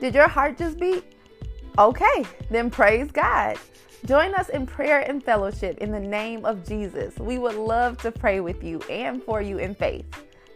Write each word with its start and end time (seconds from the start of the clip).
Did 0.00 0.14
your 0.14 0.28
heart 0.28 0.56
just 0.56 0.78
beat? 0.78 1.04
Okay, 1.76 2.24
then 2.50 2.70
praise 2.70 3.10
God. 3.10 3.58
Join 4.06 4.32
us 4.34 4.48
in 4.48 4.64
prayer 4.64 5.00
and 5.00 5.22
fellowship 5.22 5.78
in 5.78 5.90
the 5.90 5.98
name 5.98 6.44
of 6.44 6.64
Jesus. 6.64 7.16
We 7.18 7.38
would 7.38 7.56
love 7.56 7.98
to 7.98 8.12
pray 8.12 8.38
with 8.38 8.62
you 8.62 8.80
and 8.88 9.22
for 9.22 9.42
you 9.42 9.58
in 9.58 9.74
faith. 9.74 10.06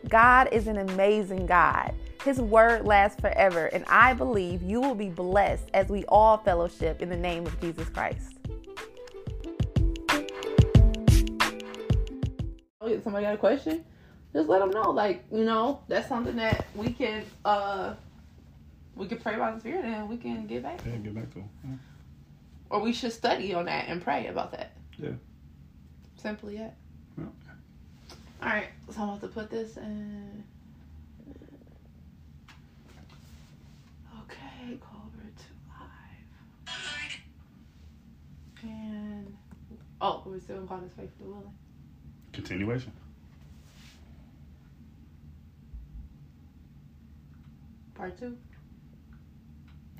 God 0.09 0.49
is 0.53 0.69
an 0.69 0.79
amazing 0.79 1.47
God. 1.47 1.93
His 2.25 2.41
word 2.41 2.85
lasts 2.85 3.21
forever, 3.21 3.67
and 3.67 3.85
I 3.89 4.15
believe 4.15 4.63
you 4.63 4.81
will 4.81 4.95
be 4.95 5.09
blessed 5.09 5.69
as 5.75 5.89
we 5.89 6.05
all 6.05 6.39
fellowship 6.39 7.03
in 7.03 7.09
the 7.09 7.17
name 7.17 7.45
of 7.45 7.61
Jesus 7.61 7.89
Christ. 7.89 8.39
Oh, 12.81 13.01
somebody 13.01 13.25
got 13.25 13.35
a 13.35 13.39
question? 13.39 13.85
Just 14.33 14.49
let 14.49 14.61
them 14.61 14.71
know. 14.71 14.91
Like, 14.91 15.25
you 15.33 15.45
know, 15.45 15.83
that's 15.89 16.09
something 16.09 16.37
that 16.37 16.67
we 16.77 16.93
can 16.93 17.25
uh 17.45 17.95
we 18.97 19.07
can 19.07 19.19
pray 19.19 19.35
about 19.35 19.55
the 19.55 19.61
spirit 19.61 19.85
and 19.85 20.09
we 20.09 20.17
can 20.17 20.47
get 20.47 20.63
back. 20.63 20.81
Yeah, 20.87 20.97
get 20.97 21.15
back 21.15 21.31
to 21.33 21.39
him. 21.41 21.49
Yeah. 21.65 21.77
Or 22.71 22.81
we 22.81 22.93
should 22.93 23.13
study 23.13 23.55
on 23.55 23.67
that 23.67 23.89
and 23.89 24.03
pray 24.03 24.27
about 24.27 24.53
that. 24.53 24.73
Yeah. 24.99 25.11
Simply 26.17 26.59
it. 26.59 26.73
Yeah. 27.19 27.25
All 28.43 28.49
right, 28.49 28.69
so 28.91 29.03
I'm 29.03 29.09
about 29.11 29.21
to 29.21 29.29
put 29.29 29.51
this 29.51 29.77
in. 29.77 30.45
Okay, 34.23 34.79
Culver 34.81 35.29
to 35.37 35.45
live. 35.69 36.73
And 38.63 39.37
oh, 40.01 40.23
we're 40.27 40.41
still 40.41 40.57
this 40.59 40.89
faithful 40.91 41.09
to 41.19 41.23
the 41.25 41.31
willing. 41.31 41.55
Continuation. 42.33 42.93
Part 47.95 48.19
two. 48.19 48.37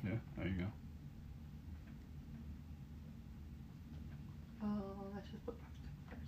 Yeah, 0.03 0.11
there 0.37 0.47
you 0.47 0.53
go. 0.53 0.65
Oh, 4.63 5.05
let's 5.15 5.29
just 5.29 5.45
put 5.45 5.55
first. 6.09 6.21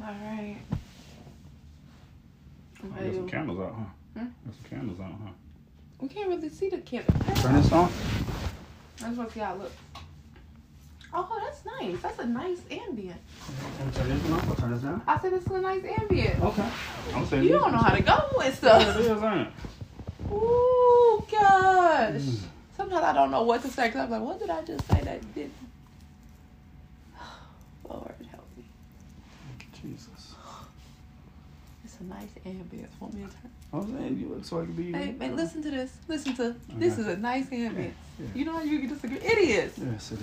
All 0.00 0.06
right. 0.06 0.58
Oh, 2.84 2.88
got 2.88 3.14
some 3.14 3.28
candles 3.28 3.60
out, 3.60 3.74
huh? 3.74 4.20
Hmm? 4.20 4.26
Got 4.26 4.54
some 4.54 4.64
candles 4.70 5.00
out, 5.00 5.12
huh? 5.24 5.30
we 6.02 6.08
can't 6.08 6.28
really 6.28 6.48
see 6.48 6.68
the 6.68 6.78
candle. 6.78 7.14
Turn 7.36 7.54
this 7.54 7.70
on. 7.70 7.90
I 9.00 9.04
just 9.04 9.16
want 9.16 9.28
to 9.28 9.34
see 9.34 9.40
how 9.40 9.54
it 9.54 9.60
looks. 9.60 9.74
Oh, 11.14 11.40
that's 11.44 11.64
nice. 11.80 12.00
That's 12.00 12.18
a 12.20 12.26
nice 12.26 12.58
ambient. 12.70 13.20
Turn 13.94 14.08
this 14.08 14.30
on. 14.30 14.40
I'll 14.48 14.54
turn 14.56 14.70
this 14.72 14.82
down. 14.82 15.02
I 15.06 15.20
said 15.20 15.32
it's 15.34 15.46
a 15.46 15.60
nice 15.60 15.84
ambient. 15.84 16.42
Okay. 16.42 16.68
I'm 17.14 17.26
saying 17.26 17.44
You 17.44 17.50
don't 17.50 17.72
know 17.72 17.78
how 17.78 17.94
to 17.94 18.00
go 18.00 18.40
and 18.42 18.54
stuff. 18.54 18.96
is? 18.96 19.06
Ooh, 20.30 21.22
gosh. 21.30 22.14
Mm. 22.14 22.38
Sometimes 22.76 23.04
I 23.04 23.12
don't 23.12 23.30
know 23.30 23.42
what 23.42 23.60
to 23.62 23.68
say 23.68 23.88
because 23.88 24.02
I'm 24.02 24.10
like, 24.10 24.22
what 24.22 24.38
did 24.40 24.48
I 24.48 24.64
just 24.64 24.86
say 24.88 25.00
that 25.02 25.34
didn't? 25.34 25.52
Lord 27.88 28.14
help 28.30 28.46
me. 28.56 28.64
Jesus. 29.82 30.34
It's 31.84 31.98
a 32.00 32.04
nice 32.04 32.30
ambience. 32.46 32.88
Want 33.00 33.14
me 33.14 33.24
to 33.24 33.28
turn? 33.28 33.50
I'm 33.72 33.90
saying 33.90 34.18
you 34.18 34.28
look 34.28 34.44
so 34.44 34.60
I 34.60 34.66
could 34.66 34.76
be. 34.76 34.92
Hey, 34.92 35.12
man, 35.12 35.34
listen 35.34 35.62
to 35.62 35.70
this. 35.70 35.92
Listen 36.06 36.34
to 36.36 36.54
this. 36.74 36.98
Is 36.98 37.06
a 37.06 37.16
nice 37.16 37.46
ambience. 37.46 37.94
Yeah. 38.18 38.26
You 38.34 38.44
know 38.44 38.52
how 38.52 38.62
you 38.62 38.78
can 38.80 38.88
disagree? 38.88 39.16
It 39.16 39.38
is. 39.38 39.78
Yes, 39.78 40.12
it 40.12 40.18
is. 40.20 40.22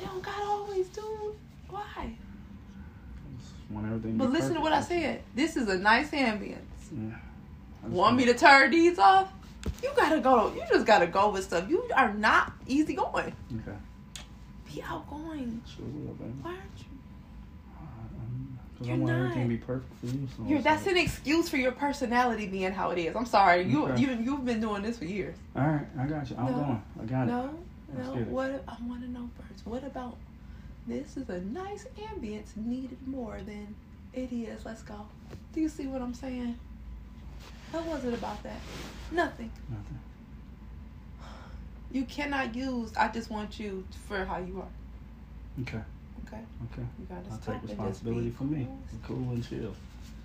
You 0.00 0.06
don't 0.06 0.22
gotta 0.22 0.44
always 0.44 0.88
do. 0.88 1.36
Why? 1.68 2.16
Just 3.38 3.70
want 3.70 3.86
everything. 3.86 4.16
But 4.16 4.30
listen 4.30 4.54
to 4.54 4.60
what 4.60 4.72
I 4.72 4.82
said. 4.82 5.22
This 5.36 5.56
is 5.56 5.68
a 5.68 5.78
nice 5.78 6.10
ambience. 6.10 6.56
Yeah. 6.92 7.14
Want 7.88 8.16
me 8.16 8.24
to 8.26 8.34
turn 8.34 8.72
these 8.72 8.98
off? 8.98 9.32
You 9.82 9.90
gotta 9.94 10.20
go. 10.20 10.52
You 10.54 10.62
just 10.68 10.84
gotta 10.84 11.06
go 11.06 11.30
with 11.30 11.44
stuff. 11.44 11.70
You 11.70 11.84
are 11.94 12.12
not 12.12 12.52
easy 12.66 12.94
going. 12.94 13.32
Okay. 13.52 13.78
Be 14.66 14.82
outgoing. 14.82 15.62
Sure 15.66 15.84
will, 15.86 16.14
baby. 16.14 16.32
Why 16.42 16.50
aren't 16.50 16.78
you? 16.78 16.84
You're 18.82 18.96
not. 18.96 19.10
everything 19.10 19.48
be 19.48 19.56
perfect 19.58 19.92
for 20.00 20.06
you. 20.06 20.28
So 20.36 20.44
You're, 20.46 20.62
that's 20.62 20.86
an 20.86 20.96
excuse 20.96 21.48
for 21.48 21.58
your 21.58 21.72
personality 21.72 22.46
being 22.46 22.72
how 22.72 22.90
it 22.90 22.98
is. 22.98 23.14
I'm 23.14 23.26
sorry. 23.26 23.62
You 23.64 23.86
Okay. 23.88 24.00
you 24.00 24.08
you've 24.14 24.44
been 24.44 24.60
doing 24.60 24.82
this 24.82 24.98
for 24.98 25.04
years. 25.04 25.36
All 25.54 25.66
right, 25.66 25.86
I 25.98 26.06
got 26.06 26.30
you. 26.30 26.36
I'm 26.38 26.46
No. 26.46 26.52
going. 26.52 26.82
I 27.00 27.04
got 27.04 27.22
it. 27.24 27.30
No, 27.30 27.54
no. 27.96 28.14
What 28.24 28.64
I 28.66 28.76
want 28.86 29.02
to 29.02 29.10
know 29.10 29.28
first. 29.48 29.66
What 29.66 29.84
about 29.84 30.16
this? 30.86 31.16
Is 31.16 31.28
a 31.28 31.40
nice 31.40 31.86
ambience 31.98 32.56
needed 32.56 32.98
more 33.06 33.38
than 33.44 33.74
it 34.14 34.32
is. 34.32 34.64
Let's 34.64 34.82
go. 34.82 35.06
Do 35.52 35.60
you 35.60 35.68
see 35.68 35.86
what 35.86 36.00
I'm 36.00 36.14
saying? 36.14 36.58
What 37.72 37.84
was 37.86 38.04
it 38.04 38.14
about 38.14 38.42
that? 38.44 38.60
Nothing. 39.12 39.50
Nothing. 39.68 39.98
You 41.92 42.04
cannot 42.04 42.54
use. 42.54 42.92
I 42.96 43.08
just 43.08 43.30
want 43.30 43.58
you 43.60 43.84
for 44.08 44.24
how 44.24 44.38
you 44.38 44.60
are. 44.62 45.62
Okay. 45.62 45.82
Okay. 46.32 46.42
Okay. 46.72 46.86
You 46.98 47.06
gotta 47.08 47.22
I'll 47.30 47.40
stop 47.40 47.54
take 47.60 47.62
responsibility 47.70 48.30
for 48.30 48.44
me. 48.44 48.64
cool. 48.66 48.78
Be 48.92 48.98
cool 49.06 49.30
and 49.34 49.48
chill. 49.48 49.74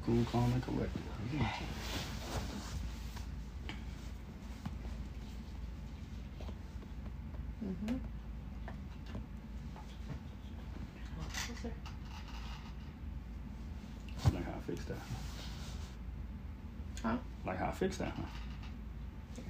Cool, 0.05 0.23
calm, 0.31 0.53
and 0.53 0.63
collected. 0.63 1.01
I 1.33 1.37
got. 1.37 1.51
Mm-hmm. 7.65 7.95
Like 14.33 14.45
how 14.45 14.51
I 14.51 14.61
fix 14.67 14.85
that. 14.85 14.97
Huh? 17.03 17.17
Like 17.45 17.57
how 17.57 17.67
I 17.67 17.71
fix 17.71 17.97
that, 17.97 18.09
huh? 18.15 18.23
Okay. 19.39 19.49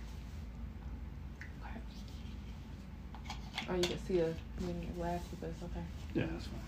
Oh, 3.68 3.76
you 3.76 3.82
can 3.82 4.06
see 4.06 4.20
a 4.20 4.34
mini 4.62 4.88
glass 4.98 5.22
with 5.32 5.42
this. 5.42 5.56
Okay. 5.64 5.86
Yeah, 6.14 6.26
that's 6.32 6.46
fine. 6.46 6.60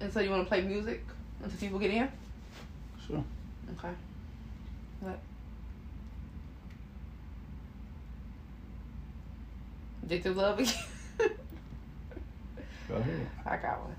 And 0.00 0.12
so 0.12 0.20
you 0.20 0.30
want 0.30 0.44
to 0.44 0.48
play 0.48 0.62
music 0.62 1.04
until 1.42 1.58
people 1.58 1.78
get 1.78 1.90
in? 1.90 2.08
Sure. 3.06 3.24
Okay. 3.76 3.94
What? 5.00 5.18
Addictive 10.06 10.36
love 10.36 10.60
again? 10.60 10.74
Go 12.88 12.94
ahead. 12.94 13.26
I 13.46 13.56
got 13.56 13.80
one. 13.80 13.96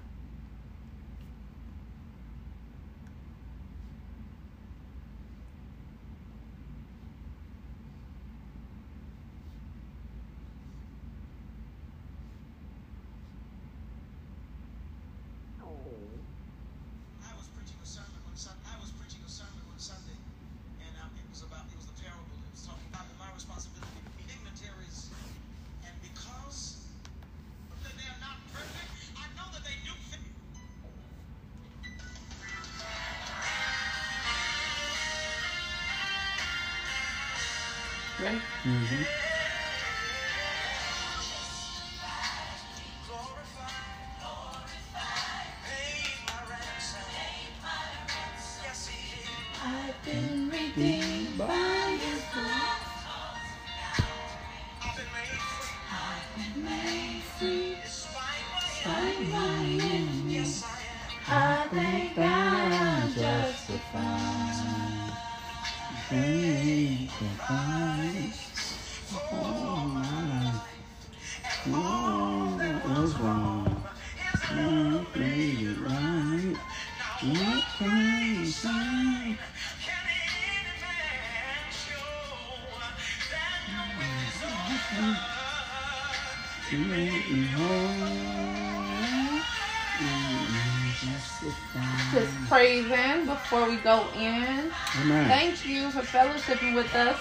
Before 93.49 93.67
we 93.67 93.77
go 93.77 94.05
in. 94.15 94.71
Amen. 95.01 95.27
Thank 95.27 95.65
you 95.65 95.89
for 95.89 96.01
fellowshipping 96.01 96.75
with 96.75 96.93
us. 96.93 97.17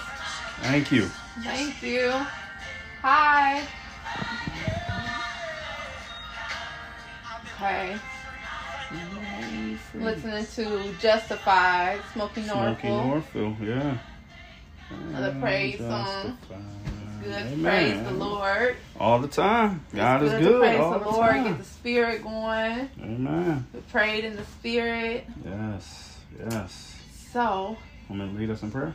Thank 0.61 0.91
you. 0.91 1.05
Thank 1.43 1.81
you. 1.81 2.11
Hi. 3.01 3.63
Okay. 7.55 7.97
Listening 9.95 10.45
to 10.53 10.93
Justified, 10.99 11.99
Smokie 12.13 12.43
Smokie 12.43 12.77
Norful. 12.77 13.23
Norful, 13.33 13.67
yeah. 13.67 13.97
Another 15.07 15.35
praise 15.39 15.79
song. 15.79 16.37
Justified. 16.47 17.23
Good 17.23 17.33
Amen. 17.53 17.63
praise 17.63 18.03
the 18.03 18.11
Lord. 18.23 18.75
All 18.99 19.17
the 19.17 19.27
time. 19.27 19.83
God 19.95 20.21
It's 20.21 20.33
is 20.33 20.39
to 20.39 20.45
good. 20.45 20.59
praise 20.61 20.79
all 20.79 20.91
the 20.91 20.99
the 20.99 21.05
Lord, 21.09 21.31
time. 21.31 21.43
get 21.45 21.57
the 21.57 21.63
spirit 21.65 22.21
going. 22.21 22.89
Amen. 23.01 23.65
We 23.73 23.79
prayed 23.91 24.25
in 24.25 24.35
the 24.35 24.45
spirit. 24.45 25.25
Yes. 25.43 26.08
Yes. 26.39 26.95
So, 27.31 27.77
Want 28.09 28.21
me 28.21 28.27
to 28.29 28.39
lead 28.39 28.49
us 28.49 28.63
in 28.63 28.71
prayer? 28.71 28.93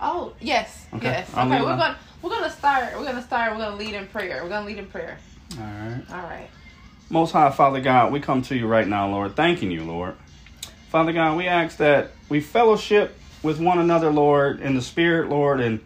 oh 0.00 0.32
yes, 0.40 0.86
Okay, 0.94 1.06
yes. 1.06 1.30
I'll 1.34 1.46
okay, 1.46 1.60
we're 1.60 1.76
gonna 1.76 1.96
we're 2.22 2.30
gonna 2.30 2.50
start. 2.50 2.94
We're 2.96 3.04
gonna 3.04 3.22
start. 3.22 3.52
We're 3.52 3.58
gonna 3.58 3.76
lead 3.76 3.94
in 3.94 4.06
prayer. 4.06 4.42
We're 4.42 4.48
gonna 4.48 4.66
lead 4.66 4.78
in 4.78 4.86
prayer. 4.86 5.18
All 5.58 5.64
right. 5.64 6.02
All 6.10 6.22
right. 6.22 6.48
Most 7.10 7.32
High 7.32 7.50
Father 7.50 7.80
God, 7.80 8.12
we 8.12 8.20
come 8.20 8.42
to 8.42 8.56
you 8.56 8.66
right 8.66 8.86
now, 8.88 9.08
Lord, 9.10 9.36
thanking 9.36 9.70
you, 9.70 9.84
Lord. 9.84 10.14
Father 10.90 11.12
God, 11.12 11.36
we 11.36 11.46
ask 11.46 11.76
that 11.78 12.12
we 12.28 12.40
fellowship 12.40 13.18
with 13.42 13.58
one 13.60 13.78
another, 13.78 14.10
Lord, 14.10 14.60
in 14.60 14.74
the 14.74 14.82
Spirit, 14.82 15.28
Lord, 15.28 15.60
and 15.60 15.80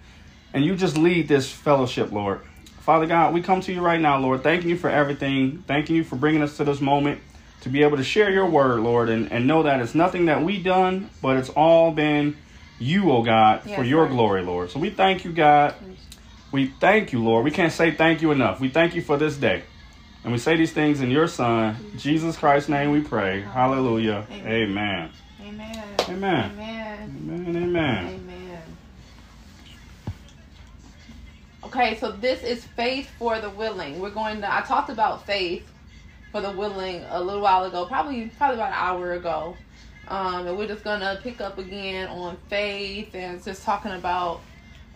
and 0.52 0.64
you 0.64 0.76
just 0.76 0.96
lead 0.96 1.28
this 1.28 1.50
fellowship, 1.50 2.12
Lord. 2.12 2.40
Father 2.80 3.06
God, 3.06 3.34
we 3.34 3.42
come 3.42 3.60
to 3.62 3.72
you 3.72 3.80
right 3.80 4.00
now, 4.00 4.18
Lord, 4.18 4.42
thanking 4.42 4.70
you 4.70 4.76
for 4.76 4.88
everything, 4.88 5.64
thanking 5.66 5.96
you 5.96 6.04
for 6.04 6.14
bringing 6.16 6.42
us 6.42 6.56
to 6.58 6.64
this 6.64 6.80
moment 6.80 7.20
to 7.66 7.72
be 7.72 7.82
able 7.82 7.96
to 7.96 8.04
share 8.04 8.30
your 8.30 8.46
word, 8.46 8.78
Lord, 8.78 9.08
and, 9.08 9.32
and 9.32 9.48
know 9.48 9.64
that 9.64 9.80
it's 9.80 9.92
nothing 9.92 10.26
that 10.26 10.40
we 10.40 10.62
done, 10.62 11.10
but 11.20 11.36
it's 11.36 11.48
all 11.48 11.90
been 11.90 12.36
you, 12.78 13.10
oh 13.10 13.24
God, 13.24 13.62
for 13.62 13.82
your 13.82 14.02
Lord. 14.02 14.10
glory, 14.12 14.42
Lord. 14.42 14.70
So 14.70 14.78
we 14.78 14.90
thank 14.90 15.24
you, 15.24 15.32
God. 15.32 15.74
We 16.52 16.68
thank 16.78 17.12
you, 17.12 17.24
Lord. 17.24 17.44
We 17.44 17.50
can't 17.50 17.72
say 17.72 17.90
thank 17.90 18.22
you 18.22 18.30
enough. 18.30 18.60
We 18.60 18.68
thank 18.68 18.94
you 18.94 19.02
for 19.02 19.16
this 19.16 19.36
day. 19.36 19.64
And 20.22 20.32
we 20.32 20.38
say 20.38 20.56
these 20.56 20.72
things 20.72 21.00
in 21.00 21.10
your 21.10 21.26
Son, 21.26 21.76
Jesus 21.96 22.36
Christ's 22.36 22.68
name 22.68 22.92
we 22.92 23.00
pray. 23.00 23.40
Hallelujah. 23.40 24.28
Amen. 24.30 24.46
Amen. 24.46 25.10
Amen. 25.42 25.82
Amen. 26.08 26.52
Amen. 26.58 27.56
Amen. 27.56 28.06
Amen. 28.06 28.62
Okay, 31.64 31.96
so 31.96 32.12
this 32.12 32.44
is 32.44 32.64
faith 32.64 33.10
for 33.18 33.40
the 33.40 33.50
willing. 33.50 33.98
We're 33.98 34.10
going 34.10 34.40
to 34.42 34.54
I 34.54 34.60
talked 34.60 34.88
about 34.88 35.26
faith 35.26 35.68
for 36.32 36.40
the 36.40 36.50
willing 36.52 37.04
a 37.08 37.22
little 37.22 37.42
while 37.42 37.64
ago, 37.64 37.86
probably 37.86 38.26
probably 38.36 38.56
about 38.56 38.68
an 38.72 38.78
hour 38.78 39.12
ago. 39.12 39.56
Um, 40.08 40.46
and 40.46 40.56
we're 40.56 40.68
just 40.68 40.84
gonna 40.84 41.18
pick 41.22 41.40
up 41.40 41.58
again 41.58 42.08
on 42.08 42.36
faith 42.48 43.14
and 43.14 43.42
just 43.42 43.64
talking 43.64 43.92
about 43.92 44.42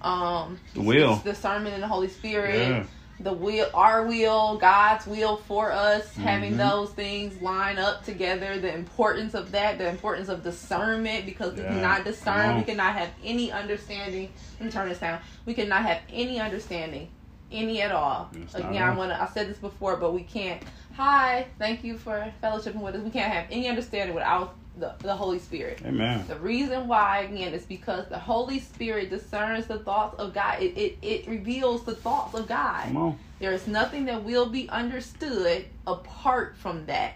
um 0.02 0.58
The 0.74 0.82
will. 0.82 1.20
discernment 1.24 1.74
in 1.74 1.80
the 1.80 1.88
Holy 1.88 2.08
Spirit. 2.08 2.68
Yeah. 2.68 2.84
The 3.22 3.34
will, 3.34 3.68
our 3.74 4.06
will, 4.06 4.56
God's 4.56 5.06
will 5.06 5.36
for 5.36 5.70
us, 5.72 6.16
having 6.16 6.54
Mhm. 6.54 6.56
those 6.56 6.90
things 6.92 7.42
line 7.42 7.78
up 7.78 8.02
together. 8.02 8.58
The 8.58 8.72
importance 8.74 9.34
of 9.34 9.52
that, 9.52 9.76
the 9.76 9.88
importance 9.88 10.30
of 10.30 10.42
discernment, 10.42 11.26
because 11.26 11.52
we 11.52 11.60
cannot 11.60 12.04
discern, 12.04 12.56
we 12.56 12.62
cannot 12.62 12.94
have 12.94 13.10
any 13.22 13.52
understanding. 13.52 14.32
Let 14.58 14.64
me 14.66 14.72
turn 14.72 14.88
this 14.88 15.00
down. 15.00 15.20
We 15.44 15.52
cannot 15.52 15.82
have 15.82 15.98
any 16.10 16.40
understanding, 16.40 17.10
any 17.52 17.82
at 17.82 17.92
all. 17.92 18.30
It's 18.34 18.54
not 18.54 18.70
Again, 18.70 18.82
I 18.82 18.94
want 18.94 19.10
to. 19.10 19.20
I 19.20 19.26
said 19.26 19.48
this 19.48 19.58
before, 19.58 19.96
but 19.96 20.12
we 20.12 20.22
can't. 20.22 20.62
Hi, 20.94 21.46
thank 21.58 21.84
you 21.84 21.98
for 21.98 22.32
fellowshipping 22.42 22.80
with 22.80 22.94
us. 22.94 23.02
We 23.02 23.10
can't 23.10 23.32
have 23.32 23.46
any 23.50 23.68
understanding 23.68 24.14
without 24.14 24.56
the, 24.76 24.94
the 25.00 25.14
Holy 25.14 25.38
Spirit. 25.38 25.80
Amen. 25.84 26.24
The 26.26 26.36
reason 26.36 26.88
why, 26.88 27.20
again, 27.20 27.52
is 27.54 27.64
because 27.64 28.08
the 28.08 28.18
Holy 28.18 28.58
Spirit 28.58 29.10
discerns 29.10 29.66
the 29.66 29.78
thoughts 29.78 30.18
of 30.18 30.34
God. 30.34 30.60
It, 30.60 30.76
it, 30.76 30.98
it 31.02 31.28
reveals 31.28 31.84
the 31.84 31.94
thoughts 31.94 32.34
of 32.34 32.48
God. 32.48 32.84
Come 32.84 32.96
on. 32.96 33.18
There 33.38 33.52
is 33.52 33.66
nothing 33.66 34.04
that 34.06 34.22
will 34.22 34.46
be 34.46 34.68
understood 34.68 35.64
apart 35.86 36.56
from 36.56 36.86
that. 36.86 37.14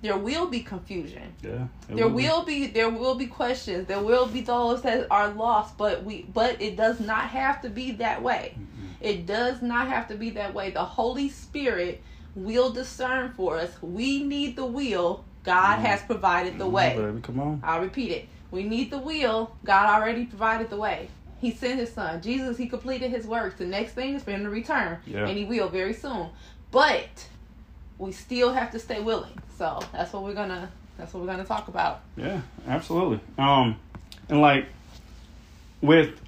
There 0.00 0.16
will 0.16 0.46
be 0.46 0.60
confusion. 0.60 1.34
Yeah. 1.42 1.66
There 1.88 2.08
be. 2.08 2.14
will 2.14 2.44
be 2.44 2.68
there 2.68 2.88
will 2.88 3.16
be 3.16 3.26
questions. 3.26 3.88
There 3.88 4.00
will 4.00 4.26
be 4.26 4.40
those 4.40 4.82
that 4.82 5.08
are 5.10 5.28
lost, 5.30 5.76
but 5.76 6.04
we 6.04 6.22
but 6.32 6.62
it 6.62 6.76
does 6.76 7.00
not 7.00 7.24
have 7.30 7.60
to 7.62 7.68
be 7.68 7.90
that 7.92 8.22
way. 8.22 8.54
It 9.00 9.26
does 9.26 9.62
not 9.62 9.88
have 9.88 10.08
to 10.08 10.16
be 10.16 10.30
that 10.30 10.54
way. 10.54 10.70
The 10.70 10.84
Holy 10.84 11.28
Spirit 11.28 12.02
will 12.34 12.70
discern 12.70 13.32
for 13.32 13.58
us. 13.58 13.70
We 13.82 14.22
need 14.22 14.56
the 14.56 14.66
will. 14.66 15.24
God 15.44 15.78
has 15.78 16.02
provided 16.02 16.58
the 16.58 16.66
on, 16.66 16.72
way. 16.72 16.96
baby. 16.96 17.20
Come 17.20 17.40
on. 17.40 17.60
I'll 17.62 17.80
repeat 17.80 18.10
it. 18.10 18.28
We 18.50 18.64
need 18.64 18.90
the 18.90 18.98
will. 18.98 19.52
God 19.64 19.88
already 19.88 20.24
provided 20.24 20.70
the 20.70 20.76
way. 20.76 21.08
He 21.40 21.52
sent 21.52 21.78
his 21.78 21.92
son. 21.92 22.20
Jesus, 22.20 22.56
he 22.56 22.66
completed 22.66 23.10
his 23.10 23.26
works. 23.26 23.58
The 23.58 23.66
next 23.66 23.92
thing 23.92 24.14
is 24.14 24.22
for 24.22 24.32
him 24.32 24.42
to 24.44 24.50
return. 24.50 24.98
Yeah. 25.06 25.26
And 25.26 25.38
he 25.38 25.44
will 25.44 25.68
very 25.68 25.94
soon. 25.94 26.28
But 26.70 27.28
we 27.98 28.12
still 28.12 28.52
have 28.52 28.72
to 28.72 28.78
stay 28.78 29.00
willing. 29.00 29.38
So 29.56 29.80
that's 29.92 30.12
what 30.12 30.22
we're 30.22 30.34
gonna 30.34 30.70
that's 30.96 31.14
what 31.14 31.20
we're 31.20 31.28
gonna 31.28 31.44
talk 31.44 31.68
about. 31.68 32.00
Yeah, 32.16 32.40
absolutely. 32.66 33.20
Um, 33.38 33.76
and 34.28 34.40
like 34.40 34.66
with 35.80 36.18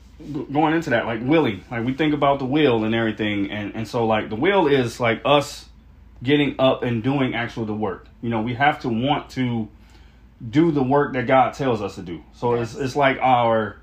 going 0.52 0.75
into 0.75 0.90
that, 0.90 1.06
like 1.06 1.20
willing, 1.22 1.64
like 1.70 1.84
we 1.84 1.94
think 1.94 2.14
about 2.14 2.38
the 2.38 2.44
will 2.44 2.84
and 2.84 2.94
everything, 2.94 3.50
and 3.50 3.75
and 3.75 3.88
so 3.88 4.06
like 4.06 4.28
the 4.31 4.37
will 4.37 4.67
is 4.67 5.00
like 5.00 5.22
us 5.25 5.67
getting 6.22 6.55
up 6.58 6.82
and 6.82 7.02
doing 7.02 7.34
actual 7.34 7.64
the 7.64 7.75
work. 7.75 8.06
You 8.22 8.31
know, 8.31 8.43
we 8.43 8.55
have 8.55 8.81
to 8.81 8.88
want 8.88 9.31
to 9.31 9.69
do 10.49 10.70
the 10.70 10.82
work 10.82 11.12
that 11.14 11.26
God 11.26 11.55
tells 11.55 11.82
us 11.82 11.94
to 11.96 12.02
do. 12.02 12.22
So 12.34 12.55
it's 12.55 12.75
Yes. 12.75 12.82
it's 12.82 12.96
like 12.96 13.19
our 13.20 13.76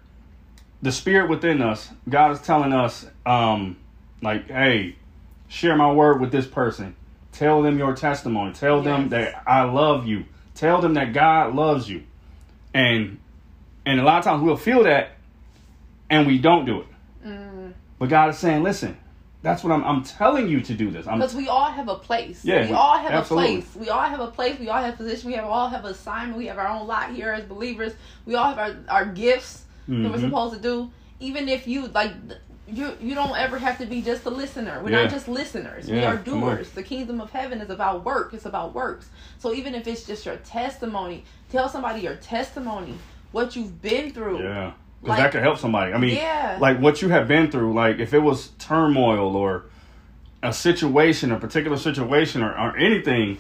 the 0.82 0.92
spirit 0.92 1.30
within 1.30 1.62
us. 1.62 1.90
God 2.08 2.32
is 2.32 2.42
telling 2.42 2.72
us, 2.74 3.06
um, 3.26 3.78
like, 4.22 4.48
hey, 4.48 4.96
share 5.48 5.76
my 5.76 5.92
word 5.92 6.22
with 6.22 6.32
this 6.32 6.46
person. 6.46 6.96
Tell 7.32 7.62
them 7.62 7.78
your 7.78 7.96
testimony. 7.96 8.54
Tell 8.54 8.82
them 8.82 9.10
that 9.10 9.44
I 9.46 9.64
love 9.64 10.08
you. 10.08 10.26
Tell 10.56 10.82
them 10.82 10.96
that 10.96 11.14
God 11.14 11.54
loves 11.56 11.90
you. 11.90 12.04
And 12.74 13.20
and 13.86 14.00
a 14.00 14.04
lot 14.04 14.20
of 14.20 14.24
times 14.24 14.44
we'll 14.44 14.58
feel 14.58 14.84
that 14.84 15.17
and 16.10 16.26
we 16.28 16.38
don't 16.38 16.66
do 16.66 16.82
it. 16.82 16.88
Mm. 17.26 17.74
But 18.00 18.10
God 18.10 18.30
is 18.30 18.38
saying, 18.38 18.64
listen, 18.64 18.98
that's 19.42 19.64
what 19.64 19.72
I'm 19.74 19.84
I'm 19.84 20.04
telling 20.04 20.48
you 20.48 20.62
to 20.62 20.74
do 20.74 20.90
this. 20.92 21.06
Because 21.06 21.36
we 21.36 21.48
all 21.48 21.72
have 21.72 21.88
a 21.88 21.96
place. 21.96 22.44
Yeah, 22.44 22.62
we 22.64 22.68
we- 22.70 22.74
all 22.74 22.98
have 22.98 23.12
absolutely. 23.12 23.56
a 23.58 23.62
place. 23.62 23.76
We 23.76 23.90
all 23.90 24.02
have 24.04 24.20
a 24.20 24.28
place. 24.28 24.60
We 24.60 24.70
all 24.70 24.82
have 24.82 24.98
position. 24.98 25.30
We 25.30 25.36
have 25.36 25.46
all 25.46 25.70
have 25.70 25.86
a 25.86 25.90
assignment. 25.90 26.38
We 26.38 26.48
have 26.48 26.58
our 26.58 26.68
own 26.68 26.88
lot 26.88 27.12
here 27.14 27.32
as 27.32 27.46
believers. 27.46 27.94
We 28.26 28.36
all 28.36 28.54
have 28.54 28.58
our, 28.60 28.76
our 28.90 29.06
gifts 29.06 29.64
that 29.88 29.94
we're 29.94 30.10
Mhm. 30.18 30.22
supposed 30.22 30.56
to 30.56 30.62
do. 30.62 30.92
Even 31.20 31.48
if 31.50 31.68
you 31.68 31.88
like 31.88 32.14
you 32.68 32.92
you 33.02 33.16
don't 33.16 33.38
ever 33.38 33.58
have 33.58 33.78
to 33.78 33.86
be 33.86 34.02
just 34.02 34.26
a 34.26 34.30
listener. 34.30 34.82
We're 34.84 34.92
Yeah. 34.92 35.04
not 35.04 35.12
just 35.12 35.28
listeners. 35.30 35.88
we 35.90 36.04
are 36.04 36.18
doers. 36.18 36.72
The 36.72 36.84
kingdom 36.84 37.22
of 37.22 37.32
heaven 37.32 37.62
is 37.62 37.70
about 37.70 38.04
work. 38.04 38.34
It's 38.34 38.46
about 38.46 38.74
works. 38.74 39.10
So 39.40 39.54
even 39.54 39.74
if 39.74 39.88
it's 39.88 40.04
just 40.04 40.26
your 40.26 40.36
testimony, 40.38 41.24
tell 41.50 41.70
somebody 41.70 42.02
your 42.02 42.16
testimony, 42.16 42.96
what 43.32 43.56
you've 43.56 43.82
been 43.82 44.12
through. 44.12 44.44
Yeah. 44.44 44.74
Because 45.02 45.18
Like- 45.18 45.26
that 45.26 45.32
could 45.32 45.44
help 45.44 45.58
somebody. 45.58 45.94
I 45.94 45.98
mean, 45.98 46.16
Yeah. 46.16 46.58
like 46.60 46.80
what 46.80 47.02
you 47.02 47.10
have 47.10 47.28
been 47.28 47.50
through, 47.52 47.74
like 47.74 48.00
if 48.00 48.14
it 48.14 48.20
was 48.20 48.50
turmoil 48.60 49.36
or 49.36 49.64
a 50.44 50.52
situation, 50.54 51.32
a 51.32 51.38
particular 51.40 51.78
situation 51.78 52.44
or, 52.44 52.52
or 52.58 52.78
anything, 52.78 53.38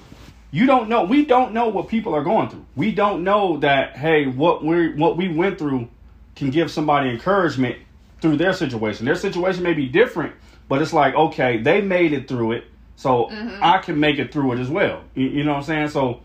you 0.51 0.65
don't 0.65 0.87
know. 0.87 1.03
We 1.03 1.25
don't 1.25 1.53
know 1.53 1.67
what 1.67 1.87
people 1.89 2.15
are 2.15 2.23
going 2.23 2.49
through. 2.49 2.65
We 2.75 2.91
don't 2.91 3.23
know 3.23 3.57
that, 3.57 3.97
hey, 3.97 4.25
what 4.27 4.63
we 4.63 4.93
what 4.93 5.17
we 5.17 5.27
went 5.27 5.57
through 5.59 5.89
can 6.35 6.49
give 6.51 6.71
somebody 6.71 7.09
encouragement 7.09 7.75
through 8.21 8.37
their 8.37 8.53
situation. 8.53 9.05
Their 9.05 9.15
situation 9.15 9.63
may 9.63 9.73
be 9.73 9.87
different, 9.87 10.33
but 10.69 10.81
it's 10.81 10.93
like, 10.93 11.13
okay, 11.15 11.57
they 11.57 11.81
made 11.81 12.13
it 12.13 12.27
through 12.27 12.53
it, 12.53 12.63
so 12.95 13.25
mm-hmm. 13.25 13.61
I 13.61 13.79
can 13.79 13.99
make 13.99 14.19
it 14.19 14.31
through 14.31 14.53
it 14.53 14.59
as 14.59 14.69
well. 14.69 15.01
You, 15.15 15.27
you 15.27 15.43
know 15.43 15.51
what 15.51 15.57
I'm 15.57 15.63
saying? 15.63 15.89
So 15.89 16.21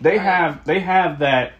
they 0.00 0.18
Right. 0.18 0.20
have 0.20 0.64
they 0.64 0.80
have 0.80 1.20
that 1.20 1.52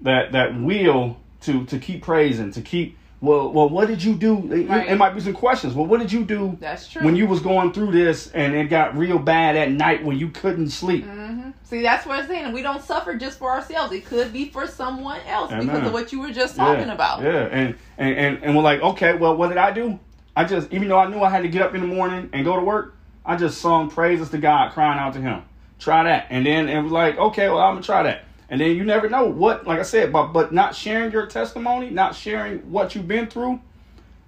that 0.00 0.32
that 0.32 0.58
will 0.60 1.16
to 1.42 1.64
to 1.66 1.78
keep 1.78 2.02
praising, 2.02 2.50
to 2.52 2.60
keep 2.60 2.96
well 3.20 3.52
well 3.52 3.68
what 3.68 3.88
did 3.88 4.02
you 4.02 4.14
do? 4.14 4.52
It, 4.52 4.68
Right. 4.68 4.88
it 4.88 4.96
might 4.96 5.14
be 5.14 5.20
some 5.20 5.32
questions. 5.32 5.74
Well, 5.74 5.86
what 5.86 6.00
did 6.00 6.12
you 6.12 6.24
do 6.24 6.56
That's 6.60 6.88
true. 6.88 7.02
when 7.02 7.16
you 7.16 7.26
was 7.26 7.40
going 7.40 7.72
through 7.72 7.92
this 7.92 8.30
and 8.32 8.54
it 8.54 8.64
got 8.64 8.96
real 8.96 9.18
bad 9.18 9.56
at 9.56 9.70
night 9.70 10.04
when 10.04 10.18
you 10.18 10.28
couldn't 10.30 10.70
sleep? 10.70 11.04
hmm 11.04 11.50
See, 11.62 11.82
that's 11.82 12.04
what 12.04 12.18
I'm 12.18 12.26
saying. 12.26 12.52
We 12.52 12.62
don't 12.62 12.82
suffer 12.82 13.14
just 13.14 13.38
for 13.38 13.50
ourselves. 13.50 13.92
It 13.92 14.04
could 14.04 14.32
be 14.32 14.50
for 14.50 14.66
someone 14.66 15.20
else 15.26 15.50
because 15.52 15.86
of 15.86 15.92
what 15.92 16.12
you 16.12 16.20
were 16.20 16.32
just 16.32 16.56
talking 16.56 16.88
yeah, 16.88 16.94
about. 16.94 17.22
Yeah, 17.22 17.48
and, 17.50 17.74
and 17.96 18.16
and 18.16 18.44
and 18.44 18.56
we're 18.56 18.62
like, 18.62 18.80
okay, 18.80 19.14
well, 19.14 19.36
what 19.36 19.48
did 19.48 19.56
I 19.58 19.70
do? 19.70 19.98
I 20.34 20.44
just, 20.44 20.72
even 20.72 20.88
though 20.88 20.98
I 20.98 21.08
knew 21.08 21.20
I 21.20 21.28
had 21.28 21.42
to 21.42 21.48
get 21.48 21.62
up 21.62 21.74
in 21.74 21.80
the 21.82 21.86
morning 21.86 22.30
and 22.32 22.44
go 22.44 22.56
to 22.56 22.62
work, 22.62 22.96
I 23.24 23.36
just 23.36 23.60
sung 23.60 23.90
praises 23.90 24.30
to 24.30 24.38
God, 24.38 24.72
crying 24.72 24.98
out 24.98 25.12
to 25.14 25.20
Him. 25.20 25.42
Try 25.78 26.04
that, 26.04 26.28
and 26.30 26.46
then 26.46 26.68
it 26.68 26.80
was 26.80 26.92
like, 26.92 27.18
okay, 27.18 27.48
well, 27.48 27.58
I'm 27.58 27.74
gonna 27.74 27.82
try 27.84 28.02
that. 28.04 28.24
And 28.52 28.60
then 28.60 28.76
you 28.76 28.84
never 28.84 29.08
know 29.08 29.24
what, 29.24 29.66
like 29.66 29.78
I 29.78 29.82
said, 29.82 30.12
but 30.12 30.26
but 30.34 30.52
not 30.52 30.76
sharing 30.76 31.10
your 31.10 31.24
testimony, 31.24 31.88
not 31.88 32.14
sharing 32.14 32.58
what 32.70 32.94
you've 32.94 33.08
been 33.08 33.26
through, 33.26 33.60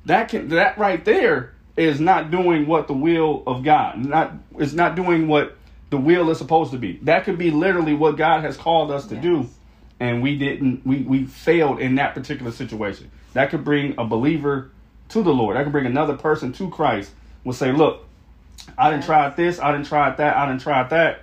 that 0.06 0.30
can 0.30 0.48
that 0.48 0.78
right 0.78 1.04
there 1.04 1.52
is 1.76 2.00
not 2.00 2.30
doing 2.30 2.66
what 2.66 2.86
the 2.88 2.94
will 2.94 3.42
of 3.46 3.62
God. 3.62 3.98
Not 3.98 4.32
is 4.58 4.72
not 4.74 4.96
doing 4.96 5.28
what 5.28 5.58
the 5.90 5.98
will 5.98 6.30
is 6.30 6.38
supposed 6.38 6.72
to 6.72 6.78
be. 6.78 6.98
That 7.02 7.24
could 7.24 7.36
be 7.36 7.50
literally 7.50 7.92
what 7.92 8.16
God 8.16 8.40
has 8.40 8.56
called 8.56 8.90
us 8.90 9.06
to 9.08 9.16
do, 9.16 9.46
and 10.00 10.22
we 10.22 10.38
didn't. 10.38 10.86
We 10.86 11.02
we 11.02 11.26
failed 11.26 11.78
in 11.78 11.96
that 11.96 12.14
particular 12.14 12.50
situation. 12.50 13.10
That 13.34 13.50
could 13.50 13.62
bring 13.62 13.94
a 13.98 14.06
believer 14.06 14.70
to 15.10 15.22
the 15.22 15.34
Lord. 15.34 15.56
That 15.56 15.64
could 15.64 15.72
bring 15.72 15.84
another 15.84 16.16
person 16.16 16.50
to 16.54 16.70
Christ. 16.70 17.12
Will 17.44 17.52
say, 17.52 17.72
look, 17.72 18.06
I 18.78 18.88
didn't 18.88 19.02
Yes. 19.02 19.06
try 19.06 19.28
this. 19.28 19.60
I 19.60 19.70
didn't 19.72 19.86
try 19.86 20.08
that. 20.16 20.34
I 20.34 20.46
didn't 20.48 20.62
try 20.62 20.82
that. 20.84 21.20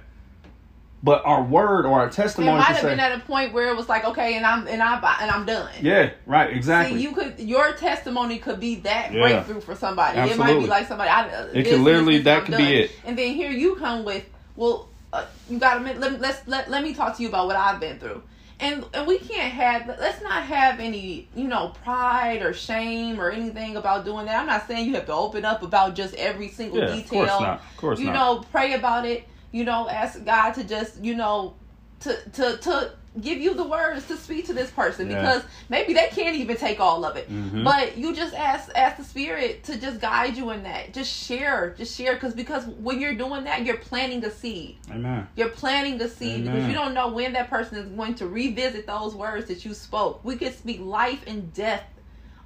But 1.04 1.24
our 1.26 1.42
word 1.42 1.88
or 1.88 2.00
our 2.02 2.08
It 2.08 2.14
testimony 2.14 2.58
might 2.60 2.66
have 2.76 2.84
been 2.84 3.00
at 3.00 3.12
a 3.12 3.20
point 3.22 3.54
where 3.54 3.70
it 3.70 3.76
was 3.76 3.90
like, 3.90 4.06
okay, 4.06 4.36
and 4.36 4.46
I'm 4.46 4.68
and 4.68 4.84
I 4.84 5.18
and 5.22 5.32
I'm 5.32 5.46
done. 5.48 5.70
yeah, 5.82 6.12
right, 6.28 6.56
exactly. 6.56 6.98
See, 6.98 7.04
you 7.04 7.12
could 7.14 7.40
your 7.40 7.74
testimony 7.74 8.38
could 8.38 8.60
be 8.60 8.76
that 8.82 9.12
Yeah. 9.12 9.22
breakthrough 9.22 9.62
for 9.62 9.76
somebody. 9.76 10.20
Absolutely. 10.20 10.52
It 10.52 10.56
might 10.56 10.62
be 10.62 10.68
like 10.70 10.88
somebody. 10.88 11.10
I, 11.10 11.28
uh, 11.28 11.44
It 11.46 11.54
this, 11.64 11.68
could 11.70 11.80
literally- 11.82 12.18
this, 12.18 12.26
that 12.26 12.38
I'm 12.42 12.46
could 12.46 12.58
be 12.58 12.76
it. 12.82 12.92
And 13.04 13.18
then 13.18 13.34
here 13.34 13.50
you 13.50 13.76
come 13.78 14.04
with, 14.04 14.26
well, 14.56 14.90
uh, 15.12 15.26
you 15.50 15.58
got 15.58 15.80
to 15.80 15.94
let 16.00 16.22
let's 16.22 16.48
let 16.48 16.70
let 16.70 16.84
me 16.84 16.94
talk 16.94 17.18
to 17.18 17.24
you 17.24 17.30
about 17.30 17.48
what 17.48 17.56
I've 17.56 17.80
been 17.80 17.98
through. 17.98 18.22
And 18.60 18.86
and 18.94 19.08
we 19.08 19.18
can't 19.18 19.52
have 19.54 19.88
let's 19.88 20.22
not 20.22 20.44
have 20.44 20.80
any 20.80 21.28
you 21.36 21.48
know 21.48 21.74
pride 21.84 22.44
or 22.44 22.54
shame 22.54 23.20
or 23.20 23.32
anything 23.32 23.76
about 23.76 24.06
doing 24.06 24.28
that. 24.28 24.40
I'm 24.40 24.46
not 24.46 24.68
saying 24.68 24.86
you 24.88 24.94
have 24.94 25.08
to 25.08 25.14
open 25.14 25.46
up 25.46 25.64
about 25.64 25.96
just 25.96 26.14
every 26.14 26.50
single 26.50 26.78
Yeah, 26.78 26.86
of 26.86 26.94
detail. 26.94 27.10
course 27.26 27.42
not. 27.42 27.60
Of 27.72 27.78
course 27.78 27.98
not. 28.00 28.06
you 28.06 28.14
not. 28.14 28.36
know, 28.36 28.46
pray 28.52 28.74
about 28.74 29.08
it. 29.08 29.28
You 29.52 29.64
know, 29.66 29.90
ask 29.90 30.24
God 30.24 30.52
to 30.54 30.64
just 30.64 31.04
you 31.04 31.16
know 31.16 31.56
to 32.02 32.16
to 32.32 32.58
to 32.58 32.92
give 33.20 33.40
you 33.40 33.54
the 33.54 33.64
words 33.68 34.08
to 34.08 34.16
speak 34.16 34.46
to 34.48 34.54
this 34.54 34.72
person 34.72 35.12
Yeah. 35.12 35.20
because 35.22 35.44
maybe 35.68 35.94
they 35.94 36.08
can't 36.08 36.38
even 36.38 36.56
take 36.56 36.80
all 36.80 37.04
of 37.04 37.18
it 37.18 37.30
Mhm. 37.30 37.66
but 37.66 37.98
you 37.98 38.16
just 38.16 38.34
ask 38.34 38.72
ask 38.74 38.96
the 38.96 39.04
spirit 39.04 39.66
to 39.66 39.78
just 39.78 40.00
guide 40.00 40.38
you 40.38 40.52
in 40.52 40.64
that 40.64 40.94
just 40.94 41.12
share 41.14 41.76
just 41.78 41.94
share 41.94 42.14
because 42.14 42.34
because 42.34 42.66
when 42.66 43.02
you're 43.02 43.14
doing 43.14 43.44
that 43.44 43.66
you're 43.66 43.76
planting 43.76 44.24
a 44.24 44.32
seed 44.32 44.78
Amen. 44.90 45.28
you're 45.36 45.50
planting 45.50 45.98
the 45.98 46.08
seed 46.08 46.46
because 46.46 46.66
you 46.66 46.74
don't 46.74 46.94
know 46.94 47.10
when 47.10 47.34
that 47.34 47.50
person 47.50 47.78
is 47.80 47.86
going 47.90 48.16
to 48.16 48.28
revisit 48.28 48.88
those 48.88 49.14
words 49.14 49.50
that 49.50 49.66
you 49.66 49.74
spoke 49.74 50.24
we 50.24 50.38
could 50.38 50.58
speak 50.58 50.80
life 50.80 51.22
and 51.28 51.54
death 51.54 51.84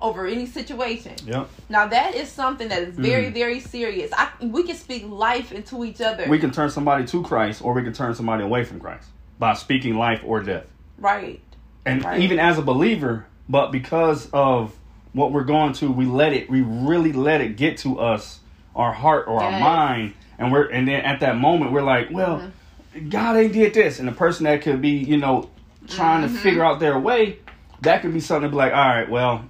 over 0.01 0.25
any 0.27 0.45
situation 0.45 1.13
Yep. 1.25 1.49
now 1.69 1.87
that 1.87 2.15
is 2.15 2.29
something 2.29 2.67
that 2.69 2.81
is 2.83 2.95
very 2.95 3.27
Mm. 3.27 3.33
very 3.33 3.59
serious 3.59 4.11
I, 4.15 4.29
we 4.41 4.63
can 4.63 4.75
speak 4.75 5.05
life 5.07 5.51
into 5.51 5.83
each 5.85 6.01
other 6.01 6.25
We 6.29 6.39
can 6.39 6.51
turn 6.51 6.69
somebody 6.69 7.05
to 7.07 7.23
Christ 7.23 7.61
or 7.63 7.73
we 7.73 7.83
can 7.83 7.93
turn 7.93 8.13
somebody 8.15 8.43
away 8.43 8.63
from 8.63 8.79
Christ 8.79 9.07
by 9.39 9.53
speaking 9.53 9.95
life 9.97 10.21
or 10.25 10.41
death. 10.41 10.67
right 10.97 11.41
And 11.85 12.03
Right. 12.03 12.19
even 12.21 12.39
as 12.39 12.57
a 12.57 12.61
believer, 12.61 13.25
but 13.47 13.71
because 13.71 14.29
of 14.31 14.73
what 15.13 15.31
we're 15.31 15.43
going 15.43 15.73
to, 15.73 15.91
we 15.91 16.05
let 16.05 16.33
it, 16.33 16.49
we 16.49 16.61
really 16.61 17.13
let 17.13 17.39
it 17.41 17.55
get 17.57 17.77
to 17.79 17.99
us, 17.99 18.39
our 18.75 18.91
heart 18.91 19.27
or 19.27 19.39
our 19.41 19.57
mind. 19.59 20.13
And 20.37 20.51
we're, 20.51 20.65
and 20.65 20.85
then 20.87 21.01
at 21.05 21.21
that 21.21 21.37
moment, 21.37 21.71
we're 21.71 21.81
like, 21.83 22.09
well, 22.11 22.37
Mm-hmm. 22.39 23.09
God 23.09 23.35
ain't 23.37 23.53
did 23.53 23.73
this. 23.73 23.99
And 23.99 24.07
the 24.07 24.13
person 24.13 24.45
that 24.45 24.61
could 24.61 24.81
be, 24.81 24.89
you 24.91 25.17
know, 25.17 25.49
trying 25.87 26.23
Mm-hmm. 26.23 26.35
to 26.35 26.41
figure 26.41 26.63
out 26.65 26.79
their 26.79 26.97
way, 26.97 27.39
that 27.81 28.01
could 28.01 28.13
be 28.13 28.19
something 28.21 28.49
to 28.49 28.49
be 28.49 28.55
like, 28.57 28.73
all 28.73 28.79
right, 28.87 29.09
well, 29.09 29.45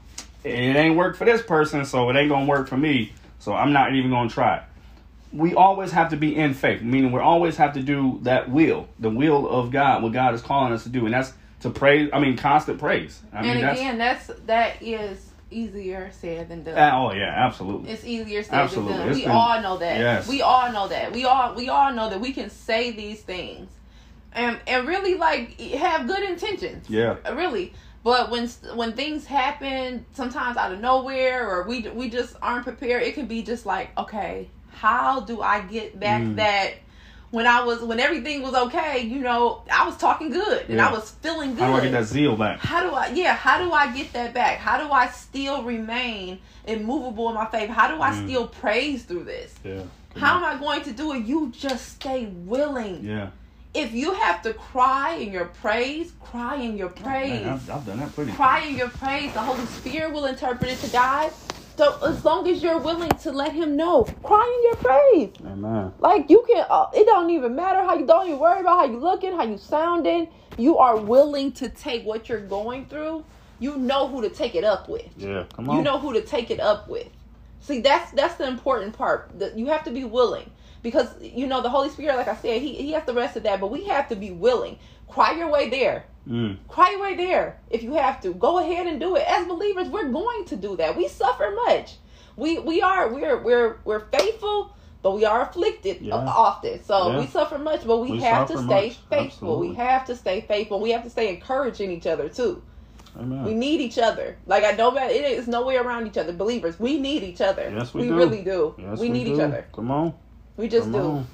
it 0.45 0.75
ain't 0.75 0.95
work 0.95 1.15
for 1.15 1.25
this 1.25 1.41
person, 1.41 1.85
so 1.85 2.09
it 2.09 2.15
ain't 2.15 2.29
to 2.31 2.45
work 2.45 2.67
for 2.67 2.77
me. 2.77 3.13
So 3.39 3.53
I'm 3.53 3.73
not 3.73 3.93
even 3.93 4.11
to 4.29 4.33
try. 4.33 4.63
We 5.33 5.53
always 5.53 5.91
have 5.91 6.11
to 6.11 6.17
be 6.17 6.35
in 6.35 6.53
faith, 6.53 6.81
meaning 6.81 7.11
we 7.11 7.19
always 7.19 7.57
have 7.57 7.73
to 7.73 7.81
do 7.81 8.19
that 8.23 8.49
will, 8.49 8.87
the 8.99 9.09
will 9.09 9.49
of 9.49 9.71
God, 9.71 10.01
what 10.01 10.13
God 10.13 10.33
is 10.33 10.41
calling 10.41 10.71
us 10.71 10.83
to 10.83 10.89
do. 10.89 11.05
And 11.05 11.13
that's 11.13 11.33
to 11.61 11.69
praise, 11.69 12.09
I 12.13 12.19
mean, 12.19 12.37
constant 12.37 12.79
praise. 12.79 13.21
I 13.33 13.45
and 13.45 13.63
that's, 13.63 13.79
again 13.79 13.97
that's 13.97 14.27
that 14.45 14.81
is 14.81 15.31
easier 15.51 16.11
said 16.19 16.49
than 16.49 16.63
done 16.63 16.75
ah, 16.77 17.05
oh, 17.07 17.13
yeah, 17.13 17.33
absolutely. 17.45 17.91
It's 17.91 18.05
easier 18.05 18.43
said 18.43 18.53
Absolutely. 18.53 18.93
than 18.93 19.01
done. 19.01 19.09
It's 19.09 19.17
We 19.17 19.23
been- 19.23 19.31
all 19.31 19.61
know 19.61 19.77
that. 19.77 19.99
Yes. 19.99 20.27
We 20.27 20.41
all 20.41 20.71
know 20.71 20.87
that. 20.87 21.11
We 21.11 21.25
all 21.25 21.55
we 21.55 21.69
all 21.69 21.91
know 21.91 22.09
that 22.09 22.19
we 22.19 22.33
can 22.33 22.49
say 22.49 22.91
these 22.91 23.21
things, 23.21 23.69
and 24.31 24.59
and 24.67 24.87
really 24.87 25.15
like 25.15 25.59
have 25.59 26.07
good 26.07 26.23
intentions. 26.23 26.89
Yeah. 26.89 27.15
Really. 27.33 27.73
But 28.05 28.29
when 28.29 28.47
when 28.75 28.93
things 28.93 29.25
happen, 29.25 30.05
sometimes 30.13 30.57
out 30.57 30.71
of 30.71 30.79
nowhere, 30.79 31.49
or 31.49 31.63
we 31.67 31.81
we 31.89 32.07
just 32.07 32.35
aren't 32.39 32.63
prepared, 32.63 33.01
it 33.01 33.15
can 33.15 33.25
be 33.25 33.41
just 33.41 33.65
like, 33.65 33.97
okay, 33.97 34.47
how 34.69 35.21
do 35.21 35.41
I 35.41 35.61
get 35.61 35.99
back 35.99 36.21
Mm. 36.21 36.35
that? 36.35 36.73
When 37.31 37.47
I 37.47 37.63
was 37.63 37.81
when 37.81 37.99
everything 37.99 38.43
was 38.43 38.53
okay, 38.53 38.99
you 39.01 39.17
know, 39.21 39.63
I 39.73 39.87
was 39.87 39.97
talking 39.97 40.29
good 40.29 40.65
and 40.69 40.75
Yeah. 40.77 40.87
I 40.87 40.91
was 40.91 41.09
feeling 41.23 41.55
good 41.55 41.61
How 41.63 41.71
do 41.71 41.77
I 41.77 41.81
get 41.81 41.93
that 41.93 42.03
zeal 42.05 42.37
back? 42.37 42.59
how 42.59 42.81
do 42.87 42.91
I 42.95 43.07
yeah, 43.07 43.33
how 43.33 43.57
do 43.57 43.71
I 43.73 43.91
get 43.91 44.13
that 44.13 44.35
back? 44.35 44.59
How 44.59 44.77
do 44.77 44.91
I 44.93 45.07
still 45.07 45.63
remain 45.63 46.37
immovable 46.65 47.27
in 47.29 47.33
my 47.35 47.47
faith? 47.47 47.71
How 47.71 47.87
do 47.93 47.99
I 48.03 48.11
Mm. 48.11 48.23
still 48.25 48.47
praise 48.47 49.01
through 49.03 49.23
this? 49.23 49.55
Yeah. 49.63 49.81
How 50.15 50.37
am 50.37 50.43
I 50.45 50.59
going 50.59 50.83
to 50.83 50.91
do 50.93 51.11
it? 51.13 51.25
You 51.25 51.51
just 51.57 51.93
stay 51.95 52.27
willing. 52.27 53.03
Yeah. 53.03 53.29
If 53.75 53.93
you 53.93 54.13
have 54.13 54.41
to 54.43 54.53
cry 54.53 55.15
in 55.15 55.33
your 55.33 55.45
praise, 55.45 56.13
cry 56.21 56.55
in 56.55 56.77
your 56.77 56.87
praise. 56.87 57.41
Man, 57.43 57.49
I've, 57.53 57.69
I've 57.69 57.85
done 57.85 57.99
that 57.99 58.15
pretty 58.15 58.31
Cry 58.31 58.61
in 58.61 58.77
your 58.77 58.87
praise. 58.87 59.33
The 59.33 59.41
Holy 59.41 59.65
Spirit 59.65 60.13
will 60.13 60.25
interpret 60.25 60.71
it 60.71 60.79
to 60.79 60.87
God. 60.87 61.31
So 61.77 61.97
as 62.03 62.23
long 62.23 62.47
as 62.47 62.63
you're 62.63 62.79
willing 62.79 63.09
to 63.17 63.31
let 63.33 63.51
him 63.51 63.75
know, 63.75 64.05
cry 64.23 64.49
in 64.57 64.63
your 64.63 64.75
praise. 64.77 65.33
Amen. 65.45 65.91
Like 65.99 66.29
you 66.29 66.45
can, 66.47 66.65
uh, 66.69 66.85
it 66.93 67.05
don't 67.05 67.29
even 67.31 67.53
matter 67.53 67.83
how 67.83 67.95
you 67.95 68.05
don't 68.05 68.27
even 68.27 68.39
worry 68.39 68.61
about 68.61 68.79
how 68.79 68.85
you 68.85 68.97
looking, 68.97 69.35
how 69.35 69.43
you 69.43 69.57
sounding. 69.57 70.29
You 70.57 70.77
are 70.77 70.95
willing 70.95 71.51
to 71.53 71.67
take 71.67 72.05
what 72.05 72.29
you're 72.29 72.47
going 72.47 72.85
through. 72.85 73.25
You 73.59 73.75
know 73.75 74.07
who 74.07 74.21
to 74.21 74.29
take 74.29 74.55
it 74.55 74.63
up 74.63 74.87
with. 74.87 75.09
Yeah. 75.17 75.43
Come 75.53 75.69
on. 75.69 75.75
You 75.75 75.83
know 75.83 75.99
who 75.99 76.13
to 76.13 76.21
take 76.21 76.49
it 76.49 76.61
up 76.61 76.87
with. 76.87 77.09
See, 77.59 77.81
that's 77.81 78.11
that's 78.11 78.35
the 78.35 78.47
important 78.47 78.97
part. 78.97 79.31
That 79.37 79.57
you 79.57 79.65
have 79.67 79.83
to 79.83 79.91
be 79.91 80.05
willing 80.05 80.49
because 80.85 81.07
you 81.19 81.47
know 81.47 81.61
the 81.61 81.69
Holy 81.69 81.89
Spirit, 81.89 82.15
like 82.15 82.27
I 82.27 82.35
said, 82.35 82.61
he 82.61 82.75
he 82.75 82.91
has 82.91 83.03
the 83.05 83.13
rest 83.15 83.35
of 83.35 83.41
that, 83.43 83.59
but 83.59 83.71
we 83.71 83.85
have 83.85 84.07
to 84.09 84.15
be 84.15 84.29
willing. 84.29 84.77
Cry 85.09 85.31
your 85.35 85.49
way 85.51 85.67
there. 85.67 86.05
Mm. 86.29 86.57
Cry 86.67 86.91
your 86.91 87.01
way 87.01 87.15
there 87.15 87.57
if 87.71 87.81
you 87.81 87.95
have 87.95 88.21
to. 88.21 88.33
Go 88.35 88.59
ahead 88.59 88.85
and 88.85 88.99
do 88.99 89.15
it. 89.15 89.23
As 89.27 89.47
believers, 89.47 89.89
we're 89.89 90.09
going 90.09 90.45
to 90.45 90.55
do 90.55 90.77
that. 90.77 90.95
We 90.95 91.07
suffer 91.07 91.51
much. 91.65 91.95
We 92.37 92.59
we 92.59 92.83
are 92.83 93.11
we're 93.11 93.41
we're 93.41 93.77
we're 93.83 94.05
faithful, 94.11 94.75
but 95.01 95.15
we 95.15 95.25
are 95.25 95.41
afflicted 95.49 96.01
Yeah. 96.01 96.13
often. 96.15 96.83
So 96.83 97.09
Yeah. 97.11 97.19
we 97.19 97.25
suffer 97.25 97.57
much, 97.57 97.81
but 97.87 97.97
we, 97.97 98.11
We 98.11 98.19
have 98.21 98.47
to 98.49 98.57
stay 98.59 98.87
much. 98.89 98.97
faithful. 99.09 99.59
We 99.59 99.73
have 99.73 100.05
to 100.05 100.15
stay 100.15 100.41
faithful. 100.41 100.79
We 100.79 100.91
have 100.91 101.03
to 101.03 101.09
stay 101.09 101.29
encouraging 101.29 101.89
each 101.91 102.05
other 102.05 102.29
too. 102.29 102.61
Amen. 103.17 103.43
We 103.45 103.53
need 103.53 103.79
each 103.81 103.97
other. 103.97 104.37
Like 104.45 104.63
I 104.63 104.73
don't 104.73 104.93
know 104.93 104.99
that 105.01 105.11
it 105.11 105.23
is 105.39 105.47
no 105.47 105.65
way 105.65 105.77
around 105.77 106.05
each 106.05 106.17
other. 106.17 106.33
Believers, 106.33 106.79
we 106.79 106.99
need 106.99 107.23
each 107.23 107.41
other. 107.41 107.71
Yes, 107.75 107.93
we 107.93 108.03
do. 108.07 108.15
really 108.15 108.43
do. 108.43 108.75
Yes, 108.77 108.99
we, 108.99 109.09
need 109.09 109.25
do. 109.25 109.33
each 109.33 109.39
other. 109.39 109.65
Come 109.73 109.89
on. 109.89 110.13
We 110.57 110.67
just 110.67 110.91
Come 110.91 111.01
do. 111.01 111.07
on. 111.07 111.27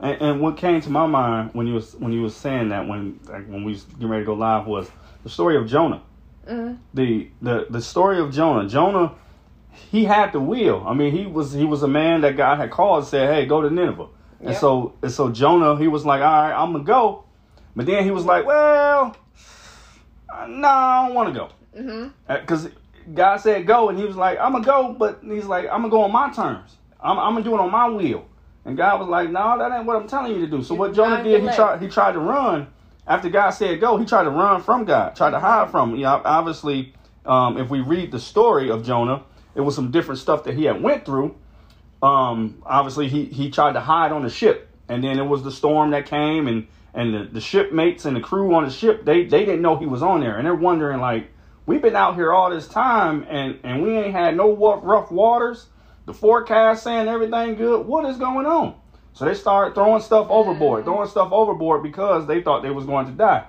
And, 0.00 0.22
and 0.22 0.40
what 0.40 0.56
came 0.56 0.80
to 0.80 0.90
my 0.90 1.06
mind 1.06 1.50
when 1.52 1.66
you 1.66 1.74
was 1.74 1.94
when 1.94 2.12
you 2.12 2.22
was 2.22 2.34
saying 2.34 2.70
that 2.70 2.86
when 2.88 3.20
like 3.24 3.46
when 3.46 3.64
we 3.64 3.72
was 3.72 3.84
getting 3.84 4.08
ready 4.08 4.22
to 4.22 4.26
go 4.26 4.34
live 4.34 4.66
was 4.66 4.90
the 5.22 5.30
story 5.30 5.56
of 5.56 5.66
Jonah. 5.66 6.02
Mhm. 6.48 6.78
The 6.92 7.30
the 7.40 7.66
the 7.70 7.80
story 7.80 8.18
of 8.18 8.32
Jonah. 8.32 8.68
Jonah, 8.68 9.12
he 9.70 10.04
had 10.04 10.32
the 10.32 10.40
will. 10.40 10.84
I 10.86 10.94
mean, 10.94 11.12
he 11.12 11.26
was 11.26 11.52
he 11.52 11.64
was 11.64 11.82
a 11.82 11.88
man 11.88 12.22
that 12.22 12.36
God 12.36 12.58
had 12.58 12.70
called 12.70 12.98
and 12.98 13.06
said, 13.06 13.32
"Hey, 13.34 13.46
go 13.46 13.62
to 13.62 13.70
Nineveh." 13.70 14.08
And 14.40 14.50
Yep. 14.50 14.60
so 14.60 14.94
and 15.02 15.12
so 15.12 15.30
Jonah, 15.30 15.76
he 15.76 15.88
was 15.88 16.04
like, 16.04 16.20
"All 16.20 16.42
right, 16.42 16.52
I'm 16.52 16.72
gonna 16.72 16.84
go," 16.84 17.24
but 17.76 17.86
then 17.86 18.04
he 18.04 18.10
was 18.10 18.24
like, 18.24 18.44
"Well, 18.46 19.16
uh, 20.28 20.46
no, 20.48 20.68
I 20.68 21.06
don't 21.06 21.14
want 21.14 21.32
to 21.32 21.40
go." 21.40 22.10
Because 22.28 22.68
God 23.14 23.36
said 23.38 23.66
go, 23.66 23.88
and 23.88 23.98
he 23.98 24.04
was 24.04 24.16
like, 24.16 24.38
"I'm 24.38 24.52
gonna 24.52 24.64
go," 24.64 24.94
but 24.98 25.20
he's 25.22 25.46
like, 25.46 25.66
"I'm 25.66 25.82
gonna 25.82 25.88
go 25.90 26.02
on 26.02 26.12
my 26.12 26.30
terms. 26.30 26.76
I'm, 27.00 27.18
I'm 27.18 27.32
gonna 27.34 27.44
do 27.44 27.54
it 27.54 27.60
on 27.60 27.70
my 27.70 27.88
will." 27.88 28.24
And 28.64 28.76
God 28.76 29.00
was 29.00 29.08
like, 29.08 29.30
"No, 29.30 29.58
that 29.58 29.72
ain't 29.76 29.84
what 29.86 29.96
I'm 29.96 30.08
telling 30.08 30.32
you 30.34 30.40
to 30.40 30.46
do." 30.46 30.62
So 30.62 30.74
what 30.74 30.94
Jonah 30.94 31.22
did, 31.22 31.42
he 31.42 31.48
tried 31.56 31.82
he 31.82 31.88
tried 31.88 32.12
to 32.12 32.18
run 32.20 32.68
after 33.06 33.28
God 33.28 33.50
said 33.50 33.80
go. 33.80 33.96
He 33.96 34.06
tried 34.06 34.24
to 34.24 34.30
run 34.30 34.62
from 34.62 34.84
God, 34.84 35.14
tried 35.16 35.30
to 35.30 35.40
hide 35.40 35.70
from 35.70 35.90
him. 35.90 35.96
You 35.96 36.04
know, 36.04 36.22
obviously, 36.24 36.94
um, 37.26 37.58
if 37.58 37.68
we 37.68 37.80
read 37.80 38.10
the 38.10 38.20
story 38.20 38.70
of 38.70 38.84
Jonah, 38.84 39.22
it 39.54 39.60
was 39.60 39.74
some 39.74 39.90
different 39.90 40.20
stuff 40.20 40.44
that 40.44 40.54
he 40.54 40.64
had 40.64 40.82
went 40.82 41.04
through. 41.04 41.34
Um, 42.02 42.62
obviously, 42.64 43.08
he 43.08 43.26
he 43.26 43.50
tried 43.50 43.72
to 43.72 43.80
hide 43.80 44.12
on 44.12 44.22
the 44.22 44.30
ship, 44.30 44.68
and 44.88 45.04
then 45.04 45.18
it 45.18 45.24
was 45.24 45.42
the 45.42 45.52
storm 45.52 45.90
that 45.90 46.06
came, 46.06 46.48
and 46.48 46.66
and 46.94 47.14
the, 47.14 47.24
the 47.24 47.40
shipmates 47.40 48.04
and 48.04 48.16
the 48.16 48.20
crew 48.20 48.54
on 48.54 48.64
the 48.64 48.70
ship 48.70 49.04
they 49.04 49.24
they 49.24 49.44
didn't 49.44 49.62
know 49.62 49.76
he 49.76 49.86
was 49.86 50.02
on 50.02 50.20
there, 50.20 50.36
and 50.36 50.46
they're 50.46 50.54
wondering 50.54 51.00
like, 51.00 51.28
we've 51.66 51.82
been 51.82 51.96
out 51.96 52.14
here 52.14 52.32
all 52.32 52.50
this 52.50 52.68
time, 52.68 53.26
and 53.28 53.58
and 53.62 53.82
we 53.82 53.96
ain't 53.96 54.14
had 54.14 54.36
no 54.36 54.54
rough 54.54 55.10
waters. 55.10 55.66
The 56.06 56.14
forecast 56.14 56.82
saying 56.82 57.08
everything 57.08 57.54
good. 57.54 57.86
What 57.86 58.04
is 58.04 58.16
going 58.16 58.46
on? 58.46 58.74
So 59.14 59.24
they 59.24 59.34
start 59.34 59.74
throwing 59.74 60.02
stuff 60.02 60.26
overboard, 60.28 60.82
mm. 60.82 60.84
throwing 60.84 61.08
stuff 61.08 61.32
overboard 61.32 61.82
because 61.82 62.26
they 62.26 62.42
thought 62.42 62.62
they 62.62 62.70
was 62.70 62.84
going 62.84 63.06
to 63.06 63.12
die. 63.12 63.46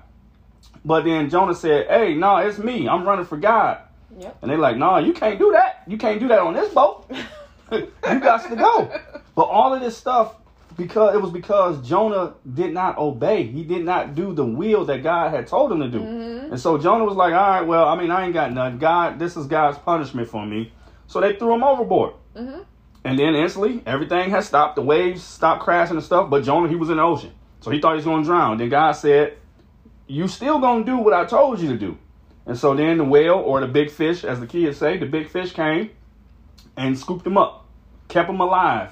But 0.86 1.04
then 1.04 1.30
Jonah 1.30 1.56
said, 1.56 1.88
"Hey, 1.88 2.14
no, 2.14 2.38
it's 2.38 2.60
me. 2.60 2.88
I'm 2.88 3.04
running 3.06 3.26
for 3.26 3.38
God." 3.38 3.80
Yep. 4.20 4.38
And 4.42 4.52
they're 4.52 4.58
like, 4.58 4.78
"No, 4.78 4.98
you 4.98 5.14
can't 5.14 5.40
do 5.40 5.52
that. 5.52 5.84
You 5.88 5.98
can't 5.98 6.20
do 6.20 6.28
that 6.28 6.40
on 6.40 6.54
this 6.54 6.72
boat. 6.74 7.10
you 7.72 7.90
got 8.02 8.48
to 8.48 8.56
go." 8.56 8.92
But 9.36 9.44
all 9.44 9.74
of 9.74 9.82
this 9.82 9.98
stuff 9.98 10.36
because 10.78 11.16
it 11.16 11.22
was 11.22 11.32
because 11.32 11.86
Jonah 11.88 12.36
did 12.54 12.74
not 12.74 12.98
obey. 12.98 13.44
He 13.48 13.64
did 13.64 13.84
not 13.84 14.14
do 14.14 14.34
the 14.34 14.46
will 14.46 14.86
that 14.86 15.04
God 15.04 15.32
had 15.32 15.48
told 15.48 15.72
him 15.72 15.80
to 15.80 15.88
do. 15.88 16.00
Mm-hmm. 16.00 16.52
And 16.52 16.60
so 16.60 16.78
Jonah 16.78 17.06
was 17.06 17.16
like, 17.16 17.34
"All 17.34 17.50
right, 17.50 17.62
well, 17.62 17.88
I 17.88 17.96
mean, 17.96 18.12
I 18.12 18.26
ain't 18.26 18.34
got 18.34 18.54
nothing. 18.54 18.78
God, 18.78 19.18
this 19.18 19.36
is 19.36 19.48
God's 19.48 19.80
punishment 19.80 20.30
for 20.30 20.46
me." 20.46 20.72
So 21.08 21.20
they 21.20 21.36
threw 21.36 21.54
him 21.56 21.64
overboard. 21.64 22.14
Mhm. 22.36 22.65
And 23.04 23.20
then 23.20 23.36
instantly, 23.36 23.84
everything 23.86 24.32
has 24.32 24.48
stopped. 24.48 24.75
The 24.75 24.82
waves 24.82 25.24
stopped 25.24 25.63
crashing 25.63 25.96
and 25.96 26.06
stuff. 26.06 26.30
But 26.30 26.44
Jonah, 26.44 26.68
he 26.68 26.75
was 26.75 26.89
in 26.89 26.98
the 26.98 27.04
ocean. 27.04 27.32
So 27.62 27.72
he 27.72 27.80
thought 27.80 27.92
he 27.92 27.98
was 27.98 28.06
going 28.06 28.24
to 28.24 28.27
drown. 28.27 28.58
Then 28.58 28.70
God 28.70 28.94
said, 28.94 29.38
You 30.08 30.27
still 30.27 30.60
going 30.60 30.86
to 30.86 30.92
do 30.92 30.98
what 30.98 31.13
I 31.13 31.25
told 31.25 31.60
you 31.60 31.70
to 31.70 31.77
do. 31.77 31.98
And 32.46 32.58
so 32.58 32.75
then 32.75 32.98
the 32.98 33.04
whale, 33.04 33.36
or 33.36 33.60
the 33.60 33.68
big 33.68 33.89
fish, 33.89 34.24
as 34.24 34.39
the 34.39 34.48
kids 34.48 34.77
say, 34.77 34.98
the 34.98 35.06
big 35.06 35.30
fish 35.30 35.51
came 35.54 35.92
and 36.77 36.98
scooped 36.98 37.25
him 37.25 37.38
up, 37.38 37.65
kept 38.08 38.30
him 38.30 38.39
alive, 38.39 38.92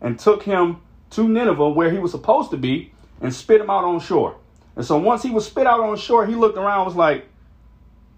and 0.00 0.18
took 0.18 0.42
him 0.44 0.78
to 1.10 1.28
Nineveh, 1.28 1.70
where 1.70 1.90
he 1.90 1.98
was 1.98 2.12
supposed 2.12 2.50
to 2.52 2.56
be, 2.56 2.92
and 3.20 3.34
spit 3.34 3.60
him 3.60 3.70
out 3.70 3.84
on 3.84 3.98
shore. 4.00 4.36
And 4.76 4.84
so 4.84 4.98
once 4.98 5.22
he 5.22 5.30
was 5.30 5.46
spit 5.46 5.66
out 5.66 5.80
on 5.80 5.96
shore, 5.96 6.26
he 6.26 6.34
looked 6.34 6.56
around, 6.56 6.86
was 6.86 6.94
like, 6.94 7.26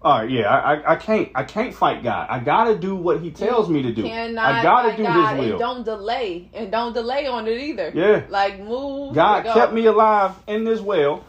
"All 0.05 0.19
right, 0.19 0.29
yeah, 0.29 0.43
I, 0.47 0.73
I, 0.75 0.91
I 0.93 0.95
can't, 0.97 1.31
I 1.33 1.43
can't 1.43 1.73
fight 1.73 2.03
God. 2.03 2.27
I 2.29 2.39
gotta 2.39 2.77
do 2.77 2.95
what 2.95 3.21
He 3.21 3.31
tells 3.31 3.69
me 3.69 3.81
to 3.81 3.91
do. 3.91 4.03
Cannot 4.03 4.45
I 4.45 4.61
gotta 4.61 4.95
do 4.95 5.03
God, 5.03 5.35
His 5.35 5.39
will." 5.39 5.49
And 5.51 5.59
don't 5.59 5.83
delay. 5.83 6.49
And 6.53 6.71
don't 6.71 6.93
delay 6.93 7.25
on 7.25 7.47
it 7.47 7.59
either. 7.59 7.91
Yeah. 7.93 8.23
Like 8.29 8.59
move. 8.59 9.15
God 9.15 9.43
kept 9.45 9.73
me 9.73 9.87
alive 9.87 10.31
in 10.47 10.63
this 10.63 10.79
well. 10.79 11.25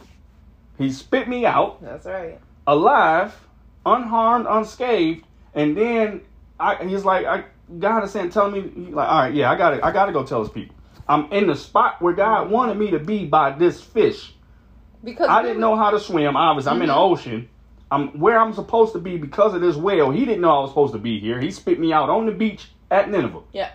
He 0.77 0.91
spit 0.91 1.27
me 1.27 1.43
out 1.45 1.81
That's 1.81 2.05
right. 2.05 2.39
alive, 2.67 3.35
unharmed, 3.83 4.45
unscathed, 4.47 5.25
and 5.55 5.75
then 5.75 6.21
I, 6.59 6.85
he's 6.85 7.03
like, 7.03 7.25
I, 7.25 7.45
God 7.79 8.03
is 8.03 8.11
saying, 8.11 8.29
telling 8.29 8.53
me, 8.53 8.91
like, 8.91 9.09
all 9.09 9.19
right, 9.21 9.33
yeah, 9.33 9.49
I 9.51 9.55
gotta, 9.55 9.83
I 9.83 9.91
gotta 9.91 10.11
go 10.11 10.23
tell 10.23 10.41
his 10.41 10.51
people. 10.51 10.75
I'm 11.09 11.31
in 11.31 11.47
the 11.47 11.55
spot 11.55 11.99
where 12.01 12.13
God 12.13 12.51
wanted 12.51 12.77
me 12.77 12.91
to 12.91 12.99
be 12.99 13.25
by 13.25 13.51
this 13.51 13.81
fish. 13.81 14.33
Because 15.03 15.29
I 15.29 15.41
didn't 15.41 15.61
know 15.61 15.75
how 15.75 15.91
to 15.91 15.99
swim. 15.99 16.35
Obviously, 16.35 16.71
I'm 16.71 16.81
in 16.81 16.89
the 16.89 16.93
Mhm. 16.93 17.11
ocean. 17.11 17.49
I'm 17.91 18.19
where 18.19 18.37
I'm 18.39 18.53
supposed 18.53 18.93
to 18.93 18.99
be 18.99 19.17
because 19.17 19.53
of 19.53 19.61
this 19.61 19.75
whale. 19.75 20.11
He 20.11 20.25
didn't 20.25 20.41
know 20.41 20.51
I 20.51 20.59
was 20.61 20.71
supposed 20.71 20.93
to 20.93 20.99
be 20.99 21.19
here. 21.19 21.39
He 21.39 21.51
spit 21.51 21.79
me 21.79 21.93
out 21.93 22.09
on 22.09 22.25
the 22.25 22.31
beach 22.33 22.67
at 22.91 23.09
Nineveh. 23.09 23.41
Yeah. 23.53 23.71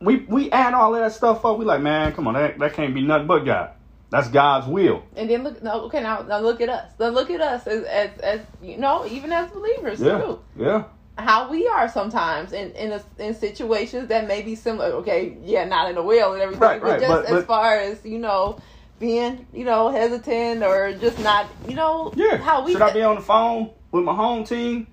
We 0.00 0.16
we 0.28 0.50
add 0.52 0.74
all 0.74 0.94
of 0.94 1.00
that 1.00 1.12
stuff 1.12 1.44
up. 1.44 1.58
We 1.58 1.64
like, 1.64 1.80
man, 1.80 2.12
come 2.12 2.28
on, 2.28 2.34
that, 2.34 2.58
that 2.58 2.72
can't 2.74 2.94
be 2.94 3.00
nothing 3.02 3.26
but 3.26 3.40
God. 3.44 3.70
That's 4.10 4.28
God's 4.28 4.66
will. 4.66 5.02
And 5.16 5.28
then 5.28 5.42
look. 5.42 5.62
No, 5.62 5.82
okay. 5.82 6.00
Now, 6.02 6.22
now 6.22 6.38
look 6.40 6.60
at 6.60 6.68
us. 6.68 6.92
Now 6.98 7.08
look 7.08 7.30
at 7.30 7.40
us 7.40 7.66
as, 7.66 7.82
as, 7.84 8.10
as 8.20 8.40
you 8.62 8.78
know, 8.78 9.06
even 9.06 9.32
as 9.32 9.50
believers 9.50 10.00
Yeah, 10.00 10.18
too. 10.18 10.40
yeah, 10.56 10.84
How 11.18 11.50
we 11.50 11.66
are 11.68 11.88
sometimes 11.90 12.52
in 12.52 12.70
in 12.72 12.92
a, 12.92 13.02
in 13.18 13.34
situations 13.34 14.08
that 14.08 14.26
may 14.28 14.40
be 14.42 14.54
similar. 14.54 14.86
Okay, 15.00 15.36
yeah, 15.42 15.64
not 15.64 15.90
in 15.90 15.96
a 15.98 16.02
whale 16.02 16.32
and 16.32 16.40
everything, 16.42 16.60
Right, 16.62 16.80
but 16.80 16.90
right, 16.90 17.00
just 17.00 17.10
but- 17.10 17.24
as 17.24 17.30
but- 17.30 17.46
far 17.46 17.74
as 17.76 18.04
you 18.04 18.18
know, 18.18 18.58
being 18.98 19.46
you 19.52 19.64
know 19.64 19.88
hesitant 19.90 20.62
or 20.62 20.92
just 20.94 21.18
not 21.20 21.46
you 21.68 21.74
know 21.74 22.12
yeah. 22.16 22.36
how 22.36 22.64
we 22.64 22.72
should 22.72 22.82
I 22.82 22.92
be 22.92 23.02
on 23.02 23.16
the 23.16 23.22
phone 23.22 23.70
with 23.92 24.04
my 24.04 24.14
home 24.14 24.44
team, 24.44 24.86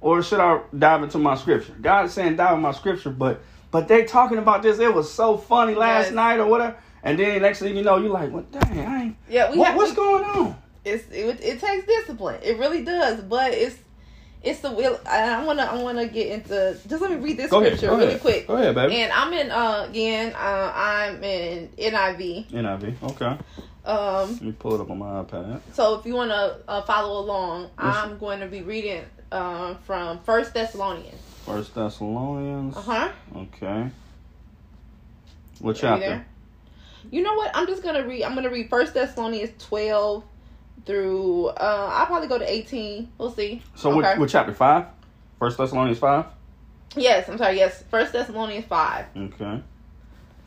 or 0.00 0.22
should 0.22 0.40
I 0.40 0.60
dive 0.78 1.02
into 1.02 1.18
my 1.18 1.34
scripture? 1.36 1.74
God 1.80 2.06
is 2.06 2.12
saying 2.12 2.36
dive 2.36 2.54
in 2.56 2.60
my 2.62 2.72
scripture, 2.72 3.10
but 3.10 3.40
but 3.70 3.88
they 3.88 4.04
talking 4.04 4.38
about 4.38 4.62
this. 4.62 4.78
It 4.78 4.92
was 4.92 5.10
so 5.12 5.36
funny 5.36 5.74
last 5.74 6.06
Yes. 6.06 6.14
night 6.14 6.38
or 6.40 6.46
whatever. 6.46 6.76
And 7.04 7.18
then 7.18 7.42
next 7.42 7.58
thing 7.60 7.76
you 7.76 7.82
know, 7.82 7.96
you're 7.96 8.10
like, 8.12 8.30
well, 8.30 8.44
dang, 8.52 8.78
I 8.86 9.02
ain't. 9.04 9.16
yeah 9.28 9.50
we 9.50 9.58
What, 9.58 9.68
have 9.68 9.76
what's 9.76 9.90
we- 9.90 9.96
going 9.96 10.24
on? 10.24 10.56
it's 10.84 11.04
it, 11.10 11.40
it 11.40 11.60
takes 11.60 11.86
discipline. 11.86 12.40
It 12.42 12.58
really 12.58 12.84
does, 12.84 13.20
but 13.22 13.52
it's 13.52 13.76
it's 14.42 14.60
the 14.60 14.70
will. 14.70 14.98
I 15.06 15.44
want 15.44 15.58
to 15.58 15.64
I 15.70 15.80
want 15.82 15.98
to 15.98 16.06
get 16.08 16.28
into. 16.28 16.76
Just 16.88 17.00
let 17.02 17.10
me 17.10 17.16
read 17.18 17.36
this 17.36 17.50
Go 17.50 17.60
ahead. 17.60 17.72
scripture 17.78 17.88
Go 17.88 17.96
really 17.96 18.08
ahead. 18.10 18.20
quick. 18.20 18.46
Go 18.46 18.56
ahead, 18.56 18.74
baby. 18.74 18.96
And 18.96 19.12
I'm 19.12 19.32
in 19.32 19.50
uh 19.50 19.86
again 19.88 20.32
uh 20.34 20.72
I'm 20.74 21.22
in 21.22 21.68
NIV. 21.78 22.50
NIV. 22.50 23.02
Okay. 23.12 23.38
Um 23.84 24.30
Let 24.30 24.42
me 24.42 24.52
pull 24.52 24.74
it 24.74 24.80
up 24.80 24.90
on 24.90 24.98
my 24.98 25.22
iPad. 25.22 25.60
so 25.72 25.98
if 25.98 26.06
you 26.06 26.14
want 26.14 26.30
to 26.30 26.58
uh, 26.68 26.82
follow 26.82 27.20
along. 27.20 27.70
I'm 27.78 28.18
going 28.18 28.40
to 28.40 28.46
be 28.46 28.62
reading 28.62 29.04
um 29.30 29.76
from 29.84 30.18
First 30.20 30.54
Thessalonians. 30.54 31.20
First 31.46 31.74
Thessalonians. 31.74 32.76
Uh 32.76 32.80
huh. 32.82 33.08
Okay. 33.36 33.90
What 35.60 35.76
chapter? 35.76 36.24
You 37.10 37.22
know 37.22 37.34
what? 37.34 37.50
I'm 37.54 37.66
just 37.66 37.82
gonna 37.82 38.06
read. 38.06 38.22
I'm 38.24 38.34
gonna 38.34 38.50
read 38.50 38.68
First 38.70 38.94
Thessalonians 38.94 39.50
12 39.64 40.24
through. 40.86 41.48
Uh, 41.48 41.90
I'll 41.92 42.06
probably 42.06 42.28
go 42.28 42.38
to 42.38 42.50
18. 42.50 43.12
We'll 43.18 43.30
see. 43.30 43.62
So 43.74 43.90
Okay. 43.90 43.96
what, 44.00 44.18
what 44.18 44.28
chapter? 44.28 44.52
Five. 44.52 44.86
First 45.38 45.58
Thessalonians 45.58 45.98
five. 45.98 46.26
Yes, 46.96 47.28
I'm 47.28 47.36
sorry. 47.38 47.56
Yes, 47.56 47.82
First 47.90 48.12
Thessalonians 48.12 48.64
5. 48.66 49.06
Okay. 49.16 49.62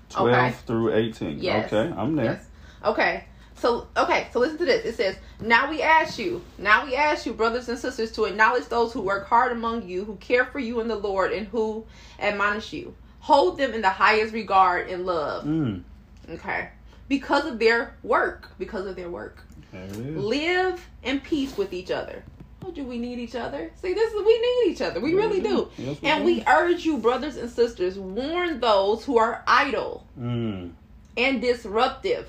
Twelve 0.09 0.29
Okay. 0.29 0.51
through 0.65 0.93
eighteen. 0.93 1.39
Yes. 1.39 1.73
Okay, 1.73 1.93
I'm 1.97 2.15
there. 2.15 2.25
Yes. 2.25 2.47
Okay. 2.85 3.23
So 3.55 3.87
okay, 3.97 4.27
so 4.31 4.39
listen 4.39 4.57
to 4.59 4.65
this. 4.65 4.85
It 4.85 4.95
says, 4.95 5.17
"Now 5.41 5.69
we 5.69 5.81
ask 5.81 6.19
you, 6.19 6.41
now 6.57 6.85
we 6.85 6.95
ask 6.95 7.25
you, 7.25 7.33
brothers 7.33 7.67
and 7.69 7.79
sisters, 7.79 8.11
to 8.13 8.25
acknowledge 8.25 8.65
those 8.67 8.93
who 8.93 9.01
work 9.01 9.27
hard 9.27 9.51
among 9.51 9.87
you, 9.87 10.05
who 10.05 10.15
care 10.17 10.45
for 10.45 10.59
you 10.59 10.79
in 10.79 10.87
the 10.87 10.95
Lord, 10.95 11.31
and 11.33 11.47
who 11.47 11.85
admonish 12.19 12.71
you. 12.73 12.93
Hold 13.21 13.57
them 13.57 13.73
in 13.73 13.81
the 13.81 13.89
highest 13.89 14.33
regard 14.33 14.89
and 14.89 15.05
love. 15.05 15.45
Mm. 15.45 15.81
Okay, 16.29 16.69
because 17.09 17.45
of 17.45 17.57
their 17.59 17.95
work, 18.03 18.51
because 18.59 18.85
of 18.85 18.95
their 18.95 19.09
work. 19.09 19.44
There 19.75 20.01
it 20.01 20.07
is. 20.07 20.23
Live 20.23 20.87
in 21.03 21.19
peace 21.19 21.57
with 21.57 21.73
each 21.73 21.91
other. 21.91 22.23
Oh, 22.65 22.71
do 22.71 22.83
we 22.83 22.97
need 22.97 23.19
each 23.19 23.35
other? 23.35 23.71
See, 23.81 23.93
this 23.93 24.11
is 24.13 24.25
we 24.25 24.39
need 24.39 24.71
each 24.71 24.81
other. 24.81 24.99
We 24.99 25.11
Yes, 25.13 25.17
really 25.17 25.41
do. 25.41 25.69
do. 25.77 25.83
Yes, 25.83 26.01
we 26.01 26.07
and 26.09 26.19
do. 26.21 26.25
we 26.25 26.43
urge 26.47 26.83
you, 26.85 26.97
brothers 26.97 27.35
and 27.37 27.49
sisters, 27.49 27.99
warn 27.99 28.59
those 28.59 29.05
who 29.05 29.17
are 29.19 29.43
idle 29.47 30.05
Mm. 30.19 30.71
and 31.17 31.41
disruptive. 31.41 32.27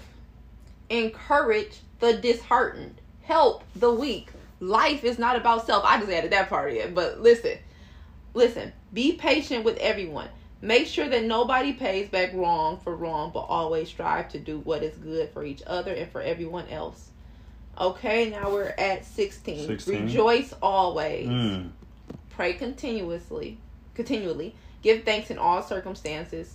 Encourage 0.91 1.79
the 2.01 2.15
disheartened. 2.15 3.01
Help 3.23 3.65
the 3.75 3.91
weak. 3.93 4.29
Life 4.61 5.05
is 5.05 5.19
not 5.19 5.37
about 5.37 5.67
self. 5.67 5.85
I 5.85 5.99
just 5.99 6.11
added 6.13 6.33
that 6.33 6.49
part 6.49 6.73
in. 6.73 6.95
But 6.95 7.21
listen, 7.21 7.59
listen. 8.35 8.73
Be 8.93 9.13
patient 9.13 9.65
with 9.65 9.77
everyone. 9.79 10.29
Make 10.63 10.87
sure 10.87 11.09
that 11.09 11.25
nobody 11.25 11.73
pays 11.73 12.09
back 12.09 12.33
wrong 12.35 12.79
for 12.83 12.95
wrong, 12.97 13.31
but 13.33 13.41
always 13.41 13.89
strive 13.89 14.29
to 14.31 14.39
do 14.39 14.59
what 14.61 14.83
is 14.83 14.97
good 14.97 15.31
for 15.31 15.45
each 15.45 15.63
other 15.67 15.93
and 15.93 16.11
for 16.11 16.21
everyone 16.23 16.69
else. 16.69 17.11
Okay, 17.79 18.31
now 18.31 18.51
we're 18.51 18.75
at 18.79 19.05
16. 19.05 19.67
16. 19.67 20.07
Rejoice 20.07 20.55
always. 20.63 21.29
Mm. 21.29 21.71
Pray 22.31 22.55
continuously, 22.55 23.59
continually. 23.95 24.55
Give 24.83 25.05
thanks 25.05 25.31
in 25.31 25.39
all 25.39 25.63
circumstances. 25.63 26.55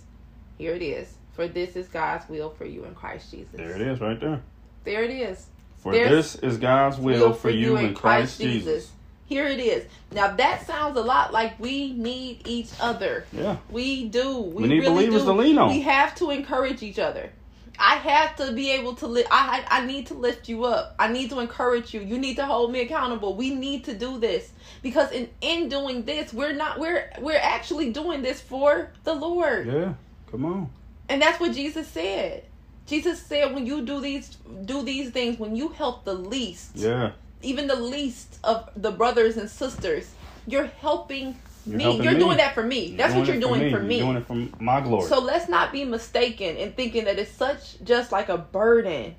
Here 0.58 0.74
it 0.74 0.82
is. 0.82 1.14
For 1.34 1.48
this 1.48 1.76
is 1.76 1.88
God's 1.88 2.28
will 2.28 2.50
for 2.50 2.64
you 2.64 2.84
in 2.84 2.94
Christ 2.94 3.30
Jesus. 3.30 3.52
There 3.54 3.74
it 3.74 3.80
is, 3.80 4.00
right 4.00 4.20
there. 4.20 4.42
There 4.84 5.02
it 5.02 5.10
is. 5.10 5.46
For 5.78 5.92
There's 5.92 6.10
this 6.10 6.34
is 6.36 6.58
God's 6.58 6.98
will, 6.98 7.32
for 7.32 7.50
you 7.50 7.76
in 7.76 7.94
Christ 7.94 8.40
Jesus. 8.40 8.92
Here 9.26 9.46
it 9.46 9.58
is. 9.58 9.84
Now 10.12 10.36
that 10.36 10.66
sounds 10.66 10.96
a 10.96 11.00
lot 11.00 11.32
like 11.32 11.58
we 11.58 11.92
need 11.94 12.46
each 12.46 12.70
other. 12.80 13.24
Yeah. 13.32 13.56
We 13.70 14.08
do. 14.08 14.38
We, 14.38 14.62
We 14.62 14.68
need 14.68 14.80
really 14.80 15.06
believers 15.06 15.22
do. 15.22 15.28
to 15.28 15.32
lean 15.32 15.58
on. 15.58 15.70
We 15.70 15.80
have 15.80 16.14
to 16.16 16.30
encourage 16.30 16.82
each 16.82 16.98
other. 16.98 17.30
I 17.78 17.96
have 17.96 18.36
to 18.36 18.52
be 18.52 18.70
able 18.72 18.94
to 18.96 19.06
lift. 19.06 19.28
I 19.30 19.64
I 19.70 19.78
I 19.82 19.86
need 19.86 20.06
to 20.08 20.14
lift 20.14 20.48
you 20.48 20.64
up. 20.64 20.94
I 20.98 21.08
need 21.08 21.30
to 21.30 21.40
encourage 21.40 21.94
you. 21.94 22.00
You 22.00 22.18
need 22.18 22.36
to 22.36 22.46
hold 22.46 22.70
me 22.72 22.80
accountable. 22.80 23.34
We 23.36 23.54
need 23.54 23.84
to 23.84 23.94
do 23.94 24.18
this 24.18 24.52
because 24.82 25.10
in 25.12 25.28
in 25.40 25.68
doing 25.68 26.04
this, 26.04 26.32
we're 26.32 26.52
not 26.52 26.78
we're 26.78 27.10
we're 27.20 27.40
actually 27.40 27.92
doing 27.92 28.22
this 28.22 28.40
for 28.40 28.90
the 29.04 29.14
Lord. 29.14 29.66
Yeah. 29.66 29.94
Come 30.30 30.44
on. 30.44 30.70
And 31.08 31.20
that's 31.20 31.40
what 31.40 31.52
Jesus 31.52 31.88
said. 31.88 32.44
Jesus 32.86 33.22
said 33.22 33.54
when 33.54 33.66
you 33.66 33.84
do 33.84 34.00
these 34.00 34.36
do 34.64 34.82
these 34.82 35.10
things, 35.10 35.38
when 35.38 35.56
you 35.56 35.68
help 35.70 36.04
the 36.04 36.14
least, 36.14 36.76
Yeah. 36.76 37.12
even 37.42 37.66
the 37.66 37.76
least 37.76 38.38
of 38.44 38.68
the 38.76 38.90
brothers 38.90 39.36
and 39.36 39.48
sisters, 39.48 40.12
you're 40.46 40.70
helping 40.80 41.36
You're 41.66 41.76
me. 41.76 42.02
you're 42.02 42.12
me. 42.12 42.18
doing 42.18 42.36
that 42.38 42.54
for 42.54 42.62
me. 42.62 42.96
That's 42.96 43.14
what 43.14 43.26
you're 43.26 43.40
doing 43.40 43.70
for 43.70 43.80
me. 43.80 43.98
You're 43.98 44.06
doing 44.06 44.16
it 44.16 44.26
for 44.26 44.62
my 44.62 44.80
glory. 44.80 45.08
So 45.08 45.20
let's 45.20 45.48
not 45.48 45.72
be 45.72 45.84
mistaken 45.84 46.56
in 46.56 46.72
thinking 46.72 47.04
that 47.04 47.18
it's 47.18 47.30
such 47.30 47.82
just 47.84 48.10
like 48.10 48.28
a 48.28 48.38
burden 48.38 49.14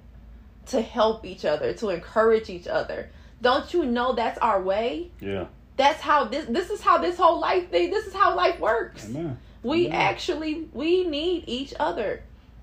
to 0.67 0.82
help 0.82 1.25
each 1.25 1.45
other, 1.45 1.73
to 1.73 1.89
encourage 1.89 2.49
each 2.49 2.67
other. 2.67 3.10
Don't 3.41 3.73
you 3.73 3.86
know 3.86 4.13
that's 4.13 4.38
our 4.39 4.62
way? 4.62 5.12
yeah. 5.19 5.45
That's 5.75 6.01
how 6.01 6.25
this 6.25 6.45
this 6.45 6.69
is 6.69 6.82
how 6.82 6.99
this 6.99 7.17
whole 7.17 7.39
life 7.39 7.71
thing, 7.71 7.89
this 7.89 8.06
is 8.06 8.13
how 8.13 8.36
life 8.36 8.60
works. 8.60 9.06
Amen. 9.10 9.39
We 9.63 9.88
Amen. 9.88 9.99
actually 9.99 10.67
we 10.71 11.03
need 11.03 11.45
each 11.47 11.73
other. 11.79 12.21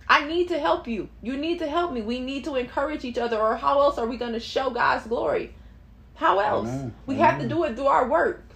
I 0.09 0.27
need 0.27 0.49
to 0.49 0.59
help 0.59 0.87
you. 0.87 1.09
You 1.23 1.37
need 1.37 1.59
to 1.59 1.69
help 1.69 1.93
me. 1.93 2.03
We 2.03 2.21
need 2.21 2.45
to 2.45 2.57
encourage 2.57 3.05
each 3.05 3.19
other 3.19 3.39
or 3.39 3.57
how 3.57 3.81
else 3.81 3.99
are 3.99 4.07
we 4.07 4.17
going 4.17 4.33
to 4.33 4.41
show 4.41 4.71
God's 4.71 5.07
glory? 5.07 5.55
How 6.17 6.39
else? 6.39 6.69
Amen. 6.69 6.95
We 7.07 7.15
have 7.17 7.41
to 7.41 7.49
do 7.49 7.65
it 7.65 7.77
through 7.77 7.87
our 7.87 8.09
works. 8.09 8.50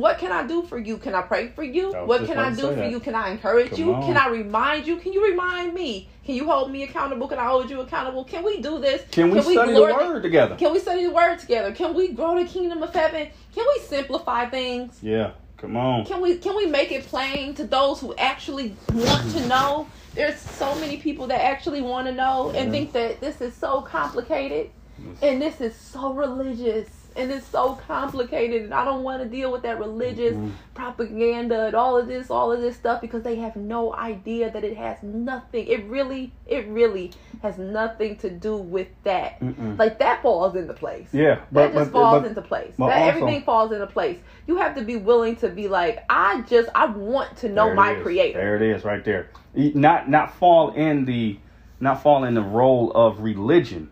What 0.00 0.18
can 0.18 0.32
I 0.32 0.46
do 0.46 0.62
for 0.62 0.78
you? 0.78 0.96
Can 0.96 1.14
I 1.14 1.22
pray 1.22 1.48
for 1.48 1.62
you? 1.62 1.92
What 1.92 2.26
can 2.26 2.38
I 2.38 2.54
do 2.54 2.68
for 2.68 2.74
that. 2.74 2.90
you? 2.90 3.00
Can 3.00 3.14
I 3.14 3.30
encourage 3.30 3.70
Come 3.70 3.78
you? 3.80 3.94
on. 3.94 4.02
Can 4.04 4.16
I 4.16 4.28
remind 4.28 4.86
you? 4.86 4.96
Can 4.96 5.12
you 5.12 5.24
remind 5.24 5.74
me? 5.74 6.08
Can 6.24 6.34
you 6.34 6.44
hold 6.44 6.70
me 6.70 6.82
accountable? 6.82 7.26
Can 7.28 7.38
I 7.38 7.46
hold 7.46 7.70
you 7.70 7.80
accountable? 7.80 8.24
Can 8.24 8.44
we 8.44 8.60
do 8.60 8.78
this? 8.78 9.02
Can 9.10 9.30
we 9.30 9.40
study 9.40 9.72
the 9.72 9.80
word 9.82 10.22
together? 10.22 10.56
Can 10.56 10.72
we 10.72 10.78
study 10.78 11.04
the 11.04 11.10
word 11.12 11.38
together? 11.38 11.72
Can 11.72 11.94
we 11.94 12.08
grow 12.12 12.38
the 12.38 12.48
kingdom 12.48 12.82
of 12.82 12.92
heaven? 12.92 13.28
Can 13.54 13.66
we 13.66 13.82
simplify 13.82 14.46
things? 14.46 14.98
Yeah. 15.02 15.32
Come 15.56 15.76
on. 15.76 16.04
Can 16.04 16.20
we 16.20 16.36
can 16.36 16.54
we 16.54 16.66
make 16.66 16.92
it 16.92 17.04
plain 17.06 17.54
to 17.54 17.64
those 17.64 18.00
who 18.00 18.14
actually 18.16 18.76
want 18.92 19.30
to 19.32 19.46
know? 19.48 19.88
There's 20.14 20.38
so 20.38 20.74
many 20.76 20.98
people 20.98 21.26
that 21.28 21.40
actually 21.40 21.80
want 21.80 22.06
to 22.06 22.12
know 22.12 22.50
and 22.50 22.70
think 22.70 22.92
that 22.92 23.20
this 23.20 23.40
is 23.40 23.54
so 23.54 23.82
complicated 23.82 24.70
Yes. 24.98 25.16
and 25.22 25.40
this 25.40 25.60
is 25.60 25.76
so 25.76 26.12
religious 26.12 26.88
and 27.18 27.30
it's 27.32 27.46
so 27.46 27.74
complicated 27.86 28.62
and 28.62 28.72
I 28.72 28.84
don't 28.84 29.02
want 29.02 29.22
to 29.22 29.28
deal 29.28 29.50
with 29.52 29.62
that 29.62 29.78
religious 29.78 30.34
Mhm. 30.36 30.52
propaganda 30.74 31.66
and 31.66 31.74
all 31.74 31.98
of 31.98 32.06
this 32.06 32.30
all 32.30 32.52
of 32.52 32.60
this 32.60 32.76
stuff 32.76 33.00
because 33.00 33.22
they 33.22 33.36
have 33.36 33.56
no 33.56 33.94
idea 33.94 34.50
that 34.50 34.64
it 34.64 34.76
has 34.76 35.02
nothing 35.02 35.66
it 35.66 35.84
really 35.86 36.32
it 36.46 36.66
really 36.68 37.10
has 37.42 37.58
nothing 37.58 38.16
to 38.16 38.30
do 38.30 38.56
with 38.56 38.88
that 39.04 39.38
Mm-mm. 39.40 39.78
like 39.78 39.98
that 39.98 40.22
falls 40.22 40.54
into 40.56 40.72
place 40.72 41.08
Yeah, 41.12 41.40
but, 41.52 41.68
that 41.68 41.74
just 41.74 41.92
but, 41.92 41.98
falls 42.00 42.22
but 42.22 42.28
into 42.28 42.42
place 42.42 42.72
that 42.78 42.84
also- 42.84 42.94
everything 43.08 43.42
falls 43.42 43.72
into 43.72 43.86
place 43.86 44.18
you 44.46 44.56
have 44.56 44.74
to 44.76 44.82
be 44.82 44.96
willing 44.96 45.36
to 45.36 45.48
be 45.48 45.68
like 45.68 46.04
i 46.08 46.40
just 46.42 46.68
i 46.74 46.86
want 46.86 47.36
to 47.38 47.48
know 47.48 47.74
my 47.74 47.92
is. 47.94 48.02
creator 48.02 48.38
There 48.38 48.56
it 48.56 48.62
is, 48.62 48.84
right 48.84 49.04
there. 49.04 49.28
Not 49.54 50.08
not 50.08 50.32
fall 50.34 50.70
in 50.70 51.04
the 51.04 51.38
not 51.80 52.02
fall 52.02 52.24
in 52.24 52.34
the 52.34 52.42
role 52.42 52.90
of 52.92 53.20
religion, 53.20 53.88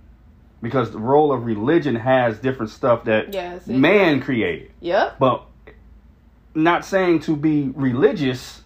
because 0.62 0.90
the 0.90 0.98
role 0.98 1.32
of 1.32 1.44
religion 1.46 1.94
has 1.94 2.38
different 2.38 2.70
stuff 2.70 3.04
that 3.04 3.32
Yes, 3.34 3.66
man 3.66 4.20
created. 4.20 4.70
yep 4.80 5.18
But 5.18 5.42
not 6.54 6.84
saying 6.84 7.20
to 7.20 7.36
be 7.36 7.70
religious 7.74 8.62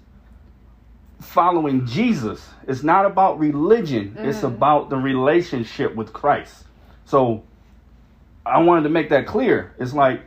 following 1.20 1.86
Jesus. 1.86 2.48
It's 2.66 2.82
not 2.82 3.04
about 3.04 3.38
religion. 3.38 4.14
It's 4.18 4.40
Mhm. 4.40 4.44
about 4.54 4.90
the 4.90 4.96
relationship 4.96 5.94
with 5.94 6.12
Christ. 6.12 6.64
So 7.04 7.42
I 8.46 8.62
wanted 8.62 8.84
to 8.84 8.88
make 8.88 9.10
that 9.10 9.26
clear. 9.26 9.72
It's 9.78 9.92
like 9.92 10.22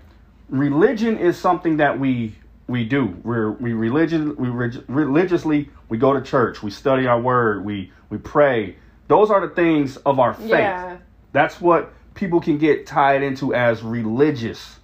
religion 0.49 1.17
is 1.17 1.37
something 1.37 1.77
that 1.77 1.99
we 1.99 2.35
we 2.67 2.85
do. 2.85 3.13
We're 3.23 3.51
we 3.51 3.73
religion 3.73 4.35
we 4.37 4.49
reg- 4.49 4.83
religiously 4.87 5.69
we 5.89 5.97
go 5.97 6.13
to 6.13 6.21
church, 6.21 6.61
we 6.63 6.69
study 6.71 7.07
our 7.07 7.19
word, 7.19 7.65
we 7.65 7.91
we 8.09 8.17
pray. 8.17 8.75
Those 9.07 9.29
are 9.31 9.41
the 9.41 9.53
things 9.53 9.97
of 9.97 10.19
our 10.19 10.33
faith. 10.33 10.49
yeah 10.51 10.97
That's 11.33 11.59
what 11.59 11.91
people 12.13 12.39
can 12.39 12.57
get 12.57 12.85
tied 12.87 13.21
into 13.23 13.53
as 13.53 13.81
religious. 13.83 14.79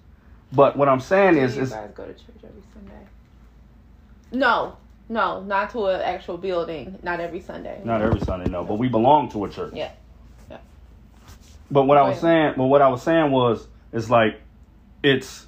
But 0.51 0.75
what 0.75 0.89
I'm 0.89 0.99
saying 0.99 1.35
Do 1.35 1.41
is, 1.41 1.55
you 1.55 1.62
is 1.62 1.69
guys 1.69 1.91
go 1.95 2.05
to 2.05 2.13
church 2.13 2.25
every 2.43 2.62
sunday 2.73 3.05
no 4.31 4.75
no 5.07 5.41
not 5.43 5.69
to 5.71 5.85
an 5.85 6.01
actual 6.01 6.38
building 6.38 6.97
not 7.03 7.19
every 7.19 7.39
sunday 7.39 7.79
not 7.83 8.01
every 8.01 8.19
Sunday, 8.19 8.49
no, 8.49 8.63
but 8.63 8.75
we 8.75 8.88
belong 8.88 9.29
to 9.31 9.45
a 9.45 9.49
church. 9.49 9.73
yeah 9.75 9.91
yeah 10.49 10.57
But 11.71 11.83
what 11.83 11.97
I 11.97 12.09
was 12.09 12.19
saying, 12.19 12.53
but 12.57 12.65
what 12.65 12.81
I 12.81 12.89
was 12.89 13.03
saying 13.03 13.31
was, 13.31 13.67
it's 13.91 14.09
like, 14.09 14.39
it's, 15.03 15.45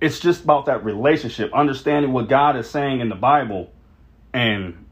it's 0.00 0.20
just 0.20 0.44
about 0.44 0.66
that 0.66 0.84
relationship, 0.84 1.52
understanding 1.52 2.12
what 2.12 2.28
God 2.28 2.56
is 2.56 2.68
saying 2.70 3.00
in 3.00 3.08
the 3.08 3.16
Bible, 3.16 3.70
and 4.32 4.84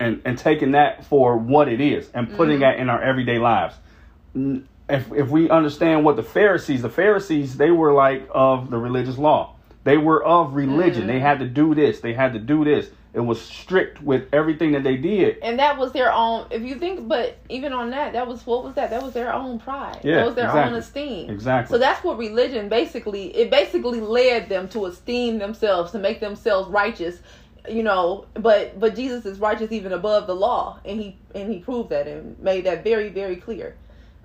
and 0.00 0.20
and 0.24 0.36
taking 0.38 0.72
that 0.72 1.04
for 1.04 1.36
what 1.36 1.68
it 1.68 1.80
is, 1.80 2.10
and 2.14 2.34
putting 2.36 2.56
Mhm. 2.58 2.60
that 2.60 2.78
in 2.78 2.88
our 2.90 3.00
everyday 3.02 3.38
lives. 3.38 3.76
If 4.34 5.12
if 5.12 5.28
we 5.28 5.48
understand 5.50 6.04
what 6.04 6.16
the 6.16 6.22
Pharisees, 6.22 6.82
the 6.82 6.88
Pharisees, 6.88 7.56
they 7.56 7.70
were 7.70 7.92
like 7.92 8.28
of 8.32 8.70
the 8.70 8.78
religious 8.78 9.18
law. 9.18 9.54
They 9.84 9.96
were 9.96 10.22
of 10.24 10.54
religion. 10.54 11.06
They 11.06 11.18
Mhm. 11.20 11.22
had 11.22 11.38
to 11.40 11.46
do 11.46 11.74
this. 11.74 12.00
They 12.00 12.12
had 12.12 12.32
to 12.34 12.38
do 12.38 12.64
this. 12.64 12.90
It 13.12 13.20
was 13.20 13.40
strict 13.40 14.00
with 14.02 14.28
everything 14.32 14.70
that 14.72 14.84
they 14.84 14.96
did. 14.96 15.38
and 15.42 15.58
that 15.58 15.76
was 15.78 15.90
their 15.90 16.12
own 16.12 16.44
if 16.50 16.62
you 16.62 16.76
think 16.76 17.08
but 17.08 17.36
even 17.48 17.72
on 17.72 17.90
that 17.90 18.12
that 18.12 18.28
was 18.28 18.46
what 18.46 18.62
was 18.62 18.74
that 18.74 18.90
that 18.90 19.02
was 19.02 19.12
their 19.14 19.32
own 19.34 19.58
pride 19.58 19.98
Yeah, 20.04 20.16
that 20.18 20.26
was 20.26 20.34
their 20.36 20.44
exactly. 20.44 20.72
own 20.74 20.78
esteem 20.78 21.30
Exactly. 21.30 21.74
so 21.74 21.78
that's 21.78 22.04
what 22.04 22.18
religion 22.18 22.68
basically 22.68 23.36
it 23.36 23.50
basically 23.50 24.00
led 24.00 24.48
them 24.48 24.68
to 24.68 24.86
esteem 24.86 25.38
themselves 25.40 25.90
to 25.90 25.98
make 25.98 26.20
themselves 26.20 26.68
righteous 26.68 27.20
you 27.68 27.82
know 27.82 28.26
but 28.34 28.78
but 28.78 28.94
jesus 28.96 29.26
is 29.26 29.38
righteous 29.38 29.72
even 29.72 29.92
above 29.92 30.26
the 30.26 30.34
law 30.34 30.78
and 30.84 31.00
he 31.00 31.16
and 31.34 31.52
he 31.52 31.58
proved 31.60 31.90
that 31.90 32.06
and 32.06 32.38
made 32.40 32.64
that 32.64 32.84
very 32.84 33.08
very 33.08 33.36
clear 33.36 33.76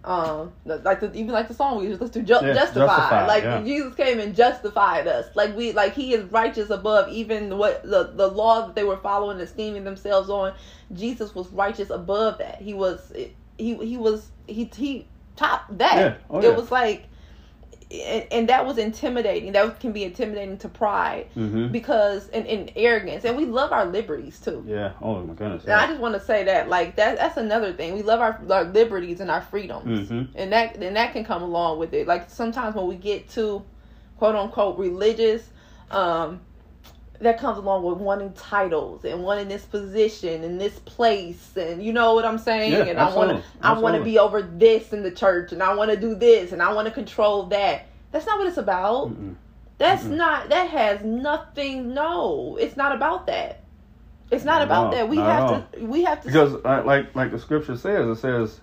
um 0.05 0.53
like 0.65 0.99
the, 0.99 1.11
even 1.13 1.31
like 1.31 1.47
the 1.47 1.53
song 1.53 1.79
we 1.79 1.87
just 1.87 1.99
listened 1.99 2.27
to 2.27 2.33
ju- 2.39 2.45
Yeah, 2.47 2.53
justified. 2.53 2.87
Justified, 2.87 3.27
like 3.27 3.43
yeah. 3.43 3.61
jesus 3.63 3.95
came 3.95 4.19
and 4.19 4.35
justified 4.35 5.07
us 5.07 5.27
like 5.35 5.55
we 5.55 5.73
like 5.73 5.93
he 5.95 6.13
is 6.13 6.25
righteous 6.31 6.69
above 6.69 7.09
even 7.09 7.57
what 7.57 7.83
the 7.83 8.11
the 8.13 8.27
law 8.27 8.67
that 8.67 8.75
they 8.75 8.83
were 8.83 8.97
following 8.97 9.37
and 9.39 9.41
esteeming 9.41 9.83
themselves 9.83 10.29
on 10.29 10.53
jesus 10.93 11.33
was 11.35 11.49
righteous 11.51 11.89
above 11.89 12.37
that 12.37 12.61
he 12.61 12.73
was 12.73 13.11
he 13.57 13.75
he 13.77 13.97
was 13.97 14.31
he 14.47 14.71
he 14.75 15.07
topped 15.35 15.77
that 15.77 15.95
Yeah. 15.97 16.15
Oh, 16.29 16.39
it 16.41 16.55
was 16.55 16.71
like 16.71 17.07
and, 18.03 18.27
and 18.31 18.49
that 18.49 18.65
was 18.65 18.77
intimidating 18.77 19.51
that 19.53 19.79
can 19.79 19.91
be 19.91 20.03
intimidating 20.03 20.57
to 20.57 20.69
pride 20.69 21.27
hmm 21.33 21.67
because 21.67 22.29
and, 22.29 22.45
and 22.47 22.71
arrogance 22.75 23.25
and 23.25 23.35
we 23.37 23.45
love 23.45 23.71
our 23.71 23.85
liberties 23.85 24.39
too 24.39 24.63
Yeah. 24.67 24.93
Oh 25.01 25.21
my 25.21 25.33
goodness. 25.33 25.63
and 25.65 25.73
I 25.73 25.87
just 25.87 25.99
want 25.99 26.13
to 26.15 26.19
say 26.19 26.43
that, 26.45 26.69
like 26.69 26.95
that, 26.97 27.17
that's 27.17 27.37
another 27.37 27.73
thing. 27.73 27.93
We 27.93 28.01
love 28.03 28.19
our, 28.21 28.39
our 28.49 28.63
liberties 28.65 29.19
and 29.19 29.29
our 29.31 29.41
freedoms, 29.41 30.09
Mhm. 30.09 30.29
and 30.35 30.51
that 30.53 30.77
and 30.77 30.95
that 30.95 31.13
can 31.13 31.25
come 31.25 31.41
along 31.41 31.79
with 31.79 31.93
it. 31.93 32.07
Like 32.07 32.29
sometimes 32.29 32.75
when 32.75 32.87
we 32.87 32.95
get 32.95 33.29
to 33.31 33.63
quote 34.17 34.35
unquote 34.35 34.77
religious, 34.77 35.49
um, 35.91 36.41
that 37.19 37.39
comes 37.39 37.57
along 37.57 37.83
with 37.83 37.97
wanting 37.97 38.33
titles 38.33 39.05
and 39.05 39.23
wanting 39.23 39.47
this 39.47 39.63
position 39.65 40.43
and 40.43 40.59
this 40.59 40.77
place, 40.79 41.55
and 41.55 41.83
you 41.83 41.93
know 41.93 42.13
what 42.13 42.25
I'm 42.25 42.37
saying. 42.37 42.71
Yeah, 42.71 42.83
and 42.83 42.99
I 42.99 43.05
want 43.15 43.31
absolutely. 43.31 43.41
to, 43.61 43.67
I 43.67 43.79
want 43.79 43.95
to 43.95 44.03
be 44.03 44.19
over 44.19 44.41
this 44.41 44.93
in 44.93 45.03
the 45.03 45.11
church, 45.11 45.51
and 45.51 45.63
I 45.63 45.73
want 45.75 45.91
to 45.91 45.97
do 45.97 46.15
this, 46.15 46.51
and 46.51 46.61
I 46.61 46.73
want 46.73 46.87
to 46.87 46.93
control 46.93 47.43
that. 47.47 47.87
That's 48.11 48.25
not 48.25 48.37
what 48.37 48.47
it's 48.47 48.57
about. 48.57 49.09
Mm-mm. 49.09 49.35
That's 49.77 50.03
Mm-mm. 50.03 50.15
not. 50.17 50.49
That 50.49 50.69
has 50.69 51.03
nothing. 51.03 51.93
No, 51.93 52.57
it's 52.59 52.77
not 52.77 52.95
about 52.95 53.27
that. 53.27 53.61
It's 54.31 54.43
not 54.43 54.59
Not 54.59 54.61
about 54.63 54.85
all. 54.85 54.91
that. 54.91 55.09
We 55.09 55.17
Not 55.17 55.49
have 55.49 55.71
to. 55.71 55.85
We 55.85 56.03
have 56.03 56.21
to. 56.21 56.27
Because 56.27 56.55
uh, 56.65 56.83
like 56.85 57.13
like 57.15 57.31
the 57.31 57.39
scripture 57.39 57.77
says, 57.77 58.07
it 58.07 58.19
says 58.19 58.59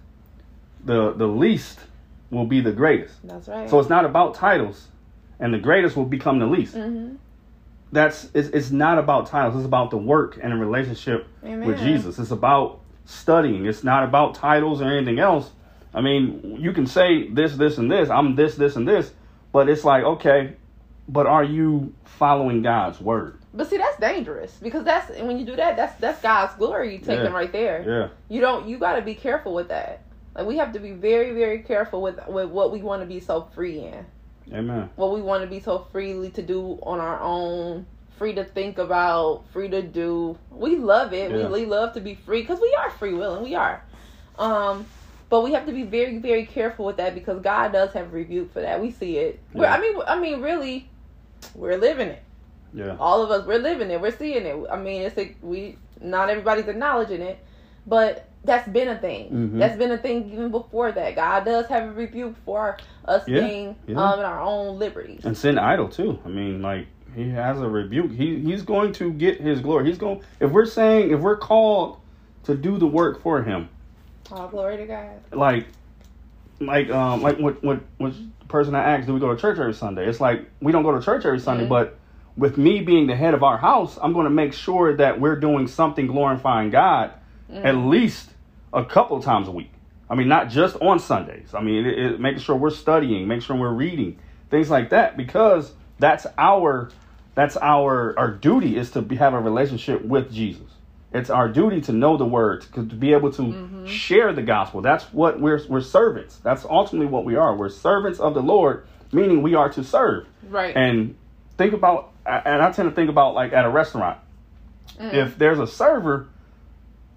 the 0.85 1.13
the 1.13 1.27
least 1.29 1.79
will 2.31 2.47
be 2.47 2.61
the 2.61 2.73
greatest. 2.73 3.15
that's 3.25 3.47
right. 3.49 3.69
So 3.71 3.79
it's 3.79 3.89
not 3.91 4.05
about 4.05 4.35
titles, 4.35 4.89
and 5.39 5.53
the 5.55 5.59
greatest 5.59 5.97
will 5.97 6.07
become 6.07 6.39
the 6.39 6.47
least. 6.47 6.75
hmm 6.75 7.15
That's 7.93 8.29
it's, 8.35 8.49
it's 8.49 8.71
not 8.71 8.99
about 8.99 9.27
titles. 9.27 9.57
It's 9.57 9.67
about 9.67 9.91
the 9.91 9.99
work 9.99 10.39
and 10.43 10.53
the 10.53 10.57
relationship 10.57 11.27
Amen. 11.45 11.67
with 11.67 11.79
Jesus. 11.79 12.19
It's 12.19 12.31
about 12.31 12.81
studying. 13.05 13.67
It's 13.67 13.85
not 13.85 14.05
about 14.05 14.35
titles 14.35 14.81
or 14.81 14.91
anything 14.91 15.19
else. 15.19 15.51
I 15.95 16.01
mean, 16.01 16.57
you 16.59 16.73
can 16.73 16.87
say 16.87 17.29
this, 17.29 17.55
this, 17.55 17.77
and 17.77 17.91
this. 17.91 18.09
I'm 18.09 18.35
this, 18.35 18.55
this, 18.57 18.77
and 18.77 18.89
this, 18.89 19.13
but 19.53 19.69
it's 19.69 19.85
like 19.85 20.05
okay, 20.05 20.55
but 21.07 21.27
are 21.27 21.45
you 21.45 21.95
following 22.05 22.63
God's 22.63 22.99
word? 23.01 23.39
But 23.53 23.69
see, 23.69 23.77
that's 23.77 23.99
dangerous 24.01 24.57
because 24.63 24.85
that's 24.85 25.11
and 25.11 25.29
when 25.29 25.39
you 25.39 25.45
do 25.45 25.57
that, 25.57 25.77
that's 25.77 25.95
that's 26.01 26.23
God's 26.23 26.55
glory 26.55 26.99
taken 26.99 27.27
Yeah. 27.27 27.33
right 27.33 27.53
there. 27.53 27.85
Yeah. 27.87 28.09
You 28.35 28.41
don't. 28.41 28.67
You 28.67 28.79
got 28.79 28.97
to 28.97 29.03
be 29.03 29.15
careful 29.15 29.53
with 29.53 29.69
that. 29.69 30.01
Like 30.35 30.47
we 30.47 30.57
have 30.57 30.73
to 30.73 30.79
be 30.79 30.93
very, 30.93 31.33
very 31.35 31.59
careful 31.59 32.01
with 32.01 32.19
with 32.29 32.49
what 32.49 32.73
we 32.73 32.81
want 32.81 33.03
to 33.03 33.07
be 33.07 33.21
so 33.21 33.51
free 33.55 33.81
in. 33.81 34.07
Amen. 34.53 34.91
What 34.97 35.13
we 35.13 35.23
want 35.23 35.43
to 35.43 35.49
be 35.49 35.61
so 35.61 35.87
freely 35.93 36.31
to 36.31 36.43
do 36.43 36.79
on 36.83 37.01
our 37.01 37.21
own. 37.21 37.87
Free 38.19 38.35
to 38.35 38.45
think 38.45 38.79
about, 38.79 39.45
free 39.53 39.69
to 39.69 39.83
do. 39.83 40.39
We 40.51 40.77
love 40.77 41.13
it. 41.13 41.31
Yeah. 41.31 41.49
We, 41.49 41.63
we 41.63 41.67
love 41.67 41.95
to 41.95 42.01
be 42.01 42.15
free 42.15 42.43
because 42.43 42.61
we 42.61 42.75
are 42.79 42.91
free 42.91 43.15
willing. 43.15 43.43
We 43.43 43.55
are. 43.55 43.83
Um, 44.39 44.87
but 45.29 45.43
we 45.43 45.53
have 45.55 45.67
to 45.67 45.73
be 45.73 45.83
very, 45.83 46.19
very 46.19 46.47
careful 46.47 46.85
with 46.85 46.99
that 46.99 47.15
because 47.15 47.41
God 47.43 47.73
does 47.73 47.93
have 47.95 48.13
rebuke 48.13 48.53
for 48.53 48.61
that. 48.61 48.81
We 48.81 48.91
see 48.91 49.17
it. 49.19 49.41
Yeah. 49.55 49.75
I 49.75 49.81
mean, 49.81 49.97
I 50.07 50.19
mean, 50.21 50.41
really, 50.41 50.89
we're 51.55 51.79
living 51.79 52.09
it. 52.09 52.23
Yeah. 52.75 52.97
All 53.01 53.23
of 53.23 53.31
us, 53.31 53.47
we're 53.47 53.59
living 53.59 53.91
it. 53.91 54.01
We're 54.01 54.17
seeing 54.17 54.45
it. 54.45 54.57
I 54.71 54.77
mean, 54.77 55.03
it's 55.03 55.17
like 55.17 55.37
we 55.43 55.79
not 56.01 56.31
everybody's 56.31 56.69
acknowledging 56.69 57.23
it, 57.23 57.39
but 57.87 58.29
that's 58.45 58.69
been 58.69 58.89
a 58.89 58.99
thing. 58.99 59.31
Mhm. 59.31 59.59
That's 59.59 59.77
been 59.77 59.93
a 59.93 59.99
thing 59.99 60.31
even 60.33 60.51
before 60.51 60.91
that. 60.93 61.15
God 61.15 61.45
does 61.45 61.67
have 61.67 61.89
a 61.89 61.93
rebuke 61.93 62.37
for 62.45 62.77
us 63.05 63.27
Yeah, 63.29 63.41
being 63.47 63.77
yeah. 63.87 63.97
um 64.13 64.19
in 64.19 64.25
our 64.25 64.41
own 64.41 64.79
liberties. 64.79 65.25
and 65.25 65.37
sin 65.37 65.59
idol 65.59 65.89
too. 65.89 66.19
I 66.25 66.29
mean, 66.29 66.61
like 66.63 66.87
he 67.15 67.31
has 67.31 67.61
a 67.61 67.69
rebuke. 67.69 68.11
He 68.13 68.41
he's 68.41 68.63
going 68.63 68.93
to 68.95 69.13
get 69.13 69.41
his 69.41 69.61
glory. 69.61 69.87
He's 69.87 69.99
going. 69.99 70.23
If 70.41 70.51
we're 70.51 70.65
saying 70.67 71.11
if 71.13 71.21
we're 71.21 71.37
called 71.37 71.99
to 72.45 72.55
do 72.57 72.79
the 72.79 72.87
work 72.87 73.23
for 73.23 73.43
him, 73.43 73.69
All 74.33 74.49
glory 74.49 74.77
to 74.79 74.87
God. 74.87 75.09
like 75.33 75.67
like 76.61 76.91
um 76.91 77.23
like 77.23 77.39
what 77.39 77.63
what 77.63 77.81
what 77.99 78.13
person 78.49 78.75
I 78.75 78.83
asked, 78.97 79.07
do 79.07 79.15
we 79.15 79.21
go 79.21 79.35
to 79.35 79.41
church 79.41 79.59
every 79.59 79.75
Sunday? 79.75 80.07
It's 80.09 80.21
like 80.21 80.49
we 80.61 80.73
don't 80.73 80.83
go 80.83 80.97
to 80.99 81.05
church 81.05 81.25
every 81.25 81.39
Sunday, 81.41 81.65
Mhm. 81.67 81.69
but 81.71 81.99
with 82.37 82.57
me 82.59 82.81
being 82.81 83.07
the 83.07 83.15
head 83.17 83.35
of 83.35 83.43
our 83.43 83.59
house, 83.59 83.99
I'm 84.03 84.13
going 84.15 84.25
to 84.25 84.31
make 84.31 84.53
sure 84.53 84.97
that 84.97 85.21
we're 85.21 85.37
doing 85.39 85.67
something 85.67 86.07
glorifying 86.07 86.71
God 86.71 87.13
Mm. 87.53 87.65
at 87.67 87.77
least 87.77 88.32
a 88.73 88.85
couple 88.85 89.21
times 89.23 89.49
a 89.49 89.51
week. 89.51 89.73
I 90.09 90.15
mean, 90.15 90.29
not 90.29 90.51
just 90.51 90.77
on 90.77 90.99
Sundays. 90.99 91.55
I 91.55 91.63
mean, 91.63 91.87
it, 91.87 91.99
it, 91.99 92.21
making 92.21 92.41
sure 92.41 92.57
we're 92.57 92.71
studying, 92.71 93.27
making 93.27 93.43
sure 93.43 93.57
we're 93.57 93.73
reading, 93.73 94.19
things 94.51 94.69
like 94.69 94.91
that, 94.91 95.17
because 95.17 95.73
that's 95.99 96.27
our 96.37 96.91
that's 97.35 97.57
our 97.57 98.19
our 98.19 98.31
duty 98.31 98.77
is 98.77 98.91
to 98.91 99.03
be, 99.03 99.17
have 99.17 99.33
a 99.33 99.41
relationship 99.41 100.05
with 100.05 100.31
Jesus. 100.33 100.67
It's 101.15 101.31
our 101.31 101.49
duty 101.49 101.81
to 101.83 101.93
know 101.93 102.17
the 102.17 102.25
word, 102.25 102.63
to, 102.75 102.87
to 102.87 102.95
be 102.95 103.13
able 103.13 103.33
to 103.33 103.87
share 103.87 104.33
the 104.33 104.43
gospel. 104.43 104.81
That's 104.81 105.05
what 105.13 105.41
we're 105.41 105.61
we're 105.69 105.81
servants. 105.81 106.37
That's 106.37 106.65
ultimately 106.65 107.07
what 107.07 107.25
we 107.25 107.37
are. 107.37 107.55
We're 107.57 107.69
servants 107.69 108.19
of 108.19 108.35
the 108.35 108.43
Lord, 108.43 108.87
meaning 109.13 109.43
we 109.43 109.55
are 109.55 109.71
to 109.71 109.85
serve. 109.85 110.27
Right. 110.49 110.77
And 110.77 111.17
think 111.57 111.75
about, 111.75 112.13
and 112.27 112.63
I 112.63 112.71
tend 112.73 112.89
to 112.89 112.95
think 112.95 113.11
about 113.11 113.35
like 113.35 113.53
at 113.53 113.65
a 113.65 113.71
restaurant. 113.71 114.19
Mm. 114.99 115.15
If 115.15 115.39
there's 115.39 115.59
a 115.59 115.67
server 115.67 116.29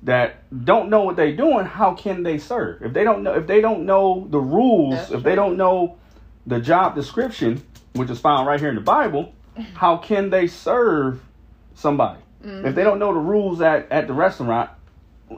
that 0.03 0.43
don't 0.65 0.89
know 0.89 1.01
what 1.01 1.15
they're 1.15 1.36
doing, 1.36 1.65
how 1.65 1.93
can 1.93 2.23
they 2.23 2.38
serve? 2.38 2.81
If 2.84 2.93
they 2.93 3.03
don't 3.03 3.23
know, 3.23 3.34
if 3.34 3.47
they 3.47 3.62
don't 3.62 3.86
know 3.86 4.27
the 4.29 4.39
rules, 4.39 4.95
That's 4.95 5.12
if 5.12 5.23
they 5.23 5.36
don't 5.36 5.58
know 5.58 5.97
the 6.45 6.60
job 6.60 6.95
description, 6.95 7.63
which 7.93 8.10
is 8.10 8.19
found 8.19 8.47
right 8.47 8.60
here 8.60 8.69
in 8.69 8.75
the 8.75 8.81
Bible, 8.81 9.34
how 9.73 9.97
can 9.97 10.29
they 10.29 10.47
serve 10.47 11.21
somebody 11.73 12.19
if 12.43 12.75
they 12.75 12.84
don't 12.84 12.99
know 12.99 13.12
the 13.13 13.19
rules 13.19 13.62
at 13.62 13.91
at 13.91 14.08
the 14.08 14.13
restaurant? 14.13 14.69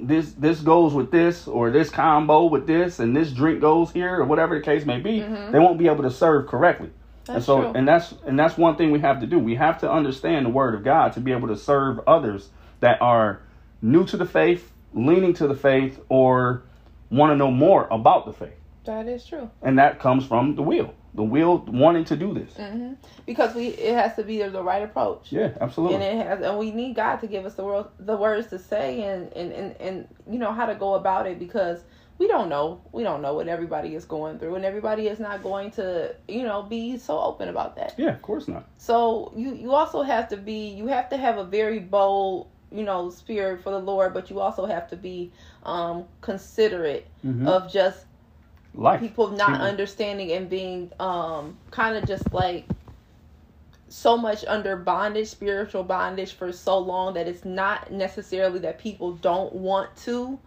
This 0.01 0.33
this 0.33 0.59
goes 0.59 0.93
with 0.93 1.11
this, 1.11 1.47
or 1.47 1.71
this 1.71 1.89
combo 1.89 2.45
with 2.47 2.67
this, 2.67 2.99
and 2.99 3.15
this 3.15 3.31
drink 3.31 3.61
goes 3.61 3.91
here, 3.91 4.19
or 4.19 4.25
whatever 4.25 4.55
the 4.57 4.61
case 4.65 4.85
may 4.85 4.99
be. 4.99 5.21
They 5.21 5.59
won't 5.59 5.77
be 5.77 5.87
able 5.87 6.03
to 6.03 6.11
serve 6.11 6.47
correctly. 6.47 6.89
and 7.29 7.37
Mm-hmm. 7.37 7.41
So, 7.41 7.61
true. 7.61 7.71
and 7.73 7.87
that's 7.87 8.13
and 8.25 8.37
that's 8.37 8.57
one 8.57 8.75
thing 8.75 8.91
we 8.91 8.99
have 8.99 9.21
to 9.21 9.27
do. 9.27 9.39
We 9.39 9.55
have 9.55 9.79
to 9.79 9.89
understand 9.91 10.45
the 10.45 10.49
Word 10.49 10.75
of 10.75 10.83
God 10.83 11.13
to 11.13 11.21
be 11.21 11.31
able 11.31 11.47
to 11.47 11.55
serve 11.55 12.01
others 12.05 12.49
that 12.81 13.01
are 13.01 13.39
new 13.81 14.05
to 14.05 14.17
the 14.17 14.25
faith, 14.25 14.71
leaning 14.93 15.33
to 15.35 15.47
the 15.47 15.55
faith, 15.55 15.99
or 16.09 16.63
want 17.09 17.31
to 17.31 17.35
know 17.35 17.51
more 17.51 17.87
about 17.89 18.25
the 18.25 18.33
faith. 18.33 18.53
That 18.85 19.07
is 19.07 19.25
true. 19.25 19.49
And 19.61 19.77
that 19.79 19.99
comes 19.99 20.25
from 20.25 20.55
the 20.55 20.61
will, 20.61 20.93
the 21.13 21.23
will 21.23 21.57
wanting 21.67 22.05
to 22.05 22.15
do 22.15 22.33
this. 22.33 22.53
Mm-hmm. 22.53 22.93
Because 23.25 23.53
we 23.53 23.67
it 23.67 23.95
has 23.95 24.15
to 24.15 24.23
be 24.23 24.41
the 24.41 24.63
right 24.63 24.81
approach. 24.81 25.31
Yeah, 25.31 25.51
absolutely. 25.59 25.95
and 25.97 26.03
it 26.03 26.25
has 26.25 26.41
and 26.41 26.57
we 26.57 26.71
need 26.71 26.95
god 26.95 27.17
to 27.17 27.27
give 27.27 27.45
us 27.45 27.55
the 27.55 27.65
world 27.65 27.89
the 27.99 28.15
words 28.15 28.47
to 28.47 28.59
say 28.59 29.03
and, 29.03 29.31
and 29.33 29.51
and 29.51 29.75
and 29.81 30.07
you 30.29 30.39
know 30.39 30.53
how 30.53 30.65
to 30.65 30.75
go 30.75 30.93
about 30.93 31.27
it 31.27 31.37
because 31.37 31.81
we 32.17 32.27
don't 32.27 32.49
know 32.49 32.81
we 32.93 33.03
don't 33.03 33.21
know 33.21 33.33
what 33.33 33.47
everybody 33.47 33.93
is 33.93 34.05
going 34.05 34.39
through 34.39 34.55
and 34.55 34.65
everybody 34.65 35.07
is 35.07 35.19
not 35.19 35.43
going 35.43 35.69
to 35.71 36.15
you 36.27 36.43
know 36.43 36.63
be 36.63 36.97
so 36.97 37.19
open 37.19 37.49
about 37.49 37.75
that 37.75 37.93
yeah, 37.97 38.13
of 38.13 38.21
course 38.21 38.47
not. 38.47 38.67
so 38.77 39.33
you 39.35 39.53
you 39.53 39.73
also 39.73 40.01
have 40.01 40.29
to 40.29 40.37
be 40.37 40.69
you 40.69 40.87
have 40.87 41.09
to 41.09 41.17
have 41.17 41.37
a 41.37 41.43
very 41.43 41.79
bold 41.79 42.47
you 42.71 42.83
know 42.83 43.09
spirit 43.09 43.61
for 43.63 43.71
the 43.71 43.79
lord 43.79 44.13
but 44.13 44.29
you 44.29 44.39
also 44.39 44.65
have 44.65 44.87
to 44.89 44.95
be 44.95 45.31
um 45.63 46.05
considerate 46.21 47.07
Mhm. 47.25 47.47
of 47.47 47.71
just 47.71 48.05
Life. 48.73 48.99
people 48.99 49.29
not 49.29 49.53
People- 49.53 49.65
understanding 49.67 50.31
and 50.31 50.49
being 50.49 50.91
um 50.99 51.57
kind 51.71 51.95
of 51.97 52.05
just 52.05 52.33
like 52.33 52.67
so 53.89 54.17
much 54.17 54.43
under 54.47 54.75
bondage 54.75 55.27
spiritual 55.29 55.83
bondage 55.83 56.33
for 56.33 56.51
so 56.51 56.77
long 56.77 57.13
that 57.13 57.27
it's 57.27 57.45
not 57.45 57.91
necessarily 57.91 58.59
that 58.59 58.79
people 58.79 59.13
don't 59.13 59.53
want 59.53 59.95
to 59.95 60.37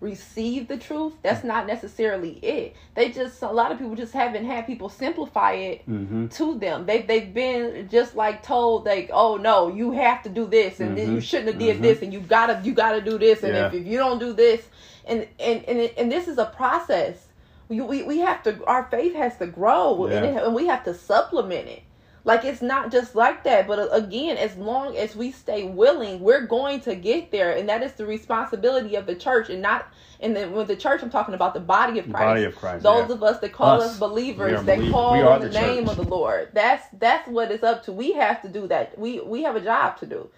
receive 0.00 0.68
the 0.68 0.76
truth 0.76 1.12
that's 1.22 1.42
not 1.42 1.66
necessarily 1.66 2.32
it 2.34 2.76
they 2.94 3.10
just 3.10 3.42
a 3.42 3.48
lot 3.50 3.72
of 3.72 3.78
people 3.78 3.96
just 3.96 4.12
haven't 4.12 4.44
had 4.44 4.64
people 4.64 4.88
simplify 4.88 5.52
it 5.52 5.88
Mhm. 5.88 6.32
to 6.32 6.56
them 6.58 6.86
they, 6.86 7.02
they've 7.02 7.34
been 7.34 7.88
just 7.90 8.14
like 8.14 8.42
told 8.42 8.84
like 8.86 9.10
oh 9.12 9.36
no 9.36 9.66
you 9.68 9.90
have 9.90 10.22
to 10.22 10.28
do 10.28 10.46
this 10.46 10.78
and 10.78 10.96
then 10.96 11.10
you 11.12 11.18
Mhm. 11.18 11.22
shouldn't 11.22 11.48
have 11.48 11.58
did 11.58 11.78
Mhm. 11.78 11.82
this 11.82 12.02
and 12.02 12.12
you 12.12 12.20
gotta 12.20 12.60
you 12.62 12.74
gotta 12.74 13.00
do 13.00 13.18
this 13.18 13.42
and 13.42 13.54
Yeah. 13.54 13.66
if, 13.66 13.74
if 13.74 13.86
you 13.86 13.98
don't 13.98 14.20
do 14.20 14.32
this 14.32 14.62
and 15.04 15.26
and 15.40 15.64
and, 15.66 15.78
it, 15.80 15.94
and 15.98 16.12
this 16.12 16.28
is 16.28 16.38
a 16.38 16.46
process 16.46 17.26
we, 17.68 17.80
we 17.80 18.04
we 18.04 18.18
have 18.20 18.40
to 18.44 18.64
our 18.66 18.84
faith 18.90 19.14
has 19.16 19.36
to 19.38 19.46
grow 19.48 20.04
and, 20.06 20.24
it, 20.24 20.42
and 20.44 20.54
we 20.54 20.66
have 20.68 20.84
to 20.84 20.94
supplement 20.94 21.66
it 21.66 21.82
like 22.24 22.44
it's 22.44 22.62
not 22.62 22.90
just 22.90 23.14
like 23.14 23.44
that 23.44 23.66
but 23.66 23.78
uh, 23.78 23.88
again 23.90 24.36
as 24.36 24.56
long 24.56 24.96
as 24.96 25.16
we 25.16 25.30
stay 25.30 25.64
willing 25.64 26.20
we're 26.20 26.46
going 26.46 26.80
to 26.80 26.94
get 26.94 27.30
there 27.30 27.56
and 27.56 27.68
that 27.68 27.82
is 27.82 27.92
the 27.92 28.06
responsibility 28.06 28.94
of 28.94 29.06
the 29.06 29.14
church 29.14 29.48
and 29.50 29.62
not 29.62 29.88
and 30.20 30.34
then 30.34 30.52
with 30.52 30.68
the 30.68 30.76
church 30.76 31.02
i'm 31.02 31.10
talking 31.10 31.34
about 31.34 31.54
the 31.54 31.60
body 31.60 31.98
of 31.98 32.04
christ. 32.06 32.24
body 32.24 32.44
of 32.44 32.56
Christ, 32.56 32.82
those 32.82 33.08
yeah. 33.08 33.14
of 33.14 33.22
us 33.22 33.38
that 33.40 33.52
call 33.52 33.80
Us. 33.80 33.92
us. 33.92 33.98
believers 33.98 34.62
that 34.64 34.78
call 34.90 35.14
on 35.26 35.40
the, 35.40 35.48
the 35.48 35.60
name 35.60 35.88
of 35.88 35.96
the 35.96 36.02
lord. 36.02 36.50
That's 36.52 36.84
that's 36.94 37.28
what 37.28 37.50
it's 37.50 37.62
up 37.62 37.84
to. 37.84 37.92
We 37.92 38.12
have 38.12 38.42
to 38.42 38.48
do 38.48 38.66
that. 38.68 38.98
We 38.98 39.20
we 39.20 39.42
have 39.42 39.56
a 39.56 39.60
job 39.60 39.98
to 39.98 40.06
do. 40.06 40.28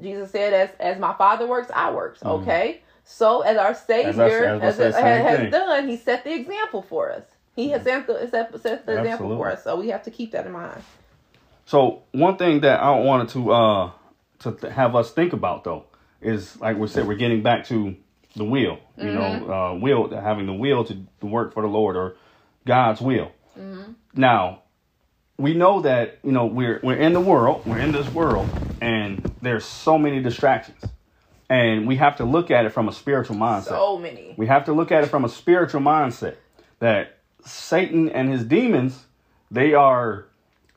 Jesus 0.00 0.30
said 0.30 0.52
as 0.52 0.70
as 0.80 0.98
my 0.98 1.14
father 1.14 1.46
works 1.46 1.70
i 1.74 1.90
works 1.90 2.22
okay? 2.22 2.82
So 3.04 3.42
as 3.42 3.56
our 3.56 3.74
savior 3.74 4.58
as 4.62 4.80
I 4.80 5.00
has, 5.00 5.38
has 5.38 5.50
done 5.50 5.88
he 5.88 5.96
set 5.96 6.24
the 6.24 6.32
example 6.34 6.82
for 6.82 7.12
us 7.12 7.24
he 7.56 7.70
has 7.70 7.82
set 7.82 8.06
the, 8.06 8.28
set, 8.28 8.60
set 8.60 8.86
the 8.86 8.98
example 8.98 9.36
for 9.36 9.50
us 9.50 9.64
so 9.64 9.76
we 9.76 9.88
have 9.88 10.02
to 10.04 10.10
keep 10.10 10.32
that 10.32 10.46
in 10.46 10.52
mind. 10.52 10.82
So 11.66 12.02
one 12.12 12.36
thing 12.36 12.60
that 12.60 12.80
I 12.80 12.90
wanted 12.98 13.28
to 13.30 13.52
uh 13.52 13.90
to 14.40 14.52
th- 14.52 14.72
have 14.72 14.94
us 14.94 15.10
think 15.12 15.32
about 15.32 15.64
though 15.64 15.84
is 16.20 16.58
like 16.60 16.76
we 16.76 16.86
said 16.88 17.06
we're 17.06 17.14
getting 17.16 17.42
back 17.42 17.64
to 17.66 17.96
the 18.36 18.44
will, 18.44 18.78
you 18.98 19.12
know, 19.12 19.52
uh, 19.52 19.78
will 19.78 20.08
having 20.10 20.46
the 20.46 20.52
will 20.52 20.84
to, 20.84 20.94
to 21.20 21.26
work 21.26 21.54
for 21.54 21.62
the 21.62 21.68
Lord 21.68 21.96
or 21.96 22.16
God's 22.66 23.00
will. 23.00 23.30
Now 24.14 24.62
we 25.38 25.54
know 25.54 25.80
that 25.80 26.18
you 26.22 26.32
know 26.32 26.46
we're 26.46 26.80
we're 26.82 26.96
in 26.96 27.12
the 27.12 27.20
world, 27.20 27.64
we're 27.66 27.78
in 27.78 27.92
this 27.92 28.08
world, 28.12 28.48
and 28.80 29.34
there's 29.42 29.64
so 29.64 29.98
many 29.98 30.20
distractions, 30.22 30.84
and 31.48 31.86
we 31.86 31.96
have 31.96 32.16
to 32.16 32.24
look 32.24 32.50
at 32.50 32.64
it 32.64 32.70
from 32.70 32.88
a 32.88 32.92
spiritual 32.92 33.36
mindset. 33.36 33.64
so 33.68 33.98
many. 33.98 34.34
We 34.36 34.46
have 34.46 34.64
to 34.66 34.72
look 34.72 34.92
at 34.92 35.04
it 35.04 35.08
from 35.08 35.24
a 35.24 35.28
spiritual 35.28 35.80
mindset 35.80 36.36
that 36.78 37.13
Satan 37.44 38.08
and 38.08 38.30
his 38.30 38.44
demons, 38.44 39.04
they 39.50 39.74
are, 39.74 40.26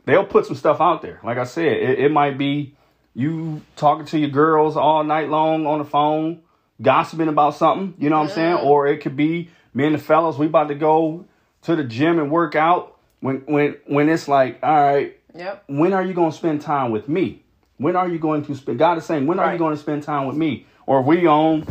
they'll 0.06 0.25
put 0.25 0.45
some 0.45 0.56
stuff 0.56 0.82
out 0.82 1.01
there. 1.01 1.19
Like 1.23 1.38
I 1.38 1.43
said, 1.43 1.65
it, 1.65 1.99
it 1.99 2.12
might 2.12 2.38
be 2.38 2.75
you 3.13 3.62
talking 3.75 4.06
to 4.08 4.19
your 4.19 4.30
girls 4.30 4.77
all 4.77 5.03
night 5.03 5.30
long 5.30 5.65
on 5.65 5.80
the 5.80 5.86
phone, 5.86 6.41
gossiping 6.82 7.27
about 7.27 7.56
something, 7.56 7.95
you 7.97 8.10
know 8.10 8.19
what 8.19 8.30
I'm 8.30 8.36
saying? 8.36 8.58
Or 8.58 8.88
it 8.88 8.97
could 8.97 9.15
be 9.15 9.49
me 9.73 9.86
and 9.86 9.95
the 9.95 9.99
fellas, 9.99 10.38
we 10.38 10.45
about 10.45 10.67
to 10.67 10.75
go 10.75 11.25
to 11.63 11.75
the 11.75 11.84
gym 11.84 12.19
and 12.19 12.32
work 12.32 12.56
out 12.56 12.97
when, 13.19 13.38
when, 13.45 13.75
when 13.86 14.10
it's 14.10 14.27
like, 14.27 14.60
all 14.62 14.75
right, 14.75 15.19
yep 15.36 15.63
when 15.67 15.93
are 15.93 16.03
you 16.03 16.13
going 16.13 16.32
to 16.32 16.38
spend 16.38 16.62
time 16.62 16.91
with 16.91 17.08
me? 17.08 17.43
When 17.77 17.95
are 17.95 18.08
you 18.08 18.17
going 18.17 18.43
to 18.45 18.56
spend? 18.56 18.80
God 18.80 18.97
is 18.97 19.06
saying, 19.06 19.27
when 19.27 19.39
are 19.39 19.51
you 19.51 19.60
going 19.60 19.75
to 19.75 19.82
spend 19.82 20.03
time 20.03 20.25
with 20.27 20.36
me? 20.36 20.65
Or 20.88 21.01
we 21.03 21.27
on, 21.27 21.67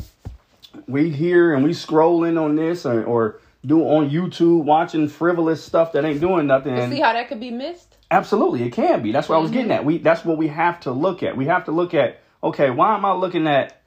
we 0.87 1.11
here 1.11 1.55
and 1.55 1.65
we 1.65 1.71
scrolling 1.71 2.41
on 2.41 2.55
this 2.55 2.87
or, 2.87 3.03
or 3.05 3.41
do 3.67 3.83
on 3.83 4.11
YouTube 4.11 4.65
watching 4.65 5.09
frivolous 5.09 5.63
stuff 5.65 5.93
that 5.93 6.05
ain't 6.05 6.21
doing 6.21 6.47
nothing. 6.47 6.75
But 6.75 6.91
see 6.91 7.01
how 7.01 7.13
that 7.13 7.29
could 7.29 7.41
be 7.41 7.51
missed 7.51 7.97
absolutely, 8.11 8.63
it 8.63 8.73
can 8.73 9.03
be. 9.03 9.13
That's 9.13 9.29
what 9.29 9.37
I 9.37 9.39
was 9.39 9.51
getting 9.51 9.67
mm-hmm. 9.67 9.73
at. 9.73 9.85
We 9.85 9.99
that's 9.99 10.25
what 10.25 10.39
we 10.39 10.49
have 10.49 10.81
to 10.81 10.91
look 10.91 11.23
at. 11.23 11.37
We 11.37 11.47
have 11.47 11.65
to 11.67 11.73
look 11.73 11.95
at. 11.95 12.21
Okay, 12.43 12.71
why 12.71 12.95
am 12.95 13.05
I 13.05 13.13
looking 13.13 13.47
at 13.47 13.81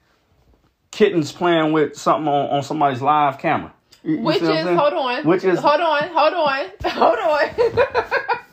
kittens 0.90 1.32
playing 1.32 1.72
with 1.72 1.96
something 1.96 2.28
on, 2.28 2.50
on 2.50 2.62
somebody's 2.62 3.00
live 3.00 3.38
camera? 3.38 3.72
You- 4.02 4.16
you 4.16 4.22
Which 4.22 4.42
is 4.42 4.66
hold 4.66 4.92
on. 4.92 5.26
Which 5.26 5.44
is 5.44 5.58
hold 5.58 5.80
on, 5.80 6.08
hold 6.08 6.34
on, 6.34 6.70
hold 6.84 7.18
on. 7.18 8.36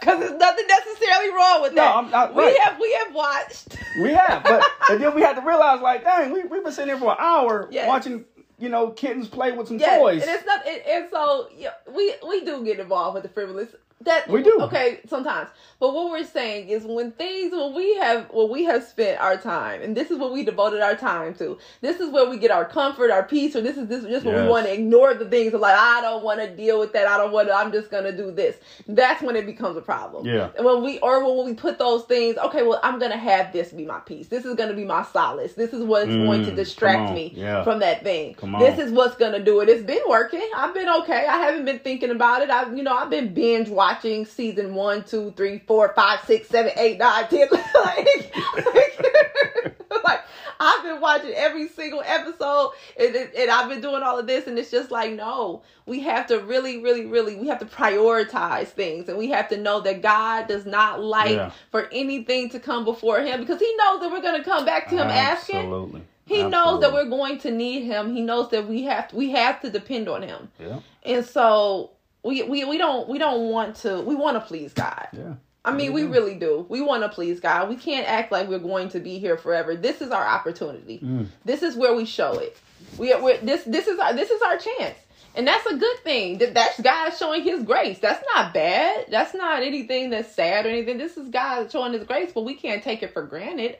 Because 0.00 0.18
there's 0.18 0.38
nothing 0.40 0.66
necessarily 0.66 1.28
wrong 1.34 1.60
with 1.60 1.74
No, 1.74 1.82
that. 1.82 1.96
I'm 1.96 2.10
not- 2.10 2.34
we 2.34 2.56
have 2.56 2.80
we 2.80 2.92
have 3.04 3.14
watched. 3.14 3.78
We 4.00 4.12
have, 4.12 4.42
but 4.42 4.64
and 4.90 5.02
then 5.02 5.14
we 5.14 5.20
had 5.20 5.34
to 5.34 5.42
realize, 5.42 5.82
like, 5.82 6.04
dang, 6.04 6.32
we 6.32 6.42
we've 6.44 6.64
been 6.64 6.72
sitting 6.72 6.88
here 6.88 6.98
for 6.98 7.10
an 7.10 7.18
hour 7.18 7.68
Yes. 7.70 7.86
watching, 7.86 8.24
you 8.58 8.68
know, 8.68 8.90
kittens 8.90 9.28
play 9.28 9.52
with 9.52 9.68
some 9.68 9.78
Yes, 9.78 10.00
toys. 10.00 10.22
and 10.22 10.30
it's 10.30 10.46
not. 10.46 10.66
It, 10.66 10.84
and 10.86 11.08
so 11.10 11.48
yeah, 11.56 11.70
we 11.94 12.14
we 12.26 12.44
do 12.44 12.64
get 12.64 12.78
involved 12.80 13.14
with 13.14 13.22
the 13.24 13.28
frivolous. 13.28 13.70
That 14.00 14.28
We 14.28 14.42
do. 14.42 14.58
Okay, 14.62 15.00
sometimes. 15.08 15.48
But 15.80 15.94
what 15.94 16.10
we're 16.10 16.24
saying 16.24 16.68
is 16.68 16.82
when 16.84 17.12
things 17.12 17.52
when 17.52 17.74
we 17.74 17.94
have 17.96 18.28
when 18.32 18.50
we 18.50 18.64
have 18.64 18.82
spent 18.82 19.20
our 19.20 19.36
time, 19.36 19.82
and 19.82 19.96
this 19.96 20.10
is 20.10 20.18
what 20.18 20.32
we 20.32 20.44
devoted 20.44 20.80
our 20.82 20.96
time 20.96 21.32
to. 21.36 21.58
This 21.80 22.00
is 22.00 22.10
where 22.10 22.28
we 22.28 22.36
get 22.36 22.50
our 22.50 22.64
comfort, 22.64 23.10
our 23.10 23.22
peace, 23.22 23.54
or 23.56 23.62
this 23.62 23.76
is 23.78 23.86
this 23.88 24.02
is 24.04 24.10
just 24.10 24.26
when 24.26 24.34
we 24.42 24.48
want 24.48 24.66
to 24.66 24.72
ignore 24.74 25.14
the 25.14 25.24
things 25.30 25.54
of 25.54 25.60
like 25.60 25.76
I 25.78 26.00
don't 26.00 26.24
want 26.24 26.40
to 26.40 26.54
deal 26.54 26.80
with 26.80 26.92
that. 26.92 27.06
I 27.06 27.16
don't 27.16 27.32
want 27.32 27.48
to. 27.48 27.54
I'm 27.54 27.72
just 27.72 27.90
gonna 27.90 28.14
do 28.14 28.30
this. 28.30 28.56
That's 28.88 29.22
when 29.22 29.36
it 29.36 29.46
becomes 29.46 29.76
a 29.76 29.80
problem. 29.80 30.26
Yeah. 30.26 30.50
And 30.56 30.66
when 30.66 30.82
we 30.82 30.98
or 30.98 31.24
when 31.24 31.46
we 31.46 31.54
put 31.54 31.78
those 31.78 32.04
things, 32.04 32.36
okay, 32.36 32.62
well 32.62 32.80
I'm 32.82 32.98
gonna 32.98 33.16
have 33.16 33.52
this 33.52 33.72
be 33.72 33.86
my 33.86 34.00
peace. 34.00 34.26
This 34.28 34.44
is 34.44 34.54
gonna 34.54 34.74
be 34.74 34.84
my 34.84 35.04
solace. 35.04 35.54
This 35.54 35.72
is 35.72 35.82
what's 35.84 36.06
going 36.08 36.44
to 36.44 36.50
Mm, 36.50 36.56
distract 36.56 37.12
me 37.14 37.32
Yeah. 37.36 37.62
from 37.62 37.78
that 37.78 38.02
thing. 38.02 38.34
Come 38.34 38.56
This 38.58 38.78
is 38.78 38.90
what's 38.90 39.14
gonna 39.16 39.42
do 39.42 39.60
it. 39.60 39.68
It's 39.68 39.84
been 39.84 40.02
working. 40.08 40.46
I've 40.56 40.74
been 40.74 40.88
okay. 40.88 41.26
I 41.26 41.38
haven't 41.38 41.64
been 41.64 41.78
thinking 41.78 42.10
about 42.10 42.42
it. 42.42 42.50
I've 42.50 42.76
you 42.76 42.82
know 42.82 42.94
I've 42.94 43.08
been 43.08 43.32
binge 43.32 43.68
watching 43.68 43.83
season 44.26 44.74
one, 44.74 45.04
two, 45.04 45.32
three, 45.36 45.60
four, 45.66 45.92
five, 45.94 46.20
six, 46.26 46.48
seven, 46.48 46.72
eight, 46.76 46.98
nine, 46.98 47.28
ten. 47.28 47.48
like, 47.50 48.34
like, 48.56 49.84
like, 50.04 50.20
I've 50.60 50.82
been 50.84 51.00
watching 51.00 51.32
every 51.34 51.68
single 51.68 52.02
episode, 52.04 52.72
and, 52.98 53.14
and 53.14 53.34
and 53.34 53.50
I've 53.50 53.68
been 53.68 53.80
doing 53.80 54.02
all 54.02 54.18
of 54.18 54.26
this, 54.26 54.46
and 54.46 54.58
it's 54.58 54.70
just 54.70 54.90
like 54.90 55.12
no, 55.12 55.62
we 55.86 56.00
have 56.00 56.26
to 56.28 56.40
really, 56.40 56.82
really, 56.82 57.06
really, 57.06 57.36
we 57.36 57.48
have 57.48 57.58
to 57.60 57.66
prioritize 57.66 58.68
things, 58.68 59.08
and 59.08 59.18
we 59.18 59.28
have 59.30 59.48
to 59.48 59.56
know 59.56 59.80
that 59.80 60.02
God 60.02 60.48
does 60.48 60.66
not 60.66 61.02
like 61.02 61.30
Yeah. 61.36 61.52
for 61.70 61.88
anything 61.92 62.48
to 62.50 62.60
come 62.60 62.84
before 62.84 63.20
Him 63.20 63.40
because 63.40 63.60
He 63.60 63.74
knows 63.76 64.00
that 64.00 64.10
we're 64.10 64.22
gonna 64.22 64.44
come 64.44 64.64
back 64.64 64.88
to 64.90 64.96
Him 64.96 65.08
asking. 65.08 65.56
Absolutely. 65.56 66.02
He 66.26 66.42
knows 66.42 66.80
that 66.80 66.92
we're 66.92 67.08
going 67.08 67.38
to 67.40 67.50
need 67.50 67.82
him. 67.84 68.14
He 68.14 68.22
knows 68.22 68.48
that 68.50 68.66
we 68.66 68.84
have 68.84 69.08
to, 69.08 69.16
we 69.16 69.32
have 69.32 69.60
to 69.60 69.70
depend 69.70 70.08
on 70.08 70.22
him. 70.22 70.50
Yeah. 70.58 70.80
And 71.04 71.22
so 71.24 71.90
we, 72.24 72.42
we 72.42 72.64
we 72.64 72.78
don't 72.78 73.08
we 73.08 73.18
don't 73.18 73.50
want 73.50 73.76
to 73.76 74.00
we 74.00 74.14
want 74.14 74.36
to 74.36 74.40
please 74.40 74.72
God. 74.72 75.08
Yeah. 75.12 75.34
I 75.66 75.72
mean, 75.72 75.94
we 75.94 76.02
really 76.04 76.34
do. 76.34 76.66
We 76.68 76.82
want 76.82 77.04
to 77.04 77.08
please 77.08 77.40
God. 77.40 77.70
We 77.70 77.76
can't 77.76 78.06
act 78.06 78.30
like 78.30 78.48
we're 78.48 78.58
going 78.58 78.90
to 78.90 79.00
be 79.00 79.18
here 79.18 79.38
forever. 79.38 79.74
This 79.74 80.02
is 80.02 80.10
our 80.10 80.26
opportunity. 80.26 81.00
Mm. 81.02 81.28
This 81.46 81.62
is 81.62 81.74
where 81.74 81.94
we 81.94 82.04
show 82.04 82.38
it. 82.38 82.58
We 82.98 83.14
we're, 83.14 83.38
this 83.38 83.64
this 83.64 83.86
is 83.86 83.98
our 83.98 84.12
this 84.12 84.30
is 84.30 84.42
our 84.42 84.58
chance. 84.58 84.98
And 85.36 85.46
that's 85.48 85.66
a 85.66 85.76
good 85.76 85.98
thing. 86.00 86.38
That 86.38 86.54
that's 86.54 86.80
God 86.80 87.10
showing 87.10 87.42
his 87.42 87.62
grace. 87.62 87.98
That's 87.98 88.22
not 88.34 88.52
bad. 88.52 89.06
That's 89.10 89.34
not 89.34 89.62
anything 89.62 90.10
that's 90.10 90.32
sad 90.32 90.66
or 90.66 90.68
anything. 90.68 90.98
This 90.98 91.16
is 91.16 91.28
God 91.28 91.72
showing 91.72 91.92
his 91.92 92.04
grace, 92.04 92.30
but 92.34 92.44
we 92.44 92.54
can't 92.54 92.82
take 92.82 93.02
it 93.02 93.12
for 93.12 93.22
granted. 93.22 93.78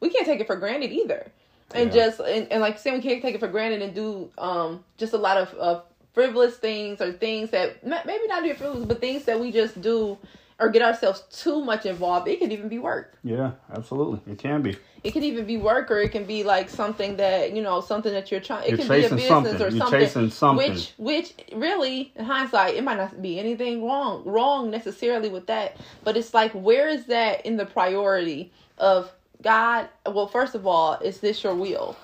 We 0.00 0.10
can't 0.10 0.26
take 0.26 0.40
it 0.40 0.46
for 0.46 0.56
granted 0.56 0.92
either. 0.92 1.32
And 1.74 1.88
Yeah. 1.92 2.04
just 2.04 2.20
and, 2.20 2.52
and 2.52 2.60
like 2.60 2.78
saying 2.78 2.96
we 2.96 3.02
can't 3.02 3.22
take 3.22 3.34
it 3.34 3.40
for 3.40 3.48
granted 3.48 3.80
and 3.82 3.94
do 3.94 4.30
um 4.36 4.84
just 4.98 5.14
a 5.14 5.18
lot 5.18 5.38
of, 5.38 5.52
of 5.54 5.84
frivolous 6.14 6.56
things 6.56 7.00
or 7.00 7.12
things 7.12 7.50
that 7.50 7.84
maybe 7.84 8.26
not 8.28 8.44
even 8.44 8.56
frivolous, 8.56 8.86
but 8.86 9.00
things 9.00 9.24
that 9.24 9.38
we 9.38 9.50
just 9.52 9.80
do 9.82 10.16
or 10.60 10.68
get 10.68 10.82
ourselves 10.82 11.24
too 11.32 11.60
much 11.62 11.84
involved. 11.84 12.28
It 12.28 12.38
can 12.38 12.52
even 12.52 12.68
be 12.68 12.78
work. 12.78 13.18
Yeah, 13.24 13.52
absolutely. 13.72 14.20
It 14.32 14.38
can 14.38 14.62
be. 14.62 14.76
It 15.02 15.12
can 15.12 15.24
even 15.24 15.44
be 15.44 15.56
work, 15.56 15.90
or 15.90 15.98
it 15.98 16.12
can 16.12 16.24
be 16.24 16.44
like 16.44 16.70
something 16.70 17.16
that 17.16 17.52
you 17.54 17.60
know, 17.62 17.80
something 17.80 18.12
that 18.12 18.30
you're 18.30 18.40
trying. 18.40 18.64
It 18.64 18.70
You're 18.70 18.78
can 18.78 18.88
be 18.88 18.94
a 18.94 19.00
business 19.02 19.26
something. 19.28 19.56
or 19.56 19.68
You're 19.68 19.70
something. 19.72 20.00
chasing 20.00 20.30
something. 20.30 20.70
Which, 20.72 20.92
which 20.96 21.34
really, 21.52 22.12
in 22.16 22.24
hindsight, 22.24 22.74
it 22.76 22.84
might 22.84 22.96
not 22.96 23.20
be 23.20 23.38
anything 23.38 23.84
wrong, 23.84 24.22
wrong 24.24 24.70
necessarily 24.70 25.28
with 25.28 25.46
that. 25.48 25.76
But 26.04 26.16
it's 26.16 26.32
like, 26.32 26.52
where 26.52 26.88
is 26.88 27.06
that 27.06 27.44
in 27.44 27.56
the 27.56 27.66
priority 27.66 28.52
of 28.78 29.12
God? 29.42 29.88
Well, 30.06 30.28
first 30.28 30.54
of 30.54 30.66
all, 30.66 30.94
is 31.00 31.18
this 31.20 31.42
your 31.42 31.54
will 31.54 31.96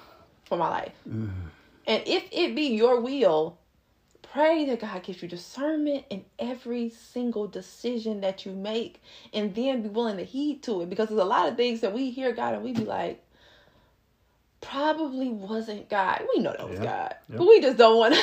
for 0.44 0.58
my 0.58 0.68
life? 0.68 0.92
And 1.86 2.04
if 2.06 2.28
it 2.30 2.54
be 2.54 2.68
your 2.68 3.00
will, 3.00 3.58
pray 4.32 4.64
that 4.66 4.80
God 4.80 5.02
gives 5.02 5.22
you 5.22 5.28
discernment 5.28 6.04
in 6.10 6.24
every 6.38 6.88
single 6.90 7.46
decision 7.46 8.20
that 8.20 8.46
you 8.46 8.52
make, 8.52 9.02
and 9.32 9.54
then 9.54 9.82
be 9.82 9.88
willing 9.88 10.16
to 10.18 10.24
heed 10.24 10.62
to 10.64 10.82
it. 10.82 10.90
Because 10.90 11.08
there's 11.08 11.20
a 11.20 11.24
lot 11.24 11.48
of 11.48 11.56
things 11.56 11.80
that 11.80 11.92
we 11.92 12.10
hear 12.10 12.32
God 12.32 12.54
and 12.54 12.62
we 12.62 12.72
be 12.72 12.84
like, 12.84 13.22
probably 14.60 15.28
wasn't 15.30 15.88
God. 15.88 16.22
We 16.34 16.42
know 16.42 16.52
that 16.56 16.68
was 16.68 16.78
Yeah. 16.78 16.84
God, 16.84 17.14
Yep. 17.28 17.38
but 17.38 17.48
we 17.48 17.60
just 17.60 17.78
don't 17.78 17.98
want 17.98 18.14
to. 18.14 18.20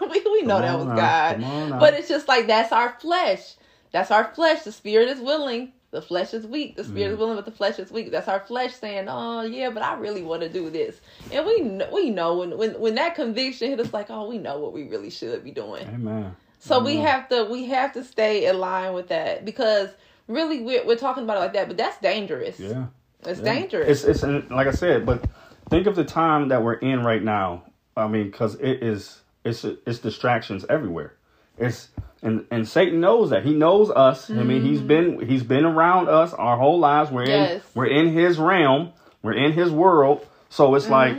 we 0.08 0.20
we 0.24 0.42
know 0.42 0.60
that 0.60 0.76
was. 0.78 0.86
God, 0.86 1.34
Come 1.36 1.44
on 1.44 1.70
now. 1.70 1.78
but 1.78 1.94
it's 1.94 2.08
just 2.08 2.28
like 2.28 2.46
that's 2.46 2.72
our 2.72 2.96
flesh. 3.00 3.54
That's 3.92 4.10
our 4.10 4.24
flesh. 4.34 4.62
The 4.62 4.72
spirit 4.72 5.08
is 5.08 5.20
willing. 5.20 5.72
The 5.94 6.02
flesh 6.02 6.34
is 6.34 6.44
weak. 6.44 6.74
The 6.76 6.82
spirit 6.82 7.10
Mm. 7.10 7.12
is 7.12 7.18
willing, 7.18 7.36
but 7.36 7.44
the 7.44 7.52
flesh 7.52 7.78
is 7.78 7.92
weak. 7.92 8.10
That's 8.10 8.26
our 8.26 8.40
flesh 8.40 8.74
saying, 8.74 9.06
"Oh 9.08 9.42
yeah, 9.42 9.70
but 9.70 9.82
I 9.84 9.94
really 9.94 10.22
want 10.22 10.42
to 10.42 10.48
do 10.48 10.68
this." 10.68 11.00
And 11.30 11.46
we 11.46 11.60
know, 11.60 11.88
we 11.92 12.10
know 12.10 12.38
when 12.38 12.58
when 12.58 12.80
when 12.80 12.96
that 12.96 13.14
conviction 13.14 13.70
hit 13.70 13.78
us, 13.78 13.92
like, 13.92 14.10
"Oh, 14.10 14.28
we 14.28 14.38
know 14.38 14.58
what 14.58 14.72
we 14.72 14.82
really 14.88 15.10
should 15.10 15.44
be 15.44 15.52
doing." 15.52 15.86
Amen. 15.86 16.34
So 16.58 16.80
we 16.82 16.96
have 16.96 17.28
to 17.28 17.44
we 17.44 17.66
have 17.66 17.92
to 17.92 18.02
stay 18.02 18.46
in 18.46 18.58
line 18.58 18.92
with 18.92 19.08
that 19.08 19.44
because 19.44 19.90
really 20.26 20.62
we're 20.62 20.84
we're 20.84 20.96
talking 20.96 21.22
about 21.22 21.36
it 21.36 21.40
like 21.40 21.52
that, 21.52 21.68
but 21.68 21.76
that's 21.76 21.98
dangerous. 22.00 22.58
Yeah. 22.58 22.86
It's 23.24 23.38
Yeah. 23.38 23.54
dangerous. 23.54 24.04
It's 24.04 24.24
it's 24.24 24.50
like 24.50 24.66
I 24.66 24.72
said, 24.72 25.06
but 25.06 25.24
think 25.70 25.86
of 25.86 25.94
the 25.94 26.04
time 26.04 26.48
that 26.48 26.62
we're 26.64 26.74
in 26.74 27.04
right 27.04 27.22
now. 27.22 27.62
I 27.96 28.08
mean, 28.08 28.24
because 28.32 28.56
it 28.56 28.82
is 28.82 29.20
it's 29.44 29.64
it's 29.64 30.00
distractions 30.00 30.66
everywhere. 30.68 31.14
It's 31.56 31.88
and 32.24 32.44
and 32.50 32.66
Satan 32.66 33.00
knows 33.00 33.30
that 33.30 33.44
he 33.44 33.54
knows 33.54 33.90
us. 33.90 34.28
I 34.30 34.42
mean, 34.42 34.62
he's 34.62 34.80
been 34.80 35.24
he's 35.28 35.42
been 35.44 35.64
around 35.64 36.08
us 36.08 36.32
our 36.34 36.56
whole 36.56 36.78
lives. 36.80 37.10
We're 37.10 37.24
in 37.24 37.62
we're 37.74 37.86
in 37.86 38.12
his 38.12 38.38
realm. 38.38 38.92
We're 39.22 39.34
in 39.34 39.52
his 39.52 39.70
world. 39.70 40.26
So 40.48 40.74
it's 40.74 40.88
like 40.88 41.16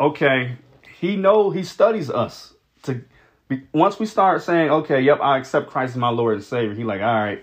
okay, 0.00 0.56
he 1.00 1.16
know 1.16 1.50
he 1.50 1.62
studies 1.62 2.10
us 2.10 2.54
to. 2.84 3.02
Be, 3.48 3.62
once 3.72 3.98
we 3.98 4.04
start 4.04 4.42
saying, 4.42 4.68
okay, 4.70 5.00
yep, 5.00 5.20
I 5.22 5.38
accept 5.38 5.68
Christ 5.70 5.92
as 5.92 5.96
my 5.96 6.10
Lord 6.10 6.34
and 6.34 6.44
Savior, 6.44 6.74
he 6.74 6.84
like, 6.84 7.00
all 7.00 7.06
right, 7.06 7.42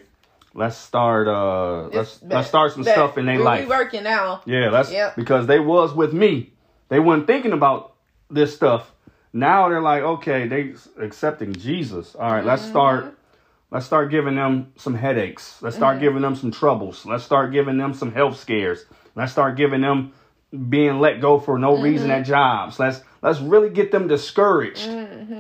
let's 0.54 0.78
start. 0.78 1.28
uh 1.28 1.88
Let's 1.88 2.18
It's 2.18 2.24
let's 2.24 2.48
start 2.48 2.74
some 2.74 2.84
stuff 2.84 3.18
in 3.18 3.26
their 3.26 3.40
life. 3.40 3.62
We 3.62 3.70
working 3.70 4.04
now. 4.04 4.42
Yeah, 4.46 4.70
that's 4.70 4.92
Yep. 4.92 5.16
because 5.16 5.48
they 5.48 5.60
was 5.60 5.94
with 5.96 6.14
me. 6.14 6.52
They 6.90 7.00
weren't 7.00 7.26
thinking 7.26 7.54
about 7.54 7.94
this 8.30 8.54
stuff. 8.56 8.92
Now 9.36 9.68
they're 9.68 9.82
like, 9.82 10.02
okay, 10.02 10.48
they 10.48 10.74
accepting 10.98 11.54
Jesus. 11.54 12.16
All 12.16 12.32
right, 12.32 12.46
let's 12.46 12.62
Mm-hmm. 12.62 12.72
start. 12.72 13.18
Let's 13.70 13.86
start 13.86 14.10
giving 14.10 14.36
them 14.36 14.72
some 14.78 14.96
headaches. 14.96 15.62
Let's 15.62 15.76
start 15.76 15.96
Mm-hmm. 15.98 16.06
giving 16.06 16.22
them 16.22 16.36
some 16.38 16.52
troubles. 16.52 17.06
Let's 17.06 17.26
start 17.26 17.52
giving 17.52 17.78
them 17.78 17.94
some 17.94 18.14
health 18.14 18.40
scares. 18.40 18.86
Let's 19.16 19.34
start 19.34 19.58
giving 19.58 19.82
them 19.82 20.14
being 20.70 21.00
let 21.02 21.20
go 21.20 21.38
for 21.40 21.60
no 21.60 21.76
reason 21.76 22.08
Mm-hmm. 22.10 22.22
at 22.22 22.26
jobs. 22.26 22.80
Let's 22.80 23.02
let's 23.26 23.40
really 23.40 23.70
get 23.70 23.92
them 23.92 24.08
discouraged 24.08 24.90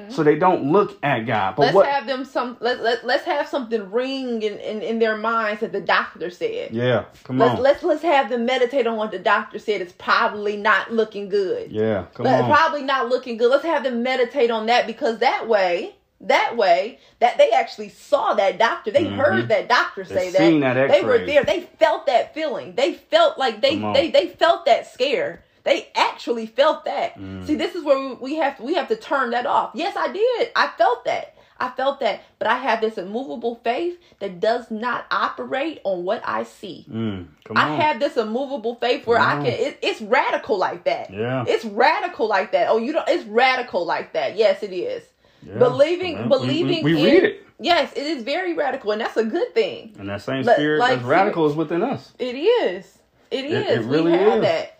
so 0.09 0.23
they 0.23 0.35
don't 0.37 0.71
look 0.71 0.97
at 1.03 1.21
God. 1.25 1.55
But 1.55 1.65
Mm-hmm. 1.65 1.65
Let's 1.65 1.75
what? 1.75 1.87
have 1.87 2.07
them 2.07 2.25
some. 2.25 2.57
Let 2.59 2.81
let 2.81 3.05
let's 3.05 3.25
have 3.25 3.47
something 3.47 3.91
ring 3.91 4.41
in, 4.41 4.57
in, 4.59 4.81
in 4.81 4.99
their 4.99 5.17
minds 5.17 5.61
that 5.61 5.71
the 5.71 5.81
doctor 5.81 6.29
said. 6.29 6.71
yeah, 6.71 7.05
come 7.23 7.37
Let's 7.37 7.55
on. 7.57 7.61
let's 7.63 7.83
let's 7.83 8.01
have 8.03 8.29
them 8.29 8.45
meditate 8.45 8.87
on 8.87 8.97
what 8.97 9.11
the 9.11 9.19
doctor 9.19 9.59
said. 9.59 9.81
It's 9.81 9.93
probably 9.93 10.57
not 10.57 10.91
looking 10.91 11.29
good. 11.29 11.71
yeah, 11.71 12.05
come 12.13 12.27
on. 12.27 12.45
probably 12.45 12.83
not 12.83 13.09
looking 13.09 13.37
good. 13.37 13.49
Let's 13.51 13.63
have 13.65 13.83
them 13.83 14.03
meditate 14.03 14.51
on 14.51 14.65
that 14.67 14.85
because 14.87 15.19
that 15.19 15.47
way, 15.47 15.95
that 16.21 16.55
way, 16.57 16.99
that 17.19 17.37
they 17.37 17.51
actually 17.51 17.89
saw 17.89 18.33
that 18.33 18.57
doctor. 18.57 18.91
They 18.91 19.05
heard 19.05 19.47
that 19.49 19.69
doctor 19.69 20.03
say 20.05 20.31
that. 20.31 20.39
Mm-hmm. 20.41 20.49
seen 20.51 20.59
that 20.61 20.89
they 20.89 21.03
were 21.03 21.25
there. 21.25 21.43
They 21.43 21.61
felt 21.79 22.05
that 22.07 22.33
feeling. 22.33 22.75
They 22.75 22.93
felt 22.95 23.37
like 23.37 23.61
they 23.61 23.77
they 23.93 24.09
they 24.11 24.27
felt 24.29 24.65
that 24.65 24.91
scare. 24.91 25.43
They 25.65 25.89
actually 25.95 26.45
felt 26.45 26.85
that. 26.85 27.17
Mm. 27.19 27.45
See, 27.45 27.55
this 27.55 27.75
is 27.75 27.83
where 27.83 27.99
we, 27.99 28.13
we 28.13 28.35
have 28.35 28.59
we 28.59 28.75
have 28.75 28.87
to 28.87 28.95
turn 28.95 29.31
that 29.31 29.45
off. 29.45 29.71
Yes, 29.73 29.95
I 29.97 30.11
did. 30.13 30.51
I 30.55 30.69
felt 30.77 31.03
that. 31.05 31.35
I 31.57 31.69
felt 31.69 32.01
that, 32.01 32.21
but 32.37 32.49
I 32.49 32.57
have 32.57 32.81
this 32.81 32.97
immovable 32.97 33.55
faith 33.63 33.97
that 34.19 34.41
does 34.41 34.69
not 34.69 35.05
operate 35.09 35.79
on 35.85 36.03
what 36.03 36.21
I 36.25 36.43
see. 36.43 36.85
Mm, 36.91 37.27
I 37.55 37.75
have 37.75 38.01
this 38.01 38.17
immovable 38.17 38.75
faith 38.75 39.07
where 39.07 39.19
I 39.19 39.35
can. 39.35 39.45
It, 39.45 39.79
it's 39.81 40.01
radical 40.01 40.57
like 40.57 40.83
that. 40.83 41.11
Yeah. 41.11 41.45
It's 41.47 41.63
radical 41.63 42.27
like 42.27 42.51
that. 42.51 42.67
Oh, 42.69 42.77
you 42.77 42.91
don't. 42.91 43.07
It's 43.07 43.23
radical 43.25 43.85
like 43.85 44.13
that. 44.13 44.35
Yes, 44.35 44.63
it 44.63 44.73
is. 44.73 45.03
Yeah. 45.43 45.57
Believing, 45.59 46.17
We- 46.17 46.23
we- 46.23 46.29
believing. 46.29 46.83
We, 46.83 46.97
in, 46.97 47.03
read 47.05 47.23
it. 47.23 47.41
Yes, 47.57 47.93
it 47.95 48.05
is 48.05 48.23
very 48.23 48.53
radical, 48.53 48.91
and 48.91 48.99
that's 48.99 49.15
a 49.15 49.23
good 49.23 49.53
thing. 49.53 49.95
And 49.97 50.09
that 50.09 50.21
same 50.21 50.43
spirit 50.43 50.79
like 50.79 50.97
that's 50.97 51.05
radical 51.05 51.49
is 51.49 51.55
within 51.55 51.83
us. 51.83 52.11
It 52.19 52.35
is. 52.35 52.97
It 53.31 53.45
is. 53.45 53.77
it 53.77 53.89
really 53.89 54.11
we 54.11 54.17
have 54.17 54.39
is. 54.39 54.41
that. 54.43 54.74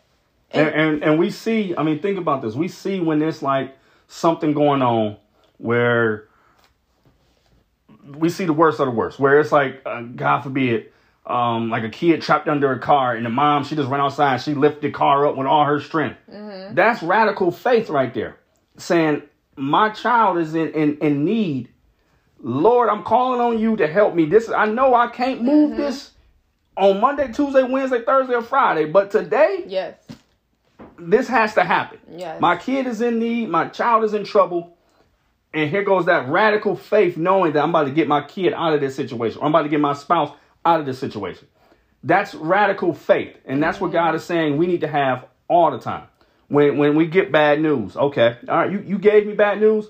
And, 0.55 0.67
And- 0.75 1.03
and 1.03 1.19
we 1.19 1.29
see, 1.31 1.75
I 1.77 1.83
mean, 1.83 1.99
think 1.99 2.17
about 2.17 2.41
this. 2.41 2.55
We 2.55 2.67
see 2.67 2.99
when 2.99 3.19
there's 3.19 3.41
like 3.43 3.75
something 4.07 4.53
going 4.53 4.81
on 4.81 5.17
where 5.57 6.27
we 8.17 8.29
see 8.29 8.45
the 8.45 8.53
worst 8.53 8.79
of 8.79 8.85
the 8.85 8.91
worst, 8.91 9.19
where 9.19 9.39
it's 9.39 9.51
like, 9.51 9.81
uh, 9.85 10.01
God 10.01 10.41
forbid, 10.41 10.91
um, 11.25 11.69
like 11.69 11.83
a 11.83 11.89
kid 11.89 12.21
trapped 12.21 12.47
under 12.47 12.71
a 12.71 12.79
car, 12.79 13.15
and 13.15 13.25
the 13.25 13.29
mom 13.31 13.63
she 13.63 13.75
just 13.75 13.89
ran 13.89 13.99
outside, 13.99 14.41
she 14.41 14.53
lifted 14.53 14.81
the 14.83 14.91
car 14.91 15.25
up 15.25 15.35
with 15.35 15.47
all 15.47 15.65
her 15.65 15.79
strength. 15.79 16.17
That's 16.75 17.01
radical 17.01 17.51
faith 17.51 17.89
right 17.89 18.13
there, 18.13 18.37
saying 18.77 19.23
my 19.55 19.89
child 19.89 20.37
is 20.37 20.53
in 20.53 20.71
in, 20.73 20.97
in 20.99 21.25
need. 21.25 21.69
Lord, 22.41 22.89
I'm 22.89 23.01
calling 23.03 23.41
on 23.41 23.57
you 23.59 23.75
to 23.77 23.87
help 23.87 24.13
me. 24.13 24.25
This 24.25 24.49
I 24.49 24.65
know 24.67 24.93
I 24.93 25.07
can't 25.07 25.41
move 25.41 25.77
this 25.77 26.11
on 26.77 26.99
Monday, 27.01 27.31
Tuesday, 27.31 27.63
Wednesday, 27.63 28.03
Thursday, 28.03 28.35
or 28.35 28.41
Friday, 28.43 28.85
but 28.85 29.09
today 29.09 29.63
yes. 29.67 29.95
This 30.97 31.27
has 31.27 31.53
to 31.55 31.63
happen. 31.63 31.99
Yes. 32.09 32.39
My 32.41 32.55
kid 32.55 32.87
is 32.87 33.01
in 33.01 33.19
need, 33.19 33.49
my 33.49 33.67
child 33.67 34.03
is 34.03 34.13
in 34.13 34.23
trouble. 34.23 34.77
And 35.53 35.69
here 35.69 35.83
goes 35.83 36.05
that 36.07 36.27
radical 36.27 36.75
faith 36.75 37.15
knowing 37.15 37.53
that 37.53 37.63
I'm 37.63 37.69
about 37.69 37.85
to 37.85 37.91
get 37.91 38.09
my 38.09 38.21
kid 38.21 38.51
out 38.53 38.73
of 38.73 38.81
this 38.81 38.95
situation. 38.95 39.39
Or 39.39 39.45
I'm 39.45 39.51
about 39.51 39.63
to 39.63 39.69
get 39.69 39.79
my 39.79 39.93
spouse 39.93 40.35
out 40.65 40.81
of 40.81 40.85
this 40.85 40.99
situation. 40.99 41.47
That's 42.03 42.35
radical 42.35 42.93
faith. 42.93 43.37
And 43.45 43.63
that's 43.63 43.79
what 43.79 43.93
God 43.93 44.15
is 44.15 44.23
saying 44.23 44.57
we 44.57 44.67
need 44.67 44.81
to 44.81 44.87
have 44.87 45.25
all 45.47 45.71
the 45.71 45.79
time. 45.79 46.07
When 46.47 46.77
when 46.77 46.95
we 46.95 47.07
get 47.07 47.31
bad 47.31 47.61
news, 47.61 47.95
okay, 47.95 48.37
all 48.47 48.57
right, 48.57 48.71
you, 48.71 48.79
you 48.79 48.99
gave 48.99 49.25
me 49.25 49.33
bad 49.33 49.59
news. 49.59 49.87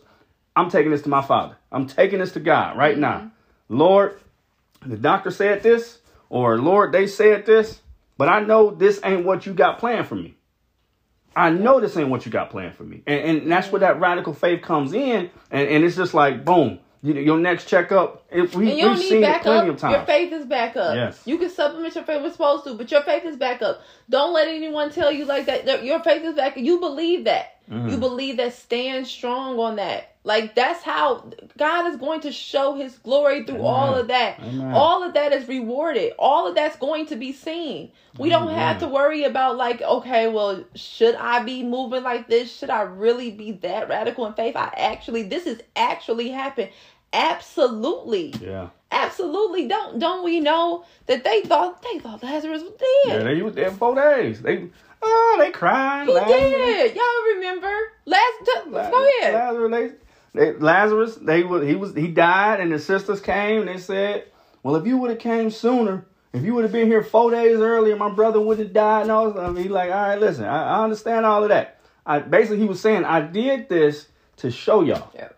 I'm 0.55 0.69
taking 0.69 0.91
this 0.91 1.01
to 1.01 1.09
my 1.09 1.21
father. 1.21 1.57
I'm 1.71 1.87
taking 1.87 2.19
this 2.19 2.31
to 2.33 2.39
God 2.39 2.77
right 2.77 2.97
now. 2.97 3.17
Mm-hmm. 3.17 3.77
Lord, 3.77 4.19
the 4.85 4.95
doctor 4.95 5.31
said 5.31 5.63
this, 5.63 5.99
or 6.29 6.57
Lord, 6.59 6.91
they 6.91 7.07
said 7.07 7.45
this, 7.45 7.81
but 8.17 8.29
I 8.29 8.39
know 8.39 8.71
this 8.71 8.99
ain't 9.03 9.25
what 9.25 9.45
you 9.45 9.53
got 9.53 9.79
planned 9.79 10.07
for 10.07 10.15
me. 10.15 10.37
I 11.35 11.49
know 11.49 11.79
this 11.79 11.97
ain't 11.97 12.09
what 12.09 12.25
you 12.25 12.31
got 12.31 12.49
planned 12.49 12.75
for 12.75 12.83
me. 12.83 13.03
And, 13.05 13.39
and 13.41 13.51
that's 13.51 13.71
where 13.71 13.81
that 13.81 13.99
radical 13.99 14.33
faith 14.33 14.61
comes 14.61 14.93
in. 14.93 15.29
And, 15.51 15.67
and 15.67 15.83
it's 15.83 15.95
just 15.95 16.13
like, 16.13 16.45
boom, 16.45 16.79
you, 17.01 17.13
your 17.15 17.37
next 17.37 17.65
checkup. 17.67 18.25
It, 18.31 18.55
we, 18.55 18.69
And 18.69 18.77
you 18.77 18.85
don't 18.85 18.93
we've 18.93 19.03
need 19.03 19.09
seen 19.09 19.17
it 19.23 19.27
backup. 19.27 19.43
plenty 19.43 19.69
of 19.69 19.77
times. 19.77 19.95
Your 19.95 20.05
faith 20.05 20.33
is 20.33 20.45
back 20.45 20.77
up. 20.77 20.95
Yes. 20.95 21.21
You 21.25 21.37
can 21.37 21.49
supplement 21.49 21.93
your 21.93 22.03
faith. 22.03 22.21
We're 22.21 22.31
supposed 22.31 22.63
to, 22.63 22.73
but 22.73 22.89
your 22.89 23.01
faith 23.03 23.25
is 23.25 23.35
back 23.35 23.61
up. 23.61 23.81
Don't 24.09 24.33
let 24.33 24.47
anyone 24.47 24.91
tell 24.91 25.11
you 25.11 25.25
like 25.25 25.45
that. 25.47 25.83
Your 25.83 25.99
faith 26.01 26.23
is 26.23 26.35
back. 26.35 26.57
You 26.57 26.79
believe 26.79 27.25
that. 27.25 27.61
Mm-hmm. 27.69 27.89
You 27.89 27.97
believe 27.97 28.37
that. 28.37 28.53
Stand 28.53 29.05
strong 29.05 29.59
on 29.59 29.75
that. 29.75 30.14
Like 30.25 30.55
that's 30.55 30.81
how 30.81 31.31
God 31.55 31.87
is 31.87 31.97
going 31.97 32.21
to 32.21 32.31
show 32.31 32.73
His 32.73 32.97
glory 32.97 33.43
through 33.43 33.61
all 33.61 33.93
of 33.93 34.07
that. 34.07 34.39
Amen. 34.39 34.71
All 34.73 35.03
of 35.03 35.13
that 35.13 35.31
is 35.31 35.47
rewarded. 35.47 36.13
All 36.17 36.47
of 36.47 36.55
that's 36.55 36.75
going 36.77 37.05
to 37.07 37.15
be 37.15 37.31
seen. 37.31 37.91
We 38.17 38.29
don't 38.29 38.49
have 38.49 38.79
to 38.79 38.87
worry 38.87 39.23
about 39.23 39.55
like, 39.55 39.81
okay, 39.81 40.27
well, 40.27 40.63
should 40.73 41.13
I 41.15 41.43
be 41.43 41.63
moving 41.63 42.01
like 42.01 42.27
this? 42.27 42.57
Should 42.57 42.71
I 42.71 42.81
really 42.81 43.29
be 43.29 43.51
that 43.51 43.87
radical 43.87 44.25
in 44.25 44.33
faith? 44.33 44.55
I 44.55 44.73
actually, 44.75 45.23
this 45.23 45.45
is 45.45 45.61
actually 45.75 46.29
happened. 46.29 46.69
Absolutely. 47.13 48.33
yeah. 48.41 48.69
Absolutely. 48.91 49.67
Don't 49.67 49.99
don't 49.99 50.23
we 50.23 50.39
know 50.39 50.85
that 51.07 51.23
they 51.23 51.41
thought 51.41 51.81
they 51.83 51.99
thought 51.99 52.23
Lazarus 52.23 52.63
was 52.63 52.71
dead. 52.71 52.79
Yeah, 53.05 53.17
dead? 53.17 53.27
they 53.27 53.41
was 53.41 53.53
there 53.53 53.71
four 53.71 53.93
days. 53.93 54.41
They, 54.41 54.69
oh, 55.01 55.35
they 55.39 55.51
crying. 55.51 56.07
he 56.07 56.13
Lazarus. 56.13 56.31
did. 56.31 56.95
Y'all 56.95 57.35
remember? 57.35 57.73
Last 58.05 58.49
La- 58.67 58.89
go 58.89 59.07
ahead. 59.19 59.33
Lazarus, 59.33 59.91
they, 60.35 60.51
they, 60.51 60.57
Lazarus, 60.59 61.15
they 61.15 61.39
he 61.65 61.75
was 61.75 61.93
he 61.95 62.07
died, 62.07 62.59
and 62.59 62.71
his 62.71 62.85
sisters 62.85 63.19
came. 63.21 63.61
and 63.61 63.69
They 63.69 63.77
said, 63.77 64.25
"Well, 64.63 64.75
if 64.75 64.85
you 64.85 64.97
would 64.97 65.09
have 65.09 65.19
came 65.19 65.49
sooner, 65.49 66.05
if 66.33 66.43
you 66.43 66.53
would 66.53 66.63
have 66.63 66.71
been 66.73 66.87
here 66.87 67.03
four 67.03 67.31
days 67.31 67.57
earlier, 67.59 67.95
my 67.95 68.09
brother 68.09 68.39
would 68.41 68.59
have 68.59 68.73
died." 68.73 69.03
And 69.03 69.11
all. 69.11 69.39
I 69.39 69.49
mean, 69.49 69.63
he 69.63 69.69
like, 69.69 69.89
all 69.91 69.95
right, 70.09 70.19
listen, 70.19 70.45
I, 70.45 70.77
I 70.79 70.83
understand 70.83 71.25
all 71.25 71.43
of 71.43 71.49
that. 71.49 71.79
I 72.05 72.19
basically 72.19 72.59
he 72.59 72.65
was 72.67 72.79
saying, 72.81 73.03
I 73.05 73.21
did 73.21 73.67
this 73.69 74.07
to 74.37 74.51
show 74.51 74.81
y'all. 74.83 75.09
Yep. 75.15 75.37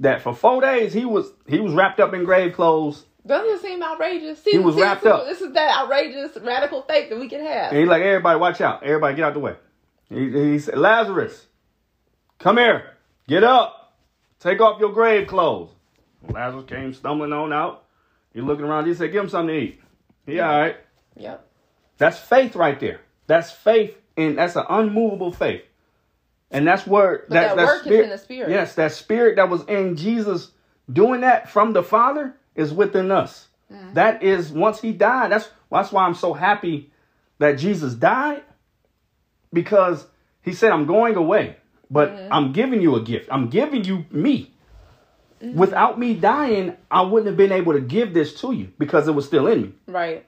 that 0.00 0.20
for 0.22 0.34
four 0.34 0.60
days 0.60 0.92
he 0.92 1.04
was 1.04 1.30
he 1.46 1.60
was 1.60 1.72
wrapped 1.72 2.00
up 2.00 2.12
in 2.14 2.24
grave 2.24 2.54
clothes 2.54 3.04
Doesn't 3.26 3.54
it 3.54 3.60
seem 3.62 3.82
outrageous? 3.82 4.42
See, 4.42 4.52
He 4.52 4.58
was 4.58 4.74
see, 4.74 4.82
wrapped 4.82 5.02
this 5.04 5.12
is- 5.12 5.20
up. 5.20 5.26
This 5.26 5.40
is 5.42 5.52
that 5.54 5.78
outrageous 5.78 6.36
radical 6.42 6.82
faith 6.82 7.10
that 7.10 7.18
we 7.20 7.28
can 7.28 7.40
have. 7.40 7.70
and 7.70 7.78
he's 7.78 7.88
like 7.88 8.02
everybody 8.02 8.38
watch 8.40 8.60
out 8.60 8.82
everybody 8.82 9.14
get 9.14 9.24
out 9.26 9.34
the 9.34 9.40
way 9.40 9.54
he, 10.08 10.30
he 10.52 10.58
said 10.58 10.76
Lazarus 10.76 11.46
come 12.40 12.56
here 12.56 12.93
get 13.28 13.44
up 13.44 13.94
take 14.40 14.60
off 14.60 14.80
your 14.80 14.92
grave 14.92 15.26
clothes 15.28 15.70
Lazarus 16.28 16.64
came 16.66 16.94
stumbling 16.94 17.32
on 17.32 17.52
out 17.52 17.84
he 18.32 18.40
looking 18.40 18.64
around 18.64 18.86
he 18.86 18.94
said 18.94 19.12
give 19.12 19.24
him 19.24 19.30
something 19.30 19.54
to 19.54 19.60
eat 19.60 19.80
he 20.26 20.40
all 20.40 20.58
right 20.58 20.76
Yep. 21.16 21.46
That's 21.98 22.18
faith 22.18 22.56
right 22.56 22.78
there. 22.78 23.00
That's 23.26 23.50
faith, 23.50 23.96
and 24.16 24.38
that's 24.38 24.56
an 24.56 24.64
unmovable 24.68 25.32
faith. 25.32 25.62
And 26.50 26.66
that's 26.66 26.86
where 26.86 27.24
that 27.30 27.56
work 27.56 27.86
is 27.86 28.04
in 28.04 28.10
the 28.10 28.18
spirit. 28.18 28.50
Yes, 28.50 28.74
that 28.74 28.92
spirit 28.92 29.36
that 29.36 29.48
was 29.48 29.64
in 29.64 29.96
Jesus 29.96 30.50
doing 30.92 31.22
that 31.22 31.50
from 31.50 31.72
the 31.72 31.82
Father 31.82 32.36
is 32.54 32.72
within 32.72 33.10
us. 33.10 33.48
Mm. 33.72 33.94
That 33.94 34.22
is 34.22 34.52
once 34.52 34.80
he 34.80 34.92
died. 34.92 35.32
That's 35.32 35.48
that's 35.70 35.90
why 35.90 36.04
I'm 36.04 36.14
so 36.14 36.32
happy 36.32 36.92
that 37.38 37.52
Jesus 37.52 37.94
died 37.94 38.42
because 39.52 40.06
he 40.42 40.52
said, 40.52 40.70
"I'm 40.70 40.86
going 40.86 41.16
away, 41.16 41.56
but 41.90 42.10
Mm-hmm. 42.10 42.32
I'm 42.32 42.52
giving 42.52 42.80
you 42.80 42.94
a 42.96 43.02
gift. 43.02 43.28
I'm 43.30 43.48
giving 43.48 43.84
you 43.84 44.04
me." 44.10 44.50
Mm-hmm. 45.42 45.58
Without 45.58 45.98
me 45.98 46.14
dying, 46.14 46.74
I 46.90 47.02
wouldn't 47.02 47.26
have 47.26 47.36
been 47.36 47.52
able 47.52 47.72
to 47.74 47.80
give 47.80 48.14
this 48.14 48.34
to 48.40 48.52
you 48.52 48.72
because 48.78 49.08
it 49.08 49.12
was 49.12 49.26
still 49.26 49.46
in 49.46 49.62
me. 49.62 49.72
Right. 49.86 50.24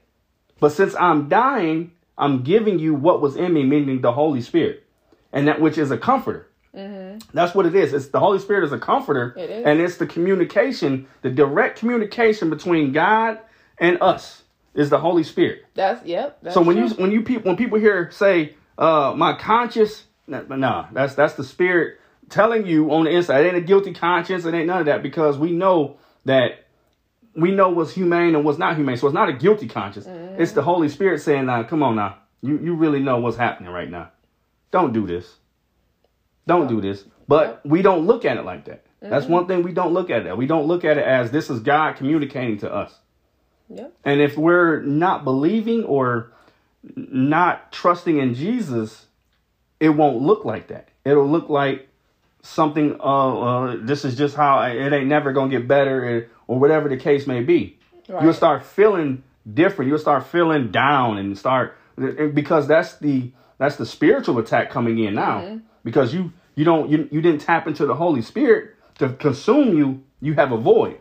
But 0.61 0.71
since 0.73 0.95
I'm 0.95 1.29
dying, 1.29 1.93
I'm 2.19 2.43
giving 2.43 2.79
you 2.79 2.95
what 2.95 3.21
was 3.21 3.37
in 3.37 3.53
me, 3.53 3.63
meaning 3.65 4.01
the 4.01 4.13
Holy 4.13 4.41
Spirit, 4.41 4.85
and 5.33 5.49
that 5.49 5.61
which 5.61 5.79
is 5.79 5.91
a 5.91 5.99
comforter. 5.99 6.49
That's 7.33 7.55
what 7.55 7.65
it 7.65 7.75
is. 7.75 7.95
It's 7.95 8.09
the 8.09 8.21
Holy 8.21 8.39
Spirit 8.39 8.65
is 8.65 8.73
a 8.73 8.79
comforter, 8.79 9.31
Mm-hmm. 9.31 9.39
It 9.41 9.51
is. 9.51 9.65
and 9.67 9.81
it's 9.81 9.97
the 9.97 10.07
communication, 10.07 11.07
the 11.23 11.31
direct 11.31 11.79
communication 11.79 12.51
between 12.51 12.93
God 12.93 13.39
and 13.79 13.97
us 14.03 14.43
is 14.75 14.91
the 14.91 14.99
Holy 14.99 15.23
Spirit. 15.23 15.65
That's 15.75 16.05
yep. 16.05 16.39
That's 16.43 16.53
so 16.55 16.61
when 16.61 16.77
true. 16.77 16.89
you 16.89 16.95
when 16.95 17.11
you 17.13 17.23
people 17.23 17.45
when 17.49 17.57
people 17.57 17.79
hear 17.79 18.11
say, 18.11 18.55
uh, 18.77 19.15
"My 19.17 19.33
conscience," 19.35 20.05
nah, 20.27 20.43
nah, 20.49 20.87
that's 20.93 21.15
that's 21.15 21.35
the 21.35 21.45
Spirit 21.45 21.99
telling 22.29 22.67
you 22.67 22.91
on 22.91 23.05
the 23.05 23.11
inside. 23.11 23.45
It 23.45 23.49
ain't 23.49 23.57
a 23.57 23.61
guilty 23.61 23.93
conscience. 23.93 24.45
It 24.45 24.55
ain't 24.55 24.67
none 24.67 24.81
of 24.81 24.87
that 24.87 25.03
because 25.03 25.39
we 25.39 25.53
know 25.53 25.97
that 26.25 26.67
we 27.35 27.51
know 27.51 27.69
what's 27.69 27.93
humane 27.93 28.35
and 28.35 28.45
what's 28.45 28.59
not 28.59 28.77
humane. 28.77 28.97
So 28.97 29.07
it's 29.07 29.15
not 29.15 29.29
a 29.29 29.33
guilty 29.33 29.69
conscience. 29.69 30.07
Mm-hmm. 30.07 30.41
It's 30.41 30.53
the 30.53 30.63
Holy 30.63 30.89
Spirit 30.89 31.21
saying, 31.21 31.47
"Now, 31.47 31.63
come 31.63 31.83
on, 31.83 31.97
now, 31.97 32.19
you 32.43 32.59
you 32.59 32.75
really 32.75 33.01
know 33.01 33.19
what's 33.19 33.37
happening 33.37 33.71
right 33.71 33.91
now. 33.91 34.11
Don't 34.71 34.93
do 34.93 35.07
this. 35.07 35.37
Don't 36.47 36.69
do 36.69 36.81
this." 36.81 37.05
But 37.29 37.61
we 37.65 37.83
don't 37.83 38.07
look 38.07 38.25
at 38.25 38.37
it 38.37 38.45
like 38.45 38.67
that. 38.67 38.85
That's 39.01 39.27
one 39.27 39.43
mm-hmm. 39.43 39.53
thing 39.53 39.63
we 39.63 39.73
don't 39.73 39.93
look 39.93 40.11
at 40.11 40.27
it. 40.27 40.37
We 40.37 40.47
don't 40.47 40.67
look 40.67 40.85
at 40.85 40.99
it 40.99 41.05
as 41.05 41.31
this 41.31 41.51
is 41.51 41.61
God 41.61 41.97
communicating 41.97 42.59
to 42.59 42.73
us. 42.73 42.99
Yep. 43.69 43.95
And 44.05 44.21
if 44.21 44.37
we're 44.37 44.81
not 44.83 45.25
believing 45.25 45.85
or 45.85 46.33
not 46.95 47.73
trusting 47.73 48.19
in 48.19 48.35
Jesus, 48.35 49.06
it 49.81 49.91
won't 49.91 50.19
look 50.23 50.45
like 50.45 50.69
that. 50.69 50.89
It'll 51.05 51.29
look 51.29 51.49
like 51.49 51.89
something. 52.43 52.97
Uh, 53.01 53.41
uh 53.41 53.77
this 53.81 54.05
is 54.05 54.17
just 54.17 54.37
how 54.37 54.59
I, 54.59 54.71
it 54.71 54.93
ain't 54.93 55.07
never 55.09 55.33
gonna 55.33 55.51
get 55.51 55.67
better, 55.69 56.05
eh, 56.05 56.27
or 56.47 56.59
whatever 56.59 56.89
the 56.89 56.97
case 56.97 57.27
may 57.27 57.43
be. 57.43 57.79
Right. 58.09 58.23
You'll 58.23 58.33
start 58.35 58.65
feeling 58.65 59.23
different. 59.53 59.89
You'll 59.89 59.99
start 59.99 60.27
feeling 60.27 60.71
down 60.71 61.19
and 61.19 61.37
start 61.37 61.77
eh, 62.01 62.27
because 62.29 62.67
that's 62.67 62.97
the 62.99 63.33
that's 63.59 63.77
the 63.77 63.87
spiritual 63.87 64.39
attack 64.39 64.71
coming 64.71 64.99
in 64.99 65.15
now 65.15 65.41
Mm-hmm. 65.41 65.59
because 65.85 66.13
you 66.15 66.33
you 66.55 66.65
don't 66.65 66.89
you, 66.91 67.09
you 67.11 67.21
didn't 67.21 67.41
tap 67.43 67.67
into 67.67 67.87
the 67.87 67.95
Holy 67.95 68.23
Spirit 68.23 68.75
to 68.99 69.11
consume 69.11 69.77
you. 69.77 70.03
You 70.21 70.35
have 70.35 70.51
a 70.53 70.57
void. 70.57 70.99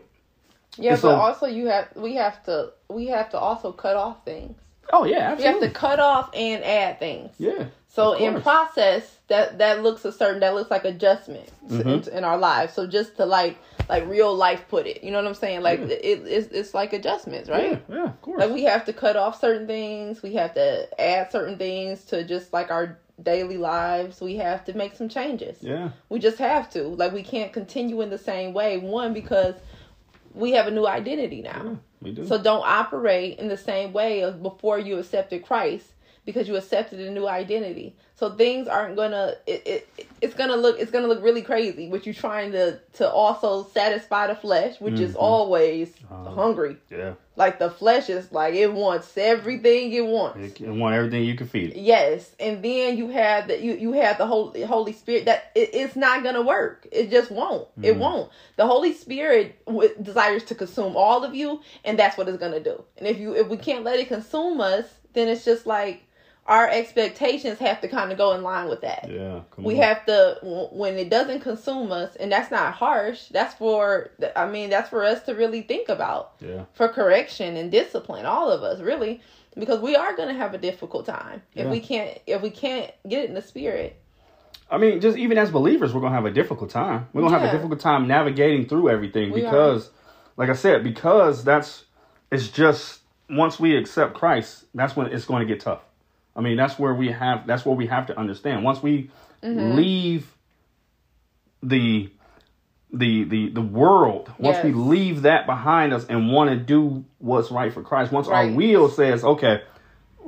Yeah, 0.78 0.92
And 0.92 1.00
so- 1.00 1.08
but 1.08 1.16
also 1.20 1.46
you 1.46 1.66
have 1.68 1.88
we 1.96 2.16
have 2.16 2.42
to 2.44 2.72
we 2.88 3.06
have 3.06 3.30
to 3.30 3.38
also 3.38 3.72
cut 3.72 3.96
off 3.96 4.24
things. 4.24 4.56
Oh 4.92 5.04
yeah, 5.04 5.36
you 5.36 5.44
have 5.44 5.60
to 5.60 5.70
cut 5.70 5.98
off 6.00 6.30
and 6.34 6.62
add 6.64 6.98
things. 6.98 7.30
yeah. 7.38 7.66
So 7.88 8.12
in 8.12 8.42
process, 8.42 9.16
that 9.28 9.56
that 9.58 9.82
looks 9.82 10.04
a 10.04 10.12
certain 10.12 10.40
that 10.40 10.54
looks 10.54 10.70
like 10.70 10.84
adjustment 10.84 11.48
Mhm. 11.66 12.06
in, 12.08 12.12
in 12.18 12.24
our 12.24 12.36
lives. 12.36 12.74
So 12.74 12.86
just 12.86 13.16
to 13.16 13.24
like 13.26 13.56
like 13.88 14.06
real 14.06 14.34
life 14.34 14.64
put 14.68 14.86
it, 14.86 15.02
you 15.02 15.10
know 15.10 15.16
what 15.18 15.26
I'm 15.28 15.34
saying? 15.34 15.62
Like 15.62 15.80
Yeah. 15.80 15.86
it, 15.86 16.22
it's 16.26 16.52
it's 16.52 16.74
like 16.74 16.92
adjustments, 16.92 17.48
right? 17.48 17.82
Yeah, 17.88 17.96
yeah, 17.96 18.04
of 18.04 18.20
course. 18.22 18.40
Like 18.40 18.52
we 18.52 18.64
have 18.64 18.84
to 18.84 18.92
cut 18.92 19.16
off 19.16 19.40
certain 19.40 19.66
things. 19.66 20.22
We 20.22 20.34
have 20.34 20.52
to 20.54 20.88
add 21.00 21.32
certain 21.32 21.56
things 21.56 22.04
to 22.06 22.22
just 22.24 22.52
like 22.52 22.70
our 22.70 22.98
daily 23.22 23.56
lives. 23.56 24.20
We 24.20 24.36
have 24.36 24.62
to 24.66 24.76
make 24.76 24.94
some 24.94 25.08
changes. 25.08 25.56
yeah. 25.62 25.88
We 26.10 26.18
just 26.18 26.36
have 26.38 26.68
to. 26.74 26.82
Like 26.82 27.12
we 27.14 27.22
can't 27.22 27.50
continue 27.52 28.02
in 28.02 28.10
the 28.10 28.18
same 28.18 28.52
way. 28.52 28.76
One 28.76 29.14
because 29.14 29.54
we 30.36 30.52
have 30.52 30.66
a 30.66 30.70
new 30.70 30.86
identity 30.86 31.42
now. 31.42 31.78
We 32.00 32.12
do. 32.12 32.26
So 32.26 32.38
don't 32.40 32.62
operate 32.64 33.38
in 33.38 33.48
the 33.48 33.56
same 33.56 33.92
way 33.92 34.22
as 34.22 34.34
before 34.34 34.78
you 34.78 34.98
accepted 34.98 35.44
Christ 35.44 35.86
because 36.26 36.48
you 36.48 36.56
accepted 36.56 37.00
a 37.00 37.10
new 37.10 37.26
identity. 37.26 37.96
So 38.16 38.30
things 38.34 38.66
aren't 38.68 38.96
gonna 38.96 39.34
it, 39.46 39.62
it 39.66 40.06
it's 40.20 40.34
gonna 40.34 40.56
look 40.56 40.78
it's 40.78 40.90
gonna 40.90 41.06
look 41.06 41.22
really 41.22 41.42
crazy 41.42 41.88
with 41.88 42.04
you're 42.04 42.14
trying 42.14 42.52
to 42.52 42.78
to 42.94 43.08
also 43.10 43.64
satisfy 43.64 44.26
the 44.26 44.34
flesh, 44.34 44.80
which 44.80 44.98
is 45.00 45.12
Mhm. 45.14 45.20
always 45.20 45.94
Uh, 46.10 46.30
hungry. 46.30 46.76
yeah. 46.90 47.14
Like 47.36 47.58
the 47.58 47.68
flesh 47.70 48.08
is 48.08 48.32
like 48.32 48.54
it 48.54 48.72
wants 48.72 49.16
everything 49.18 49.92
it 49.92 50.04
wants. 50.06 50.58
It 50.58 50.60
want 50.66 50.94
everything 50.94 51.24
you 51.24 51.36
can 51.36 51.46
feed 51.46 51.70
it. 51.72 51.76
Yes, 51.76 52.34
and 52.40 52.62
then 52.62 52.96
you 52.96 53.08
have 53.10 53.48
that 53.48 53.60
you 53.60 53.74
you 53.74 53.92
have 53.92 54.18
the 54.18 54.26
Holy 54.26 54.62
Holy 54.62 54.92
Spirit 54.92 55.26
that 55.26 55.52
it, 55.54 55.70
it's 55.74 55.96
not 55.96 56.24
gonna 56.24 56.42
work. 56.42 56.88
It 56.90 57.10
just 57.10 57.30
won't. 57.30 57.68
It 57.82 57.94
Mhm. 57.94 57.98
won't. 57.98 58.30
The 58.56 58.66
Holy 58.66 58.92
Spirit 58.94 59.54
w- 59.66 59.94
desires 60.02 60.44
to 60.44 60.54
consume 60.54 60.96
all 60.96 61.22
of 61.24 61.34
you, 61.34 61.60
and 61.84 61.98
that's 61.98 62.16
what 62.16 62.26
it's 62.28 62.38
gonna 62.38 62.60
do. 62.60 62.82
And 62.96 63.06
if 63.06 63.18
you 63.20 63.34
if 63.36 63.46
we 63.48 63.58
can't 63.58 63.84
let 63.84 64.00
it 64.00 64.08
consume 64.08 64.60
us, 64.62 64.86
then 65.12 65.28
it's 65.28 65.44
just 65.44 65.66
like 65.66 66.02
our 66.48 66.68
expectations 66.68 67.58
have 67.58 67.80
to 67.80 67.88
kind 67.88 68.12
of 68.12 68.18
go 68.18 68.32
in 68.34 68.42
line 68.42 68.68
with 68.68 68.80
that. 68.82 69.08
Yeah. 69.10 69.40
We 69.58 69.74
on. 69.74 69.82
have 69.82 70.06
to 70.06 70.38
when 70.72 70.96
it 70.96 71.10
doesn't 71.10 71.40
consume 71.40 71.92
us, 71.92 72.16
and 72.16 72.30
that's 72.30 72.50
not 72.50 72.74
harsh. 72.74 73.28
That's 73.28 73.54
for 73.54 74.10
I 74.34 74.46
mean 74.46 74.70
that's 74.70 74.88
for 74.90 75.02
us 75.04 75.22
to 75.24 75.34
really 75.34 75.62
think 75.62 75.88
about 75.88 76.34
Yeah. 76.40 76.64
for 76.74 76.88
correction 76.88 77.56
and 77.56 77.70
discipline 77.70 78.26
all 78.26 78.50
of 78.50 78.62
us 78.62 78.80
really 78.80 79.20
because 79.58 79.80
we 79.80 79.96
are 79.96 80.14
going 80.14 80.28
to 80.28 80.34
have 80.34 80.52
a 80.54 80.58
difficult 80.58 81.06
time 81.06 81.42
if 81.54 81.66
we 81.68 81.80
can't 81.80 82.18
if 82.26 82.42
we 82.42 82.50
can't 82.50 82.92
get 83.08 83.24
it 83.24 83.28
in 83.28 83.34
the 83.34 83.42
spirit 83.42 84.00
I 84.68 84.78
mean, 84.78 85.00
just 85.00 85.16
even 85.16 85.38
as 85.38 85.52
believers, 85.52 85.94
we're 85.94 86.00
gonna 86.00 86.16
have 86.16 86.26
a 86.26 86.30
difficult 86.30 86.70
time. 86.70 87.06
We're 87.12 87.22
gonna 87.22 87.38
have 87.38 87.48
a 87.48 87.52
difficult 87.52 87.78
time 87.78 88.08
navigating 88.08 88.66
through 88.66 88.90
everything 88.90 89.30
We 89.30 89.42
are. 89.42 89.44
because, 89.44 89.90
like 90.36 90.48
I 90.50 90.54
said, 90.54 90.82
because 90.82 91.44
that's 91.44 91.84
it's 92.32 92.48
just 92.48 93.00
once 93.30 93.60
we 93.60 93.76
accept 93.76 94.14
Christ, 94.14 94.64
that's 94.74 94.96
when 94.96 95.06
it's 95.12 95.24
going 95.24 95.40
to 95.40 95.46
get 95.46 95.60
tough. 95.60 95.82
I 96.36 96.42
mean, 96.42 96.56
that's 96.56 96.78
where 96.78 96.94
we 96.94 97.10
have 97.10 97.46
that's 97.46 97.64
what 97.64 97.76
we 97.76 97.86
have 97.86 98.06
to 98.08 98.18
understand. 98.18 98.64
Once 98.64 98.82
we 98.82 99.10
Mm-hmm. 99.42 99.74
leave 99.76 100.34
the 101.62 102.10
the 102.92 103.24
the 103.24 103.50
the 103.50 103.60
world, 103.60 104.30
once 104.38 104.56
we 104.64 104.72
leave 104.72 105.22
that 105.22 105.46
behind 105.46 105.92
us 105.92 106.06
and 106.06 106.32
want 106.32 106.50
to 106.50 106.56
do 106.56 107.04
what's 107.18 107.50
right 107.50 107.72
for 107.72 107.82
Christ, 107.82 108.12
once 108.12 108.28
our 108.28 108.46
Right. 108.46 108.54
will 108.56 108.88
says, 108.88 109.22
okay, 109.24 109.62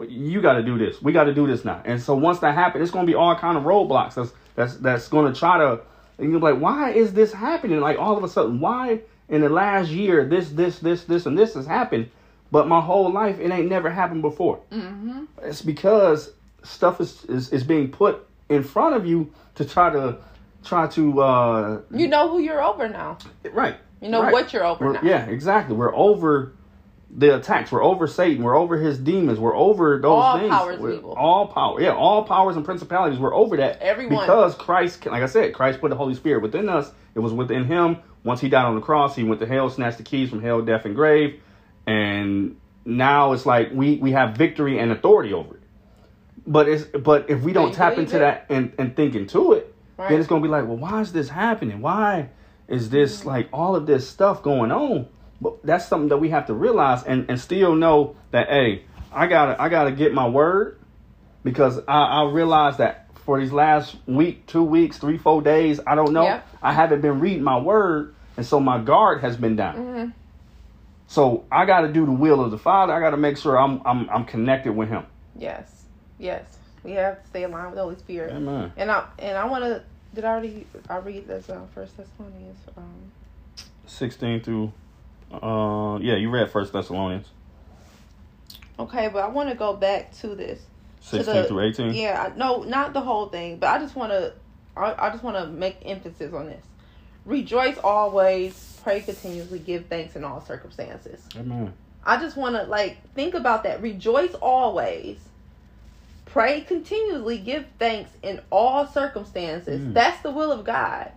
you 0.08 0.40
got 0.40 0.54
to 0.54 0.62
do 0.62 0.78
this. 0.78 1.00
We 1.02 1.12
got 1.12 1.24
to 1.24 1.34
do 1.34 1.46
this 1.46 1.64
now. 1.64 1.80
And 1.84 2.00
so 2.00 2.14
once 2.14 2.38
that 2.40 2.54
happens, 2.54 2.82
it's 2.82 2.90
going 2.92 3.06
to 3.06 3.10
be 3.10 3.16
all 3.16 3.34
kind 3.34 3.56
of 3.56 3.64
roadblocks. 3.64 4.14
That's 4.14 4.32
that's 4.54 4.76
that's 4.76 5.08
going 5.08 5.32
to 5.32 5.38
try 5.38 5.58
to. 5.58 5.80
And 6.18 6.30
you're 6.30 6.40
like, 6.40 6.60
why 6.60 6.90
is 6.92 7.14
this 7.14 7.32
happening? 7.32 7.80
Like 7.80 7.98
all 7.98 8.16
of 8.16 8.24
a 8.24 8.28
sudden, 8.28 8.60
why 8.60 9.00
in 9.28 9.40
the 9.40 9.48
last 9.48 9.90
year 9.90 10.24
this 10.26 10.50
this 10.50 10.78
this 10.80 11.04
this 11.04 11.26
and 11.26 11.36
this 11.38 11.54
has 11.54 11.66
happened, 11.66 12.10
but 12.50 12.66
my 12.68 12.80
whole 12.80 13.10
life 13.12 13.38
it 13.38 13.50
ain't 13.50 13.68
never 13.68 13.90
happened 13.90 14.22
before. 14.22 14.60
Mm-hmm. 14.72 15.24
It's 15.42 15.62
because 15.62 16.32
stuff 16.62 17.00
is, 17.00 17.24
is 17.26 17.52
is 17.52 17.64
being 17.64 17.90
put 17.90 18.26
in 18.48 18.62
front 18.62 18.96
of 18.96 19.06
you 19.06 19.32
to 19.56 19.64
try 19.64 19.90
to 19.90 20.18
try 20.64 20.86
to 20.88 21.20
uh 21.20 21.80
you 21.90 22.08
know 22.08 22.28
who 22.28 22.40
you're 22.40 22.62
over 22.62 22.88
now 22.88 23.16
right. 23.52 23.76
you 24.00 24.08
know 24.08 24.22
right. 24.22 24.32
what 24.32 24.52
you're 24.52 24.64
over 24.64 24.86
We're- 24.86 24.98
now 25.00 25.08
yeah, 25.08 25.26
exactly. 25.26 25.76
We're 25.76 25.94
over 25.94 26.52
the 27.10 27.36
attacks. 27.36 27.72
We're 27.72 27.82
over 27.82 28.06
Satan. 28.06 28.42
We're 28.42 28.56
over 28.56 28.76
his 28.76 28.98
demons. 28.98 29.38
We're 29.38 29.56
over 29.56 29.98
those 29.98 30.10
All 30.10 30.38
things. 30.38 30.50
powers 30.50 30.78
We're- 30.78 30.96
evil. 30.96 31.12
All 31.12 31.46
power. 31.46 31.80
Yeah, 31.80 31.94
all 31.94 32.24
powers 32.24 32.56
and 32.56 32.64
principalities. 32.64 33.18
We're 33.18 33.34
over 33.34 33.56
that. 33.58 33.80
Everyone. 33.80 34.20
Because 34.26 34.54
Christ, 34.56 35.06
like 35.06 35.22
I 35.22 35.26
said, 35.26 35.54
Christ 35.54 35.80
put 35.80 35.88
the 35.90 35.96
Holy 35.96 36.14
Spirit 36.14 36.42
within 36.42 36.68
us. 36.68 36.90
It 37.14 37.20
was 37.20 37.32
within 37.32 37.64
him. 37.64 37.98
Once 38.24 38.40
he 38.40 38.48
died 38.50 38.66
on 38.66 38.74
the 38.74 38.80
cross, 38.82 39.16
he 39.16 39.24
went 39.24 39.40
to 39.40 39.46
hell, 39.46 39.70
snatched 39.70 39.96
the 39.98 40.02
keys 40.02 40.28
from 40.28 40.42
hell, 40.42 40.60
death, 40.60 40.84
and 40.84 40.94
grave. 40.94 41.40
And 41.88 42.56
now 42.84 43.32
it's 43.32 43.46
like 43.46 43.70
we, 43.72 43.96
we 43.96 44.12
have 44.12 44.36
victory 44.36 44.78
and 44.78 44.92
authority 44.92 45.32
over 45.32 45.54
it. 45.54 45.62
But 46.46 46.68
it's 46.68 46.84
but 46.84 47.30
if 47.30 47.42
we 47.42 47.52
don't 47.54 47.72
tap 47.72 47.96
into 47.96 48.18
that 48.18 48.46
and, 48.50 48.72
and 48.78 48.94
think 48.94 49.14
into 49.14 49.52
it, 49.54 49.74
Right. 49.96 50.10
then 50.10 50.20
it's 50.20 50.28
gonna 50.28 50.42
be 50.42 50.48
like, 50.48 50.66
well, 50.66 50.76
why 50.76 51.00
is 51.00 51.12
this 51.12 51.28
happening? 51.30 51.80
Why 51.80 52.28
is 52.68 52.90
this 52.90 53.24
like 53.24 53.48
all 53.52 53.74
of 53.74 53.86
this 53.86 54.06
stuff 54.08 54.42
going 54.42 54.70
on? 54.70 55.08
But 55.40 55.64
that's 55.64 55.86
something 55.88 56.08
that 56.10 56.18
we 56.18 56.28
have 56.30 56.46
to 56.48 56.54
realize 56.54 57.02
and, 57.04 57.24
and 57.30 57.40
still 57.40 57.74
know 57.74 58.16
that 58.32 58.48
hey, 58.48 58.84
I 59.12 59.26
gotta 59.26 59.60
I 59.60 59.68
gotta 59.70 59.90
get 59.92 60.12
my 60.12 60.28
word 60.28 60.78
because 61.42 61.78
I, 61.88 62.02
I 62.22 62.30
realize 62.30 62.76
that 62.76 63.06
for 63.24 63.40
these 63.40 63.52
last 63.52 63.96
week, 64.06 64.46
two 64.46 64.62
weeks, 64.62 64.98
three, 64.98 65.16
four 65.18 65.40
days, 65.42 65.80
I 65.86 65.94
don't 65.94 66.12
know, 66.12 66.24
Yeah. 66.24 66.42
I 66.62 66.72
haven't 66.74 67.00
been 67.00 67.18
reading 67.20 67.42
my 67.42 67.58
word 67.58 68.14
and 68.36 68.44
so 68.46 68.60
my 68.60 68.78
guard 68.78 69.20
has 69.22 69.36
been 69.38 69.56
down. 69.56 69.76
Mhm. 69.76 70.12
So 71.08 71.44
I 71.50 71.64
got 71.64 71.80
to 71.80 71.88
do 71.92 72.04
the 72.06 72.12
will 72.12 72.40
of 72.44 72.50
the 72.50 72.58
Father. 72.58 72.92
I 72.92 73.00
got 73.00 73.10
to 73.10 73.16
make 73.16 73.36
sure 73.38 73.58
I'm 73.58 73.80
I'm 73.84 74.08
I'm 74.10 74.24
connected 74.24 74.72
with 74.72 74.88
Him. 74.90 75.04
Yes. 75.36 75.84
Yes. 76.18 76.58
We 76.84 76.92
have 76.92 77.20
to 77.22 77.28
stay 77.28 77.42
aligned 77.44 77.66
with 77.70 77.76
the 77.76 77.82
Holy 77.82 77.96
Spirit. 77.96 78.32
Amen. 78.32 78.72
And 78.76 78.90
I 78.90 79.04
and 79.18 79.36
I 79.36 79.44
want 79.46 79.64
to. 79.64 79.82
Did 80.14 80.24
I 80.24 80.28
already? 80.28 80.66
I 80.88 80.98
read 80.98 81.26
this 81.26 81.48
uh, 81.50 81.60
First 81.74 81.96
Thessalonians. 81.96 82.58
Um, 82.76 83.12
Sixteen 83.86 84.42
through, 84.42 84.72
uh, 85.32 85.98
yeah, 86.02 86.16
you 86.16 86.28
read 86.30 86.50
First 86.50 86.72
Thessalonians, 86.74 87.26
okay, 88.78 89.08
but 89.08 89.24
I 89.24 89.28
want 89.28 89.48
to 89.48 89.54
go 89.54 89.74
back 89.74 90.12
to 90.18 90.34
this. 90.34 90.60
to 90.60 91.06
sixteen 91.16 91.36
the- 91.36 91.44
through 91.48 91.60
eighteen. 91.62 91.94
Yeah, 91.94 92.32
no, 92.36 92.62
not 92.64 92.92
the 92.92 93.00
whole 93.00 93.28
thing, 93.28 93.56
but 93.56 93.68
I 93.68 93.78
just 93.78 93.96
want 93.96 94.12
to. 94.12 94.34
I, 94.76 95.06
I 95.06 95.10
just 95.10 95.24
want 95.24 95.36
to 95.38 95.46
make 95.46 95.78
emphasis 95.86 96.32
on 96.34 96.46
this. 96.46 96.64
Rejoice 97.24 97.78
always, 97.78 98.54
pray 98.88 99.00
continuously, 99.00 99.58
give 99.58 99.84
thanks 99.86 100.16
in 100.16 100.24
all 100.24 100.40
circumstances. 100.40 101.20
Amen. 101.36 101.74
I 102.04 102.18
just 102.18 102.38
want 102.38 102.56
to 102.56 102.62
like 102.62 103.12
think 103.12 103.34
about 103.34 103.64
that. 103.64 103.82
Rejoice 103.82 104.32
always. 104.40 105.18
Pray 106.24 106.62
continually, 106.62 107.36
give 107.36 107.66
thanks 107.78 108.10
in 108.22 108.40
all 108.50 108.86
circumstances. 108.86 109.80
Mm. 109.82 109.92
That's 109.92 110.22
the 110.22 110.30
will 110.30 110.50
of 110.50 110.64
God. 110.64 111.12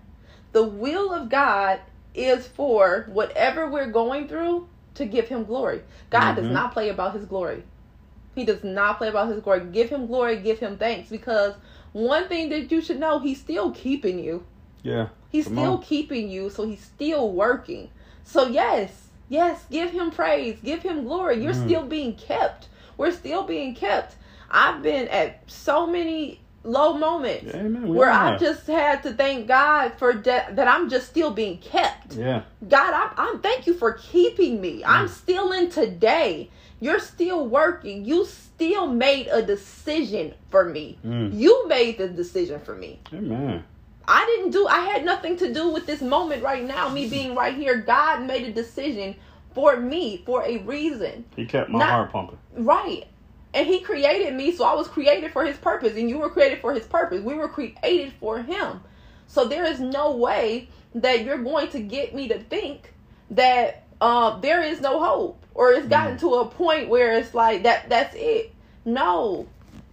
The 0.52 0.64
will 0.64 1.14
of 1.14 1.30
God 1.30 1.80
is 2.14 2.46
for 2.46 3.06
whatever 3.08 3.70
we're 3.70 3.90
going 3.90 4.28
through 4.28 4.68
to 4.96 5.06
give 5.06 5.30
him 5.30 5.46
glory. 5.46 5.82
God 6.10 6.36
does 6.36 6.48
Mhm. 6.48 6.52
not 6.52 6.74
play 6.74 6.90
about 6.90 7.14
his 7.14 7.24
glory. 7.26 7.64
He 8.36 8.44
does 8.44 8.66
not 8.66 8.98
play 8.98 9.08
about 9.08 9.30
his 9.30 9.40
glory. 9.40 9.62
Give 9.72 9.90
him 9.90 10.08
glory, 10.08 10.38
give 10.42 10.60
him 10.60 10.78
thanks 10.78 11.10
because 11.10 11.56
one 11.94 12.28
thing 12.28 12.50
that 12.50 12.70
you 12.70 12.82
should 12.82 13.00
know, 13.00 13.20
he's 13.20 13.40
still 13.40 13.72
keeping 13.72 14.20
you. 14.20 14.44
Yeah. 14.84 15.08
He's 15.32 15.46
Come 15.46 15.58
still 15.58 15.74
on. 15.76 15.82
keeping 15.82 16.30
you, 16.30 16.50
so 16.50 16.68
he's 16.68 16.84
still 16.84 17.32
working. 17.32 17.90
So 18.24 18.48
yes, 18.48 19.08
yes, 19.30 19.64
give 19.72 19.92
him 19.92 20.12
praise, 20.12 20.58
give 20.64 20.82
him 20.84 21.04
glory. 21.04 21.42
You're 21.44 21.54
Mhm. 21.54 21.66
still 21.66 21.84
being 21.84 22.16
kept. 22.16 22.68
We're 22.98 23.12
still 23.12 23.44
being 23.44 23.74
kept. 23.74 24.16
I've 24.50 24.84
been 24.84 25.08
at 25.08 25.40
so 25.50 25.88
many 25.88 26.40
low 26.64 26.94
moments 26.94 27.56
Amen. 27.56 27.92
Where 27.92 28.12
I 28.12 28.38
just 28.38 28.68
had 28.68 29.02
to 29.04 29.14
thank 29.14 29.48
God 29.48 29.94
for 29.98 30.14
de- 30.14 30.46
that 30.52 30.68
I'm 30.68 30.90
just 30.90 31.08
still 31.08 31.32
being 31.32 31.58
kept. 31.58 32.14
Yeah. 32.14 32.44
God, 32.68 32.94
I'm, 32.94 33.10
I'm 33.18 33.40
thank 33.42 33.66
you 33.66 33.74
for 33.74 33.94
keeping 33.94 34.62
me. 34.62 34.84
I'm 34.86 35.08
still 35.08 35.52
in 35.54 35.72
today. 35.72 36.52
You're 36.80 37.00
still 37.00 37.48
working. 37.48 38.06
You 38.06 38.26
still 38.26 38.86
made 38.86 39.28
a 39.28 39.42
decision 39.42 40.34
for 40.50 40.66
me. 40.66 41.00
Mm. 41.06 41.34
You 41.36 41.68
made 41.68 41.98
the 41.98 42.08
decision 42.10 42.60
for 42.60 42.76
me. 42.76 43.00
Amen. 43.14 43.64
I 44.08 44.26
didn't 44.26 44.52
do 44.52 44.68
I 44.68 44.80
had 44.80 45.06
nothing 45.06 45.38
to 45.38 45.54
do 45.54 45.70
with 45.70 45.86
this 45.86 46.02
moment 46.02 46.44
right 46.44 46.64
now, 46.64 46.90
me 46.90 47.08
being 47.10 47.36
right 47.36 47.56
here. 47.56 47.78
God 47.78 48.26
made 48.26 48.44
a 48.48 48.52
decision 48.52 49.16
for 49.54 49.78
me 49.78 50.24
for 50.26 50.44
a 50.44 50.58
reason. 50.60 51.26
He 51.36 51.46
kept 51.46 51.70
my 51.70 51.80
Not- 51.80 51.90
heart 51.90 52.12
pumping. 52.12 52.38
Right. 52.56 53.08
And 53.54 53.68
he 53.68 53.82
created 53.82 54.34
me, 54.34 54.54
so 54.54 54.64
I 54.64 54.76
was 54.76 54.88
created 54.88 55.32
for 55.34 55.44
his 55.44 55.58
purpose, 55.58 55.98
and 55.98 56.10
you 56.10 56.18
were 56.20 56.30
created 56.30 56.62
for 56.62 56.74
his 56.74 56.86
purpose. 56.86 57.22
We 57.22 57.34
were 57.34 57.50
created 57.50 58.14
for 58.14 58.42
him. 58.42 58.80
So 59.28 59.46
there 59.46 59.66
is 59.66 59.80
no 59.80 60.16
way 60.16 60.70
that 60.96 61.26
you're 61.26 61.38
going 61.38 61.70
to 61.70 61.80
get 61.82 62.16
me 62.16 62.30
to 62.30 62.40
think 62.40 62.94
that 63.32 63.84
uh, 64.00 64.40
there 64.40 64.62
is 64.64 64.82
no 64.82 65.00
hope 65.04 65.46
or 65.54 65.74
it's 65.74 65.88
gotten 65.88 66.18
to 66.18 66.36
a 66.36 66.46
point 66.48 66.90
where 66.90 67.18
it's 67.18 67.34
like 67.34 67.64
that 67.64 67.90
that's 67.90 68.16
it. 68.16 68.54
No. 68.86 69.48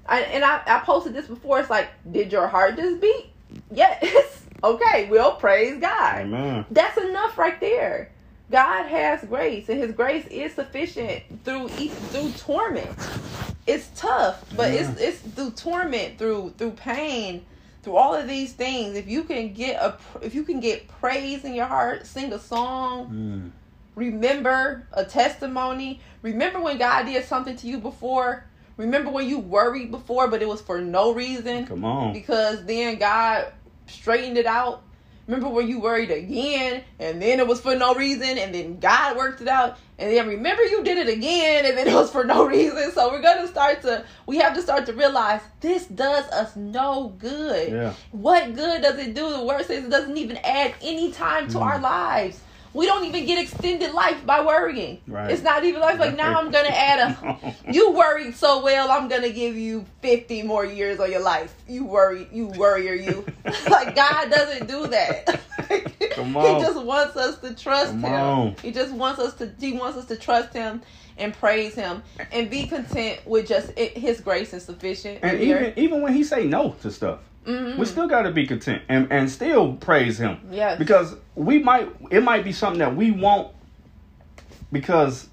I, 0.06 0.22
and 0.22 0.44
I, 0.44 0.62
I 0.66 0.78
posted 0.80 1.12
this 1.14 1.26
before. 1.26 1.60
It's 1.60 1.68
like, 1.68 1.90
did 2.10 2.32
your 2.32 2.48
heart 2.48 2.76
just 2.76 3.00
beat? 3.00 3.26
Yes. 3.72 4.44
okay, 4.64 5.08
well, 5.10 5.36
praise 5.36 5.80
God 5.80 6.20
Amen. 6.22 6.64
that's 6.70 6.98
enough 6.98 7.38
right 7.38 7.60
there. 7.60 8.12
God 8.50 8.86
has 8.88 9.22
grace, 9.24 9.68
and 9.68 9.78
His 9.78 9.92
grace 9.92 10.26
is 10.28 10.54
sufficient 10.54 11.22
through 11.44 11.68
each, 11.78 11.92
through 11.92 12.32
torment. 12.32 12.88
It's 13.66 13.90
tough, 13.94 14.44
but 14.56 14.72
it's 14.72 14.88
it's 15.00 15.20
through 15.20 15.50
torment, 15.50 16.16
through 16.18 16.54
through 16.56 16.70
pain, 16.72 17.44
through 17.82 17.96
all 17.96 18.14
of 18.14 18.26
these 18.26 18.54
things. 18.54 18.96
If 18.96 19.06
you 19.06 19.24
can 19.24 19.52
get 19.52 19.76
a 19.82 19.98
if 20.22 20.34
you 20.34 20.44
can 20.44 20.60
get 20.60 20.88
praise 20.88 21.44
in 21.44 21.54
your 21.54 21.66
heart, 21.66 22.06
sing 22.06 22.32
a 22.32 22.38
song, 22.38 23.10
Mm. 23.12 23.50
remember 23.94 24.86
a 24.94 25.04
testimony. 25.04 26.00
Remember 26.22 26.60
when 26.60 26.78
God 26.78 27.04
did 27.04 27.24
something 27.26 27.56
to 27.56 27.66
you 27.66 27.78
before. 27.78 28.44
Remember 28.78 29.10
when 29.10 29.28
you 29.28 29.38
worried 29.38 29.90
before, 29.90 30.28
but 30.28 30.40
it 30.40 30.48
was 30.48 30.60
for 30.62 30.80
no 30.80 31.12
reason 31.12 31.66
Come 31.66 31.84
on. 31.84 32.12
because 32.14 32.64
then 32.64 32.98
God 32.98 33.52
straightened 33.86 34.38
it 34.38 34.46
out. 34.46 34.82
Remember 35.26 35.48
when 35.50 35.68
you 35.68 35.78
worried 35.78 36.10
again 36.10 36.82
and 36.98 37.20
then 37.20 37.38
it 37.38 37.46
was 37.46 37.60
for 37.60 37.74
no 37.76 37.94
reason 37.94 38.38
and 38.38 38.54
then 38.54 38.78
God 38.80 39.14
worked 39.18 39.42
it 39.42 39.48
out 39.48 39.76
and 39.98 40.10
then 40.10 40.26
remember 40.26 40.62
you 40.64 40.82
did 40.82 40.96
it 40.96 41.12
again 41.14 41.66
and 41.66 41.76
then 41.76 41.86
it 41.86 41.92
was 41.92 42.10
for 42.10 42.24
no 42.24 42.46
reason. 42.46 42.90
So 42.92 43.10
we're 43.10 43.20
going 43.20 43.42
to 43.42 43.48
start 43.48 43.82
to 43.82 44.06
we 44.24 44.38
have 44.38 44.54
to 44.54 44.62
start 44.62 44.86
to 44.86 44.94
realize 44.94 45.42
this 45.60 45.84
does 45.86 46.24
us 46.30 46.56
no 46.56 47.08
good. 47.18 47.70
Yeah. 47.70 47.92
What 48.12 48.54
good 48.54 48.80
does 48.80 48.98
it 48.98 49.12
do? 49.14 49.30
The 49.30 49.42
worst 49.44 49.68
is 49.68 49.84
it 49.84 49.90
doesn't 49.90 50.16
even 50.16 50.38
add 50.38 50.72
any 50.80 51.12
time 51.12 51.46
to 51.48 51.58
Mm. 51.58 51.62
our 51.62 51.78
lives. 51.78 52.40
We 52.78 52.86
don't 52.86 53.04
even 53.06 53.26
get 53.26 53.42
extended 53.42 53.92
life 53.92 54.24
by 54.24 54.44
worrying. 54.44 55.00
Right. 55.08 55.32
It's 55.32 55.42
not 55.42 55.64
even 55.64 55.80
life. 55.80 55.98
Like 55.98 56.16
now 56.16 56.38
I'm 56.38 56.52
gonna 56.52 56.68
add 56.68 57.00
a 57.00 57.54
you 57.72 57.90
worried 57.90 58.36
so 58.36 58.62
well 58.62 58.92
i'm 58.92 59.08
gonna 59.08 59.30
give 59.30 59.56
you 59.56 59.84
50 60.00 60.44
more 60.44 60.64
years 60.64 61.00
of 61.00 61.08
your 61.08 61.20
life. 61.20 61.52
You 61.68 61.84
worry 61.84 62.28
you 62.32 62.46
worry 62.46 62.84
worrier 62.84 62.94
you. 62.94 63.26
Like 63.68 63.96
god 63.96 64.30
doesn't 64.30 64.68
do 64.68 64.86
that. 64.86 65.40
Come 66.12 66.36
on. 66.36 66.54
he 66.54 66.62
just 66.64 66.80
wants 66.80 67.16
us 67.16 67.38
to 67.38 67.52
trust 67.52 67.90
Come 67.90 68.04
him. 68.04 68.12
on. 68.14 68.54
he 68.62 68.70
just 68.70 68.92
wants 68.92 69.18
us 69.18 69.34
to 69.38 69.52
he 69.58 69.72
wants 69.72 69.98
us 69.98 70.04
to 70.06 70.16
trust 70.16 70.52
him 70.52 70.80
and 71.16 71.34
praise 71.34 71.74
him 71.74 72.04
and 72.30 72.48
be 72.48 72.68
content 72.68 73.26
with 73.26 73.48
just 73.48 73.72
it, 73.76 73.98
his 73.98 74.20
grace 74.20 74.54
is 74.54 74.64
sufficient. 74.64 75.18
And 75.24 75.40
even 75.40 75.72
even 75.76 76.00
when 76.00 76.12
he 76.12 76.22
say 76.22 76.44
no 76.44 76.76
to 76.82 76.92
stuff, 76.92 77.18
Mhm. 77.48 77.78
we 77.78 77.86
still 77.86 78.06
got 78.06 78.22
to 78.22 78.30
be 78.30 78.46
content 78.46 78.82
and 78.88 79.08
and 79.10 79.30
still 79.30 79.72
praise 79.74 80.18
him. 80.18 80.38
Yes. 80.50 80.78
Because 80.78 81.16
we 81.34 81.58
might 81.58 81.88
it 82.10 82.22
might 82.22 82.44
be 82.44 82.52
something 82.52 82.80
that 82.80 82.94
we 82.94 83.10
want 83.10 83.48
because 84.72 85.28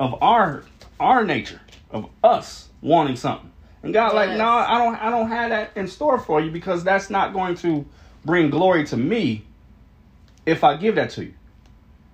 of 0.00 0.20
our 0.22 0.62
our 0.98 1.24
nature 1.24 1.60
of 1.90 2.08
us 2.24 2.68
wanting 2.80 3.16
something. 3.16 3.50
And 3.82 3.92
God 3.94 4.14
like, 4.14 4.30
no, 4.36 4.48
I 4.48 4.78
don't 4.78 4.94
I 4.96 5.10
don't 5.10 5.28
have 5.28 5.50
that 5.50 5.70
in 5.76 5.86
store 5.88 6.18
for 6.18 6.40
you 6.40 6.50
because 6.50 6.84
that's 6.84 7.10
not 7.10 7.32
going 7.32 7.54
to 7.56 7.84
bring 8.24 8.50
glory 8.50 8.84
to 8.86 8.96
me 8.96 9.44
if 10.46 10.64
I 10.64 10.76
give 10.76 10.94
that 10.96 11.10
to 11.10 11.24
you. 11.26 11.34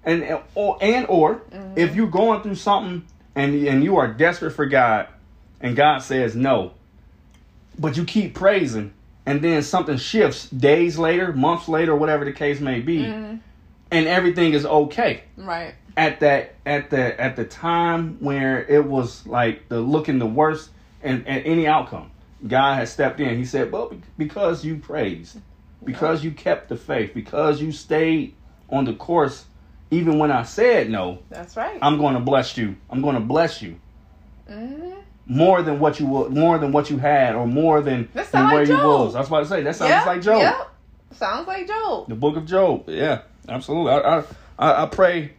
And 0.05 0.41
or 0.55 0.77
and 0.81 1.07
or 1.09 1.37
Mm-hmm. 1.51 1.79
if 1.79 1.95
you're 1.95 2.09
going 2.09 2.43
through 2.43 2.57
something 2.57 3.05
and 3.35 3.55
and 3.67 3.83
you 3.85 3.97
are 3.97 4.09
desperate 4.09 4.51
for 4.53 4.67
God 4.67 5.09
and 5.61 5.75
God 5.77 5.99
says 6.03 6.35
no, 6.37 6.73
but 7.79 7.97
you 7.97 8.05
keep 8.05 8.35
praising 8.35 8.93
and 9.27 9.43
then 9.43 9.63
something 9.63 9.97
shifts 9.97 10.49
days 10.51 10.99
later, 10.99 11.33
months 11.33 11.69
later, 11.69 11.95
whatever 11.95 12.25
the 12.25 12.33
case 12.33 12.61
may 12.61 12.81
be, 12.81 12.99
Mhm. 12.99 13.41
and 13.91 14.07
everything 14.07 14.53
is 14.53 14.67
okay 14.67 15.23
right 15.37 15.75
at 15.97 16.21
that 16.21 16.57
at 16.67 16.91
the 16.91 17.21
at 17.21 17.37
the 17.37 17.45
time 17.45 18.17
where 18.21 18.65
it 18.67 18.85
was 18.87 19.27
like 19.27 19.69
the 19.69 19.81
looking 19.81 20.19
the 20.19 20.27
worst 20.27 20.71
and 21.03 21.27
at 21.29 21.47
any 21.47 21.67
outcome. 21.67 22.11
God 22.47 22.75
has 22.77 22.93
stepped 22.93 23.21
in. 23.21 23.39
He 23.39 23.45
said, 23.47 23.73
"Well, 23.73 23.93
because 24.19 24.65
you 24.65 24.77
praised, 24.77 25.41
because 25.85 26.23
you 26.25 26.31
kept 26.33 26.69
the 26.69 26.77
faith, 26.77 27.15
because 27.15 27.63
you 27.63 27.73
stayed 27.73 28.35
on 28.69 28.85
the 28.85 28.93
course, 28.95 29.47
even 29.91 30.19
when 30.19 30.31
I 30.31 30.43
said 30.43 30.91
no, 30.91 31.21
that's 31.31 31.57
right 31.57 31.79
I'm 31.81 31.97
going 31.99 32.15
to 32.15 32.21
bless 32.21 32.57
you. 32.59 32.77
I'm 32.91 33.01
going 33.01 33.15
to 33.15 33.21
bless 33.21 33.63
you 33.63 33.77
Mhm. 34.51 34.93
More 35.27 35.63
than 35.63 35.79
what 35.81 35.99
you 36.01 36.07
will, 36.07 36.31
more 36.31 36.59
than 36.59 36.73
what 36.73 36.91
you 36.91 36.99
had, 36.99 37.35
or 37.35 37.47
more 37.47 37.81
than, 37.81 38.09
than 38.13 38.25
where 38.51 38.61
like 38.61 38.69
you 38.69 38.77
Job. 38.77 38.85
was." 39.07 39.15
I 39.15 39.21
was 39.21 39.29
about 39.29 39.41
to 39.41 39.47
say 39.47 39.63
that 39.63 39.77
sounds 39.77 39.91
Yep, 39.91 40.07
like 40.07 40.23
Job. 40.23 40.41
yep. 40.41 40.71
sounds 41.13 41.47
like 41.47 41.67
job 41.67 42.09
The 42.09 42.15
book 42.15 42.37
of 42.37 42.47
Job. 42.47 42.85
Yeah, 42.89 43.23
absolutely. 43.49 43.93
I 43.93 43.99
I, 44.19 44.25
I 44.59 44.83
I 44.83 44.87
pray 44.87 45.33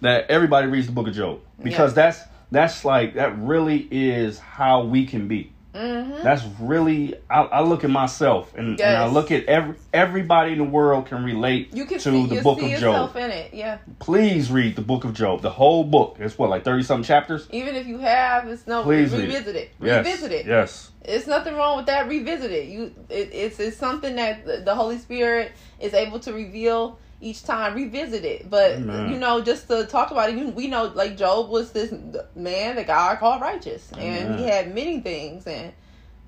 that 0.00 0.30
everybody 0.30 0.66
reads 0.68 0.86
the 0.86 0.92
book 0.92 1.08
of 1.08 1.14
Job 1.14 1.40
because 1.62 1.90
Yes. 1.96 2.16
that's 2.18 2.28
that's 2.50 2.84
like 2.84 3.14
that 3.14 3.38
really 3.38 3.86
is 3.90 4.38
how 4.38 4.84
we 4.84 5.04
can 5.06 5.28
be. 5.28 5.52
Mm-hmm. 5.78 6.22
That's 6.24 6.42
really 6.60 7.14
I, 7.30 7.42
I 7.42 7.60
look 7.62 7.84
at 7.84 7.90
myself 7.90 8.54
and, 8.56 8.80
and 8.80 8.96
I 8.96 9.06
look 9.06 9.30
at 9.30 9.44
every 9.46 9.76
everybody 9.92 10.52
in 10.52 10.58
the 10.58 10.64
world 10.64 11.06
can 11.06 11.24
relate 11.24 11.72
you 11.74 11.84
can 11.84 11.98
to 11.98 12.10
see 12.10 12.26
the 12.26 12.42
book 12.42 12.58
see 12.58 12.66
of 12.66 12.70
yourself 12.72 13.14
Job. 13.14 13.22
in 13.22 13.30
it 13.30 13.54
yeah 13.54 13.78
Please 14.00 14.50
read 14.50 14.76
the 14.76 14.82
book 14.82 15.04
of 15.04 15.14
Job. 15.14 15.42
The 15.42 15.50
whole 15.50 15.84
book. 15.84 16.16
It's 16.18 16.36
what 16.38 16.50
like 16.50 16.64
thirty 16.64 16.82
something 16.82 17.04
chapters. 17.04 17.46
even 17.52 17.74
if 17.76 17.86
you 17.86 17.98
have 17.98 18.48
it's 18.48 18.66
no 18.66 18.82
Please 18.82 19.12
read 19.12 19.20
it. 19.20 19.26
revisit 19.28 19.56
it 19.56 19.70
Yes. 19.80 20.04
revisit 20.06 20.32
it 20.32 20.46
Yes. 20.46 20.90
It's 21.04 21.26
nothing 21.26 21.54
wrong 21.54 21.78
with 21.78 21.86
that. 21.86 22.06
Revisit 22.06 22.50
it. 22.50 22.68
You, 22.68 22.92
it, 23.08 23.30
it's 23.32 23.58
it's 23.58 23.78
something 23.78 24.16
that 24.16 24.64
the 24.66 24.74
Holy 24.74 24.98
Spirit 24.98 25.52
is 25.80 25.94
able 25.94 26.20
to 26.20 26.34
reveal 26.34 26.98
each 27.20 27.42
time. 27.44 27.74
Revisit 27.74 28.24
it, 28.24 28.48
but 28.50 28.72
Amen. 28.72 29.08
you 29.12 29.18
know, 29.18 29.40
just 29.40 29.68
to 29.68 29.86
talk 29.86 30.10
about 30.10 30.30
it, 30.30 30.36
you, 30.36 30.48
we 30.48 30.68
know 30.68 30.84
like 30.94 31.16
Job 31.16 31.50
was 31.50 31.72
this 31.72 31.92
man 32.34 32.76
that 32.76 32.86
God 32.86 33.18
called 33.18 33.40
righteous, 33.42 33.92
and 33.98 34.38
he 34.38 34.44
had 34.44 34.74
many 34.74 35.00
things, 35.00 35.46
and 35.46 35.72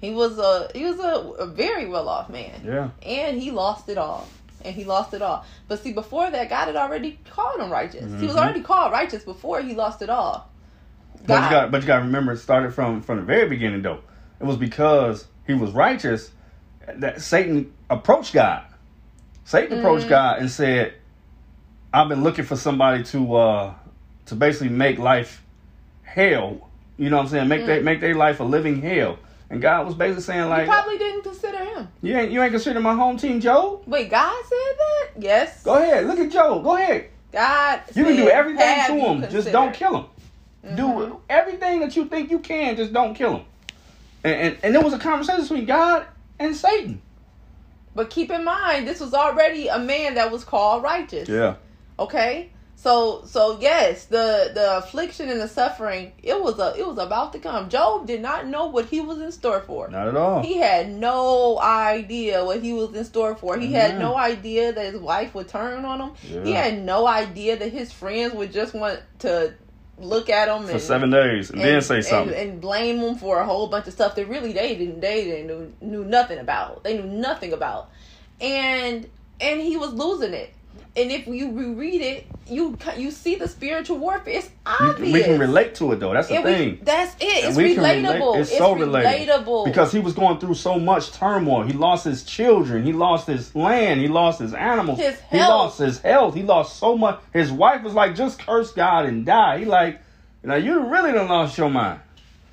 he 0.01 0.11
was 0.13 0.39
a 0.39 0.69
he 0.75 0.85
was 0.85 0.99
a, 0.99 1.43
a 1.43 1.47
very 1.47 1.87
well 1.87 2.09
off 2.09 2.29
man, 2.29 2.63
Yeah. 2.65 2.91
and 3.05 3.41
he 3.41 3.51
lost 3.51 3.89
it 3.89 3.99
all. 3.99 4.29
and 4.63 4.75
he 4.75 4.85
lost 4.85 5.15
it 5.15 5.23
all. 5.23 5.45
But 5.69 5.83
see, 5.83 5.93
before 5.95 6.31
that, 6.31 6.51
God 6.51 6.67
had 6.67 6.77
already 6.77 7.19
called 7.31 7.61
him 7.61 7.71
righteous. 7.71 8.13
He 8.21 8.27
was 8.27 8.37
Mhm. 8.37 8.41
already 8.41 8.61
called 8.63 8.93
righteous 8.93 9.25
before 9.25 9.63
he 9.63 9.75
lost 9.75 10.03
it 10.03 10.11
all. 10.11 10.51
But 11.27 11.45
you 11.45 11.51
got 11.51 11.71
but 11.71 11.81
you 11.83 11.87
got 11.87 11.99
to 12.01 12.05
remember 12.05 12.33
it 12.33 12.39
started 12.39 12.75
from 12.75 13.01
from 13.03 13.17
the 13.17 13.23
very 13.25 13.49
beginning 13.49 13.83
though. 13.83 14.01
It 14.41 14.45
was 14.45 14.57
because 14.59 15.27
he 15.47 15.55
was 15.55 15.71
righteous 15.73 16.31
that 16.97 17.21
Satan 17.23 17.73
approached 17.89 18.33
God. 18.35 18.65
Satan 19.45 19.79
approached 19.79 20.07
Mm. 20.07 20.11
God 20.11 20.39
and 20.39 20.51
said, 20.51 20.95
"I've 21.93 22.09
been 22.09 22.23
looking 22.23 22.45
for 22.45 22.57
somebody 22.57 23.03
to 23.05 23.35
uh 23.37 23.75
to 24.27 24.35
basically 24.35 24.69
make 24.69 24.99
life 24.99 25.43
hell. 26.03 26.69
You 26.99 27.11
know 27.11 27.17
what 27.17 27.23
I'm 27.25 27.29
saying? 27.29 27.49
Make 27.49 27.67
they 27.67 27.81
make 27.81 28.01
their 28.01 28.15
life 28.15 28.41
a 28.41 28.45
living 28.45 28.81
hell." 28.83 29.19
And 29.49 29.61
God 29.61 29.85
was 29.87 29.97
basically 29.97 30.23
saying 30.23 30.45
you 30.45 30.47
like, 30.47 30.67
probably 30.69 30.97
didn't 30.99 31.23
consider 31.25 31.59
him. 31.59 31.89
"You 32.03 32.17
ain't 32.17 32.31
you 32.31 32.41
ain't 32.43 32.53
consider 32.53 32.79
my 32.81 32.95
home 32.95 33.17
team, 33.17 33.41
Job. 33.41 33.83
Wait, 33.87 34.09
God 34.11 34.37
said 34.45 34.77
that? 34.79 35.09
Yes. 35.19 35.63
Go 35.65 35.75
ahead, 35.75 36.07
look 36.07 36.19
at 36.21 36.31
Job. 36.31 36.63
Go 36.63 36.77
ahead. 36.77 37.07
God. 37.33 37.81
You 37.95 38.05
can 38.05 38.17
do 38.17 38.29
everything 38.29 38.87
to 38.87 38.95
you 38.95 39.01
him. 39.01 39.31
Just 39.31 39.51
don't 39.51 39.73
kill 39.75 39.97
him. 39.97 40.05
Mhm. 40.67 40.77
Do 40.77 41.21
everything 41.29 41.81
that 41.81 41.97
you 41.97 42.05
think 42.05 42.31
you 42.31 42.39
can. 42.39 42.77
Just 42.77 42.93
don't 42.93 43.15
kill 43.15 43.39
him. 43.39 43.45
And, 44.23 44.35
and 44.35 44.57
and 44.63 44.75
there 44.75 44.83
was 44.83 44.93
a 44.93 44.99
conversation 44.99 45.43
between 45.43 45.65
God 45.65 46.07
and 46.39 46.55
Satan. 46.55 47.01
But 47.95 48.11
keep 48.11 48.31
in 48.31 48.45
mind, 48.45 48.87
this 48.87 49.01
was 49.01 49.15
already 49.15 49.69
a 49.69 49.79
man 49.79 50.15
that 50.15 50.31
was 50.31 50.45
called 50.45 50.83
righteous. 50.83 51.29
Yeah. 51.29 51.57
Okay. 51.99 52.51
So 52.77 53.25
so 53.27 53.59
yes, 53.61 54.07
the 54.07 54.53
the 54.55 54.79
affliction 54.79 55.29
and 55.29 55.39
the 55.39 55.49
suffering 55.49 56.13
it 56.23 56.41
was 56.41 56.59
a 56.59 56.75
it 56.79 56.87
was 56.87 56.97
about 56.97 57.35
to 57.35 57.39
come. 57.39 57.69
Job 57.69 58.07
did 58.07 58.23
not 58.23 58.47
know 58.47 58.69
what 58.69 58.87
he 58.87 59.03
was 59.03 59.21
in 59.21 59.31
store 59.33 59.61
for. 59.61 59.89
Not 59.89 60.09
at 60.09 60.17
all. 60.17 60.43
He 60.43 60.57
had 60.57 60.89
no 60.89 61.61
idea 61.61 62.43
what 62.43 62.63
he 62.63 62.73
was 62.73 62.95
in 62.95 63.05
store 63.05 63.35
for. 63.35 63.59
He 63.59 63.75
had 63.75 63.97
Mhm. 63.97 63.99
no 63.99 64.17
idea 64.17 64.73
that 64.73 64.93
his 64.93 64.97
wife 65.01 65.35
would 65.35 65.49
turn 65.49 65.85
on 65.85 66.01
him. 66.01 66.43
He 66.43 66.53
had 66.53 66.83
no 66.83 67.07
idea 67.07 67.59
that 67.59 67.71
his 67.71 67.93
friends 67.93 68.33
would 68.33 68.51
just 68.51 68.73
want 68.73 69.01
to 69.19 69.53
look 70.01 70.29
at 70.31 70.47
them 70.47 70.65
For 70.67 70.73
and 70.73 70.81
seven 70.81 71.11
days 71.11 71.51
and, 71.51 71.61
then 71.61 71.83
say 71.83 72.01
something. 72.01 72.35
and, 72.35 72.61
blame 72.61 73.01
them 73.01 73.17
for 73.17 73.39
a 73.39 73.45
whole 73.45 73.69
bunch 73.69 73.87
of 73.87 73.93
stuff 73.93 74.15
that 74.17 74.27
really 74.27 74.53
they 74.53 74.75
didn't 74.75 75.01
they 75.01 75.25
didn't 75.25 75.47
knew, 75.47 75.75
knew 75.81 76.05
nothing 76.05 76.39
about. 76.39 76.83
They 76.85 76.97
knew 76.99 77.07
nothing 77.07 77.53
about, 77.53 77.91
and 78.41 79.09
and 79.41 79.61
he 79.61 79.77
was 79.77 79.93
losing 79.93 80.35
it. 80.35 80.55
And 80.97 81.11
if 81.11 81.27
you 81.27 81.53
reread 81.53 82.01
it, 82.01 82.27
you 82.47 82.77
you 82.97 83.11
see 83.13 83.37
the 83.37 83.47
spiritual 83.47 83.99
warfare. 83.99 84.35
It's 84.39 84.51
obvious. 84.67 85.13
we 85.13 85.23
can 85.23 85.39
relate 85.39 85.77
to 85.77 85.93
it 85.93 86.01
though. 86.01 86.13
That's 86.13 86.27
the 86.29 86.37
was- 86.41 86.45
thing. 86.45 86.81
that's 86.83 87.15
it. 87.21 87.45
It's 87.45 87.57
we 87.57 87.77
relate- 87.77 88.05
relatable. 88.05 88.41
It's 88.41 88.51
It's, 88.51 88.59
so 88.59 88.75
relatable. 88.75 89.27
relatable. 89.27 89.65
Because 89.67 89.93
he 89.93 90.01
was 90.01 90.15
going 90.15 90.39
through 90.39 90.55
so 90.55 90.79
much 90.81 91.13
turmoil. 91.13 91.63
He 91.63 91.73
lost 91.73 92.05
his 92.05 92.25
children. 92.25 92.83
He 92.85 92.93
lost 92.93 93.29
his 93.29 93.55
land. 93.55 94.01
He 94.01 94.09
lost 94.09 94.41
his 94.41 94.53
animals. 94.53 94.99
His 94.99 95.17
He 95.31 95.39
lost 95.39 95.79
his 95.79 96.01
health. 96.01 96.35
He 96.35 96.43
lost 96.43 96.79
so 96.79 96.97
much. 96.99 97.21
His 97.33 97.53
wife 97.53 97.83
was 97.85 97.95
like, 97.95 98.17
just 98.17 98.45
curse 98.45 98.73
God 98.73 99.07
and 99.07 99.25
die. 99.25 99.59
He 99.59 99.65
like, 99.67 100.01
now 100.43 100.57
you 100.57 100.89
really 100.89 101.13
done 101.13 101.29
lost 101.29 101.57
your 101.57 101.71
mind. 101.71 102.01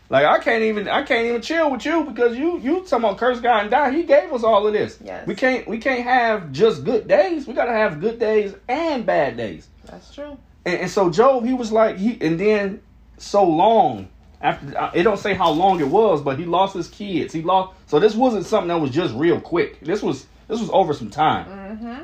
Like 0.09 0.25
I 0.25 0.39
can't 0.39 0.63
even 0.63 0.87
I 0.87 1.03
can't 1.03 1.25
even 1.27 1.41
chill 1.41 1.71
with 1.71 1.85
you 1.85 2.05
because 2.05 2.37
you 2.37 2.59
you 2.59 2.81
talking 2.81 3.05
about 3.05 3.17
curse 3.17 3.39
God 3.41 3.61
and 3.63 3.71
die. 3.71 3.91
He 3.91 4.03
gave 4.03 4.31
us 4.31 4.43
all 4.43 4.65
of 4.65 4.73
this. 4.73 4.97
Yes. 5.03 5.27
We 5.27 5.35
can't 5.35 5.67
we 5.67 5.79
can't 5.79 6.03
have 6.03 6.51
just 6.51 6.85
good 6.85 7.07
days. 7.07 7.45
We 7.45 7.53
gotta 7.53 7.73
have 7.73 7.99
good 7.99 8.19
days 8.19 8.55
and 8.69 9.05
bad 9.05 9.35
days. 9.35 9.67
That's 9.85 10.13
true. 10.13 10.37
And, 10.65 10.81
and 10.81 10.91
so 10.91 11.09
Job, 11.09 11.45
he 11.45 11.53
was 11.53 11.71
like 11.71 11.97
he, 11.97 12.17
and 12.21 12.39
then 12.39 12.81
so 13.17 13.43
long 13.43 14.07
after 14.41 14.77
uh, 14.77 14.91
it 14.93 15.03
don't 15.03 15.17
say 15.17 15.33
how 15.33 15.49
long 15.49 15.81
it 15.81 15.87
was, 15.87 16.21
but 16.21 16.39
he 16.39 16.45
lost 16.45 16.73
his 16.75 16.87
kids. 16.87 17.33
He 17.33 17.41
lost. 17.41 17.75
So 17.87 17.99
this 17.99 18.15
wasn't 18.15 18.45
something 18.45 18.69
that 18.69 18.79
was 18.79 18.91
just 18.91 19.13
real 19.13 19.41
quick. 19.41 19.81
This 19.81 20.01
was 20.01 20.25
this 20.47 20.59
was 20.61 20.69
over 20.69 20.93
some 20.93 21.09
time. 21.09 21.45
Mm-hmm. 21.47 22.03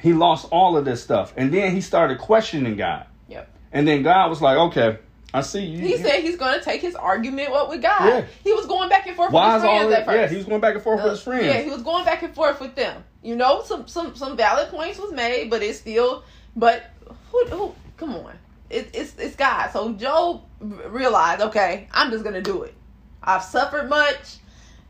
He 0.00 0.12
lost 0.12 0.48
all 0.50 0.76
of 0.76 0.84
this 0.84 1.02
stuff, 1.02 1.32
and 1.36 1.52
then 1.52 1.72
he 1.74 1.80
started 1.80 2.18
questioning 2.18 2.76
God. 2.76 3.06
Yep. 3.28 3.48
And 3.72 3.86
then 3.86 4.02
God 4.02 4.30
was 4.30 4.42
like, 4.42 4.56
"Okay, 4.56 4.98
I 5.34 5.40
see 5.40 5.64
you." 5.64 5.78
He 5.80 5.90
you- 5.92 5.98
said 5.98 6.20
he's 6.22 6.36
going 6.36 6.58
to 6.58 6.64
take 6.64 6.80
his 6.80 6.94
argument 6.94 7.50
what 7.50 7.68
with 7.68 7.82
God. 7.82 8.00
Yeah. 8.08 8.24
He 8.44 8.52
was 8.52 8.66
going 8.66 8.88
back 8.88 9.06
and 9.06 9.16
forth 9.16 9.32
Why 9.32 9.54
with 9.54 9.62
his 9.62 9.70
friends 9.70 9.90
that? 9.90 10.00
at 10.00 10.06
first. 10.06 10.16
Yeah, 10.18 10.28
he 10.28 10.36
was 10.36 10.44
going 10.46 10.60
back 10.60 10.74
and 10.74 10.82
forth 10.84 11.02
with 11.02 11.12
his 11.12 11.22
friends. 11.22 11.44
Yeah, 11.46 11.60
he 11.62 11.70
was 11.70 11.82
going 11.82 12.04
back 12.04 12.22
and 12.22 12.34
forth 12.34 12.60
with 12.60 12.74
them. 12.74 13.04
You 13.22 13.36
know, 13.36 13.62
some 13.64 13.86
some 13.88 14.14
some 14.14 14.36
valid 14.36 14.68
points 14.70 14.98
was 14.98 15.12
made, 15.12 15.50
but 15.50 15.62
it's 15.62 15.78
still. 15.78 16.24
But 16.54 16.90
who 17.32 17.44
who? 17.46 17.74
Come 17.96 18.14
on, 18.14 18.34
it, 18.70 18.90
it's 18.94 19.16
it's 19.18 19.36
God. 19.36 19.70
So 19.72 19.92
Job 19.94 20.42
realized, 20.60 21.42
okay, 21.42 21.88
I'm 21.92 22.10
just 22.10 22.24
gonna 22.24 22.42
do 22.42 22.62
it. 22.62 22.74
I've 23.22 23.42
suffered 23.42 23.88
much. 23.88 24.36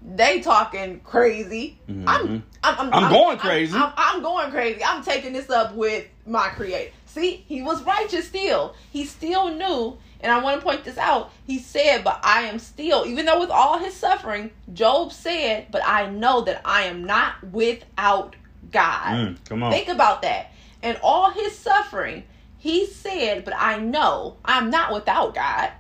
They 0.02 0.40
talking 0.40 1.00
crazy. 1.00 1.78
Mhm. 1.88 2.04
I'm, 2.06 2.44
I'm, 2.62 2.78
I'm 2.78 2.94
I'm 2.94 3.12
going 3.12 3.38
crazy. 3.38 3.76
I'm, 3.76 3.92
I'm 3.96 4.22
going 4.22 4.50
crazy. 4.50 4.84
I'm 4.84 5.02
taking 5.02 5.32
this 5.32 5.50
up 5.50 5.74
with 5.74 6.06
my 6.26 6.48
creator. 6.50 6.92
See, 7.06 7.44
he 7.48 7.62
was 7.62 7.82
righteous 7.82 8.26
still. 8.28 8.74
He 8.92 9.04
still 9.06 9.48
knew, 9.54 9.96
and 10.20 10.32
I 10.32 10.38
want 10.38 10.60
to 10.60 10.64
point 10.64 10.84
this 10.84 10.98
out. 10.98 11.30
He 11.46 11.58
said, 11.58 12.04
"But 12.04 12.20
I 12.22 12.42
am 12.42 12.58
still, 12.58 13.04
even 13.06 13.26
though 13.26 13.40
with 13.40 13.50
all 13.50 13.78
his 13.78 13.94
suffering, 13.94 14.50
Job 14.72 15.12
said, 15.12 15.66
but 15.70 15.82
I 15.86 16.08
know 16.08 16.40
that 16.42 16.60
I 16.64 16.82
am 16.82 17.04
not 17.04 17.34
without 17.52 18.36
God." 18.72 19.14
Mm, 19.14 19.36
come 19.48 19.62
on. 19.62 19.72
Think 19.72 19.88
about 19.88 20.22
that. 20.22 20.50
And 20.82 20.98
all 21.02 21.30
his 21.30 21.56
suffering, 21.56 22.24
he 22.58 22.86
said, 22.86 23.44
"But 23.44 23.54
I 23.56 23.78
know 23.78 24.36
I'm 24.44 24.70
not 24.70 24.92
without 24.92 25.34
God." 25.34 25.70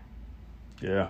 yeah. 0.80 1.08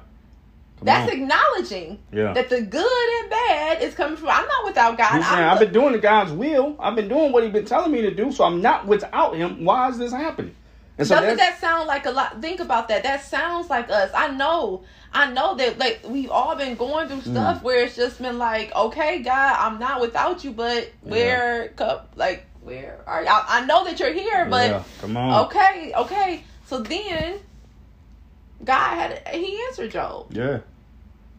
Come 0.78 0.86
That's 0.86 1.10
on. 1.10 1.18
acknowledging 1.18 1.98
Yeah. 2.12 2.34
that 2.34 2.50
the 2.50 2.60
good 2.60 3.20
and 3.20 3.30
bad 3.30 3.80
is 3.80 3.94
coming 3.94 4.16
from. 4.16 4.28
I'm 4.28 4.46
not 4.46 4.66
without 4.66 4.98
God. 4.98 5.22
Saying, 5.22 5.24
I've 5.24 5.58
been 5.58 5.72
doing 5.72 5.92
the 5.92 5.98
God's 5.98 6.32
will. 6.32 6.76
I've 6.78 6.94
been 6.94 7.08
doing 7.08 7.32
what 7.32 7.42
He's 7.42 7.52
been 7.52 7.64
telling 7.64 7.92
me 7.92 8.02
to 8.02 8.14
do, 8.14 8.30
so 8.30 8.44
I'm 8.44 8.60
not 8.60 8.86
without 8.86 9.34
Him. 9.34 9.64
Why 9.64 9.88
is 9.88 9.96
this 9.96 10.12
happening? 10.12 10.54
And 10.98 11.06
so 11.06 11.14
Doesn't 11.16 11.36
that 11.36 11.60
sound 11.60 11.86
like 11.86 12.06
a 12.06 12.10
lot? 12.10 12.40
Think 12.40 12.60
about 12.60 12.88
that. 12.88 13.02
That 13.02 13.22
sounds 13.24 13.68
like 13.68 13.90
us. 13.90 14.10
I 14.14 14.28
know. 14.28 14.84
I 15.12 15.30
know 15.30 15.54
that 15.56 15.78
like 15.78 16.00
we've 16.06 16.30
all 16.30 16.56
been 16.56 16.74
going 16.74 17.08
through 17.08 17.18
Mm. 17.18 17.32
stuff 17.32 17.62
where 17.62 17.84
it's 17.84 17.96
just 17.96 18.20
been 18.20 18.38
like, 18.38 18.74
okay, 18.74 19.20
God, 19.22 19.56
I'm 19.58 19.78
not 19.78 20.00
without 20.00 20.42
you, 20.44 20.52
but 20.52 20.90
where, 21.02 21.68
cup, 21.76 22.12
like, 22.16 22.46
where 22.62 22.98
are 23.06 23.22
you? 23.22 23.28
I, 23.28 23.44
I 23.60 23.66
know 23.66 23.84
that 23.84 24.00
you're 24.00 24.12
here, 24.12 24.46
but 24.46 24.70
yeah, 24.70 24.82
come 25.00 25.16
on. 25.16 25.44
okay, 25.46 25.92
okay. 25.96 26.44
So 26.66 26.80
then, 26.80 27.38
God 28.64 28.94
had 28.96 29.28
he 29.34 29.60
answered 29.68 29.90
Job. 29.90 30.26
Yeah. 30.30 30.58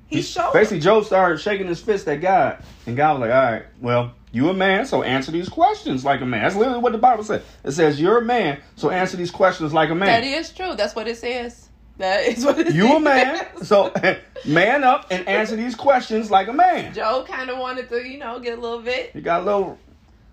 He 0.08 0.22
showed. 0.22 0.53
Basically, 0.53 0.80
Job 0.80 1.03
started 1.03 1.39
shaking 1.39 1.68
his 1.68 1.82
fist 1.82 2.08
at 2.08 2.22
God, 2.22 2.64
and 2.86 2.95
God 2.95 3.20
was 3.20 3.28
like, 3.28 3.36
"All 3.36 3.51
right, 3.51 3.66
well, 3.82 4.14
you 4.38 4.49
a 4.49 4.53
man, 4.53 4.85
so 4.85 5.03
answer 5.03 5.31
these 5.31 5.49
questions 5.49 6.05
like 6.05 6.21
a 6.21 6.25
man." 6.25 6.43
That's 6.43 6.55
literally 6.55 6.79
what 6.79 6.91
the 6.93 6.97
Bible 6.97 7.23
says. 7.23 7.41
It 7.63 7.71
says, 7.71 7.99
"You're 7.99 8.19
a 8.19 8.25
man, 8.25 8.59
so 8.75 8.89
answer 8.89 9.17
these 9.17 9.31
questions 9.31 9.73
like 9.73 9.89
a 9.89 9.95
man." 9.95 10.07
That 10.07 10.23
is 10.23 10.51
true. 10.51 10.75
That's 10.75 10.95
what 10.95 11.07
it 11.07 11.17
says. 11.17 11.69
That 11.97 12.25
is 12.25 12.45
what 12.45 12.59
it 12.59 12.73
You 12.73 12.95
a 12.95 12.99
man, 12.99 13.43
so 13.63 13.91
man 14.45 14.83
up 14.83 15.07
and 15.09 15.27
answer 15.27 15.55
these 15.55 15.73
questions 15.75 16.29
like 16.29 16.47
a 16.47 16.53
man. 16.53 16.93
Job 16.93 17.27
kind 17.27 17.49
of 17.49 17.57
wanted 17.57 17.89
to, 17.89 18.07
you 18.07 18.19
know, 18.19 18.39
get 18.39 18.57
a 18.57 18.61
little 18.61 18.81
bit. 18.83 19.09
He 19.13 19.21
got 19.21 19.41
a 19.41 19.45
little, 19.45 19.79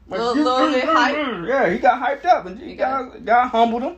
Little- 0.06 0.34
little 0.34 0.70
bit 0.72 0.84
hype. 0.84 1.16
Yeah, 1.48 1.70
he 1.70 1.78
got 1.78 2.02
hyped 2.02 2.26
up, 2.26 2.44
and 2.44 2.58
He 2.58 2.74
God, 2.76 3.12
got- 3.12 3.24
God 3.24 3.48
humbled 3.48 3.82
him, 3.82 3.96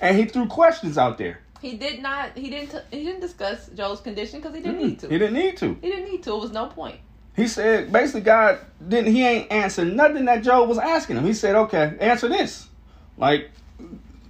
and 0.00 0.16
he 0.16 0.24
threw 0.24 0.46
questions 0.46 0.96
out 0.96 1.18
there. 1.18 1.40
He 1.60 1.76
did 1.76 2.02
not. 2.02 2.30
He 2.36 2.48
didn't. 2.50 2.70
T- 2.70 2.96
he 2.98 3.04
didn't 3.04 3.20
discuss 3.20 3.68
Job's 3.68 4.00
condition 4.00 4.40
because 4.40 4.56
he 4.56 4.62
didn't 4.62 4.80
Mm, 4.80 4.84
need 4.84 4.98
to. 5.00 5.08
He 5.08 5.18
didn't 5.18 5.34
need 5.34 5.56
to. 5.58 5.74
He 5.82 5.90
didn't 5.90 6.10
need 6.10 6.22
to. 6.24 6.34
It 6.34 6.40
was 6.40 6.50
no 6.50 6.66
point. 6.66 6.96
He 7.34 7.46
said 7.48 7.90
basically 7.92 8.20
God 8.22 8.58
didn't 8.86 9.12
he 9.12 9.24
ain't 9.24 9.50
answer 9.50 9.84
nothing 9.84 10.26
that 10.26 10.42
Job 10.42 10.68
was 10.68 10.78
asking 10.78 11.16
him. 11.16 11.24
He 11.24 11.32
said, 11.34 11.54
Okay, 11.54 11.96
answer 12.00 12.28
this. 12.28 12.68
Like, 13.16 13.50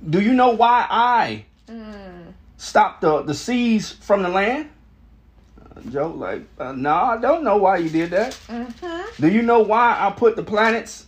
do 0.09 0.21
you 0.21 0.35
know 0.35 0.51
why 0.51 0.87
I 0.89 1.45
Mm. 1.69 2.35
stopped 2.57 3.01
the, 3.01 3.23
the 3.23 3.35
seas 3.35 3.91
from 3.93 4.23
the 4.23 4.29
land? 4.29 4.69
Uh, 5.61 5.81
Job 5.91 6.17
like, 6.17 6.43
uh, 6.59 6.73
no, 6.73 6.93
I 6.95 7.17
don't 7.17 7.45
know 7.45 7.57
why 7.57 7.79
you 7.79 7.89
did 7.89 8.11
that. 8.11 8.33
Mm-hmm. 8.49 9.23
Do 9.23 9.29
you 9.31 9.43
know 9.43 9.61
why 9.61 9.97
I 9.99 10.11
put 10.11 10.37
the 10.37 10.43
planets 10.43 11.07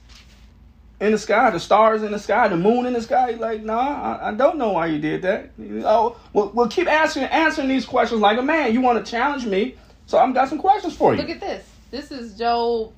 in 1.00 1.10
the 1.12 1.18
sky, 1.18 1.50
the 1.50 1.58
stars 1.60 2.02
in 2.02 2.12
the 2.12 2.18
sky, 2.18 2.46
the 2.48 2.56
moon 2.56 2.86
in 2.86 2.92
the 2.92 3.02
sky? 3.02 3.32
He's 3.32 3.40
like, 3.40 3.62
no, 3.62 3.76
I, 3.78 4.28
I 4.28 4.32
don't 4.32 4.56
know 4.58 4.70
why 4.70 4.86
you 4.86 4.98
did 5.00 5.22
that. 5.22 5.50
Oh, 5.84 6.16
well, 6.32 6.50
well, 6.54 6.68
keep 6.68 6.88
answering 6.88 7.26
answering 7.26 7.68
these 7.68 7.84
questions 7.84 8.20
like 8.20 8.38
a 8.38 8.42
man. 8.42 8.72
You 8.72 8.80
want 8.80 9.04
to 9.04 9.10
challenge 9.10 9.44
me, 9.44 9.74
so 10.06 10.18
I've 10.18 10.32
got 10.34 10.48
some 10.48 10.58
questions 10.58 10.96
for 10.96 11.14
you. 11.14 11.20
Look 11.20 11.30
at 11.30 11.40
this. 11.40 11.68
This 11.94 12.10
is 12.10 12.36
Job 12.36 12.92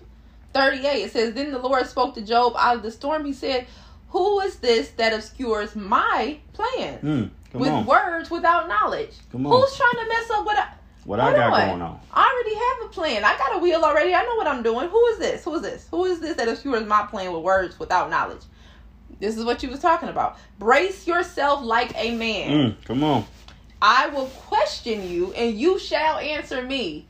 38. 0.55 0.89
It 0.89 1.13
says, 1.13 1.35
Then 1.35 1.53
the 1.53 1.59
Lord 1.59 1.87
spoke 1.87 2.15
to 2.15 2.23
Job 2.23 2.55
out 2.57 2.77
of 2.77 2.83
the 2.83 2.91
storm. 2.91 3.27
He 3.27 3.35
said, 3.35 3.67
Who 4.09 4.41
is 4.41 4.57
this 4.57 4.89
that 4.93 5.13
obscures 5.13 5.77
my 5.77 6.39
plans 6.55 7.03
Hmm, 7.03 7.25
come 7.53 7.61
with 7.61 7.71
on, 7.71 7.85
words 7.85 8.31
without 8.31 8.69
knowledge? 8.69 9.11
Who's 9.31 9.77
trying 9.77 10.03
to 10.03 10.09
mess 10.09 10.31
up 10.31 10.47
what 10.47 10.57
I, 10.57 10.69
what 11.05 11.21
I 11.21 11.35
got 11.35 11.53
on. 11.53 11.69
going 11.69 11.83
on? 11.83 12.01
I 12.11 12.25
already 12.25 12.55
have 12.57 12.91
a 12.91 12.95
plan. 12.95 13.23
I 13.23 13.37
got 13.37 13.57
a 13.57 13.59
wheel 13.59 13.83
already. 13.83 14.15
I 14.15 14.23
know 14.23 14.35
what 14.37 14.47
I'm 14.47 14.63
doing. 14.63 14.89
Who 14.89 15.07
is 15.09 15.19
this? 15.19 15.45
Who 15.45 15.55
is 15.57 15.61
this? 15.61 15.87
Who 15.91 16.07
is 16.07 16.21
this 16.21 16.37
that 16.39 16.49
obscures 16.49 16.87
my 16.87 17.03
plan 17.05 17.35
with 17.35 17.43
words 17.43 17.79
without 17.79 18.09
knowledge? 18.09 18.45
This 19.21 19.37
is 19.37 19.45
what 19.45 19.63
you 19.63 19.69
was 19.69 19.81
talking 19.81 20.09
about. 20.09 20.39
Brace 20.59 21.07
yourself 21.07 21.63
like 21.63 21.93
a 21.97 22.17
man. 22.17 22.51
Mm, 22.51 22.85
come 22.87 23.05
on. 23.05 23.27
I 23.83 24.09
will 24.09 24.29
question 24.29 25.07
you, 25.07 25.35
and 25.35 25.55
you 25.55 25.79
shall 25.79 26.17
answer 26.17 26.63
me. 26.63 27.09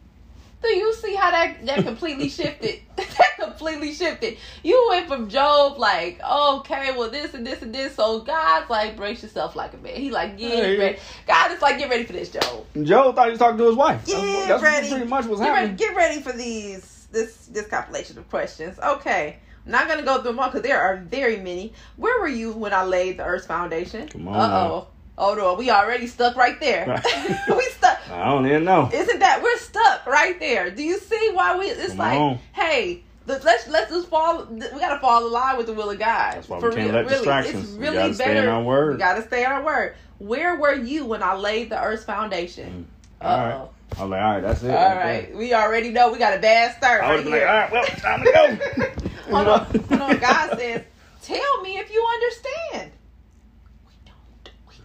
Do 0.63 0.69
you 0.69 0.95
see 0.95 1.15
how 1.15 1.31
that 1.31 1.65
that 1.67 1.85
completely 1.85 2.29
shifted? 2.29 2.81
that 2.97 3.31
completely 3.39 3.93
shifted. 3.93 4.39
You 4.63 4.87
went 4.91 5.07
from 5.07 5.29
Job 5.29 5.79
like, 5.79 6.21
okay, 6.23 6.93
well 6.97 7.11
this 7.11 7.35
and 7.35 7.47
this 7.47 7.63
and 7.63 7.75
this. 7.75 7.95
So 7.97 8.21
God's 8.21 8.69
like, 8.71 8.97
brace 8.97 9.23
yourself 9.23 9.55
like 9.55 9.75
a 9.75 9.77
man. 9.77 9.95
He 9.97 10.11
like, 10.11 10.39
get 10.39 10.51
Hey. 10.51 10.79
ready. 10.79 10.99
God 11.27 11.53
is 11.53 11.63
like, 11.63 11.79
get 11.79 11.91
ready 11.91 12.05
for 12.05 12.15
this, 12.15 12.31
Job. 12.31 12.65
Joe 12.83 13.13
thought 13.13 13.27
he 13.27 13.31
was 13.31 13.39
talking 13.39 13.59
to 13.59 13.67
his 13.67 13.77
wife. 13.77 14.07
Get 14.07 14.17
that's 14.17 14.49
that's 14.49 14.63
ready. 14.63 14.89
pretty 14.91 15.05
much 15.07 15.27
what's 15.27 15.41
get 15.41 15.51
ready, 15.51 15.69
happening. 15.69 15.77
get 15.77 15.97
ready 15.97 16.21
for 16.23 16.33
these 16.33 17.07
this 17.13 17.47
this 17.47 17.67
compilation 17.69 18.19
of 18.19 18.29
questions. 18.29 18.79
Okay. 18.79 19.37
I'm 19.67 19.73
not 19.73 19.89
gonna 19.89 20.03
go 20.05 20.17
through 20.23 20.33
them 20.33 20.39
all 20.41 20.49
because 20.49 20.63
there 20.63 20.81
are 20.81 20.97
very 20.97 21.37
many. 21.37 21.73
Where 21.97 22.21
were 22.21 22.29
you 22.29 22.53
when 22.53 22.73
I 22.73 22.85
laid 22.85 23.19
the 23.19 23.25
Earth's 23.25 23.47
foundation? 23.47 24.09
Come 24.09 24.29
on 24.29 24.35
Uh 24.37 24.55
oh. 24.55 24.89
Oh 25.19 25.35
no, 25.35 25.55
we 25.55 25.71
already 25.71 26.07
stuck 26.07 26.37
right 26.37 26.59
there. 26.61 26.87
Right. 26.87 27.05
we 27.49 27.63
stuck. 27.71 27.99
I 28.11 28.27
don't 28.27 28.47
even 28.47 28.65
know. 28.65 28.91
Isn't 28.93 29.19
that 29.21 29.43
we're 29.43 29.57
stuck 29.59 30.07
right 30.07 30.39
there? 30.39 30.71
Do 30.71 30.83
you 30.83 30.99
see 30.99 31.31
why 31.33 31.57
we? 31.59 31.67
It's 31.67 31.89
Come 31.91 31.99
like, 31.99 32.19
on. 32.19 32.39
hey, 32.53 33.03
let's 33.27 33.45
let's 33.45 33.91
just 33.91 34.09
fall. 34.09 34.45
We 34.47 34.59
gotta 34.61 35.01
fall 35.01 35.27
in 35.27 35.33
line 35.33 35.57
with 35.57 35.67
the 35.67 35.73
will 35.73 35.91
of 35.91 35.99
God. 35.99 36.35
That's 36.35 36.49
why 36.49 36.57
we 36.59 36.61
For 36.61 36.71
can't 36.73 36.87
real, 36.87 36.95
let 36.95 37.05
really, 37.07 37.17
distractions. 37.17 37.65
It's 37.71 37.73
We 37.79 37.85
really 37.85 37.97
gotta 37.97 38.15
stay 38.15 38.25
better. 38.27 38.41
in 38.43 38.49
our 38.49 38.63
word. 38.63 38.93
We 38.95 38.99
gotta 38.99 39.23
stay 39.23 39.45
on 39.45 39.53
our 39.53 39.65
word. 39.65 39.95
Where 40.19 40.57
were 40.57 40.75
you 40.75 41.07
when 41.07 41.23
I 41.23 41.35
laid 41.35 41.71
the 41.71 41.83
earth's 41.83 42.05
foundation? 42.05 42.87
Mm. 43.21 43.27
All 43.27 43.39
right. 43.39 43.53
Uh-oh. 43.55 43.71
I 43.99 44.03
was 44.03 44.11
like, 44.11 44.21
all 44.23 44.31
right, 44.33 44.41
that's 44.43 44.63
it. 44.65 44.71
All 44.75 44.97
right, 44.97 45.35
we 45.35 45.55
already 45.55 45.91
know 45.91 46.13
we 46.13 46.19
got 46.19 46.37
a 46.37 46.41
bad 46.41 46.77
start 46.77 47.03
I 47.03 47.11
right 47.11 47.17
was 47.17 47.25
like, 47.27 47.35
here. 47.41 47.47
all 47.49 47.57
right, 47.61 47.73
well, 47.73 47.85
time 47.87 48.23
to 48.25 48.33
go. 48.33 48.87
Hold 49.35 49.49
on, 49.49 49.65
hold 49.65 50.01
on. 50.03 50.19
God 50.19 50.51
says, 50.59 50.83
"Tell 51.23 51.63
me 51.63 51.79
if 51.79 51.91
you 51.91 52.05
understand." 52.15 52.93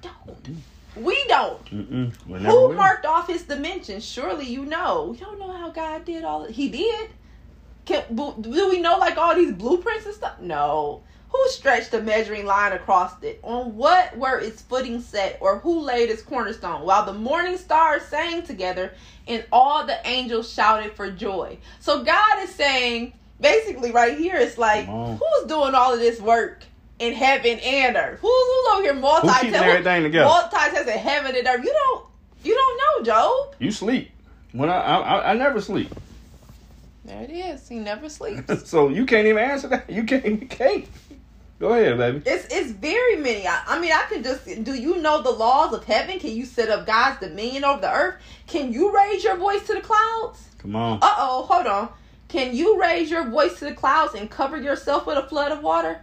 Don't. 0.02 0.48
We 0.96 1.24
don't. 1.28 1.72
We 1.72 1.80
don't. 1.80 1.90
Mm-mm. 1.90 2.12
Who 2.46 2.68
will. 2.68 2.74
marked 2.74 3.06
off 3.06 3.28
his 3.28 3.44
dimensions? 3.44 4.04
Surely 4.06 4.46
you 4.46 4.66
know. 4.66 5.10
We 5.12 5.18
don't 5.18 5.40
know 5.40 5.52
how 5.52 5.70
God 5.70 6.06
did 6.06 6.24
all. 6.24 6.46
He 6.46 6.70
did. 6.70 7.10
Can, 7.86 8.04
do 8.16 8.70
we 8.70 8.80
know 8.80 8.98
like 8.98 9.18
all 9.18 9.36
these 9.36 9.54
blueprints 9.54 10.06
and 10.06 10.14
stuff? 10.14 10.40
No. 10.40 11.02
Who 11.30 11.48
stretched 11.48 11.92
the 11.92 12.02
measuring 12.02 12.46
line 12.46 12.74
across 12.74 13.14
it? 13.24 13.40
On 13.42 13.78
what 13.78 14.18
were 14.18 14.38
its 14.40 14.62
footing 14.62 15.00
set, 15.00 15.38
or 15.40 15.60
who 15.60 15.80
laid 15.80 16.10
its 16.10 16.22
cornerstone? 16.22 16.82
While 16.82 17.06
the 17.06 17.14
morning 17.14 17.58
stars 17.58 18.04
sang 18.04 18.44
together, 18.44 18.94
and 19.28 19.46
all 19.52 19.86
the 19.86 19.98
angels 20.06 20.52
shouted 20.52 20.94
for 20.94 21.10
joy. 21.10 21.58
So 21.80 22.04
God 22.04 22.44
is 22.44 22.54
saying, 22.54 23.14
basically, 23.40 23.92
right 23.92 24.18
here, 24.18 24.36
it's 24.36 24.58
like, 24.58 24.86
who's 24.88 25.48
doing 25.48 25.74
all 25.74 25.94
of 25.94 26.00
this 26.00 26.20
work 26.20 26.66
in 27.02 27.14
heaven 27.14 27.60
and 27.60 27.96
earth? 27.98 28.20
Who's, 28.20 28.32
who's 28.32 28.68
over 28.74 28.84
here 28.84 28.94
multi 28.94 29.28
Who's 29.28 29.38
keeping 29.38 29.56
everything 29.56 30.04
together? 30.04 30.30
multitasking 30.30 30.96
heaven 30.98 31.36
and 31.36 31.48
earth? 31.48 31.64
You 31.64 31.74
don't, 31.74 32.06
you 32.44 32.54
don't 32.56 32.78
know, 32.78 33.06
Job. 33.06 33.56
You 33.60 33.72
sleep. 33.72 34.12
When 34.54 34.70
I, 34.70 34.78
I 34.78 34.96
I- 35.00 35.32
I 35.32 35.34
never 35.34 35.60
sleep. 35.62 35.92
There 37.06 37.22
it 37.24 37.32
is. 37.32 37.68
He 37.68 37.76
never 37.80 38.10
sleeps. 38.10 38.70
so 38.70 38.90
you 38.90 39.06
can't 39.06 39.28
even 39.28 39.44
answer 39.44 39.68
that. 39.70 39.90
You 39.90 40.04
can't. 40.04 40.26
You 40.26 40.38
can't. 40.48 40.86
Go 41.60 41.74
ahead, 41.74 41.98
baby. 41.98 42.22
It's 42.26 42.46
it's 42.54 42.72
very 42.72 43.18
many. 43.18 43.48
I, 43.48 43.64
I 43.68 43.80
mean, 43.80 43.92
I 43.92 44.06
can 44.10 44.24
just. 44.24 44.46
Do 44.64 44.74
you 44.74 44.98
know 45.02 45.22
the 45.22 45.32
laws 45.32 45.74
of 45.74 45.84
heaven? 45.84 46.20
Can 46.20 46.32
you 46.32 46.46
set 46.46 46.70
up 46.70 46.86
God's 46.86 47.20
dominion 47.20 47.64
over 47.64 47.82
the 47.82 47.92
earth? 47.92 48.16
Can 48.48 48.72
you 48.74 48.94
raise 48.96 49.24
your 49.24 49.38
voice 49.38 49.66
to 49.68 49.74
the 49.76 49.82
clouds? 49.82 50.48
Come 50.60 50.76
on. 50.76 51.00
Uh 51.02 51.14
oh, 51.18 51.44
hold 51.50 51.66
on. 51.68 51.90
Can 52.28 52.56
you 52.56 52.80
raise 52.80 53.10
your 53.12 53.26
voice 53.30 53.60
to 53.60 53.66
the 53.66 53.74
clouds 53.74 54.14
and 54.14 54.30
cover 54.30 54.58
yourself 54.58 55.06
with 55.06 55.18
a 55.18 55.28
flood 55.28 55.52
of 55.52 55.62
water? 55.64 56.02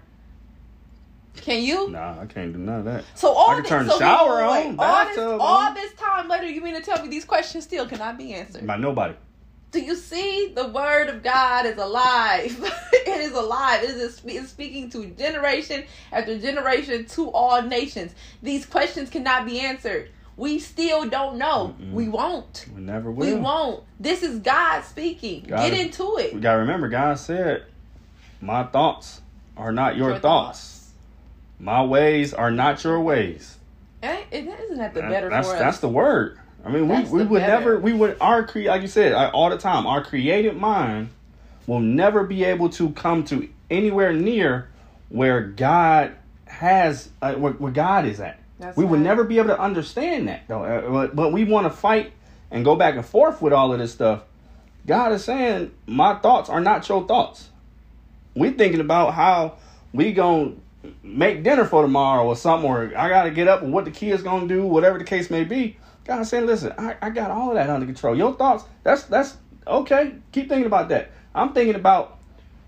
Can 1.42 1.62
you? 1.62 1.90
Nah, 1.90 2.20
I 2.20 2.26
can't 2.26 2.52
do 2.52 2.58
none 2.58 2.80
of 2.80 2.84
that. 2.86 3.04
So 3.14 3.32
all 3.32 3.50
I 3.50 3.54
can 3.54 3.62
this, 3.62 3.70
turn 3.70 3.86
the 3.86 3.92
so 3.92 3.98
shower 3.98 4.36
wait, 4.36 4.66
on, 4.66 4.76
wait. 4.76 4.86
All 4.86 5.04
this, 5.06 5.18
all 5.18 5.74
this 5.74 5.92
time 5.94 6.28
later, 6.28 6.48
you 6.48 6.60
mean 6.60 6.74
to 6.74 6.82
tell 6.82 7.02
me 7.02 7.08
these 7.08 7.24
questions 7.24 7.64
still 7.64 7.86
cannot 7.86 8.18
be 8.18 8.34
answered? 8.34 8.66
By 8.66 8.76
nobody. 8.76 9.14
Do 9.70 9.80
you 9.80 9.96
see 9.96 10.52
the 10.54 10.68
word 10.68 11.08
of 11.08 11.22
God 11.22 11.66
is 11.66 11.76
alive? 11.76 12.58
it 12.92 13.20
is 13.20 13.32
alive. 13.32 13.82
It 13.82 13.90
is 13.90 14.22
it 14.24 14.30
is 14.30 14.48
speaking 14.48 14.88
to 14.90 15.06
generation 15.08 15.84
after 16.10 16.38
generation 16.38 17.04
to 17.04 17.30
all 17.30 17.60
nations. 17.62 18.14
These 18.42 18.64
questions 18.64 19.10
cannot 19.10 19.44
be 19.44 19.60
answered. 19.60 20.10
We 20.38 20.58
still 20.60 21.08
don't 21.08 21.36
know. 21.36 21.74
Mm-mm. 21.80 21.92
We 21.92 22.08
won't. 22.08 22.66
We 22.74 22.80
never 22.80 23.10
will. 23.10 23.26
We 23.26 23.34
won't. 23.34 23.84
This 24.00 24.22
is 24.22 24.38
God 24.38 24.82
speaking. 24.84 25.42
Get 25.42 25.74
into 25.74 26.16
it. 26.16 26.32
We 26.32 26.40
gotta 26.40 26.60
remember, 26.60 26.88
God 26.88 27.18
said, 27.18 27.64
"My 28.40 28.62
thoughts 28.62 29.20
are 29.56 29.72
not 29.72 29.96
your, 29.96 30.10
Your 30.10 30.18
thoughts. 30.20 30.77
My 31.58 31.82
ways 31.84 32.32
are 32.34 32.50
not 32.50 32.82
your 32.84 33.00
ways." 33.00 33.56
Ain't- 34.02 34.26
Isn't 34.30 34.78
that 34.78 34.94
the 34.94 35.00
better 35.02 35.28
that's 35.28 35.48
that's 35.50 35.78
the 35.78 35.88
word. 35.88 36.38
I 36.64 36.70
mean, 36.70 36.88
we, 36.88 36.94
That's 36.96 37.10
we 37.10 37.22
the 37.22 37.28
would 37.28 37.40
better. 37.40 37.52
never 37.58 37.80
we 37.80 37.92
would 37.92 38.16
our 38.20 38.44
cre 38.46 38.60
like 38.60 38.82
you 38.82 38.88
said 38.88 39.12
uh, 39.12 39.30
all 39.32 39.50
the 39.50 39.58
time. 39.58 39.86
Our 39.86 40.04
creative 40.04 40.56
mind 40.56 41.08
will 41.66 41.80
never 41.80 42.24
be 42.24 42.44
able 42.44 42.68
to 42.70 42.90
come 42.90 43.24
to 43.24 43.48
anywhere 43.70 44.12
near 44.12 44.68
where 45.08 45.40
God 45.42 46.12
has 46.46 47.08
uh, 47.22 47.34
where, 47.34 47.52
where 47.54 47.72
God 47.72 48.06
is 48.06 48.20
at. 48.20 48.38
That's 48.58 48.76
we 48.76 48.84
would 48.84 49.00
never 49.00 49.24
be 49.24 49.38
able 49.38 49.48
to 49.48 49.58
understand 49.60 50.28
that 50.28 50.42
though. 50.48 50.64
Uh, 50.64 50.90
but, 50.90 51.16
but 51.16 51.32
we 51.32 51.44
want 51.44 51.66
to 51.66 51.70
fight 51.70 52.12
and 52.50 52.64
go 52.64 52.76
back 52.76 52.94
and 52.96 53.04
forth 53.06 53.40
with 53.40 53.52
all 53.52 53.72
of 53.72 53.78
this 53.78 53.92
stuff. 53.92 54.22
God 54.86 55.12
is 55.12 55.24
saying, 55.24 55.72
"My 55.86 56.14
thoughts 56.14 56.48
are 56.50 56.60
not 56.60 56.88
your 56.88 57.06
thoughts." 57.06 57.48
We 58.34 58.50
thinking 58.50 58.80
about 58.80 59.14
how 59.14 59.54
we 59.92 60.12
gonna 60.12 60.52
make 61.02 61.42
dinner 61.42 61.64
for 61.64 61.82
tomorrow 61.82 62.24
or 62.26 62.36
something, 62.36 62.68
or 62.68 62.96
I 62.96 63.08
gotta 63.08 63.30
get 63.30 63.48
up 63.48 63.62
and 63.62 63.72
what 63.72 63.84
the 63.84 63.90
kids 63.90 64.22
gonna 64.22 64.48
do, 64.48 64.64
whatever 64.66 64.98
the 64.98 65.04
case 65.04 65.30
may 65.30 65.44
be. 65.44 65.76
God 66.04 66.22
saying, 66.24 66.46
"Listen, 66.46 66.72
I, 66.78 66.96
I 67.02 67.10
got 67.10 67.30
all 67.30 67.50
of 67.50 67.54
that 67.54 67.68
under 67.68 67.86
control. 67.86 68.16
Your 68.16 68.34
thoughts, 68.34 68.64
that's 68.82 69.02
that's 69.04 69.36
okay. 69.66 70.14
Keep 70.32 70.48
thinking 70.48 70.66
about 70.66 70.88
that. 70.90 71.10
I'm 71.34 71.52
thinking 71.52 71.74
about 71.74 72.18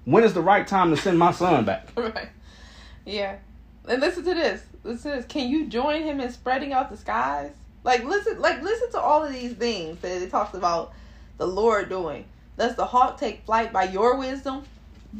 when 0.04 0.24
is 0.24 0.34
the 0.34 0.42
right 0.42 0.66
time 0.66 0.90
to 0.90 0.96
send 0.96 1.18
my 1.18 1.32
son 1.32 1.64
back. 1.64 1.88
right. 1.96 2.28
Yeah. 3.04 3.36
And 3.88 4.00
listen 4.00 4.24
to 4.24 4.34
this. 4.34 4.62
Listen 4.84 5.10
to 5.12 5.16
this. 5.18 5.26
Can 5.26 5.48
you 5.48 5.68
join 5.68 6.02
him 6.02 6.20
in 6.20 6.30
spreading 6.30 6.72
out 6.72 6.90
the 6.90 6.96
skies? 6.96 7.52
Like 7.82 8.04
listen 8.04 8.40
like 8.40 8.62
listen 8.62 8.90
to 8.92 9.00
all 9.00 9.24
of 9.24 9.32
these 9.32 9.54
things 9.54 9.98
that 10.00 10.22
it 10.22 10.30
talks 10.30 10.54
about 10.54 10.92
the 11.38 11.46
Lord 11.46 11.88
doing. 11.88 12.26
Does 12.58 12.76
the 12.76 12.84
hawk 12.84 13.18
take 13.18 13.44
flight 13.46 13.72
by 13.72 13.84
your 13.84 14.16
wisdom? 14.16 14.64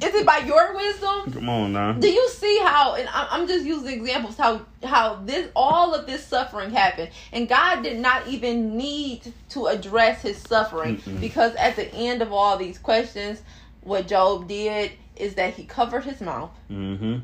Is 0.00 0.14
it 0.14 0.24
by 0.24 0.38
your 0.38 0.74
wisdom? 0.74 1.32
Come 1.32 1.48
on 1.48 1.72
now. 1.72 1.92
Do 1.92 2.08
you 2.08 2.28
see 2.30 2.60
how? 2.62 2.94
And 2.94 3.08
I'm 3.12 3.48
just 3.48 3.64
using 3.64 3.92
examples 3.92 4.36
how 4.36 4.62
how 4.84 5.16
this 5.24 5.48
all 5.56 5.94
of 5.94 6.06
this 6.06 6.24
suffering 6.24 6.70
happened, 6.70 7.10
and 7.32 7.48
God 7.48 7.82
did 7.82 7.98
not 7.98 8.26
even 8.28 8.76
need 8.76 9.32
to 9.50 9.66
address 9.66 10.22
his 10.22 10.38
suffering 10.38 10.98
Mm-mm. 10.98 11.20
because 11.20 11.54
at 11.56 11.76
the 11.76 11.92
end 11.92 12.22
of 12.22 12.32
all 12.32 12.56
these 12.56 12.78
questions, 12.78 13.42
what 13.82 14.06
Job 14.06 14.46
did 14.46 14.92
is 15.16 15.34
that 15.34 15.54
he 15.54 15.64
covered 15.64 16.04
his 16.04 16.20
mouth 16.20 16.52
Mm-hmm. 16.70 17.18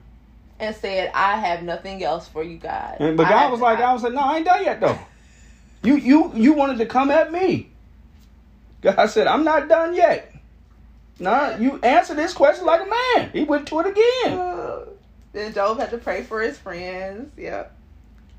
and 0.59 0.75
said, 0.77 1.13
"I 1.15 1.37
have 1.37 1.63
nothing 1.63 2.03
else 2.03 2.27
for 2.27 2.43
you, 2.43 2.59
God." 2.59 2.97
And, 2.99 3.17
but 3.17 3.27
I 3.27 3.31
God 3.31 3.53
was 3.53 3.61
like, 3.61 3.79
I 3.79 3.93
was 3.93 4.03
like, 4.03 4.13
no, 4.13 4.21
I 4.21 4.37
ain't 4.39 4.45
done 4.45 4.65
yet 4.65 4.81
though. 4.81 4.99
You 5.85 5.97
you 5.97 6.33
you 6.35 6.53
wanted 6.53 6.79
to 6.79 6.87
come 6.87 7.13
at 7.13 7.31
me. 7.31 7.71
God 8.83 9.07
said, 9.07 9.27
I'm 9.27 9.45
not 9.45 9.69
done 9.69 9.95
yet. 9.95 10.33
Nah, 11.19 11.57
you 11.57 11.79
answer 11.83 12.15
this 12.15 12.33
question 12.35 12.67
like 12.67 12.81
a 12.83 12.91
man. 13.19 13.31
He 13.33 13.45
went 13.45 13.67
to 13.69 13.81
it 13.81 13.87
again. 13.87 14.39
Uh, 14.39 14.81
then 15.33 15.53
Job 15.55 15.79
had 15.79 15.91
to 15.91 15.99
pray 15.99 16.23
for 16.23 16.43
his 16.43 16.59
friends. 16.59 17.31
Yep. 17.39 17.75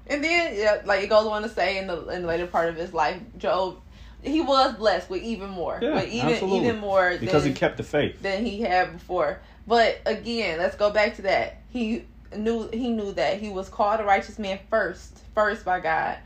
And 0.07 0.23
then, 0.23 0.55
yeah, 0.55 0.81
like 0.85 1.03
it 1.03 1.09
goes 1.09 1.25
on 1.27 1.41
to 1.41 1.49
say 1.49 1.77
in 1.79 1.87
the 1.87 2.07
in 2.09 2.21
the 2.21 2.27
later 2.27 2.47
part 2.47 2.69
of 2.69 2.75
his 2.75 2.93
life, 2.93 3.19
Job, 3.37 3.77
he 4.23 4.41
was 4.41 4.75
blessed 4.75 5.09
with 5.09 5.21
even 5.23 5.49
more, 5.49 5.79
Yeah, 5.81 5.95
with 5.95 6.09
even 6.09 6.29
absolutely. 6.29 6.67
even 6.69 6.79
more 6.79 7.17
Because 7.19 7.43
than, 7.43 7.51
he 7.53 7.57
kept 7.57 7.77
the 7.77 7.83
faith. 7.83 8.21
than 8.21 8.45
he 8.45 8.61
had 8.61 8.93
before. 8.93 9.39
But 9.65 9.99
again, 10.05 10.59
let's 10.59 10.75
go 10.75 10.91
back 10.91 11.15
to 11.17 11.23
that. 11.23 11.61
He 11.69 12.05
knew 12.35 12.69
he 12.71 12.89
knew 12.91 13.11
that 13.13 13.39
he 13.39 13.49
was 13.49 13.69
called 13.69 13.99
a 13.99 14.03
righteous 14.03 14.37
man 14.39 14.59
first, 14.69 15.19
first 15.33 15.65
by 15.65 15.79
God. 15.79 16.17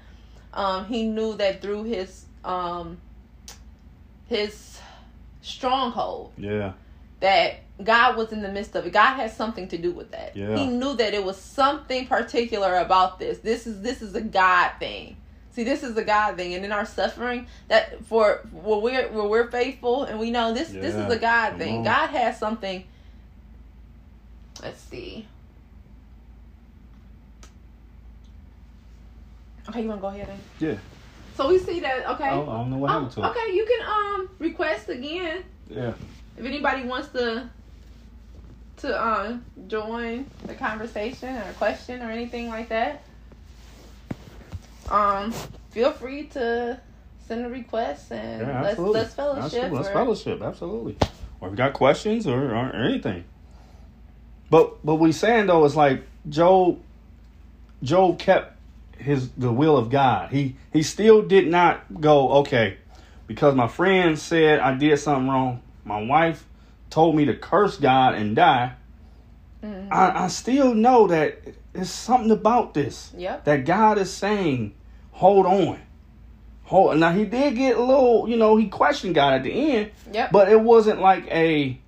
Um, 0.54 0.86
he 0.86 1.08
knew 1.08 1.36
that 1.38 1.62
through 1.62 1.86
his 1.86 2.26
um 2.44 2.98
his 4.28 4.80
stronghold 5.42 6.32
Yeah. 6.38 6.74
that 7.20 7.62
God 7.84 8.16
was 8.18 8.32
in 8.32 8.42
the 8.42 8.50
midst 8.52 8.76
of 8.76 8.86
it. 8.86 8.94
God 8.94 9.16
had 9.16 9.32
something 9.32 9.68
to 9.70 9.78
do 9.78 9.92
with 9.92 10.12
that. 10.12 10.36
Yeah. 10.36 10.56
He 10.56 10.68
knew 10.68 10.96
that 10.96 11.14
it 11.14 11.24
was 11.24 11.38
something 11.38 12.06
particular 12.08 12.76
about 12.78 13.18
this. 13.20 13.40
This 13.40 13.66
is 13.66 13.82
this 13.82 14.02
is 14.02 14.14
a 14.16 14.22
God 14.22 14.72
thing. 14.80 15.18
See, 15.54 15.64
this 15.66 15.84
is 15.84 15.98
a 15.98 16.04
God 16.04 16.38
thing, 16.38 16.54
and 16.54 16.64
in 16.64 16.72
our 16.72 16.86
suffering, 16.86 17.46
that 17.68 18.06
for 18.06 18.42
when 18.54 18.82
we're 18.82 19.08
when 19.12 19.28
we're 19.30 19.50
faithful 19.52 20.04
and 20.04 20.20
we 20.20 20.32
know 20.32 20.54
this 20.54 20.70
this 20.70 20.96
is 20.96 21.12
a 21.12 21.18
God 21.20 21.50
Come 21.52 21.60
thing. 21.60 21.78
on. 21.80 21.84
God 21.84 22.08
has 22.12 22.40
something. 22.40 22.86
Let's 24.62 24.80
see. 24.80 25.28
Okay, 29.70 29.82
you 29.84 29.90
want 29.90 30.00
to 30.00 30.02
go 30.02 30.08
ahead 30.08 30.30
and 30.30 30.40
Yeah. 30.60 30.78
So 31.42 31.50
we 31.50 31.58
see 31.60 31.80
that. 31.80 32.06
Okay. 32.12 32.30
Oh, 32.30 32.44
I 32.50 32.58
don't 32.58 32.70
know 32.70 32.78
what 32.78 32.92
Oh, 32.92 33.08
to 33.10 33.22
it. 33.24 33.26
okay, 33.30 33.54
you 33.54 33.66
can 33.66 33.88
um 33.88 34.30
request 34.40 34.90
again 34.90 35.44
Yeah. 35.70 35.94
if 36.38 36.46
anybody 36.46 36.84
wants 36.84 37.10
to 37.10 37.50
to 38.78 39.08
um 39.08 39.44
join 39.68 40.26
the 40.46 40.54
conversation 40.56 41.36
or 41.38 41.54
question 41.54 42.02
or 42.02 42.10
anything 42.12 42.50
like 42.50 42.70
that 42.70 43.04
um 44.90 45.32
feel 45.70 45.92
free 45.92 46.24
to 46.28 46.80
send 47.28 47.46
a 47.46 47.50
request 47.50 48.12
and 48.12 48.42
Yeah, 48.48 48.62
let's 48.62 48.80
let's 48.80 49.14
fellowship 49.14 49.44
Absolutely. 49.46 49.78
Let's 49.78 49.90
or- 49.90 49.94
fellowship. 49.94 50.42
Absolutely. 50.42 50.98
or 51.40 51.48
if 51.48 51.52
you 51.52 51.58
got 51.58 51.74
questions 51.74 52.28
or, 52.28 52.56
or 52.56 52.76
anything. 52.76 53.24
But 54.50 54.84
but 54.86 54.96
we 54.96 55.12
saying 55.12 55.46
though 55.48 55.64
is 55.66 55.76
like 55.76 56.04
Job 56.30 56.80
Job 57.84 58.20
kept 58.20 58.51
his 59.02 59.30
the 59.32 59.52
will 59.52 59.78
of 59.78 59.90
God. 59.90 60.32
He 60.32 60.56
he 60.72 60.84
still 60.84 61.22
did 61.22 61.48
not 61.48 62.02
go, 62.02 62.30
okay, 62.40 62.78
because 63.28 63.56
my 63.56 63.68
friend 63.68 64.18
said 64.18 64.60
I 64.60 64.76
did 64.76 64.98
something 65.00 65.28
wrong. 65.28 65.62
My 65.84 66.02
wife 66.02 66.46
told 66.90 67.16
me 67.16 67.26
to 67.26 67.36
curse 67.36 67.78
God 67.78 68.16
and 68.16 68.36
die. 68.36 68.74
Mm-hmm. 69.64 69.92
I, 69.92 70.26
I 70.26 70.28
still 70.28 70.74
know 70.74 71.08
that 71.08 71.40
it's 71.74 71.90
something 71.90 72.32
about 72.32 72.74
this. 72.74 73.12
Yep. 73.18 73.46
That 73.46 73.66
God 73.66 73.98
is 73.98 74.12
saying, 74.12 74.74
hold 75.12 75.46
on. 75.46 75.80
Hold 76.64 76.98
now 77.00 77.12
he 77.12 77.26
did 77.26 77.56
get 77.56 77.76
a 77.76 77.82
little, 77.82 78.30
you 78.30 78.38
know, 78.38 78.56
he 78.56 78.68
questioned 78.68 79.16
God 79.16 79.34
at 79.34 79.44
the 79.44 79.52
end. 79.52 79.92
Yep. 80.12 80.32
But 80.32 80.50
it 80.50 80.60
wasn't 80.60 81.02
like 81.02 81.28
a 81.28 81.80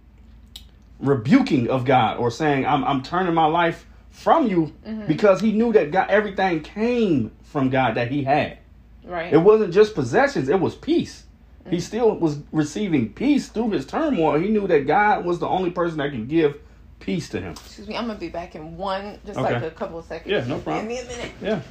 rebuking 1.00 1.70
of 1.70 1.86
God 1.86 2.18
or 2.18 2.32
saying, 2.32 2.66
I'm 2.66 2.84
I'm 2.84 3.04
turning 3.04 3.34
my 3.34 3.46
life 3.46 3.86
from 4.14 4.48
you 4.48 4.72
Mm-hmm. 4.88 5.08
because 5.08 5.42
he 5.42 5.52
knew 5.52 5.74
that 5.74 5.92
God 5.92 6.10
everything 6.10 6.62
came 6.62 7.32
from 7.44 7.70
God 7.70 7.96
that 7.96 8.10
he 8.10 8.24
had. 8.24 8.60
Right. 9.04 9.34
It 9.34 9.38
wasn't 9.40 9.74
just 9.74 9.94
possessions, 9.96 10.48
it 10.48 10.60
was 10.60 10.76
peace. 10.76 11.24
Mm-hmm. 11.64 11.72
He 11.72 11.80
still 11.82 12.16
was 12.16 12.40
receiving 12.54 13.12
peace 13.14 13.50
through 13.50 13.72
his 13.72 13.86
turmoil. 13.86 14.40
He 14.40 14.48
knew 14.50 14.66
that 14.68 14.88
God 14.88 15.26
was 15.26 15.40
the 15.40 15.48
only 15.48 15.72
person 15.72 15.98
that 15.98 16.12
can 16.12 16.28
give 16.28 16.58
peace 17.00 17.28
to 17.30 17.42
him. 17.42 17.52
Excuse 17.52 17.88
me, 17.88 17.98
I'm 17.98 18.08
gonna 18.08 18.18
be 18.20 18.30
back 18.30 18.56
in 18.56 18.78
one, 18.78 19.20
just 19.26 19.38
Okay. 19.38 19.54
like 19.56 19.64
a 19.64 19.72
couple 19.72 20.00
of 20.00 20.06
seconds. 20.06 20.32
Yeah, 20.32 20.46
no 20.46 20.60
problem. 20.60 20.88
Give 20.88 21.06
me 21.06 21.14
a 21.14 21.18
minute. 21.18 21.32
Yeah. 21.42 21.62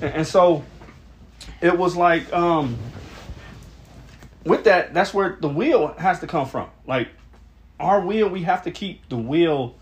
And, 0.00 0.14
and 0.14 0.26
so 0.26 0.64
it 1.60 1.76
was 1.76 1.96
like 1.96 2.32
um 2.32 2.78
with 4.44 4.64
that 4.64 4.94
that's 4.94 5.12
where 5.12 5.36
the 5.40 5.48
will 5.48 5.88
has 5.98 6.20
to 6.20 6.26
come 6.26 6.46
from. 6.46 6.68
Like 6.86 7.08
our 7.80 8.00
will 8.00 8.28
we 8.28 8.42
have 8.44 8.62
to 8.62 8.70
keep 8.70 9.08
the 9.08 9.16
will 9.16 9.74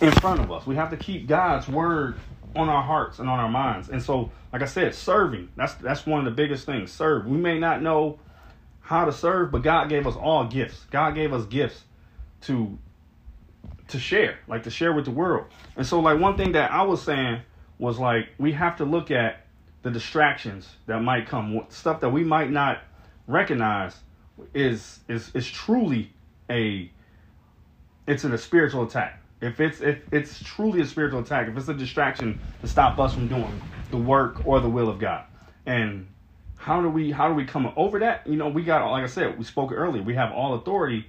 in 0.00 0.10
front 0.12 0.40
of 0.40 0.50
us. 0.50 0.66
We 0.66 0.76
have 0.76 0.90
to 0.90 0.96
keep 0.96 1.26
God's 1.26 1.68
word 1.68 2.16
on 2.56 2.68
our 2.68 2.82
hearts 2.82 3.18
and 3.18 3.28
on 3.28 3.38
our 3.38 3.48
minds. 3.48 3.88
And 3.88 4.02
so 4.02 4.30
like 4.52 4.62
I 4.62 4.66
said, 4.66 4.94
serving, 4.94 5.48
that's 5.56 5.74
that's 5.74 6.06
one 6.06 6.20
of 6.20 6.24
the 6.24 6.30
biggest 6.30 6.66
things. 6.66 6.92
Serve. 6.92 7.26
We 7.26 7.36
may 7.36 7.58
not 7.58 7.82
know 7.82 8.18
how 8.80 9.04
to 9.04 9.12
serve, 9.12 9.50
but 9.50 9.62
God 9.62 9.88
gave 9.88 10.06
us 10.06 10.14
all 10.14 10.46
gifts. 10.46 10.84
God 10.90 11.14
gave 11.14 11.32
us 11.32 11.44
gifts 11.46 11.82
to 12.42 12.78
to 13.88 13.98
share, 13.98 14.38
like 14.46 14.62
to 14.64 14.70
share 14.70 14.92
with 14.92 15.04
the 15.04 15.10
world. 15.10 15.46
And 15.76 15.86
so 15.86 16.00
like 16.00 16.20
one 16.20 16.36
thing 16.36 16.52
that 16.52 16.70
I 16.70 16.82
was 16.82 17.02
saying 17.02 17.40
was 17.78 17.98
like 17.98 18.28
we 18.38 18.52
have 18.52 18.76
to 18.76 18.84
look 18.84 19.10
at 19.10 19.46
the 19.82 19.90
distractions 19.90 20.68
that 20.86 21.00
might 21.02 21.26
come, 21.26 21.66
stuff 21.68 22.00
that 22.00 22.10
we 22.10 22.24
might 22.24 22.50
not 22.50 22.78
recognize 23.26 23.96
is 24.52 25.00
is 25.08 25.30
is 25.34 25.50
truly 25.50 26.12
a 26.50 26.90
it's 28.06 28.24
a 28.24 28.38
spiritual 28.38 28.84
attack. 28.84 29.20
If 29.44 29.60
it's 29.60 29.80
if 29.80 29.98
it's 30.12 30.42
truly 30.42 30.80
a 30.80 30.86
spiritual 30.86 31.20
attack, 31.20 31.48
if 31.48 31.56
it's 31.56 31.68
a 31.68 31.74
distraction 31.74 32.40
to 32.62 32.68
stop 32.68 32.98
us 32.98 33.14
from 33.14 33.28
doing 33.28 33.62
the 33.90 33.98
work 33.98 34.42
or 34.44 34.60
the 34.60 34.70
will 34.70 34.88
of 34.88 34.98
God. 34.98 35.24
And 35.66 36.08
how 36.56 36.82
do 36.82 36.88
we 36.88 37.10
how 37.12 37.28
do 37.28 37.34
we 37.34 37.44
come 37.44 37.72
over 37.76 37.98
that? 38.00 38.26
You 38.26 38.36
know, 38.36 38.48
we 38.48 38.64
got 38.64 38.88
like 38.90 39.04
I 39.04 39.06
said, 39.08 39.38
we 39.38 39.44
spoke 39.44 39.72
earlier, 39.72 40.02
we 40.02 40.14
have 40.14 40.32
all 40.32 40.54
authority 40.54 41.06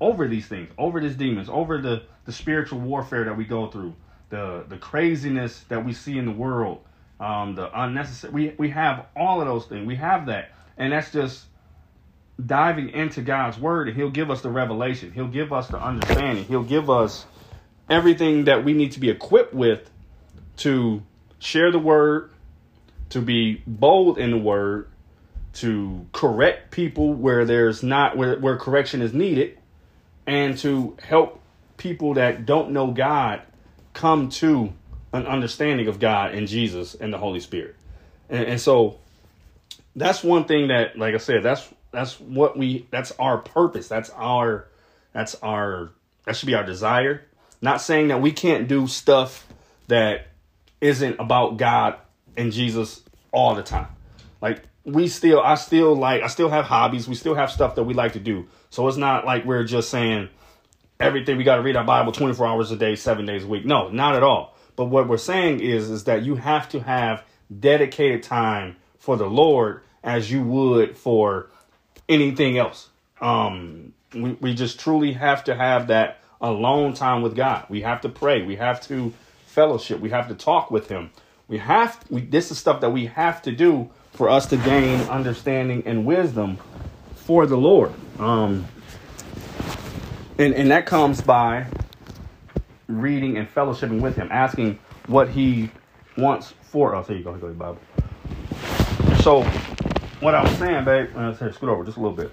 over 0.00 0.28
these 0.28 0.46
things, 0.46 0.70
over 0.78 1.00
these 1.00 1.16
demons, 1.16 1.48
over 1.48 1.78
the 1.78 2.04
the 2.24 2.32
spiritual 2.32 2.80
warfare 2.80 3.24
that 3.24 3.36
we 3.36 3.44
go 3.44 3.68
through, 3.68 3.94
the 4.30 4.64
the 4.68 4.78
craziness 4.78 5.60
that 5.68 5.84
we 5.84 5.92
see 5.92 6.18
in 6.18 6.26
the 6.26 6.32
world, 6.32 6.80
um, 7.20 7.54
the 7.54 7.70
unnecessary. 7.80 8.32
We 8.32 8.54
we 8.58 8.70
have 8.70 9.06
all 9.16 9.40
of 9.40 9.46
those 9.46 9.66
things. 9.66 9.86
We 9.86 9.96
have 9.96 10.26
that, 10.26 10.52
and 10.76 10.92
that's 10.92 11.12
just 11.12 11.46
diving 12.44 12.90
into 12.90 13.22
God's 13.22 13.58
word, 13.58 13.88
and 13.88 13.96
He'll 13.96 14.10
give 14.10 14.30
us 14.30 14.42
the 14.42 14.50
revelation. 14.50 15.12
He'll 15.12 15.28
give 15.28 15.52
us 15.52 15.68
the 15.68 15.80
understanding. 15.82 16.44
He'll 16.44 16.62
give 16.64 16.90
us 16.90 17.26
everything 17.88 18.44
that 18.44 18.64
we 18.64 18.72
need 18.72 18.92
to 18.92 19.00
be 19.00 19.10
equipped 19.10 19.54
with 19.54 19.90
to 20.58 21.02
share 21.38 21.70
the 21.70 21.78
word, 21.78 22.30
to 23.10 23.20
be 23.20 23.62
bold 23.66 24.18
in 24.18 24.30
the 24.30 24.38
word, 24.38 24.88
to 25.54 26.06
correct 26.12 26.70
people 26.70 27.14
where 27.14 27.44
there's 27.44 27.82
not 27.82 28.16
where, 28.16 28.38
where 28.38 28.56
correction 28.56 29.00
is 29.00 29.12
needed 29.12 29.58
and 30.26 30.58
to 30.58 30.96
help 31.02 31.40
people 31.76 32.14
that 32.14 32.44
don't 32.44 32.70
know 32.70 32.90
God 32.90 33.42
come 33.92 34.28
to 34.28 34.72
an 35.12 35.26
understanding 35.26 35.88
of 35.88 35.98
God 35.98 36.34
and 36.34 36.46
Jesus 36.46 36.94
and 36.94 37.12
the 37.12 37.18
Holy 37.18 37.40
Spirit. 37.40 37.76
And, 38.28 38.44
and 38.44 38.60
so 38.60 38.98
that's 39.94 40.22
one 40.22 40.44
thing 40.44 40.68
that, 40.68 40.98
like 40.98 41.14
I 41.14 41.18
said, 41.18 41.42
that's 41.42 41.66
that's 41.90 42.20
what 42.20 42.58
we 42.58 42.86
that's 42.90 43.12
our 43.12 43.38
purpose. 43.38 43.88
That's 43.88 44.10
our 44.10 44.68
that's 45.12 45.34
our 45.36 45.92
that 46.26 46.36
should 46.36 46.46
be 46.46 46.54
our 46.54 46.64
desire. 46.64 47.25
Not 47.60 47.80
saying 47.80 48.08
that 48.08 48.20
we 48.20 48.32
can't 48.32 48.68
do 48.68 48.86
stuff 48.86 49.46
that 49.88 50.28
isn't 50.80 51.18
about 51.18 51.56
God 51.56 51.96
and 52.36 52.52
Jesus 52.52 53.02
all 53.32 53.54
the 53.54 53.62
time. 53.62 53.88
Like 54.40 54.62
we 54.84 55.08
still 55.08 55.40
I 55.40 55.56
still 55.56 55.94
like 55.94 56.22
I 56.22 56.28
still 56.28 56.48
have 56.48 56.64
hobbies. 56.64 57.08
We 57.08 57.14
still 57.14 57.34
have 57.34 57.50
stuff 57.50 57.74
that 57.76 57.84
we 57.84 57.94
like 57.94 58.12
to 58.12 58.20
do. 58.20 58.46
So 58.70 58.86
it's 58.88 58.96
not 58.96 59.24
like 59.24 59.44
we're 59.44 59.64
just 59.64 59.90
saying 59.90 60.28
everything 61.00 61.36
we 61.36 61.44
got 61.44 61.56
to 61.56 61.62
read 61.62 61.76
our 61.76 61.84
Bible 61.84 62.12
24 62.12 62.46
hours 62.46 62.70
a 62.70 62.76
day, 62.76 62.94
7 62.94 63.26
days 63.26 63.44
a 63.44 63.46
week. 63.46 63.64
No, 63.64 63.88
not 63.88 64.14
at 64.14 64.22
all. 64.22 64.56
But 64.76 64.86
what 64.86 65.08
we're 65.08 65.16
saying 65.16 65.60
is 65.60 65.90
is 65.90 66.04
that 66.04 66.22
you 66.22 66.36
have 66.36 66.68
to 66.70 66.80
have 66.80 67.24
dedicated 67.60 68.22
time 68.22 68.76
for 68.98 69.16
the 69.16 69.26
Lord 69.26 69.82
as 70.02 70.30
you 70.30 70.42
would 70.42 70.96
for 70.96 71.50
anything 72.08 72.58
else. 72.58 72.88
Um 73.20 73.92
we, 74.14 74.32
we 74.34 74.54
just 74.54 74.78
truly 74.78 75.12
have 75.12 75.44
to 75.44 75.54
have 75.54 75.88
that 75.88 76.20
alone 76.40 76.94
time 76.94 77.22
with 77.22 77.34
God. 77.34 77.66
We 77.68 77.82
have 77.82 78.00
to 78.02 78.08
pray. 78.08 78.42
We 78.42 78.56
have 78.56 78.80
to 78.88 79.12
fellowship. 79.46 80.00
We 80.00 80.10
have 80.10 80.28
to 80.28 80.34
talk 80.34 80.70
with 80.70 80.88
him. 80.88 81.10
We 81.48 81.58
have 81.58 81.98
we 82.10 82.22
this 82.22 82.50
is 82.50 82.58
stuff 82.58 82.80
that 82.80 82.90
we 82.90 83.06
have 83.06 83.42
to 83.42 83.52
do 83.52 83.90
for 84.12 84.28
us 84.28 84.46
to 84.46 84.56
gain 84.56 85.00
understanding 85.08 85.82
and 85.86 86.04
wisdom 86.04 86.58
for 87.14 87.46
the 87.46 87.56
Lord. 87.56 87.92
Um 88.18 88.66
and 90.38 90.54
and 90.54 90.70
that 90.70 90.86
comes 90.86 91.20
by 91.20 91.66
reading 92.88 93.36
and 93.36 93.52
fellowshipping 93.52 94.00
with 94.00 94.16
him, 94.16 94.28
asking 94.30 94.78
what 95.06 95.28
he 95.28 95.70
wants 96.16 96.52
for 96.62 96.94
us. 96.94 97.08
Here 97.08 97.16
you 97.16 97.24
go, 97.24 97.34
here 97.34 97.48
you 97.48 97.54
go, 97.54 97.76
Bible. 97.76 97.78
So 99.22 99.42
what 100.20 100.34
I 100.34 100.42
was 100.42 100.52
saying, 100.58 100.84
babe, 100.84 101.10
uh, 101.16 101.32
here, 101.34 101.52
scoot 101.52 101.68
over 101.68 101.84
just 101.84 101.96
a 101.96 102.00
little 102.00 102.16
bit. 102.16 102.30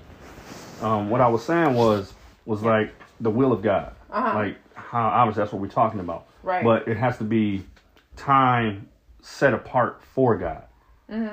Um, 0.82 1.10
what 1.10 1.22
I 1.22 1.28
was 1.28 1.44
saying 1.44 1.74
was 1.74 2.14
was 2.46 2.62
like 2.62 2.94
the 3.24 3.30
will 3.30 3.52
of 3.52 3.62
God. 3.62 3.96
Uh-huh. 4.12 4.34
Like 4.36 4.58
how 4.76 5.08
obviously 5.08 5.42
that's 5.42 5.54
what 5.54 5.62
we're 5.62 5.68
talking 5.68 6.00
about. 6.00 6.28
Right. 6.44 6.64
But 6.64 6.88
it 6.88 6.98
has 6.98 7.18
to 7.18 7.24
be 7.24 7.64
time 8.16 8.90
set 9.22 9.54
apart 9.54 10.02
for 10.14 10.38
God. 10.38 10.64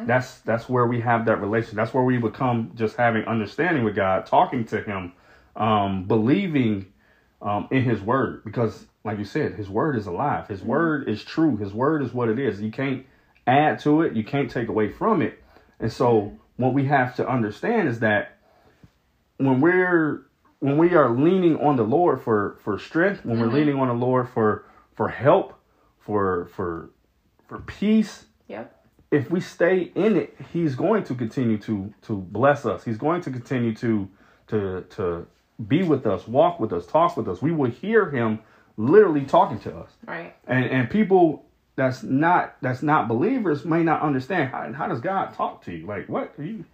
That's 0.06 0.38
that's 0.40 0.68
where 0.68 0.86
we 0.86 1.00
have 1.00 1.26
that 1.26 1.40
relation. 1.40 1.76
That's 1.76 1.94
where 1.94 2.04
we 2.04 2.18
become 2.18 2.72
just 2.74 2.96
having 2.96 3.24
understanding 3.24 3.84
with 3.84 3.94
God, 3.94 4.26
talking 4.26 4.64
to 4.66 4.82
Him, 4.82 5.12
um, 5.56 6.04
believing 6.04 6.92
um, 7.40 7.68
in 7.70 7.82
His 7.84 8.00
Word. 8.00 8.44
Because, 8.44 8.86
like 9.04 9.18
you 9.18 9.24
said, 9.24 9.54
His 9.54 9.68
Word 9.68 9.96
is 9.96 10.06
alive. 10.06 10.48
His 10.48 10.62
Word 10.62 11.08
is 11.08 11.24
true. 11.24 11.56
His 11.56 11.72
Word 11.72 12.02
is 12.02 12.12
what 12.12 12.28
it 12.28 12.38
is. 12.38 12.60
You 12.60 12.70
can't 12.70 13.06
add 13.46 13.78
to 13.80 14.02
it. 14.02 14.14
You 14.14 14.24
can't 14.24 14.50
take 14.50 14.68
away 14.68 14.90
from 14.90 15.22
it. 15.22 15.42
And 15.78 15.90
so, 15.90 16.36
what 16.56 16.74
we 16.74 16.86
have 16.86 17.16
to 17.16 17.28
understand 17.28 17.88
is 17.88 18.00
that 18.00 18.36
when 19.38 19.60
we're 19.60 20.26
when 20.60 20.76
we 20.76 20.94
are 20.94 21.10
leaning 21.10 21.58
on 21.58 21.76
the 21.76 21.82
Lord 21.82 22.22
for 22.22 22.58
for 22.62 22.78
strength, 22.78 23.24
when 23.24 23.40
we're 23.40 23.46
mm-hmm. 23.46 23.56
leaning 23.56 23.76
on 23.76 23.88
the 23.88 23.94
Lord 23.94 24.28
for 24.28 24.66
for 24.94 25.08
help, 25.08 25.54
for 25.98 26.46
for 26.54 26.90
for 27.48 27.58
peace, 27.60 28.26
Yep. 28.48 28.86
if 29.10 29.30
we 29.30 29.40
stay 29.40 29.90
in 29.94 30.16
it, 30.16 30.36
he's 30.52 30.74
going 30.74 31.04
to 31.04 31.14
continue 31.14 31.58
to 31.58 31.92
to 32.02 32.14
bless 32.16 32.64
us. 32.64 32.84
He's 32.84 32.98
going 32.98 33.22
to 33.22 33.30
continue 33.30 33.74
to 33.76 34.08
to 34.48 34.82
to 34.90 35.26
be 35.66 35.82
with 35.82 36.06
us, 36.06 36.26
walk 36.26 36.60
with 36.60 36.72
us, 36.72 36.86
talk 36.86 37.16
with 37.16 37.28
us. 37.28 37.42
We 37.42 37.52
will 37.52 37.70
hear 37.70 38.10
him 38.10 38.40
literally 38.76 39.24
talking 39.24 39.58
to 39.60 39.76
us. 39.76 39.90
Right. 40.06 40.34
And 40.46 40.66
and 40.66 40.90
people 40.90 41.46
that's 41.76 42.02
not 42.02 42.56
that's 42.60 42.82
not 42.82 43.08
believers 43.08 43.64
may 43.64 43.82
not 43.82 44.02
understand 44.02 44.50
how, 44.50 44.70
how 44.72 44.88
does 44.88 45.00
God 45.00 45.32
talk 45.34 45.64
to 45.64 45.72
you? 45.72 45.86
Like 45.86 46.08
what 46.08 46.34
are 46.38 46.44
you 46.44 46.64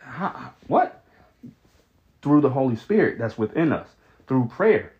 how, 0.00 0.52
what? 0.66 0.99
Through 2.22 2.42
the 2.42 2.50
Holy 2.50 2.76
Spirit 2.76 3.18
that's 3.18 3.38
within 3.38 3.72
us, 3.72 3.88
through 4.26 4.48
prayer. 4.48 4.92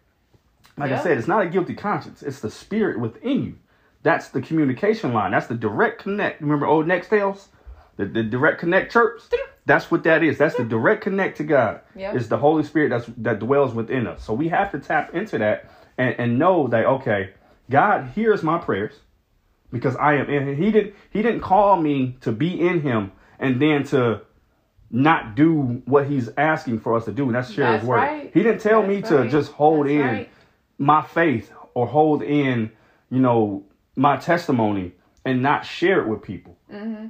Like 0.76 0.92
I 0.92 1.02
said, 1.02 1.18
it's 1.18 1.28
not 1.28 1.42
a 1.42 1.48
guilty 1.48 1.74
conscience. 1.74 2.22
It's 2.22 2.40
the 2.40 2.50
spirit 2.50 2.98
within 2.98 3.44
you. 3.44 3.58
That's 4.02 4.28
the 4.28 4.40
communication 4.40 5.12
line. 5.12 5.32
That's 5.32 5.46
the 5.46 5.54
direct 5.54 6.02
connect. 6.02 6.40
Remember 6.40 6.66
old 6.66 6.86
Nextels? 6.86 7.48
The, 7.96 8.06
the 8.06 8.22
direct 8.22 8.60
connect 8.60 8.92
chirps? 8.92 9.28
That's 9.66 9.90
what 9.90 10.04
that 10.04 10.22
is. 10.22 10.38
That's 10.38 10.56
the 10.56 10.64
direct 10.64 11.02
connect 11.02 11.36
to 11.36 11.44
God. 11.44 11.80
Yep. 11.94 12.16
It's 12.16 12.28
the 12.28 12.38
Holy 12.38 12.64
Spirit 12.64 12.88
that's 12.88 13.06
that 13.18 13.40
dwells 13.40 13.74
within 13.74 14.06
us. 14.06 14.24
So 14.24 14.32
we 14.32 14.48
have 14.48 14.72
to 14.72 14.78
tap 14.78 15.14
into 15.14 15.36
that 15.38 15.70
and, 15.98 16.14
and 16.18 16.38
know 16.38 16.66
that 16.68 16.86
okay, 16.86 17.30
God 17.68 18.08
hears 18.14 18.42
my 18.42 18.56
prayers 18.56 18.94
because 19.70 19.96
I 19.96 20.14
am 20.14 20.30
in 20.30 20.48
him. 20.48 20.56
He 20.56 20.70
didn't 20.70 20.94
he 21.10 21.20
didn't 21.20 21.42
call 21.42 21.76
me 21.76 22.16
to 22.22 22.32
be 22.32 22.58
in 22.58 22.80
him 22.80 23.12
and 23.38 23.60
then 23.60 23.84
to 23.84 24.22
not 24.90 25.34
do 25.36 25.82
what 25.86 26.06
he's 26.08 26.28
asking 26.36 26.80
for 26.80 26.96
us 26.96 27.04
to 27.04 27.12
do, 27.12 27.24
and 27.26 27.34
that's 27.34 27.50
share 27.52 27.66
That's 27.72 27.82
his 27.82 27.88
word. 27.88 27.96
right. 27.96 28.30
He 28.34 28.42
didn't 28.42 28.60
tell 28.60 28.82
That's 28.82 29.10
me 29.10 29.16
to 29.16 29.28
just 29.28 29.52
hold 29.52 29.86
That's 29.86 29.92
in 29.92 30.00
right. 30.00 30.30
my 30.78 31.02
faith 31.02 31.52
or 31.74 31.86
hold 31.86 32.22
in, 32.22 32.70
you 33.10 33.20
know, 33.20 33.64
my 33.96 34.16
testimony 34.16 34.92
and 35.24 35.42
not 35.42 35.64
share 35.64 36.00
it 36.00 36.08
with 36.08 36.22
people. 36.22 36.56
Mm-hmm. 36.72 37.06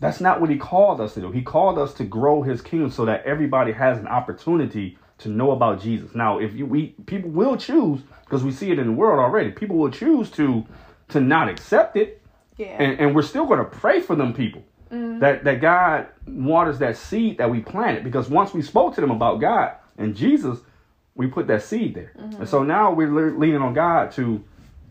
That's 0.00 0.20
not 0.20 0.40
what 0.40 0.48
he 0.50 0.56
called 0.56 1.00
us 1.00 1.14
to 1.14 1.20
do. 1.20 1.30
He 1.30 1.42
called 1.42 1.78
us 1.78 1.92
to 1.94 2.04
grow 2.04 2.42
his 2.42 2.62
kingdom 2.62 2.90
so 2.90 3.04
that 3.04 3.24
everybody 3.24 3.72
has 3.72 3.98
an 3.98 4.06
opportunity 4.06 4.98
to 5.18 5.28
know 5.28 5.50
about 5.50 5.80
Jesus. 5.82 6.14
Now, 6.14 6.38
if 6.38 6.54
you 6.54 6.64
we 6.64 6.94
people 7.06 7.28
will 7.30 7.56
choose 7.58 8.00
because 8.24 8.42
we 8.42 8.50
see 8.50 8.70
it 8.70 8.78
in 8.78 8.86
the 8.86 8.92
world 8.92 9.18
already. 9.20 9.50
People 9.50 9.76
will 9.76 9.90
choose 9.90 10.30
to 10.32 10.64
to 11.08 11.20
not 11.20 11.48
accept 11.50 11.96
it, 11.96 12.22
Yeah. 12.56 12.68
and, 12.78 12.98
and 12.98 13.14
we're 13.14 13.22
still 13.22 13.44
going 13.44 13.58
to 13.58 13.64
pray 13.66 14.00
for 14.00 14.16
them 14.16 14.32
people. 14.32 14.62
Mm-hmm. 14.92 15.20
That 15.20 15.44
that 15.44 15.60
God 15.60 16.08
waters 16.26 16.78
that 16.80 16.96
seed 16.96 17.38
that 17.38 17.50
we 17.50 17.60
planted 17.60 18.02
because 18.02 18.28
once 18.28 18.52
we 18.52 18.62
spoke 18.62 18.94
to 18.96 19.00
them 19.00 19.12
about 19.12 19.40
God 19.40 19.74
and 19.96 20.16
Jesus, 20.16 20.58
we 21.14 21.28
put 21.28 21.46
that 21.46 21.62
seed 21.62 21.94
there, 21.94 22.12
mm-hmm. 22.18 22.40
and 22.40 22.48
so 22.48 22.64
now 22.64 22.92
we're 22.92 23.10
le- 23.10 23.38
leaning 23.38 23.62
on 23.62 23.72
God 23.72 24.10
to 24.12 24.42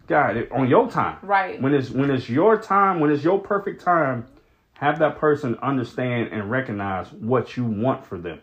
God 0.08 0.47
on 0.52 0.70
your 0.70 0.89
time. 0.89 1.18
Right. 1.22 1.62
When 1.62 1.74
it's 1.74 1.89
when 1.89 2.10
it's 2.12 2.30
your 2.30 2.62
time, 2.62 3.00
when 3.00 3.12
it's 3.12 3.24
your 3.24 3.39
perfect 3.39 3.82
time, 3.82 4.26
have 4.74 5.00
that 5.00 5.18
person 5.18 5.58
understand 5.62 6.30
and 6.32 6.50
recognize 6.50 7.12
what 7.12 7.58
you 7.58 7.66
want 7.66 8.06
for 8.06 8.18
them. 8.18 8.41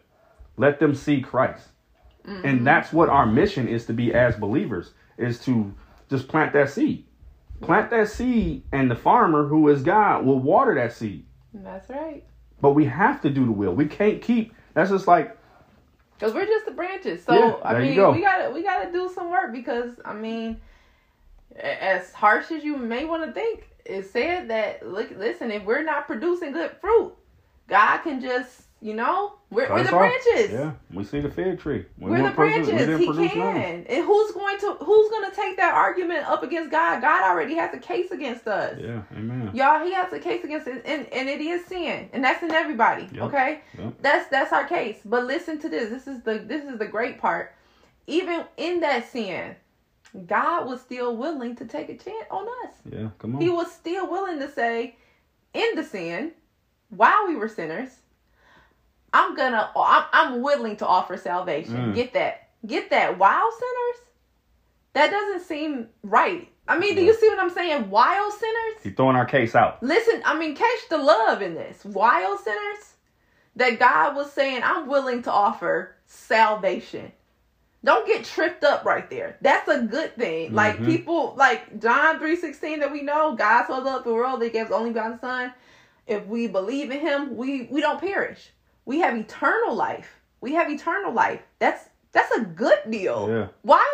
Let 0.57 0.79
them 0.79 0.95
see 0.95 1.21
Christ. 1.21 1.69
Mm-hmm. 2.27 2.47
And 2.47 2.67
that's 2.67 2.93
what 2.93 3.09
our 3.09 3.27
mission 3.27 3.69
is 3.69 3.87
to 3.87 3.93
be 3.93 4.13
as 4.15 4.37
believers 4.37 4.93
is 5.17 5.39
to 5.41 5.75
just 6.09 6.29
plant 6.29 6.53
that 6.53 6.71
seed. 6.71 7.05
Plant 7.61 7.91
that 7.91 8.09
seed 8.09 8.63
and 8.73 8.91
the 8.91 8.97
farmer 8.97 9.47
who 9.47 9.69
is 9.69 9.83
God 9.83 10.25
will 10.25 10.39
water 10.39 10.75
that 10.75 10.93
seed. 10.93 11.25
That's 11.63 11.89
right. 11.91 12.25
But 12.61 12.73
we 12.73 12.87
have 12.87 13.21
to 13.23 13.31
do 13.31 13.45
the 13.45 13.53
will. 13.53 13.75
We 13.75 13.87
can't 13.87 14.23
keep 14.23 14.55
that's 14.75 14.91
just 14.91 15.07
like 15.07 15.37
Cause 16.19 16.33
we're 16.33 16.47
just 16.47 16.65
the 16.65 16.73
branches. 16.73 17.23
So 17.25 17.35
Yeah, 17.35 17.57
I 17.63 17.79
mean, 17.79 17.95
go. 17.95 18.13
we 18.13 18.23
gotta 18.23 18.51
we 18.51 18.63
gotta 18.63 18.91
do 18.91 19.11
some 19.15 19.31
work 19.31 19.53
because 19.53 19.91
I 20.05 20.15
mean, 20.15 20.61
as 21.59 22.13
harsh 22.13 22.51
as 22.51 22.65
you 22.65 22.77
may 22.77 23.05
want 23.05 23.25
to 23.27 23.33
think, 23.33 23.69
it 23.85 24.11
said 24.11 24.49
that 24.49 24.87
look, 24.87 25.11
listen, 25.17 25.51
if 25.51 25.65
we're 25.65 25.83
not 25.85 26.07
producing 26.07 26.53
good 26.53 26.71
fruit, 26.81 27.15
God 27.69 27.99
can 27.99 28.21
just 28.21 28.63
you 28.87 28.95
know 28.95 29.33
we're, 29.51 29.69
we're 29.69 29.83
the 29.83 29.93
off. 29.93 29.99
branches. 29.99 30.53
Yeah, 30.53 30.73
we 30.93 31.03
see 31.03 31.19
the 31.21 31.29
fig 31.31 31.59
tree. 31.59 31.85
We 31.99 32.11
We're 32.11 32.23
the 32.23 32.31
branches. 32.31 32.69
didn't 32.69 33.01
He 33.01 33.29
can. 33.29 33.85
And 33.89 34.05
who's 34.05 34.31
going 34.33 34.59
to 34.61 34.75
who's 34.75 35.11
going 35.11 35.29
to 35.29 35.35
take 35.35 35.57
that 35.57 35.75
argument 35.75 36.25
up 36.29 36.45
against 36.45 36.71
God? 36.71 37.01
God 37.03 37.25
already 37.29 37.55
has 37.57 37.75
a 37.75 37.79
case 37.79 38.13
against 38.13 38.47
us. 38.47 38.79
Yeah, 38.81 39.03
amen. 39.17 39.51
Y'all, 39.55 39.85
he 39.85 39.93
has 39.93 40.13
a 40.13 40.21
case 40.21 40.45
against 40.45 40.69
it, 40.69 40.83
and, 40.85 41.07
and 41.13 41.29
it 41.29 41.41
is 41.41 41.65
sin, 41.67 42.09
and 42.13 42.23
that's 42.23 42.43
in 42.45 42.53
everybody. 42.53 43.09
Yep. 43.13 43.23
Okay, 43.25 43.61
Yep. 43.77 43.95
that's 44.01 44.29
that's 44.29 44.53
our 44.53 44.65
case. 44.69 44.99
But 45.05 45.25
listen 45.25 45.59
to 45.61 45.69
this. 45.69 45.91
This 45.91 46.07
is 46.07 46.23
the 46.23 46.39
this 46.39 46.65
is 46.65 46.79
the 46.79 46.87
great 46.87 47.21
part. 47.21 47.55
Even 48.07 48.45
in 48.57 48.79
that 48.81 49.11
sin, 49.11 49.57
God 50.29 50.67
was 50.69 50.81
still 50.81 51.17
willing 51.17 51.57
to 51.57 51.65
take 51.67 51.89
a 51.89 51.97
chance 51.97 52.27
on 52.31 52.47
us. 52.65 52.75
Yeah, 52.89 53.09
come 53.19 53.35
on. 53.35 53.41
He 53.41 53.49
was 53.49 53.73
still 53.73 54.09
willing 54.09 54.39
to 54.39 54.49
say, 54.49 54.95
in 55.55 55.75
the 55.75 55.83
sin, 55.83 56.33
while 56.91 57.27
we 57.27 57.35
were 57.35 57.49
sinners, 57.49 57.91
I'm 59.17 59.35
gonna, 59.35 59.71
I'm, 59.77 60.05
I'm 60.13 60.43
willing 60.43 60.77
to 60.79 60.87
offer 60.87 61.17
salvation. 61.17 61.93
Mm. 61.93 61.95
Get 61.95 62.13
that, 62.15 62.49
get 62.67 62.91
that. 62.91 63.19
Wild 63.19 63.53
sinners, 63.55 64.09
that 64.93 65.11
doesn't 65.11 65.41
seem 65.47 65.89
right. 66.03 66.49
I 66.69 66.79
mean, 66.79 66.95
do 66.97 67.03
you 67.03 67.15
see 67.15 67.29
what 67.29 67.39
I'm 67.39 67.51
saying? 67.51 67.91
Wild 67.91 68.33
sinners, 68.33 68.83
He's 68.83 68.95
throwing 68.95 69.17
our 69.17 69.25
case 69.25 69.55
out. 69.55 69.83
listen. 69.83 70.21
I 70.25 70.37
mean, 70.39 70.55
catch 70.57 70.89
the 70.91 70.99
love 70.99 71.41
in 71.43 71.55
this. 71.55 71.85
Wild 71.85 72.41
sinners, 72.41 72.95
that 73.57 73.79
God 73.79 74.15
was 74.17 74.31
saying, 74.33 74.61
I'm 74.65 74.87
willing 74.87 75.23
to 75.23 75.33
offer 75.33 75.95
salvation. 76.07 77.13
Don't 77.85 78.07
get 78.07 78.25
tripped 78.25 78.65
up 78.65 78.85
right 78.85 79.09
there. 79.09 79.37
That's 79.41 79.69
a 79.69 79.81
good 79.83 80.17
thing. 80.17 80.53
Like 80.53 80.79
Mhm. 80.79 80.87
people 80.87 81.35
like 81.37 81.81
John 81.81 82.19
3:16 82.19 82.81
that 82.81 82.91
we 82.91 83.03
know, 83.03 83.35
God 83.37 83.67
so 83.67 83.79
loved 83.79 84.05
the 84.07 84.13
world 84.13 84.41
that 84.41 84.47
he 84.47 84.51
gave 84.51 84.67
his 84.67 84.73
only 84.73 84.91
begotten 84.91 85.21
son. 85.21 85.53
If 86.07 86.27
we 86.27 86.49
believe 86.49 86.91
in 86.91 87.01
him, 87.01 87.37
we 87.37 87.69
we 87.71 87.81
don't 87.81 88.01
perish. 88.01 88.51
We 88.87 89.01
have 89.01 89.17
eternal 89.17 89.75
life. 89.75 90.21
We 90.41 90.55
have 90.55 90.71
eternal 90.71 91.13
life. 91.13 91.43
That's 91.59 91.89
that's 92.13 92.33
a 92.37 92.41
good 92.41 92.79
deal. 92.89 93.29
Yeah. 93.29 93.49
Why 93.63 93.85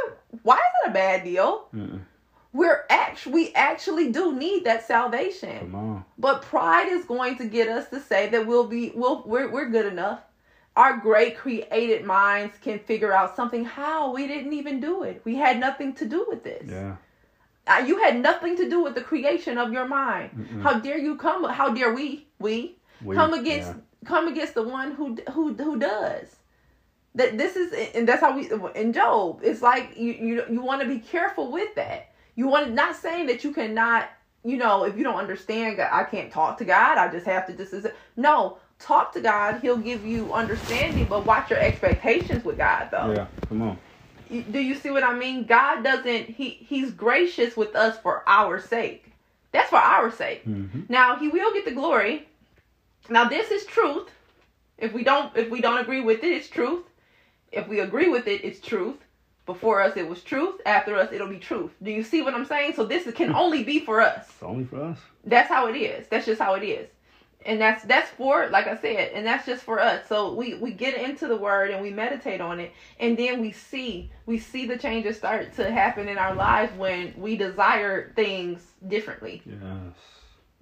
why 0.43 0.57
is 0.57 0.73
it 0.85 0.91
a 0.91 0.93
bad 0.93 1.25
deal? 1.25 1.67
Mm-mm. 1.75 2.01
We're 2.53 2.85
actually 2.91 3.33
we 3.33 3.53
actually 3.55 4.13
do 4.13 4.35
need 4.37 4.65
that 4.65 4.87
salvation. 4.87 5.59
Come 5.59 5.75
on. 5.75 6.05
But 6.19 6.43
pride 6.43 6.89
is 6.89 7.05
going 7.07 7.37
to 7.39 7.47
get 7.47 7.69
us 7.69 7.89
to 7.89 7.99
say 8.01 8.29
that 8.29 8.47
we'll 8.47 8.67
be 8.69 8.93
we'll 8.95 9.23
we're, 9.27 9.51
we're 9.51 9.71
good 9.71 9.87
enough. 9.87 10.21
Our 10.77 10.97
great 10.99 11.37
created 11.37 12.05
minds 12.05 12.55
can 12.63 12.79
figure 12.79 13.13
out 13.13 13.37
something 13.37 13.65
how 13.65 14.13
we 14.13 14.27
didn't 14.27 14.53
even 14.55 14.81
do 14.81 15.03
it. 15.03 15.21
We 15.25 15.35
had 15.37 15.59
nothing 15.59 15.95
to 15.95 16.07
do 16.07 16.25
with 16.29 16.45
this. 16.45 16.65
Yeah. 16.69 16.97
Uh, 17.67 17.85
you 17.87 17.99
had 17.99 18.19
nothing 18.21 18.57
to 18.57 18.69
do 18.69 18.83
with 18.83 18.95
the 18.95 19.03
creation 19.03 19.57
of 19.57 19.73
your 19.73 19.87
mind. 19.87 20.31
Mm-mm. 20.37 20.63
How 20.63 20.79
dare 20.81 20.99
you 20.99 21.17
come? 21.17 21.45
How 21.45 21.71
dare 21.73 21.95
we 21.95 22.27
we, 22.39 22.77
We- 23.03 23.15
come 23.15 23.33
against 23.35 23.69
yeah. 23.69 23.75
Come 24.05 24.29
against 24.29 24.55
the 24.55 24.63
one 24.63 24.93
who 24.93 25.17
who 25.33 25.55
who 25.55 25.79
does? 25.79 26.37
That 27.15 27.37
this 27.37 27.57
is 27.57 27.73
and 27.95 28.09
that's 28.09 28.21
how 28.21 28.37
we 28.37 28.51
in 28.75 28.93
Job. 28.93 29.41
It's 29.43 29.63
like 29.63 29.97
you 29.97 30.13
you 30.13 30.45
you 30.51 30.63
want 30.63 30.83
to 30.83 30.89
be 30.89 30.99
careful 30.99 31.53
with 31.53 31.75
that. 31.77 32.11
You 32.35 32.49
want 32.49 32.67
to 32.67 32.73
not 32.73 32.97
saying 32.97 33.27
that 33.27 33.45
you 33.45 33.53
cannot. 33.53 34.09
You 34.45 34.57
know, 34.57 34.85
if 34.85 34.97
you 34.97 35.05
don't 35.05 35.19
understand 35.19 35.77
God, 35.77 35.91
I 35.93 36.03
can't 36.03 36.33
talk 36.33 36.59
to 36.59 36.65
God. 36.65 36.99
I 36.99 37.09
just 37.13 37.27
have 37.27 37.47
to 37.47 37.53
just 37.53 37.87
no 38.17 38.59
talk 38.81 39.13
to 39.13 39.21
God. 39.21 39.61
He'll 39.61 39.77
give 39.79 40.05
you 40.05 40.33
understanding, 40.33 41.09
but 41.09 41.27
watch 41.27 41.51
your 41.51 41.61
expectations 41.61 42.45
with 42.45 42.59
God 42.59 42.89
though. 42.91 43.13
Yeah. 43.13 43.27
Come 43.49 43.63
on. 43.63 43.79
Do 44.29 44.59
you 44.59 44.75
see 44.75 44.91
what 44.91 45.05
I 45.05 45.15
mean? 45.15 45.45
God 45.45 45.85
doesn't 45.85 46.31
he 46.31 46.51
he's 46.51 46.91
gracious 46.91 47.57
with 47.57 47.77
us 47.77 47.99
for 47.99 48.25
our 48.27 48.59
sake. 48.61 49.13
That's 49.53 49.69
for 49.69 49.77
our 49.77 50.11
sake. 50.11 50.47
Mm-hmm. 50.47 50.83
Now 50.89 51.17
he 51.17 51.29
will 51.29 51.53
get 51.53 51.67
the 51.67 51.73
glory. 51.73 52.27
Now 53.09 53.29
this 53.29 53.51
is 53.51 53.65
truth. 53.67 54.11
If 54.79 54.93
we 54.93 55.05
don't 55.05 55.37
if 55.37 55.51
we 55.51 55.61
don't 55.61 55.79
agree 55.79 56.01
with 56.01 56.25
it, 56.25 56.33
it's 56.33 56.49
truth. 56.49 56.85
If 57.51 57.69
we 57.69 57.81
agree 57.81 58.09
with 58.09 58.27
it, 58.27 58.45
it's 58.45 58.61
truth. 58.61 58.97
Before 59.45 59.83
us 59.83 59.97
it 59.97 60.09
was 60.09 60.23
truth. 60.23 60.61
After 60.67 60.97
us 60.97 61.13
it'll 61.13 61.29
be 61.29 61.39
truth. 61.39 61.73
Do 61.83 61.91
you 61.91 62.03
see 62.03 62.23
what 62.23 62.35
I'm 62.35 62.47
saying? 62.47 62.75
So 62.75 62.85
this 62.85 63.11
can 63.15 63.35
only 63.35 63.65
be 63.65 63.81
for 63.81 64.01
us. 64.01 64.29
It's 64.29 64.43
only 64.43 64.65
for 64.65 64.83
us. 64.83 64.99
That's 65.25 65.49
how 65.49 65.67
it 65.67 65.77
is. 65.77 66.07
That's 66.09 66.27
just 66.27 66.41
how 66.41 66.55
it 66.55 66.65
is. 66.65 66.89
And 67.45 67.61
that's 67.61 67.83
that's 67.85 68.09
for 68.11 68.49
like 68.51 68.69
I 68.69 68.77
said, 68.77 69.13
and 69.15 69.27
that's 69.27 69.45
just 69.45 69.65
for 69.65 69.81
us. 69.81 70.07
So 70.09 70.33
we 70.35 70.55
we 70.55 70.73
get 70.73 70.95
into 70.95 71.27
the 71.27 71.37
word 71.37 71.73
and 71.73 71.83
we 71.83 71.91
meditate 71.91 72.41
on 72.41 72.61
it, 72.61 72.73
and 73.01 73.19
then 73.19 73.41
we 73.41 73.51
see 73.51 74.13
we 74.27 74.39
see 74.39 74.65
the 74.65 74.79
changes 74.79 75.17
start 75.17 75.53
to 75.55 75.71
happen 75.71 76.09
in 76.09 76.19
our 76.19 76.37
lives 76.37 76.73
when 76.77 77.13
we 77.17 77.37
desire 77.37 78.13
things 78.15 78.65
differently. 78.87 79.43
Yes. 79.45 79.95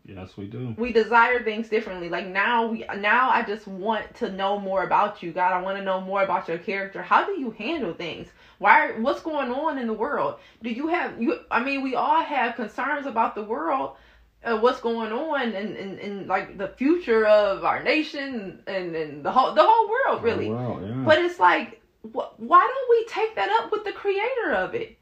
Yes, 0.05 0.36
we 0.36 0.46
do. 0.46 0.74
We 0.78 0.92
desire 0.92 1.42
things 1.42 1.68
differently. 1.68 2.09
Like 2.09 2.26
now 2.26 2.66
we 2.66 2.84
now 2.98 3.30
I 3.30 3.42
just 3.42 3.66
want 3.66 4.14
to 4.16 4.32
know 4.32 4.59
more 4.59 4.82
about 4.84 5.22
you, 5.22 5.30
God. 5.32 5.53
I 5.53 5.61
want 5.62 5.78
to 5.78 5.84
know 5.84 6.01
more 6.01 6.22
about 6.22 6.48
your 6.48 6.59
character. 6.59 7.03
How 7.03 7.24
do 7.24 7.32
you 7.32 7.51
handle 7.51 7.92
things? 7.92 8.28
Why 8.59 8.92
what's 8.92 9.20
going 9.20 9.51
on 9.51 9.78
in 9.78 9.86
the 9.86 9.92
world? 9.92 10.36
Do 10.62 10.70
you 10.70 10.88
have 10.88 11.20
you 11.20 11.40
I 11.51 11.62
mean 11.62 11.82
we 11.82 11.94
all 11.94 12.22
have 12.22 12.57
concerns 12.57 13.07
about 13.07 13.34
the 13.34 13.44
world 13.44 13.96
uh, 14.44 14.59
what's 14.59 14.80
going 14.80 15.12
on 15.12 15.53
and, 15.53 15.76
and, 15.76 15.98
and 15.98 16.26
like 16.26 16.57
the 16.57 16.68
future 16.68 17.26
of 17.26 17.64
our 17.64 17.82
nation 17.82 18.62
and, 18.66 18.94
and 18.96 19.24
the 19.24 19.30
whole 19.30 19.55
the 19.55 19.62
whole 19.62 19.88
world 19.88 20.22
really. 20.22 20.48
Oh, 20.48 20.55
wow, 20.55 20.80
yeah. 20.80 21.05
But 21.05 21.18
it's 21.18 21.38
like, 21.38 21.80
wh- 22.03 22.32
why 22.40 22.61
don't 22.66 22.90
we 22.90 23.05
take 23.07 23.34
that 23.36 23.51
up 23.61 23.70
with 23.72 23.84
the 23.84 23.92
creator 23.92 24.53
of 24.55 24.74
it? 24.74 24.96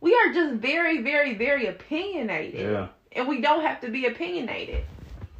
We 0.00 0.14
are 0.14 0.32
just 0.32 0.54
very, 0.56 1.00
very, 1.00 1.34
very 1.34 1.66
opinionated, 1.66 2.60
yeah. 2.60 2.88
And 3.16 3.28
we 3.28 3.40
don't 3.40 3.62
have 3.62 3.80
to 3.82 3.88
be 3.90 4.06
opinionated. 4.06 4.84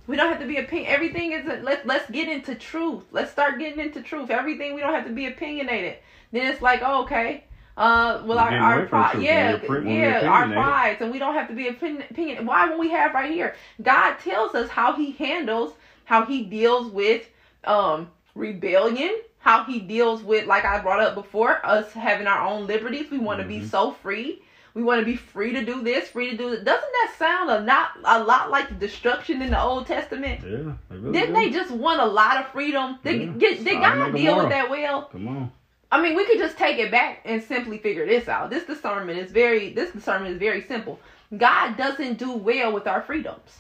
We 0.07 0.17
don't 0.17 0.29
have 0.31 0.41
to 0.41 0.47
be 0.47 0.57
opinion. 0.59 0.91
Everything 0.91 1.33
is 1.33 1.47
let's 1.63 1.87
let's 1.87 2.11
get 2.11 2.29
into 2.29 2.55
truth. 2.55 3.05
Let's 3.13 3.31
start 3.31 3.59
getting 3.59 3.81
into 3.81 4.03
truth. 4.03 4.31
Everything 4.31 4.75
we 4.75 4.81
don't 4.81 4.93
have 4.95 5.07
to 5.07 5.13
be 5.13 5.27
opinionated. 5.27 5.97
Then 6.33 6.51
it's 6.53 6.61
like, 6.63 6.81
oh, 6.85 7.03
okay. 7.05 7.45
Uh, 7.77 8.23
well, 8.27 8.39
our, 8.39 8.53
our 8.53 8.87
pride, 8.87 9.23
yeah, 9.23 9.53
when 9.53 9.61
we're 9.63 9.67
pre- 9.67 9.79
when 9.81 9.87
we're 10.01 10.21
yeah, 10.21 10.29
our 10.29 10.47
prides, 10.53 11.01
and 11.01 11.11
we 11.11 11.19
don't 11.19 11.35
have 11.35 11.49
to 11.49 11.55
be 11.55 11.69
opinion. 11.69 12.05
opinion. 12.11 12.45
Why? 12.45 12.69
When 12.69 12.79
we 12.79 12.91
have 12.91 13.15
right 13.15 13.31
here, 13.33 13.55
God 13.81 14.17
tells 14.19 14.55
us 14.55 14.69
how 14.69 14.93
He 14.93 15.13
handles, 15.13 15.73
how 16.05 16.27
He 16.27 16.43
deals 16.45 16.91
with 16.91 17.27
um 17.65 18.11
rebellion, 18.35 19.15
how 19.39 19.65
He 19.65 19.79
deals 19.81 20.23
with, 20.23 20.47
like 20.47 20.65
I 20.67 20.81
brought 20.83 21.01
up 21.01 21.15
before, 21.15 21.65
us 21.65 21.93
having 21.93 22.27
our 22.27 22.47
own 22.47 22.67
liberties. 22.67 23.11
We 23.11 23.19
want 23.19 23.41
to 23.41 23.47
be 23.47 23.61
Mhm. 23.61 23.71
so 23.71 23.93
free. 23.93 24.43
We 24.75 24.83
want 24.83 25.01
to 25.01 25.05
be 25.05 25.17
free 25.17 25.53
to 25.53 25.65
do 25.65 25.83
this, 25.83 26.09
free 26.09 26.31
to 26.31 26.37
do 26.37 26.51
that. 26.51 26.65
Doesn't 26.65 26.93
that 26.93 27.15
sound 27.19 27.51
a 27.51 27.61
not 27.63 27.91
a 28.05 28.23
lot 28.23 28.51
like 28.51 28.69
the 28.69 28.75
destruction 28.75 29.43
in 29.43 29.51
the 29.51 29.63
Old 29.63 29.87
Testament? 29.87 30.41
Yeah. 30.43 30.73
They 30.89 30.97
really 30.97 31.13
Didn't 31.13 31.35
do. 31.35 31.41
they 31.41 31.51
just 31.51 31.71
want 31.71 32.01
a 32.01 32.07
lot 32.07 32.39
of 32.39 32.47
freedom? 32.53 32.99
Did, 33.05 33.21
Yeah. 33.21 33.33
did, 33.39 33.65
did 33.65 33.81
God 33.81 34.15
deal 34.15 34.37
with 34.39 34.49
that 34.49 34.71
well? 34.71 35.03
Come 35.13 35.29
on. 35.29 35.53
I 35.91 36.01
mean, 36.01 36.17
we 36.17 36.25
could 36.25 36.39
just 36.39 36.57
take 36.57 36.79
it 36.79 36.91
back 36.91 37.21
and 37.27 37.43
simply 37.43 37.77
figure 37.77 38.07
this 38.07 38.27
out. 38.29 38.49
This 38.49 38.65
discernment 38.65 39.19
is 39.19 39.31
very 39.31 39.75
this 39.75 39.91
discernment 39.91 40.33
is 40.35 40.39
very 40.39 40.63
simple. 40.63 40.99
God 41.37 41.77
doesn't 41.77 42.19
do 42.19 42.33
well 42.33 42.73
with 42.73 42.87
our 42.87 43.03
freedoms. 43.03 43.59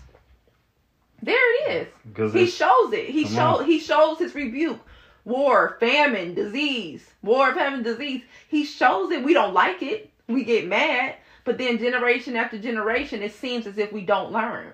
There 1.22 1.68
it 1.68 1.88
is. 2.16 2.32
He 2.32 2.46
shows 2.46 2.92
it. 2.92 3.10
He 3.10 3.24
shows 3.24 3.60
on. 3.60 3.64
he 3.66 3.78
shows 3.78 4.18
his 4.18 4.34
rebuke. 4.34 4.80
War, 5.24 5.76
famine, 5.78 6.34
disease. 6.34 7.08
War, 7.22 7.50
of 7.50 7.54
famine, 7.56 7.82
disease. 7.82 8.22
He 8.48 8.64
shows 8.64 9.12
it. 9.12 9.22
We 9.22 9.34
don't 9.34 9.54
like 9.54 9.82
it. 9.82 10.10
We 10.29 10.45
get 10.45 10.66
mad. 10.66 11.16
But 11.45 11.59
then 11.59 11.79
generation 11.79 12.37
after 12.37 12.59
generation, 12.59 13.23
it 13.23 13.33
seems 13.33 13.66
as 13.66 13.77
if 13.79 13.93
we 13.93 14.03
don't 14.03 14.33
learn. 14.33 14.73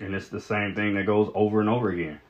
and 0.00 0.14
it's 0.14 0.28
the 0.28 0.40
same 0.40 0.74
thing 0.74 0.94
that 0.94 1.04
goes 1.06 1.30
over 1.34 1.60
and 1.60 1.68
over 1.68 1.90
again. 1.90 2.20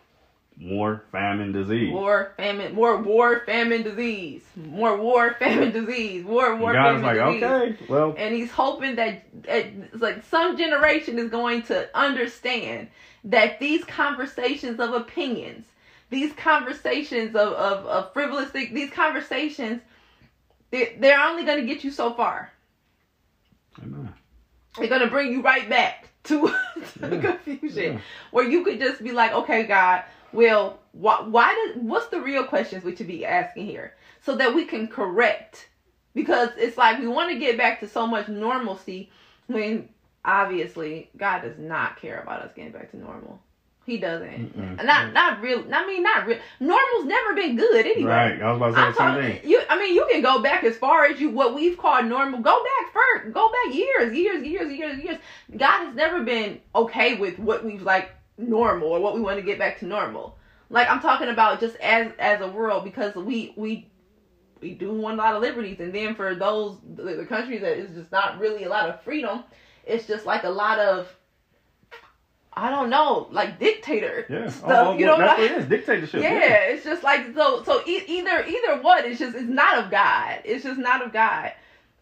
War, 0.60 1.04
famine, 1.10 1.52
disease. 1.52 1.90
War, 1.92 2.32
famine, 2.36 2.74
more 2.74 3.00
war, 3.00 3.42
famine, 3.46 3.82
disease. 3.82 4.42
More 4.56 4.96
war, 4.98 5.34
famine, 5.38 5.72
disease. 5.72 6.24
War, 6.24 6.56
war, 6.56 6.72
God 6.74 6.96
is 6.96 7.00
famine, 7.02 7.16
like, 7.18 7.40
disease. 7.40 7.42
okay, 7.42 7.86
well, 7.88 8.14
and 8.18 8.34
he's 8.34 8.50
hoping 8.50 8.96
that 8.96 9.22
that 9.44 9.66
it's 9.92 10.02
like 10.02 10.22
some 10.24 10.58
generation 10.58 11.18
is 11.18 11.30
going 11.30 11.62
to 11.64 11.88
understand 11.98 12.88
that 13.24 13.58
these 13.58 13.84
conversations 13.84 14.80
of 14.80 14.92
opinions 14.92 15.66
these 16.10 16.32
conversations 16.34 17.34
of, 17.36 17.52
of, 17.52 17.86
of 17.86 18.12
frivolous 18.12 18.50
these 18.50 18.90
conversations 18.90 19.80
they, 20.70 20.96
they're 20.98 21.20
only 21.20 21.44
going 21.44 21.60
to 21.60 21.66
get 21.66 21.84
you 21.84 21.90
so 21.90 22.12
far 22.12 22.50
amen. 23.82 24.12
they're 24.78 24.88
going 24.88 25.00
to 25.00 25.06
bring 25.08 25.32
you 25.32 25.42
right 25.42 25.68
back 25.68 26.08
to, 26.24 26.48
to 27.00 27.08
Yeah. 27.16 27.20
confusion 27.20 27.92
Yeah. 27.94 28.00
where 28.30 28.48
you 28.48 28.64
could 28.64 28.78
just 28.78 29.02
be 29.02 29.12
like 29.12 29.32
okay 29.32 29.64
god 29.64 30.04
well 30.32 30.78
why, 30.92 31.20
why 31.22 31.54
did 31.74 31.82
what's 31.84 32.06
the 32.08 32.20
real 32.20 32.44
questions 32.44 32.84
we 32.84 32.94
should 32.96 33.06
be 33.06 33.24
asking 33.24 33.66
here 33.66 33.94
so 34.22 34.36
that 34.36 34.54
we 34.54 34.64
can 34.64 34.86
correct 34.88 35.68
because 36.14 36.50
it's 36.56 36.76
like 36.76 36.98
we 36.98 37.06
want 37.06 37.30
to 37.30 37.38
get 37.38 37.56
back 37.56 37.80
to 37.80 37.88
so 37.88 38.06
much 38.06 38.28
normalcy 38.28 39.10
when 39.46 39.88
obviously 40.24 41.08
God 41.16 41.42
does 41.42 41.58
not 41.58 41.96
care 41.96 42.20
about 42.20 42.42
us 42.42 42.52
getting 42.54 42.72
back 42.72 42.90
to 42.90 42.98
normal. 42.98 43.40
He 43.86 43.96
doesn't. 43.98 44.56
Mm-mm. 44.56 44.84
Not 44.84 45.12
not 45.12 45.40
real. 45.40 45.64
I 45.72 45.86
mean, 45.86 46.02
not 46.02 46.26
real. 46.26 46.38
Normal's 46.60 47.06
never 47.06 47.34
been 47.34 47.56
good 47.56 47.86
anyway. 47.86 48.10
Right, 48.10 48.42
I 48.42 48.52
was 48.52 48.56
about 48.58 48.68
to 48.68 48.74
say 48.74 48.92
the 48.92 49.20
same 49.22 49.40
thing. 49.40 49.50
you. 49.50 49.62
I 49.68 49.78
mean, 49.78 49.94
you 49.94 50.06
can 50.10 50.22
go 50.22 50.42
back 50.42 50.64
as 50.64 50.76
far 50.76 51.06
as 51.06 51.20
you 51.20 51.30
what 51.30 51.54
we've 51.54 51.78
called 51.78 52.06
normal. 52.06 52.40
Go 52.40 52.62
back 52.62 52.92
first. 52.92 53.34
Go 53.34 53.50
back 53.50 53.74
years, 53.74 54.14
years, 54.14 54.46
years, 54.46 54.72
years, 54.72 55.02
years. 55.02 55.18
God 55.56 55.86
has 55.86 55.94
never 55.94 56.22
been 56.22 56.60
okay 56.74 57.16
with 57.16 57.38
what 57.38 57.64
we've 57.64 57.82
like 57.82 58.10
normal 58.36 58.88
or 58.88 59.00
what 59.00 59.14
we 59.14 59.20
want 59.22 59.38
to 59.38 59.44
get 59.44 59.58
back 59.58 59.78
to 59.80 59.86
normal. 59.86 60.36
Like 60.68 60.88
I'm 60.88 61.00
talking 61.00 61.28
about 61.28 61.58
just 61.58 61.76
as 61.76 62.12
as 62.18 62.40
a 62.42 62.48
world 62.48 62.84
because 62.84 63.14
we 63.14 63.54
we 63.56 63.90
we 64.60 64.74
do 64.74 64.92
want 64.92 65.14
a 65.18 65.22
lot 65.22 65.34
of 65.34 65.42
liberties, 65.42 65.80
and 65.80 65.92
then 65.94 66.14
for 66.14 66.34
those 66.34 66.76
the, 66.94 67.02
the 67.16 67.26
countries 67.26 67.62
that 67.62 67.78
is 67.78 67.90
just 67.94 68.12
not 68.12 68.38
really 68.38 68.64
a 68.64 68.68
lot 68.68 68.88
of 68.88 69.00
freedom, 69.02 69.42
it's 69.84 70.06
just 70.06 70.26
like 70.26 70.44
a 70.44 70.50
lot 70.50 70.78
of 70.78 71.08
I 72.52 72.68
don't 72.70 72.90
know, 72.90 73.28
like 73.30 73.58
dictator 73.60 74.26
Yeah, 74.28 74.48
stuff. 74.50 74.70
oh, 74.88 74.98
you 74.98 75.06
know, 75.06 75.16
that's 75.18 75.38
like- 75.38 75.50
what 75.50 75.50
it 75.50 75.58
is. 75.62 75.66
Dictatorship. 75.66 76.22
yeah, 76.22 76.64
it's 76.64 76.84
just 76.84 77.02
like 77.04 77.32
so. 77.34 77.62
So 77.62 77.80
e- 77.86 78.02
either 78.08 78.44
either 78.44 78.82
one, 78.82 79.04
it's 79.04 79.18
just 79.20 79.36
it's 79.36 79.48
not 79.48 79.78
of 79.78 79.90
God. 79.90 80.40
It's 80.44 80.64
just 80.64 80.78
not 80.78 81.04
of 81.04 81.12
God. 81.12 81.52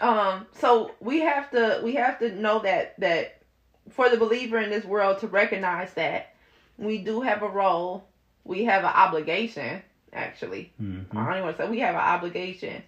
Um. 0.00 0.46
So 0.52 0.92
we 1.00 1.20
have 1.20 1.50
to 1.50 1.80
we 1.84 1.94
have 1.96 2.18
to 2.20 2.32
know 2.34 2.60
that 2.60 2.98
that 3.00 3.42
for 3.90 4.08
the 4.08 4.16
believer 4.16 4.58
in 4.58 4.70
this 4.70 4.84
world 4.84 5.18
to 5.20 5.26
recognize 5.28 5.92
that 5.94 6.34
we 6.78 6.98
do 6.98 7.20
have 7.20 7.42
a 7.42 7.48
role. 7.48 8.06
We 8.44 8.64
have 8.64 8.84
an 8.84 8.90
obligation. 8.94 9.82
Actually, 10.14 10.72
Mhm. 10.82 11.04
I 11.14 11.24
don't 11.24 11.32
even 11.32 11.42
want 11.44 11.56
to 11.58 11.62
say 11.64 11.68
we 11.68 11.80
have 11.80 11.94
an 11.94 12.00
obligation 12.00 12.82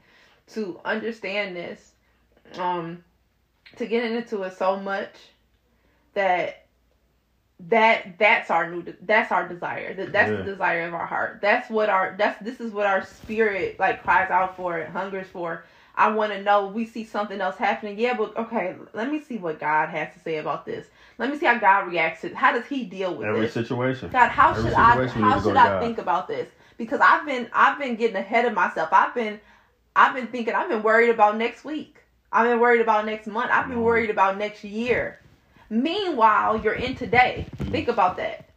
to 0.54 0.80
understand 0.84 1.54
this. 1.54 1.92
Um. 2.58 3.04
To 3.76 3.86
get 3.86 4.10
into 4.10 4.42
it 4.44 4.56
so 4.56 4.76
much 4.80 5.12
that 6.14 6.59
that 7.68 8.18
that's 8.18 8.50
our 8.50 8.70
new 8.70 8.82
that's 9.02 9.30
our 9.32 9.46
desire 9.48 9.94
that 9.94 10.12
that's 10.12 10.30
Yeah. 10.30 10.38
the 10.38 10.42
desire 10.44 10.86
of 10.88 10.94
our 10.94 11.06
heart 11.06 11.40
that's 11.42 11.68
what 11.70 11.90
our 11.90 12.14
that's 12.18 12.42
this 12.42 12.60
is 12.60 12.72
what 12.72 12.86
our 12.86 13.02
spirit 13.04 13.78
like 13.78 14.02
cries 14.02 14.30
out 14.30 14.56
for 14.56 14.78
and 14.78 14.92
hungers 14.92 15.26
for 15.28 15.64
i 15.94 16.10
want 16.10 16.32
to 16.32 16.42
know 16.42 16.68
we 16.68 16.86
see 16.86 17.04
something 17.04 17.40
else 17.40 17.56
happening 17.56 17.98
yeah 17.98 18.14
but 18.16 18.36
okay 18.36 18.76
let 18.94 19.10
me 19.10 19.20
see 19.20 19.36
what 19.38 19.60
god 19.60 19.90
has 19.90 20.12
to 20.14 20.20
say 20.20 20.38
about 20.38 20.64
this 20.64 20.86
let 21.18 21.30
me 21.30 21.36
see 21.38 21.46
how 21.46 21.58
god 21.58 21.86
reacts 21.86 22.22
to 22.22 22.28
it 22.28 22.34
how 22.34 22.50
does 22.52 22.66
he 22.66 22.84
deal 22.84 23.14
with 23.14 23.26
Every 23.26 23.42
this 23.42 23.52
situation. 23.52 24.10
God, 24.10 24.30
how 24.30 24.54
Every 24.54 24.70
should 24.70 24.74
I 24.74 25.06
how 25.06 25.40
should 25.40 25.56
I 25.56 25.68
God. 25.68 25.80
think 25.80 25.98
about 25.98 26.28
this? 26.28 26.48
Because 26.78 27.00
I've 27.02 27.26
been 27.26 27.48
I've 27.52 27.78
been 27.78 27.96
getting 27.96 28.16
ahead 28.16 28.46
of 28.46 28.54
myself. 28.54 28.88
I've 28.92 29.14
been 29.14 29.38
I've 29.96 30.14
been 30.14 30.28
thinking 30.28 30.54
I've 30.54 30.68
been 30.68 30.82
worried 30.82 31.10
about 31.10 31.36
next 31.36 31.64
week. 31.64 32.02
I've 32.32 32.46
been 32.46 32.60
worried 32.60 32.80
about 32.80 33.06
next 33.06 33.28
month. 33.28 33.50
I've 33.52 33.68
been 33.68 33.78
Mhm. 33.78 33.82
worried 33.82 34.10
about 34.10 34.38
next 34.38 34.64
year. 34.64 35.19
Meanwhile, 35.70 36.60
you're 36.62 36.74
in 36.74 36.96
today. 36.96 37.46
Think 37.56 37.88
about 37.88 38.16
that. 38.16 38.50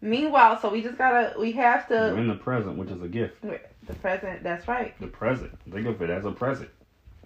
Meanwhile, 0.00 0.60
so 0.60 0.70
we 0.70 0.82
just 0.82 0.98
gotta 0.98 1.38
we 1.38 1.52
have 1.52 1.86
You're 1.90 2.10
to 2.10 2.16
in 2.16 2.28
the 2.28 2.34
present, 2.34 2.76
which 2.76 2.90
is 2.90 3.02
a 3.02 3.08
gift. 3.08 3.42
the 3.42 3.94
present. 3.94 4.42
That's 4.42 4.66
right. 4.66 4.98
The 5.00 5.06
present. 5.06 5.52
Think 5.70 5.86
of 5.86 6.00
it 6.02 6.10
as 6.10 6.24
a 6.24 6.32
present. 6.32 6.70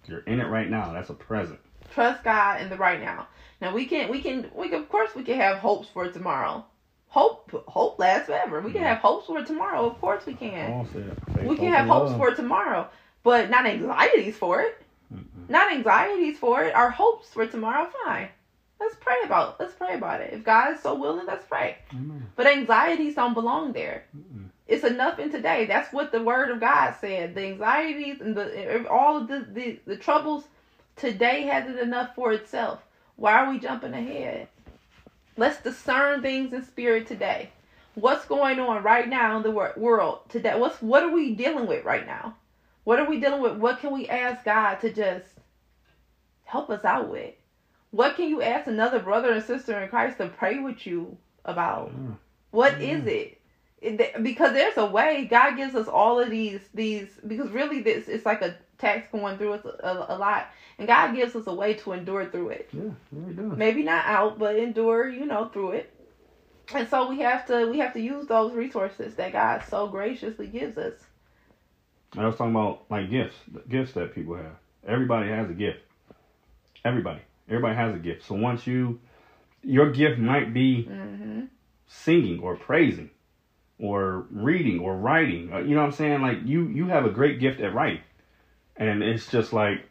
You're 0.07 0.20
in 0.20 0.41
it 0.41 0.47
right 0.47 0.68
now. 0.68 0.93
That's 0.93 1.11
a 1.11 1.14
present. 1.14 1.59
Trust 1.95 2.24
God 2.24 2.61
in 2.61 2.68
the 2.68 2.76
right 2.76 3.01
now. 3.01 3.28
Now 3.61 3.74
we 3.74 3.86
can 3.86 4.09
we 4.09 4.20
can 4.20 4.51
we 4.55 4.68
can, 4.68 4.82
of 4.82 4.88
course 4.88 5.11
we 5.14 5.22
can 5.22 5.36
have 5.36 5.59
hopes 5.59 5.88
for 5.88 6.11
tomorrow. 6.11 6.64
Hope 7.09 7.51
hope 7.66 7.99
lasts 7.99 8.26
forever. 8.26 8.61
We 8.61 8.72
can 8.72 8.82
have 8.82 8.99
hopes 8.99 9.26
for 9.26 9.43
tomorrow. 9.45 9.86
Of 9.86 10.01
course 10.01 10.24
we 10.26 10.34
can. 10.34 10.70
Paul 10.70 10.86
said, 10.93 11.16
faith, 11.34 11.47
we 11.47 11.57
can 11.57 11.72
have 11.72 11.86
hopes 11.86 12.11
love. 12.12 12.18
for 12.18 12.34
tomorrow, 12.34 12.88
but 13.24 13.51
not 13.51 13.66
anxieties 13.66 14.36
for 14.36 14.62
it. 14.62 14.80
Mm-mm. 15.12 15.49
Not 15.49 15.72
anxieties 15.72 16.38
for 16.38 16.62
it. 16.62 16.74
Our 16.74 16.91
hopes 16.91 17.28
for 17.28 17.47
tomorrow, 17.47 17.88
fine. 18.05 18.28
Let's 18.81 18.97
pray 18.99 19.16
about. 19.24 19.61
Let's 19.61 19.74
pray 19.74 19.95
about 19.95 20.22
it. 20.22 20.33
If 20.33 20.43
God 20.43 20.72
is 20.74 20.81
so 20.81 20.95
willing, 20.95 21.26
let's 21.26 21.45
pray. 21.45 21.76
Amen. 21.93 22.26
But 22.35 22.47
anxieties 22.47 23.14
don't 23.14 23.35
belong 23.35 23.72
there. 23.72 24.05
Mm-mm. 24.16 24.49
It's 24.66 24.85
enough 24.85 25.18
in 25.18 25.31
today. 25.31 25.66
That's 25.66 25.93
what 25.93 26.12
the 26.12 26.22
Word 26.22 26.51
of 26.51 26.61
God 26.61 26.95
said. 27.01 27.35
The 27.35 27.45
anxieties 27.45 28.20
and 28.20 28.35
the 28.35 28.89
all 28.89 29.18
of 29.18 29.28
the 29.28 29.47
the, 29.53 29.81
the 29.87 29.97
troubles 29.97 30.45
today 30.97 31.43
has 31.43 31.68
it 31.68 31.78
enough 31.78 32.14
for 32.14 32.33
itself. 32.33 32.81
Why 33.16 33.33
are 33.33 33.51
we 33.51 33.59
jumping 33.59 33.93
ahead? 33.93 34.49
Let's 35.37 35.62
discern 35.62 36.22
things 36.22 36.53
in 36.53 36.64
spirit 36.64 37.07
today. 37.07 37.51
What's 37.95 38.24
going 38.24 38.61
on 38.61 38.83
right 38.83 39.09
now 39.09 39.37
in 39.37 39.43
the 39.43 39.51
wor- 39.51 39.74
world 39.76 40.20
today? 40.31 40.59
What's 40.59 40.81
what 40.81 41.03
are 41.03 41.12
we 41.12 41.35
dealing 41.35 41.66
with 41.66 41.85
right 41.85 42.07
now? 42.07 42.37
What 42.85 42.99
are 42.99 43.09
we 43.09 43.20
dealing 43.20 43.43
with? 43.43 43.57
What 43.57 43.81
can 43.81 43.93
we 43.93 44.09
ask 44.09 44.45
God 44.45 44.76
to 44.76 44.93
just 44.93 45.26
help 46.45 46.70
us 46.70 46.85
out 46.85 47.11
with? 47.11 47.35
What 47.91 48.16
can 48.16 48.28
you 48.28 48.43
ask 48.43 48.66
another 48.66 48.99
brother 49.01 49.32
and 49.32 49.43
sister 49.43 49.78
in 49.80 49.88
Christ 49.88 50.18
to 50.18 50.28
pray 50.28 50.59
with 50.61 50.86
you 50.86 51.16
about? 51.45 51.91
Yeah. 51.95 52.14
What 52.51 52.74
Mhm. 52.74 52.80
is 52.80 53.07
it? 53.07 53.38
It- 53.80 54.22
Because 54.22 54.53
there's 54.53 54.76
a 54.76 54.86
way 54.86 55.24
God 55.24 55.57
gives 55.57 55.74
us 55.74 55.88
all 55.88 56.20
of 56.20 56.30
these 56.30 56.61
these 56.74 57.18
because 57.26 57.51
really 57.51 57.80
this 57.80 58.09
it's 58.09 58.26
like 58.26 58.43
a 58.43 58.57
tax 58.78 59.09
going 59.11 59.38
through 59.38 59.55
us 59.55 59.64
a, 59.64 59.86
a, 59.86 60.17
a 60.17 60.18
lot, 60.18 60.49
and 60.79 60.87
God 60.87 61.14
gives 61.14 61.34
us 61.34 61.46
a 61.46 61.54
way 61.54 61.75
to 61.75 61.92
endure 61.92 62.26
through 62.26 62.50
it. 62.50 62.68
Yeah, 62.72 62.83
yeah. 63.12 63.42
Maybe 63.57 63.83
not 63.83 64.04
out, 64.07 64.38
but 64.38 64.57
endure, 64.57 65.08
you 65.08 65.25
know, 65.26 65.46
through 65.49 65.72
it. 65.72 65.95
And 66.75 66.87
so 66.88 67.08
we 67.08 67.18
have 67.21 67.46
to 67.46 67.71
we 67.71 67.79
have 67.79 67.92
to 67.95 68.00
use 68.00 68.26
those 68.26 68.53
resources 68.53 69.14
that 69.17 69.33
God 69.33 69.62
so 69.68 69.88
graciously 69.88 70.46
gives 70.46 70.76
us. 70.79 70.95
I 72.18 72.26
was 72.26 72.37
talking 72.37 72.54
about 72.54 72.83
like 72.91 73.08
gifts, 73.11 73.37
gifts 73.68 73.92
that 73.95 74.14
people 74.14 74.37
have. 74.37 74.57
Everybody 74.87 75.29
has 75.30 75.49
a 75.49 75.54
gift. 75.54 75.80
Everybody, 76.84 77.21
everybody 77.51 77.75
has 77.77 77.95
a 77.95 77.99
gift. 77.99 78.25
So 78.27 78.35
once 78.35 78.67
you, 78.67 79.01
your 79.63 79.91
gift 79.93 80.18
might 80.18 80.55
be 80.55 80.85
hmm 80.85 81.45
singing 81.87 82.41
or 82.41 82.55
praising, 82.57 83.11
or 83.79 84.27
reading 84.31 84.79
or 84.81 84.97
writing. 84.97 85.53
Uh, 85.53 85.59
You 85.59 85.75
know 85.75 85.81
what 85.81 85.87
I'm 85.89 85.93
saying? 85.93 86.22
Like 86.22 86.39
you, 86.45 86.68
you 86.68 86.87
have 86.87 87.05
a 87.05 87.11
great 87.11 87.41
gift 87.41 87.61
at 87.61 87.75
writing, 87.75 88.01
and 88.77 89.03
it's 89.03 89.27
just 89.31 89.53
like 89.53 89.83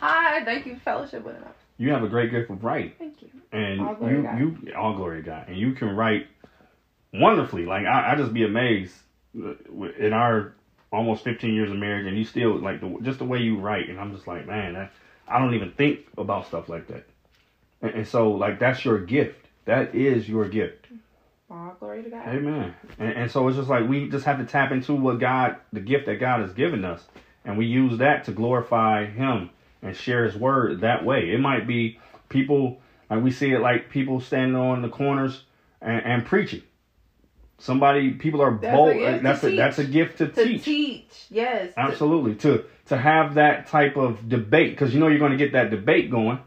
Hi, 0.00 0.44
thank 0.44 0.66
you, 0.66 0.76
fellowship 0.76 1.24
with 1.24 1.36
us. 1.36 1.54
you 1.78 1.90
have 1.92 2.02
a 2.02 2.08
great 2.08 2.30
gift 2.32 2.50
of 2.50 2.64
writing, 2.64 2.92
Thank 2.98 3.22
you. 3.22 3.28
and 3.52 3.80
All 3.80 3.94
glory 3.94 4.16
you, 4.16 4.22
God. 4.22 4.38
you, 4.38 4.72
all 4.76 4.94
glory 4.96 5.22
to 5.22 5.26
God, 5.26 5.48
and 5.48 5.56
you 5.56 5.72
can 5.72 5.94
write 5.94 6.26
wonderfully. 7.14 7.64
Like 7.66 7.86
I, 7.86 8.12
I 8.12 8.16
just 8.16 8.32
be 8.32 8.44
amazed 8.44 8.94
uh, 9.40 9.54
in 9.98 10.12
our 10.12 10.54
almost 10.92 11.22
15 11.24 11.54
years 11.54 11.70
of 11.70 11.76
marriage, 11.76 12.06
and 12.06 12.18
you 12.18 12.24
still 12.24 12.58
like 12.58 12.80
the, 12.80 12.98
just 13.02 13.18
the 13.18 13.24
way 13.24 13.38
you 13.38 13.58
write, 13.58 13.88
and 13.88 14.00
I'm 14.00 14.12
just 14.14 14.26
like, 14.26 14.46
man, 14.46 14.74
I, 14.76 14.88
I 15.30 15.38
don't 15.38 15.54
even 15.54 15.72
think 15.72 16.00
about 16.18 16.46
stuff 16.46 16.68
like 16.68 16.88
that. 16.88 17.06
And, 17.80 17.92
and 17.92 18.08
so, 18.08 18.32
like, 18.32 18.58
that's 18.58 18.84
your 18.84 18.98
gift. 18.98 19.46
That 19.64 19.94
is 19.94 20.28
your 20.28 20.48
gift. 20.48 20.86
All 21.50 21.76
glory 21.78 22.02
to 22.02 22.10
God. 22.10 22.28
Amen. 22.28 22.74
And, 22.98 23.12
and 23.12 23.30
so 23.30 23.48
it's 23.48 23.56
just 23.56 23.68
like 23.68 23.88
we 23.88 24.08
just 24.08 24.24
have 24.24 24.38
to 24.38 24.44
tap 24.44 24.72
into 24.72 24.94
what 24.94 25.18
God, 25.18 25.56
the 25.72 25.80
gift 25.80 26.06
that 26.06 26.16
God 26.16 26.40
has 26.40 26.52
given 26.52 26.84
us, 26.84 27.04
and 27.44 27.58
we 27.58 27.66
use 27.66 27.98
that 27.98 28.24
to 28.24 28.32
glorify 28.32 29.06
Him 29.06 29.50
and 29.82 29.96
share 29.96 30.24
His 30.24 30.36
word 30.36 30.80
that 30.82 31.04
way. 31.04 31.30
It 31.30 31.40
might 31.40 31.66
be 31.66 31.98
people, 32.28 32.80
like 33.08 33.22
we 33.22 33.30
see 33.30 33.50
it 33.52 33.60
like 33.60 33.90
people 33.90 34.20
standing 34.20 34.56
on 34.56 34.82
the 34.82 34.88
corners 34.88 35.44
and, 35.80 36.04
and 36.04 36.26
preaching. 36.26 36.62
Somebody, 37.60 38.12
people 38.12 38.40
are 38.42 38.52
That's 38.56 38.72
a 38.72 38.76
bold. 38.76 38.92
to 38.94 39.20
that's 39.22 39.44
a 39.44 39.48
teach. 39.50 39.56
that's 39.58 39.78
a 39.78 39.84
gift 39.84 40.18
to, 40.18 40.28
To 40.28 40.44
teach. 40.44 40.64
teach, 40.64 41.26
yes. 41.30 41.72
Absolutely. 41.76 42.34
To 42.36 42.64
to 42.86 42.96
have 42.96 43.34
that 43.34 43.66
type 43.68 43.96
of 43.96 44.28
debate 44.28 44.70
because 44.72 44.92
you 44.94 44.98
know 45.00 45.08
you're 45.08 45.18
going 45.18 45.32
to 45.32 45.36
get 45.38 45.52
that 45.52 45.70
debate 45.70 46.10
going. 46.10 46.38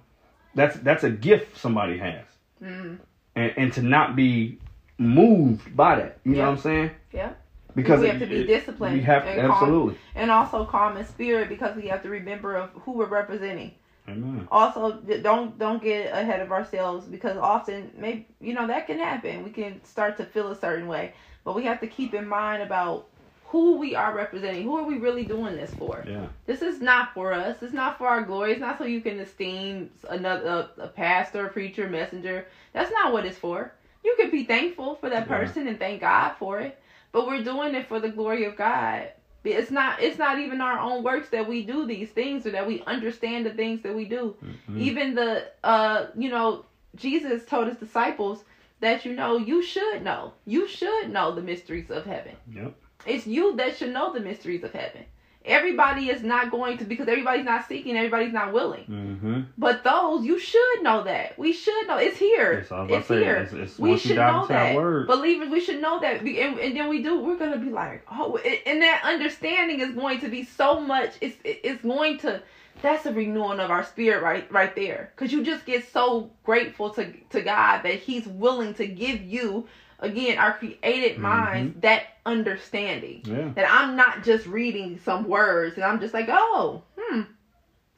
That's 0.56 0.76
that's 0.78 1.04
a 1.04 1.10
gift 1.10 1.58
somebody 1.58 1.98
has. 2.00 2.26
Mm. 2.62 2.98
and, 3.36 3.54
and 3.58 3.74
to 3.74 3.82
not 3.82 4.16
be 4.16 4.58
moved 4.98 5.76
by 5.76 5.96
that. 5.98 6.20
You 6.24 6.34
know 6.36 6.44
what 6.44 6.50
I'm 6.50 6.58
saying? 6.58 6.92
Yeah. 7.12 7.34
Because 7.76 8.02
we 8.02 8.08
it- 8.08 8.12
have 8.12 8.20
to 8.22 8.28
be 8.28 8.36
it- 8.42 8.48
disciplined. 8.48 8.96
We 8.96 9.02
have 9.02 9.24
and 9.26 9.42
calm- 9.42 9.52
absolutely. 9.52 9.98
and 10.16 10.32
also 10.32 10.66
calm 10.66 10.98
in 10.98 11.06
spirit 11.06 11.50
because 11.50 11.76
we 11.76 11.88
have 11.88 12.02
to 12.04 12.10
remember 12.10 12.56
of 12.56 12.70
who 12.84 12.94
we're 12.94 13.06
representing. 13.08 13.72
Amen. 14.10 14.48
Also, 14.52 15.00
don't 15.22 15.58
don't 15.58 15.82
get 15.82 16.14
ahead 16.14 16.42
of 16.42 16.52
ourselves 16.52 17.06
because 17.08 17.38
often, 17.38 17.92
maybe 17.98 18.28
you 18.42 18.54
know 18.54 18.68
that 18.68 18.88
can 18.88 19.00
happen. 19.00 19.44
We 19.44 19.50
can 19.52 19.84
start 19.86 20.18
to 20.18 20.26
feel 20.26 20.50
a 20.50 20.56
certain 20.60 20.88
way, 20.88 21.14
but 21.46 21.56
we 21.56 21.64
have 21.66 21.80
to 21.80 21.88
keep 21.88 22.14
in 22.14 22.28
mind 22.28 22.62
about 22.62 23.08
who 23.46 23.78
we 23.78 23.96
are 23.96 24.14
representing. 24.16 24.64
Who 24.64 24.76
are 24.78 24.84
we 24.84 24.98
really 24.98 25.26
doing 25.26 25.56
this 25.56 25.74
for? 25.74 26.04
Yeah. 26.08 26.28
This 26.46 26.62
is 26.62 26.82
not 26.82 27.14
for 27.14 27.32
us. 27.34 27.58
It's 27.62 27.74
not 27.74 27.98
for 27.98 28.08
our 28.08 28.24
glory. 28.24 28.52
It's 28.52 28.60
not 28.62 28.78
so 28.78 28.84
you 28.84 29.00
can 29.00 29.20
esteem 29.20 29.92
another 30.10 30.70
a, 30.78 30.82
a 30.84 30.88
pastor, 30.88 31.48
preacher, 31.48 31.88
messenger. 31.90 32.48
That's 32.74 32.92
not 32.92 33.14
what 33.14 33.26
it's 33.26 33.38
for. 33.38 33.74
You 34.04 34.16
can 34.20 34.32
be 34.32 34.44
thankful 34.44 34.96
for 34.96 35.10
that 35.10 35.30
Yeah. 35.30 35.38
person 35.38 35.68
and 35.68 35.80
thank 35.80 36.02
God 36.02 36.34
for 36.40 36.60
it, 36.60 36.78
but 37.14 37.26
we're 37.26 37.44
doing 37.44 37.74
it 37.76 37.88
for 37.88 38.00
the 38.02 38.10
glory 38.10 38.44
of 38.46 38.58
God. 38.58 39.12
It's 39.44 39.72
not. 39.72 40.02
It's 40.02 40.18
not 40.18 40.40
even 40.40 40.62
our 40.62 40.80
own 40.80 41.04
works 41.04 41.30
that 41.30 41.48
we 41.48 41.66
do 41.66 41.86
these 41.86 42.10
things 42.10 42.46
or 42.46 42.52
that 42.52 42.66
we 42.66 42.82
understand 42.88 43.46
the 43.46 43.52
things 43.52 43.82
that 43.84 43.94
we 43.94 44.06
do. 44.06 44.36
Mhm. 44.70 44.80
Even 44.80 45.16
the 45.16 45.48
uh, 45.64 46.08
you 46.16 46.30
know, 46.30 46.66
Jesus 46.96 47.46
told 47.46 47.68
his 47.68 47.78
disciples 47.78 48.44
that 48.80 49.06
you 49.06 49.14
know 49.14 49.38
you 49.38 49.62
should 49.62 50.04
know. 50.04 50.34
You 50.46 50.68
should 50.68 51.10
know 51.12 51.34
the 51.36 51.42
mysteries 51.42 51.90
of 51.90 52.06
heaven. 52.06 52.36
Yep. 52.54 52.74
It's 53.06 53.28
you 53.28 53.56
that 53.58 53.76
should 53.78 53.92
know 53.94 54.14
the 54.14 54.22
mysteries 54.22 54.64
of 54.64 54.72
heaven. 54.72 55.04
Everybody 55.46 56.10
is 56.10 56.24
not 56.24 56.52
going 56.52 56.78
to 56.78 56.86
because 56.86 57.08
everybody's 57.08 57.46
not 57.46 57.68
seeking, 57.68 57.98
everybody's 57.98 58.32
not 58.32 58.54
willing. 58.54 58.86
Mm-hmm. 58.86 59.42
But 59.58 59.84
those 59.84 60.24
you 60.26 60.40
should 60.40 60.82
know 60.84 61.04
that. 61.04 61.38
We 61.38 61.52
should 61.52 61.88
know 61.88 61.98
it's 61.98 62.18
here. 62.18 62.60
Yes, 62.60 62.72
I 62.72 62.82
was 62.82 62.90
about 62.90 62.98
it's 63.00 63.08
to 63.08 63.14
say, 63.14 63.24
here. 63.24 63.36
it's- 63.36 63.54
it's 63.54 63.80
we 63.80 63.98
should 63.98 64.16
know 64.16 64.46
that 64.48 64.76
word. 64.76 65.08
Believers, 65.08 65.50
we 65.50 65.60
should 65.60 65.82
know 65.82 66.00
that. 66.00 66.22
And, 66.22 66.60
and 66.60 66.76
then 66.78 66.88
we 66.90 67.04
do. 67.04 67.20
We're 67.22 67.38
gonna 67.38 67.58
be 67.58 67.72
like, 67.72 68.06
oh, 68.12 68.38
and 68.38 68.82
that 68.82 69.02
understanding 69.04 69.82
is 69.82 69.94
going 69.94 70.22
to 70.22 70.30
be 70.30 70.46
so 70.46 70.80
much. 70.80 71.14
It's 71.22 71.38
it's 71.44 71.84
going 71.84 72.20
to. 72.20 72.42
That's 72.82 73.06
a 73.06 73.14
renewing 73.14 73.60
of 73.60 73.70
our 73.70 73.84
spirit 73.84 74.24
right 74.24 74.52
right 74.52 74.76
there. 74.76 75.12
Cause 75.16 75.32
you 75.32 75.44
just 75.44 75.66
get 75.66 75.88
so 75.92 76.32
grateful 76.44 76.90
to 76.92 77.12
to 77.30 77.42
God 77.42 77.84
that 77.84 77.96
He's 77.96 78.26
willing 78.28 78.74
to 78.76 78.88
give 78.88 79.22
you 79.22 79.68
again 80.04 80.38
our 80.38 80.54
created 80.54 81.14
Mm-hmm. 81.14 81.22
minds 81.22 81.82
that 81.82 82.04
understanding 82.26 83.22
Yeah. 83.26 83.50
that 83.56 83.70
I'm 83.70 83.96
not 83.96 84.24
just 84.24 84.46
reading 84.46 85.00
some 85.04 85.28
words 85.28 85.76
and 85.76 85.84
I'm 85.84 86.00
just 86.00 86.14
like, 86.14 86.28
oh, 86.30 86.84
hmm, 86.98 87.22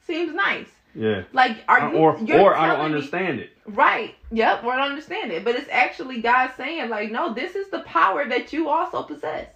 seems 0.05 0.33
nice. 0.33 0.69
Yeah. 0.93 1.23
Like, 1.33 1.57
are 1.67 1.91
you? 1.91 1.97
or 1.97 2.11
or 2.11 2.55
I 2.55 2.67
don't 2.67 2.77
telling 2.77 2.77
me- 2.79 2.85
understand 2.85 3.39
it. 3.39 3.49
Right. 3.65 4.15
Yep. 4.31 4.63
Or 4.63 4.73
I 4.73 4.77
don't 4.77 4.89
understand 4.91 5.31
it, 5.31 5.43
but 5.43 5.55
it's 5.55 5.67
actually 5.71 6.21
God 6.21 6.51
saying, 6.55 6.89
like, 6.89 7.11
no, 7.11 7.33
this 7.33 7.55
is 7.55 7.69
the 7.69 7.79
power 7.81 8.25
that 8.29 8.53
you 8.53 8.69
also 8.69 9.03
possess. 9.03 9.47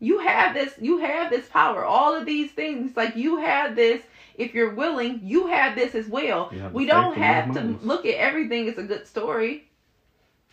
You 0.00 0.18
have 0.18 0.52
this. 0.52 0.74
You 0.78 0.98
have 0.98 1.30
this 1.30 1.46
power. 1.48 1.82
All 1.84 2.14
of 2.14 2.26
these 2.26 2.50
things, 2.52 2.94
like 2.96 3.16
you 3.16 3.38
have 3.38 3.74
this. 3.74 4.02
If 4.36 4.52
you're 4.52 4.74
willing, 4.74 5.20
you 5.22 5.46
have 5.46 5.74
this 5.74 5.94
as 5.94 6.08
well. 6.08 6.50
You 6.52 6.58
have 6.60 6.72
the 6.72 6.76
We 6.76 6.84
don't 6.84 7.16
have 7.16 7.54
to 7.54 7.78
look 7.82 8.04
at 8.04 8.16
everything 8.16 8.68
as 8.68 8.76
a 8.76 8.82
good 8.82 9.06
story, 9.06 9.64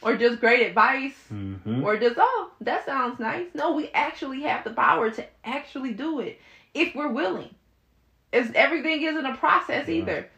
or 0.06 0.16
just 0.18 0.40
great 0.40 0.66
advice 0.68 1.14
Mm-hmm. 1.32 1.84
or 1.84 1.98
just 1.98 2.16
oh 2.18 2.52
that 2.62 2.86
sounds 2.86 3.20
nice 3.20 3.48
no 3.54 3.74
we 3.74 3.90
actually 3.94 4.42
have 4.44 4.64
the 4.64 4.72
power 4.72 5.10
to 5.12 5.26
actually 5.44 5.94
do 5.94 6.20
it 6.20 6.40
if 6.74 6.94
we're 6.96 7.12
willing 7.12 7.50
it's 8.32 8.52
everything 8.56 9.02
isn't 9.04 9.26
a 9.26 9.36
process 9.36 9.88
Yeah. 9.88 9.96
either 9.96 10.30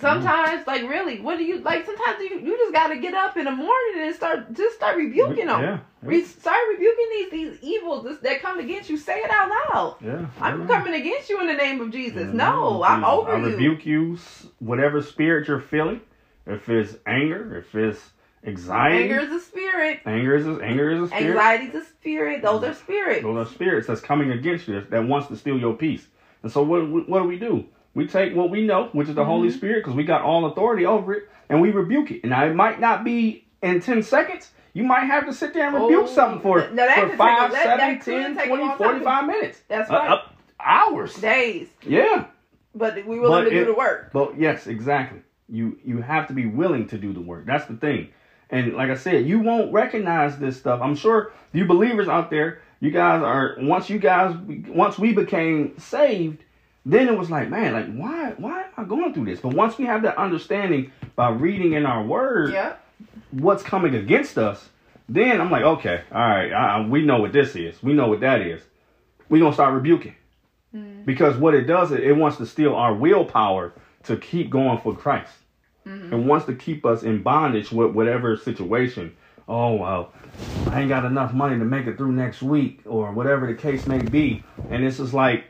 sometimes 0.00 0.66
like 0.66 0.82
really 0.82 1.20
what 1.20 1.38
do 1.38 1.44
you 1.44 1.58
like 1.60 1.86
sometimes 1.86 2.18
you, 2.20 2.38
you 2.40 2.56
just 2.58 2.72
got 2.74 2.88
to 2.88 2.98
get 2.98 3.14
up 3.14 3.36
in 3.36 3.44
the 3.44 3.50
morning 3.50 3.94
and 4.02 4.14
start 4.14 4.52
just 4.52 4.76
start 4.76 4.96
rebuking 4.96 5.46
them 5.46 5.62
Yeah. 5.62 5.78
Re- 6.02 6.22
start 6.24 6.58
rebuking 6.70 7.06
these 7.12 7.30
these 7.30 7.58
evils 7.62 8.20
that 8.20 8.42
come 8.42 8.58
against 8.60 8.90
you 8.90 8.98
say 8.98 9.18
it 9.20 9.30
out 9.30 9.48
loud 9.48 9.96
Yeah. 10.02 10.26
i'm 10.40 10.62
yeah. 10.62 10.66
coming 10.66 10.94
against 11.00 11.30
you 11.30 11.40
in 11.40 11.46
the 11.46 11.54
name 11.54 11.80
of 11.80 11.90
jesus 11.92 12.26
the 12.26 12.32
no 12.34 12.82
i'm 12.82 13.04
over 13.04 13.34
I 13.34 13.38
you 13.38 13.46
rebuke 13.46 13.86
you, 13.86 14.18
whatever 14.58 15.00
spirit 15.02 15.48
you're 15.48 15.60
feeling. 15.60 16.00
If 16.46 16.68
it's 16.68 16.94
anger, 17.06 17.56
if 17.58 17.74
it's 17.74 18.00
anxiety, 18.46 19.02
anger 19.04 19.18
is 19.20 19.32
a 19.32 19.40
spirit 19.40 20.00
anger 20.06 20.36
is 20.36 20.46
a, 20.46 20.58
anger 20.62 20.90
is 20.90 21.02
a 21.02 21.06
spirit. 21.08 21.26
anxiety 21.30 21.64
is 21.66 21.74
a 21.74 21.84
spirit 21.86 22.42
those 22.42 22.62
are 22.64 22.74
spirits 22.74 23.22
Those 23.22 23.46
are 23.46 23.50
spirits 23.50 23.86
that's 23.86 24.00
coming 24.00 24.30
against 24.32 24.68
you 24.68 24.80
that, 24.90 25.04
wants 25.04 25.28
to 25.28 25.36
steal 25.36 25.58
your 25.58 25.74
peace. 25.74 26.06
And 26.42 26.52
so 26.52 26.62
what 26.62 27.08
what 27.08 27.22
do 27.22 27.28
we 27.28 27.38
do? 27.38 27.64
We 27.94 28.06
take 28.06 28.34
what 28.34 28.50
we 28.50 28.64
know, 28.66 28.88
which 28.92 29.08
is 29.08 29.14
the 29.14 29.24
Holy 29.24 29.48
Mm-hmm. 29.48 29.56
Spirit, 29.56 29.76
because 29.84 29.94
we 29.94 30.04
got 30.04 30.20
all 30.22 30.44
authority 30.46 30.84
over 30.86 31.14
it, 31.14 31.28
and 31.48 31.60
we 31.62 31.70
rebuke 31.70 32.10
it. 32.10 32.24
Now 32.24 32.44
it 32.44 32.54
might 32.54 32.78
not 32.78 33.04
be 33.04 33.46
in 33.62 33.80
ten 33.80 34.02
seconds. 34.02 34.50
You 34.74 34.84
might 34.84 35.04
have 35.06 35.24
to 35.26 35.32
sit 35.32 35.54
there 35.54 35.66
and 35.66 35.74
rebuke 35.74 36.04
Oh, 36.04 36.06
something 36.06 36.40
for, 36.42 36.60
for 36.60 36.68
could 36.68 36.76
take 36.76 37.16
five, 37.16 37.50
a- 37.50 37.52
that- 37.54 37.62
seven, 37.62 37.78
that 37.78 38.04
10, 38.04 38.36
take 38.36 38.48
20, 38.48 38.62
long 38.62 38.76
45 38.76 39.26
minutes. 39.26 39.60
That's 39.68 39.90
Uh, 39.90 39.94
right. 39.94 40.10
up 40.10 40.34
hours. 40.60 41.14
days 41.14 41.68
Yeah. 41.82 42.26
but 42.74 42.94
we 43.06 43.18
willing 43.18 43.44
But 43.44 43.50
to 43.50 43.56
do 43.58 43.64
the 43.64 43.74
work 43.74 44.10
But 44.12 44.38
yes, 44.38 44.66
exactly. 44.66 45.20
You 45.48 45.78
you 45.84 46.02
have 46.02 46.26
to 46.28 46.34
be 46.34 46.44
willing 46.46 46.86
to 46.88 46.98
do 46.98 47.12
the 47.14 47.20
work. 47.22 47.46
That's 47.46 47.64
the 47.66 47.76
thing. 47.76 48.08
And 48.50 48.74
like 48.74 48.90
I 48.90 48.94
said, 48.96 49.26
you 49.26 49.40
won't 49.40 49.72
recognize 49.72 50.38
this 50.38 50.56
stuff. 50.56 50.80
I'm 50.80 50.94
sure 50.94 51.32
you 51.52 51.64
believers 51.64 52.08
out 52.08 52.30
there, 52.30 52.60
you 52.80 52.90
guys 52.90 53.22
are 53.22 53.56
once 53.58 53.90
you 53.90 53.98
guys 53.98 54.36
once 54.68 54.98
we 54.98 55.12
became 55.12 55.78
saved, 55.78 56.44
then 56.84 57.08
it 57.08 57.18
was 57.18 57.30
like, 57.30 57.48
man, 57.48 57.72
like 57.72 57.92
why 57.92 58.34
why 58.36 58.62
am 58.62 58.70
I 58.76 58.84
going 58.84 59.12
through 59.12 59.24
this? 59.26 59.40
But 59.40 59.54
once 59.54 59.78
we 59.78 59.86
have 59.86 60.02
that 60.02 60.16
understanding 60.16 60.92
by 61.16 61.30
reading 61.30 61.72
in 61.72 61.86
our 61.86 62.04
word 62.04 62.52
Yep. 62.52 62.84
what's 63.32 63.62
coming 63.62 63.94
against 63.94 64.38
us, 64.38 64.68
then 65.08 65.40
I'm 65.40 65.50
like, 65.50 65.64
okay, 65.64 66.02
all 66.12 66.20
right, 66.20 66.52
I, 66.52 66.86
we 66.86 67.02
know 67.02 67.20
what 67.20 67.32
this 67.32 67.56
is. 67.56 67.82
We 67.82 67.94
know 67.94 68.08
what 68.08 68.20
that 68.20 68.40
is. 68.40 68.62
We're 69.28 69.40
gonna 69.40 69.54
start 69.54 69.74
rebuking 69.74 70.14
mm. 70.74 71.04
because 71.04 71.36
what 71.36 71.54
it 71.54 71.64
does, 71.64 71.90
it, 71.90 72.04
it 72.04 72.12
wants 72.12 72.36
to 72.36 72.46
steal 72.46 72.74
our 72.74 72.94
willpower 72.94 73.72
to 74.04 74.16
keep 74.16 74.50
going 74.50 74.78
for 74.78 74.94
Christ. 74.94 75.32
Mm-hmm. 75.86 76.12
It 76.12 76.16
wants 76.16 76.46
to 76.46 76.54
keep 76.54 76.84
us 76.84 77.02
in 77.02 77.22
bondage 77.22 77.70
with 77.72 77.92
whatever 77.92 78.36
situation. 78.36 79.14
Oh 79.48 79.74
well, 79.76 80.12
I 80.68 80.80
ain't 80.80 80.88
got 80.88 81.04
enough 81.04 81.32
money 81.32 81.58
to 81.58 81.64
make 81.64 81.86
it 81.86 81.96
through 81.96 82.12
next 82.12 82.42
week, 82.42 82.80
or 82.84 83.12
whatever 83.12 83.46
the 83.46 83.54
case 83.54 83.86
may 83.86 84.00
be. 84.00 84.42
And 84.70 84.84
this 84.84 84.98
is 84.98 85.14
like, 85.14 85.44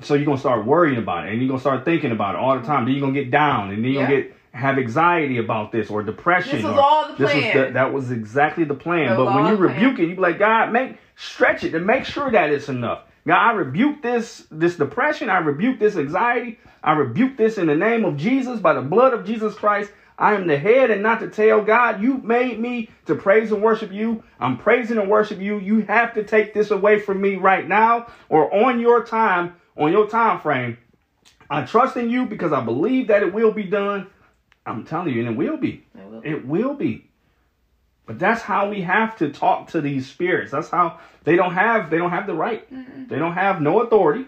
so 0.00 0.14
you're 0.14 0.24
gonna 0.24 0.38
start 0.38 0.64
worrying 0.64 0.98
about 0.98 1.26
it, 1.26 1.32
and 1.32 1.40
you're 1.40 1.48
gonna 1.48 1.60
start 1.60 1.84
thinking 1.84 2.10
about 2.12 2.34
it 2.34 2.38
all 2.40 2.58
the 2.58 2.66
time. 2.66 2.84
Then 2.86 2.94
you're 2.94 3.02
gonna 3.02 3.12
get 3.12 3.30
down, 3.30 3.70
and 3.70 3.84
then 3.84 3.92
you're 3.92 4.02
Yeah. 4.02 4.08
get 4.22 4.36
have 4.52 4.78
anxiety 4.78 5.38
about 5.38 5.72
this 5.72 5.90
or 5.90 6.02
depression. 6.02 6.56
This 6.58 6.64
was 6.64 6.78
all 6.78 7.08
the 7.08 7.14
this 7.18 7.32
plan. 7.32 7.56
was 7.56 7.66
the, 7.66 7.72
that 7.72 7.92
was 7.92 8.10
exactly 8.12 8.62
the 8.64 8.74
plan. 8.74 9.08
That 9.10 9.16
But 9.16 9.34
when 9.34 9.46
you 9.48 9.56
plan. 9.56 9.60
rebuke 9.74 9.98
it, 9.98 10.08
you 10.08 10.14
be 10.14 10.20
like, 10.20 10.38
God, 10.38 10.72
make 10.72 10.96
stretch 11.16 11.64
it 11.64 11.74
and 11.74 11.84
make 11.84 12.04
sure 12.04 12.30
that 12.30 12.50
it's 12.50 12.68
enough. 12.68 13.00
God, 13.26 13.38
I 13.38 13.52
rebuke 13.52 14.02
this 14.02 14.46
this 14.50 14.76
depression. 14.76 15.30
I 15.30 15.38
rebuke 15.38 15.78
this 15.78 15.96
anxiety. 15.96 16.58
I 16.82 16.92
rebuke 16.92 17.36
this 17.36 17.56
in 17.56 17.66
the 17.66 17.74
name 17.74 18.04
of 18.04 18.16
Jesus 18.16 18.60
by 18.60 18.74
the 18.74 18.82
blood 18.82 19.14
of 19.14 19.24
Jesus 19.24 19.54
Christ. 19.54 19.90
I 20.18 20.34
am 20.34 20.46
the 20.46 20.58
head 20.58 20.90
and 20.90 21.02
not 21.02 21.20
the 21.20 21.28
tail. 21.28 21.62
God, 21.62 22.00
you 22.02 22.18
made 22.18 22.60
me 22.60 22.90
to 23.06 23.14
praise 23.14 23.50
and 23.50 23.62
worship 23.62 23.90
you. 23.90 24.22
I'm 24.38 24.58
praising 24.58 24.98
and 24.98 25.10
worship 25.10 25.40
you. 25.40 25.58
You 25.58 25.80
have 25.82 26.14
to 26.14 26.22
take 26.22 26.54
this 26.54 26.70
away 26.70 27.00
from 27.00 27.20
me 27.20 27.36
right 27.36 27.66
now 27.66 28.06
or 28.28 28.54
on 28.54 28.78
your 28.78 29.04
time, 29.04 29.56
on 29.76 29.90
your 29.90 30.06
time 30.06 30.40
frame. 30.40 30.78
I 31.50 31.62
trust 31.62 31.96
in 31.96 32.10
you 32.10 32.26
because 32.26 32.52
I 32.52 32.60
believe 32.60 33.08
that 33.08 33.22
it 33.22 33.32
will 33.32 33.52
be 33.52 33.64
done. 33.64 34.06
I'm 34.66 34.84
telling 34.84 35.12
you, 35.12 35.20
and 35.20 35.30
it 35.30 35.36
will 35.36 35.56
be. 35.56 35.84
It 35.98 36.10
will. 36.10 36.22
It 36.22 36.46
will 36.46 36.74
be. 36.74 37.10
But 38.06 38.18
that's 38.18 38.42
how 38.42 38.68
we 38.68 38.82
have 38.82 39.16
to 39.18 39.30
talk 39.30 39.68
to 39.70 39.80
these 39.80 40.06
spirits. 40.06 40.50
That's 40.52 40.68
how 40.68 40.98
they 41.24 41.36
don't 41.36 41.54
have 41.54 41.88
they 41.90 41.98
don't 41.98 42.10
have 42.10 42.26
the 42.26 42.34
right. 42.34 42.66
They 43.08 43.18
don't 43.18 43.32
have 43.34 43.60
no 43.62 43.80
authority. 43.82 44.26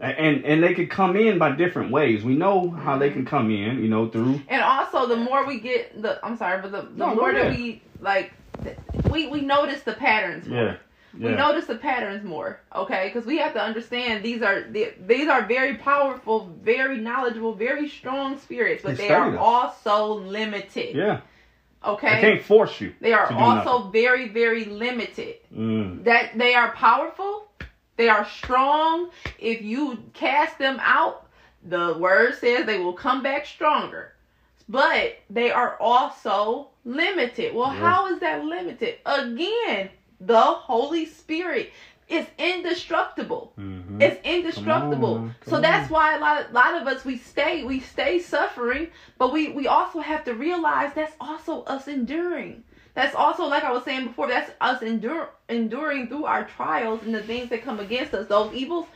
And 0.00 0.44
and 0.44 0.62
they 0.62 0.74
could 0.74 0.90
come 0.90 1.16
in 1.16 1.38
by 1.38 1.50
different 1.52 1.90
ways. 1.90 2.22
We 2.22 2.34
know 2.36 2.70
how 2.70 2.98
they 2.98 3.10
can 3.10 3.24
come 3.26 3.50
in, 3.50 3.82
you 3.82 3.88
know, 3.88 4.08
through 4.08 4.40
And 4.48 4.62
also, 4.62 5.06
the 5.08 5.16
more 5.16 5.44
we 5.44 5.58
get 5.58 6.00
the, 6.00 6.24
I'm 6.24 6.36
sorry, 6.36 6.62
but 6.62 6.70
the, 6.70 6.82
the 6.82 6.90
No, 6.96 7.14
more 7.16 7.32
that 7.32 7.50
we 7.50 7.82
like, 8.00 8.30
we 9.10 9.26
we 9.26 9.40
notice 9.40 9.82
the 9.82 9.94
patterns. 9.94 10.46
More. 10.46 10.62
yeah. 10.64 10.76
We 11.18 11.30
Yeah. 11.30 11.36
notice 11.36 11.64
the 11.66 11.74
patterns 11.74 12.22
more, 12.22 12.60
okay? 12.76 13.10
Because 13.12 13.26
we 13.26 13.38
have 13.38 13.54
to 13.54 13.60
understand 13.60 14.22
these 14.22 14.40
are 14.42 14.62
the- 14.70 14.92
these 15.04 15.26
are 15.26 15.42
very 15.42 15.74
powerful, 15.78 16.54
very 16.62 16.98
knowledgeable, 16.98 17.54
very 17.54 17.88
strong 17.88 18.38
spirits, 18.38 18.84
but 18.84 18.96
They 18.98 19.08
they 19.08 19.14
are 19.14 19.32
us. 19.34 19.38
also 19.40 20.14
limited. 20.14 20.94
Yeah. 20.94 21.20
Okay, 21.84 22.08
I 22.08 22.20
can't 22.20 22.42
force 22.42 22.80
you. 22.80 22.92
they 23.00 23.12
are 23.12 23.32
also 23.32 23.88
very, 23.90 24.28
very 24.28 24.64
limited. 24.64 25.36
Mm. 25.54 26.04
That 26.04 26.36
they 26.36 26.54
are 26.54 26.72
powerful, 26.72 27.48
they 27.96 28.08
are 28.08 28.26
strong. 28.26 29.10
If 29.38 29.62
you 29.62 29.98
cast 30.12 30.58
them 30.58 30.78
out, 30.80 31.26
the 31.64 31.96
word 31.98 32.34
says 32.36 32.66
they 32.66 32.78
will 32.78 32.92
come 32.94 33.22
back 33.22 33.46
stronger. 33.46 34.12
But 34.68 35.18
they 35.30 35.50
are 35.50 35.76
also 35.80 36.68
limited. 36.84 37.54
Well, 37.54 37.72
Yeah. 37.72 37.80
how 37.80 38.06
is 38.12 38.20
that 38.20 38.44
limited? 38.44 38.96
Again, 39.06 39.90
the 40.20 40.40
Holy 40.40 41.06
Spirit 41.06 41.72
It's 42.08 42.30
indestructible. 42.38 43.52
Mhm. 43.58 44.00
It's 44.00 44.18
indestructible. 44.24 45.16
On, 45.16 45.34
so 45.46 45.60
that's 45.60 45.90
on. 45.90 45.92
why 45.92 46.16
a 46.16 46.20
lot, 46.20 46.52
lot 46.52 46.74
of 46.80 46.88
us 46.88 47.04
we 47.04 47.18
stay 47.18 47.64
we 47.64 47.80
stay 47.80 48.18
suffering, 48.18 48.88
but 49.18 49.32
we 49.32 49.50
we 49.50 49.66
also 49.66 50.00
have 50.00 50.24
to 50.24 50.34
realize 50.34 50.92
that's 50.94 51.14
also 51.20 51.64
us 51.64 51.86
enduring. 51.86 52.64
That's 52.94 53.14
also 53.14 53.44
like 53.44 53.62
I 53.62 53.72
was 53.72 53.84
saying 53.84 54.06
before. 54.06 54.26
That's 54.28 54.50
us 54.60 54.82
endure 54.82 55.30
enduring 55.48 56.08
through 56.08 56.24
our 56.24 56.44
trials 56.44 57.02
and 57.02 57.14
the 57.14 57.22
things 57.22 57.50
that 57.50 57.62
come 57.62 57.78
against 57.78 58.14
us, 58.14 58.26
those 58.26 58.52
evils. 58.54 58.86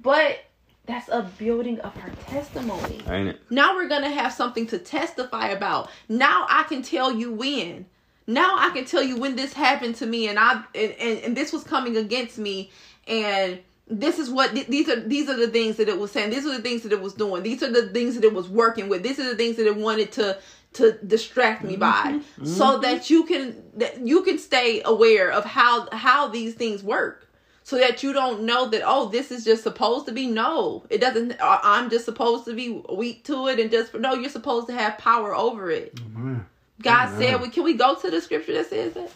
But 0.00 0.38
that's 0.86 1.08
a 1.10 1.30
building 1.38 1.78
of 1.80 1.92
our 1.98 2.10
testimony. 2.30 3.02
Ain't 3.08 3.28
it? 3.28 3.42
Now 3.50 3.74
we're 3.74 3.88
gonna 3.88 4.10
have 4.10 4.32
something 4.32 4.66
to 4.68 4.78
testify 4.78 5.48
about. 5.48 5.90
Now 6.08 6.46
I 6.48 6.62
can 6.62 6.82
tell 6.82 7.12
you 7.12 7.30
when. 7.30 7.86
Now 8.28 8.56
I 8.58 8.70
can 8.70 8.84
tell 8.84 9.02
you 9.02 9.16
when 9.16 9.34
this 9.36 9.52
happened 9.54 9.96
to 9.96 10.06
me, 10.06 10.28
and 10.28 10.38
I 10.38 10.62
and, 10.74 10.92
and, 11.00 11.18
and 11.24 11.36
this 11.36 11.52
was 11.52 11.64
coming 11.64 11.96
against 11.96 12.38
me, 12.38 12.70
and 13.08 13.58
this 13.88 14.18
is 14.18 14.28
what 14.28 14.52
th- 14.54 14.66
these 14.68 14.88
are. 14.90 15.00
These 15.00 15.28
are 15.30 15.36
the 15.36 15.48
things 15.48 15.76
that 15.78 15.88
it 15.88 15.98
was 15.98 16.12
saying. 16.12 16.28
These 16.30 16.46
are 16.46 16.54
the 16.54 16.62
things 16.62 16.82
that 16.82 16.92
it 16.92 17.00
was 17.00 17.14
doing. 17.14 17.42
These 17.42 17.62
are 17.62 17.72
the 17.72 17.88
things 17.88 18.14
that 18.16 18.24
it 18.24 18.34
was 18.34 18.46
working 18.46 18.90
with. 18.90 19.02
These 19.02 19.18
are 19.18 19.24
the 19.24 19.34
things 19.34 19.56
that 19.56 19.66
it 19.66 19.74
wanted 19.76 20.12
to 20.12 20.38
to 20.74 20.92
distract 21.06 21.64
me 21.64 21.76
by, 21.76 22.20
so 22.44 22.78
that 22.80 23.08
you 23.08 23.24
can 23.24 23.56
that 23.78 24.06
you 24.06 24.22
can 24.22 24.36
stay 24.38 24.82
aware 24.84 25.30
of 25.32 25.46
how 25.46 25.88
how 25.90 26.28
these 26.28 26.52
things 26.54 26.82
work 26.84 27.24
so 27.64 27.76
that 27.78 28.02
you 28.02 28.12
don't 28.14 28.42
know 28.42 28.66
that 28.68 28.82
oh 28.84 29.08
this 29.08 29.30
is 29.30 29.44
just 29.44 29.62
supposed 29.62 30.04
to 30.06 30.12
be 30.12 30.26
no 30.26 30.84
it 30.90 31.00
doesn't 31.00 31.32
uh, 31.40 31.58
i'm 31.62 31.88
just 31.90 32.04
supposed 32.06 32.44
to 32.46 32.54
be 32.54 32.82
weak 32.94 33.24
to 33.24 33.46
it 33.48 33.58
and 33.58 33.70
just 33.70 33.92
no 33.94 34.12
you're 34.14 34.30
supposed 34.30 34.66
to 34.68 34.74
have 34.74 34.96
power 34.98 35.34
over 35.34 35.70
it 35.70 35.94
Mhm. 35.96 36.44
God 36.82 37.08
Amen. 37.08 37.20
said 37.20 37.40
we 37.40 37.48
can 37.48 37.64
we 37.64 37.74
go 37.74 37.94
to 37.94 38.10
the 38.10 38.20
scripture 38.20 38.54
that 38.54 38.70
says 38.70 38.94
that? 38.94 39.10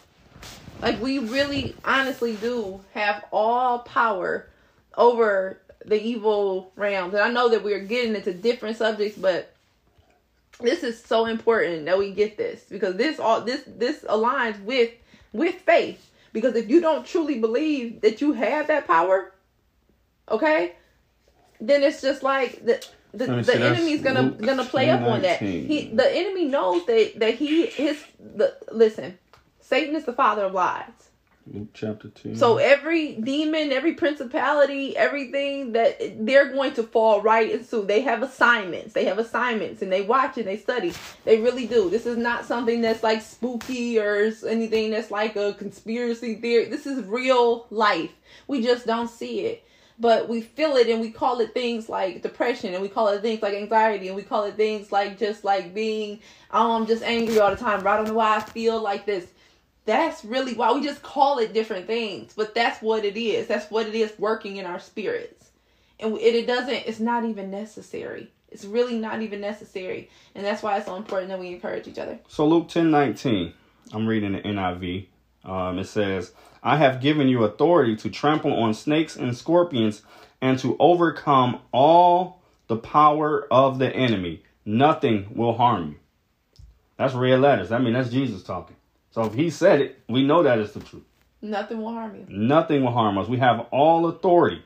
Like 0.81 1.01
we 1.01 1.19
really 1.19 1.75
honestly 1.85 2.35
do 2.35 2.81
have 2.93 3.23
all 3.31 3.79
power 3.79 4.49
over 4.97 5.59
the 5.85 6.01
evil 6.01 6.71
realms 6.77 7.13
and 7.13 7.23
i 7.23 7.29
know 7.29 7.49
that 7.49 7.61
we're 7.61 7.83
getting 7.83 8.15
into 8.15 8.33
different 8.33 8.77
subjects 8.77 9.17
but 9.17 9.53
this 10.59 10.83
is 10.83 11.03
so 11.03 11.25
important 11.25 11.85
that 11.85 11.97
we 11.97 12.11
get 12.11 12.37
this 12.37 12.63
because 12.69 12.95
this 12.95 13.19
all 13.19 13.41
this 13.41 13.63
this 13.67 14.03
aligns 14.03 14.61
with 14.63 14.91
with 15.31 15.55
faith. 15.55 16.09
Because 16.31 16.55
if 16.55 16.69
you 16.69 16.81
don't 16.81 17.05
truly 17.05 17.39
believe 17.39 18.01
that 18.01 18.21
you 18.21 18.33
have 18.33 18.67
that 18.67 18.87
power 18.87 19.31
okay 20.29 20.73
then 21.59 21.83
it's 21.83 22.01
just 22.01 22.23
like 22.23 22.65
the 22.65 22.85
the, 23.13 23.27
me 23.27 23.43
the 23.43 23.55
enemy's 23.55 24.01
gonna 24.01 24.21
Luke 24.23 24.41
gonna 24.41 24.65
play 24.65 24.89
up 24.89 25.01
on 25.01 25.21
that 25.21 25.39
he 25.39 25.89
the 25.93 26.15
enemy 26.15 26.45
knows 26.45 26.85
that 26.85 27.13
that 27.17 27.35
he 27.35 27.67
his 27.67 28.03
the 28.19 28.55
listen 28.71 29.17
satan 29.61 29.95
is 29.95 30.05
the 30.05 30.13
father 30.13 30.45
of 30.45 30.53
lies 30.53 31.03
Luke 31.45 31.69
chapter 31.73 32.07
2. 32.07 32.35
so 32.35 32.57
every 32.57 33.15
demon, 33.15 33.73
every 33.73 33.95
principality, 33.95 34.95
everything 34.95 35.73
that 35.73 36.25
they're 36.25 36.53
going 36.53 36.73
to 36.75 36.83
fall 36.83 37.21
right 37.21 37.51
into. 37.51 37.81
They 37.81 37.99
have 38.01 38.23
assignments. 38.23 38.93
They 38.93 39.05
have 39.05 39.19
assignments 39.19 39.81
and 39.81 39.91
they 39.91 40.01
watch 40.01 40.37
and 40.37 40.47
they 40.47 40.55
study. 40.55 40.93
They 41.25 41.41
really 41.41 41.67
do. 41.67 41.89
This 41.89 42.05
is 42.05 42.17
not 42.17 42.45
something 42.45 42.79
that's 42.79 43.03
like 43.03 43.21
spooky 43.21 43.99
or 43.99 44.31
anything 44.47 44.91
that's 44.91 45.11
like 45.11 45.35
a 45.35 45.53
conspiracy 45.53 46.35
theory. 46.35 46.65
This 46.65 46.85
is 46.85 47.03
real 47.05 47.67
life. 47.69 48.11
We 48.47 48.63
just 48.63 48.85
don't 48.85 49.09
see 49.09 49.41
it. 49.41 49.67
But 49.99 50.27
we 50.27 50.41
feel 50.41 50.75
it 50.75 50.87
and 50.87 50.99
we 50.99 51.11
call 51.11 51.39
it 51.39 51.53
things 51.53 51.87
like 51.87 52.21
depression 52.21 52.73
and 52.73 52.81
we 52.81 52.89
call 52.89 53.09
it 53.09 53.21
things 53.21 53.41
like 53.41 53.53
anxiety 53.53 54.07
and 54.07 54.15
we 54.15 54.23
call 54.23 54.43
it 54.45 54.55
things 54.55 54.91
like 54.91 55.19
just 55.19 55.43
like 55.43 55.73
being, 55.73 56.19
I'm 56.51 56.87
just 56.87 57.03
angry 57.03 57.39
all 57.39 57.51
the 57.51 57.57
time. 57.57 57.85
I 57.85 57.97
don't 57.97 58.07
know 58.07 58.15
why 58.15 58.37
I 58.37 58.41
feel 58.41 58.81
like 58.81 59.05
this. 59.05 59.27
That's 59.85 60.23
really 60.23 60.53
why 60.53 60.71
we 60.71 60.81
just 60.81 61.03
call 61.03 61.39
it 61.39 61.53
different 61.53 61.87
things 61.87 62.33
but 62.33 62.55
that's 62.55 62.81
what 62.81 63.05
it 63.05 63.17
is. 63.17 63.47
That's 63.47 63.69
what 63.69 63.87
it 63.87 63.95
is 63.95 64.13
working 64.17 64.57
in 64.57 64.65
our 64.65 64.79
spirits. 64.79 65.51
And 65.99 66.17
it, 66.17 66.35
it 66.35 66.47
doesn't 66.47 66.73
it's 66.73 66.99
not 66.99 67.25
even 67.25 67.51
necessary. 67.51 68.31
It's 68.49 68.65
really 68.65 68.97
not 68.97 69.21
even 69.21 69.41
necessary. 69.41 70.09
And 70.35 70.45
that's 70.45 70.61
why 70.61 70.77
it's 70.77 70.85
so 70.85 70.95
important 70.95 71.29
that 71.29 71.39
we 71.39 71.49
encourage 71.49 71.87
each 71.87 71.97
other. 71.97 72.19
So 72.27 72.47
Luke 72.47 72.67
ten 72.69 72.91
nineteen, 72.91 73.53
I'm 73.91 74.07
reading 74.07 74.33
the 74.33 74.41
NIV. 74.41 75.07
Um, 75.45 75.79
it 75.79 75.85
says, 75.85 76.31
"I 76.63 76.77
have 76.77 77.01
given 77.01 77.27
you 77.27 77.43
authority 77.43 77.95
to 77.97 78.09
trample 78.09 78.53
on 78.53 78.73
snakes 78.73 79.15
and 79.15 79.35
scorpions, 79.35 80.01
and 80.41 80.57
to 80.59 80.75
overcome 80.79 81.59
all 81.71 82.41
the 82.67 82.77
power 82.77 83.47
of 83.51 83.79
the 83.79 83.93
enemy. 83.93 84.43
Nothing 84.65 85.27
will 85.35 85.53
harm 85.53 85.89
you." 85.89 85.95
That's 86.97 87.13
red 87.13 87.39
letters. 87.39 87.71
I 87.71 87.79
mean, 87.79 87.93
that's 87.93 88.09
Jesus 88.09 88.43
talking. 88.43 88.75
So 89.11 89.23
if 89.23 89.33
he 89.33 89.49
said 89.49 89.81
it, 89.81 89.99
we 90.07 90.25
know 90.25 90.43
that 90.43 90.59
is 90.59 90.73
the 90.73 90.79
truth. 90.79 91.03
nothing 91.41 91.81
will 91.81 91.91
harm 91.91 92.15
you 92.15 92.25
Nothing 92.29 92.83
will 92.83 92.93
harm 92.93 93.17
us. 93.17 93.27
We 93.27 93.37
have 93.37 93.67
all 93.71 94.07
authority. 94.07 94.63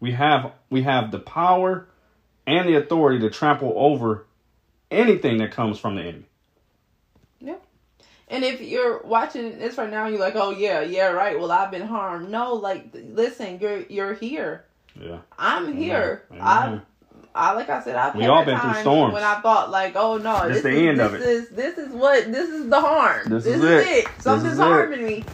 We 0.00 0.12
have 0.12 0.52
we 0.70 0.82
have 0.82 1.10
the 1.10 1.18
power 1.18 1.88
and 2.46 2.68
the 2.68 2.76
authority 2.76 3.20
to 3.20 3.30
trample 3.30 3.72
over 3.76 4.26
anything 4.90 5.38
that 5.38 5.52
comes 5.52 5.78
from 5.78 5.96
the 5.96 6.02
enemy. 6.02 6.24
And 8.32 8.42
if 8.44 8.60
you're 8.60 9.00
watching 9.04 9.58
this 9.60 9.76
right 9.78 9.90
now 9.90 10.06
you're 10.08 10.18
like 10.18 10.34
oh 10.36 10.50
yeah 10.50 10.80
yeah 10.80 11.06
right 11.08 11.38
well 11.38 11.52
i've 11.52 11.70
been 11.70 11.86
harmed 11.86 12.28
no 12.30 12.54
like 12.54 12.86
listen 12.94 13.58
you're 13.60 13.80
you're 13.82 14.14
here 14.14 14.64
Yeah. 15.00 15.18
i'm 15.38 15.76
here 15.76 16.24
Amen. 16.32 16.42
i 16.42 16.80
I 17.34 17.52
like 17.52 17.70
I 17.70 17.82
said, 17.82 17.96
I've 17.96 18.14
We 18.14 18.24
had 18.24 18.30
all 18.30 18.44
been 18.44 18.58
through 18.60 18.74
storms. 18.74 19.14
when 19.14 19.22
I 19.22 19.40
thought 19.40 19.70
like, 19.70 19.96
oh 19.96 20.18
no, 20.18 20.48
This 20.48 20.56
this, 20.56 20.62
the 20.64 20.68
is, 20.68 20.88
end 20.88 21.00
this 21.00 21.06
of 21.06 21.14
it. 21.14 21.20
is 21.22 21.48
this 21.48 21.78
is 21.78 21.88
what 21.94 22.30
this 22.30 22.50
is 22.50 22.68
the 22.68 22.78
harm. 22.78 23.26
This 23.30 23.44
This, 23.44 23.56
is 23.56 23.64
is, 23.64 23.86
it. 23.86 23.86
it. 24.04 24.08
Something's 24.20 24.52
is 24.52 24.58
it. 24.58 24.62
harming 24.62 25.02
me. 25.06 25.24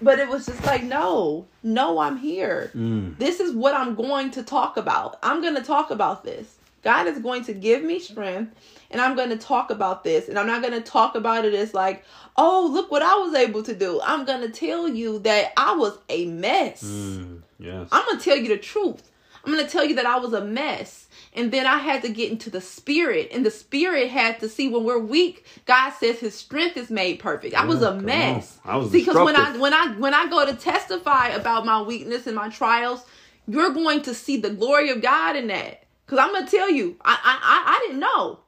But 0.00 0.18
it 0.18 0.28
was 0.28 0.46
just 0.46 0.64
like, 0.64 0.82
no, 0.82 1.46
no, 1.62 1.98
I'm 1.98 2.16
here. 2.16 2.70
Mm. 2.74 3.18
This 3.18 3.38
is 3.38 3.52
what 3.54 3.74
I'm 3.74 3.94
going 3.94 4.30
to 4.30 4.42
talk 4.42 4.78
about. 4.78 5.18
I'm 5.22 5.42
going 5.42 5.54
to 5.56 5.62
talk 5.62 5.90
about 5.90 6.24
this. 6.24 6.56
God 6.82 7.06
is 7.06 7.18
going 7.18 7.44
to 7.44 7.52
give 7.52 7.82
me 7.84 7.98
strength, 7.98 8.56
and 8.92 9.00
I'm 9.00 9.16
going 9.16 9.30
to 9.30 9.36
talk 9.36 9.70
about 9.70 10.04
this. 10.04 10.28
And 10.28 10.38
I'm 10.38 10.46
not 10.46 10.62
going 10.62 10.74
to 10.74 10.80
talk 10.80 11.16
about 11.16 11.44
it 11.44 11.54
as 11.54 11.74
like, 11.74 12.04
oh, 12.36 12.68
look 12.72 12.90
what 12.90 13.02
I 13.02 13.14
was 13.16 13.34
able 13.34 13.62
to 13.64 13.74
do. 13.74 14.00
I'm 14.04 14.24
going 14.24 14.42
to 14.42 14.48
tell 14.50 14.86
you 14.86 15.18
that 15.20 15.52
I 15.56 15.74
was 15.74 15.98
a 16.08 16.26
mess. 16.26 16.84
Mm. 16.84 17.42
Yes. 17.62 17.88
I'm 17.92 18.04
gonna 18.06 18.20
tell 18.20 18.36
you 18.36 18.48
the 18.48 18.58
truth. 18.58 19.10
I'm 19.44 19.52
gonna 19.52 19.68
tell 19.68 19.84
you 19.84 19.94
that 19.96 20.06
I 20.06 20.18
was 20.18 20.32
a 20.32 20.44
mess. 20.44 21.06
And 21.34 21.50
then 21.50 21.66
I 21.66 21.78
had 21.78 22.02
to 22.02 22.08
get 22.08 22.30
into 22.30 22.50
the 22.50 22.60
spirit. 22.60 23.30
And 23.32 23.46
the 23.46 23.50
spirit 23.50 24.10
had 24.10 24.40
to 24.40 24.48
see 24.48 24.68
when 24.68 24.84
we're 24.84 24.98
weak, 24.98 25.46
God 25.64 25.90
says 25.92 26.18
his 26.18 26.34
strength 26.34 26.76
is 26.76 26.90
made 26.90 27.20
perfect. 27.20 27.54
I 27.54 27.64
was 27.64 27.82
a 27.82 27.94
mess. 27.94 28.58
I 28.64 28.76
was 28.76 28.90
because 28.90 29.14
when 29.14 29.36
I 29.36 29.56
when 29.56 29.72
I 29.72 29.94
when 29.98 30.12
I 30.14 30.28
go 30.28 30.44
to 30.44 30.54
testify 30.54 31.28
about 31.28 31.64
my 31.64 31.80
weakness 31.80 32.26
and 32.26 32.36
my 32.36 32.48
trials, 32.48 33.04
you're 33.46 33.72
going 33.72 34.02
to 34.02 34.14
see 34.14 34.36
the 34.36 34.50
glory 34.50 34.90
of 34.90 35.00
God 35.00 35.36
in 35.36 35.46
that. 35.46 35.84
Because 36.04 36.18
I'm 36.18 36.32
gonna 36.32 36.46
tell 36.48 36.70
you, 36.70 36.96
I 37.04 37.12
I 37.12 37.38
I, 37.42 37.76
I 37.76 37.86
didn't 37.86 38.00
know. 38.00 38.40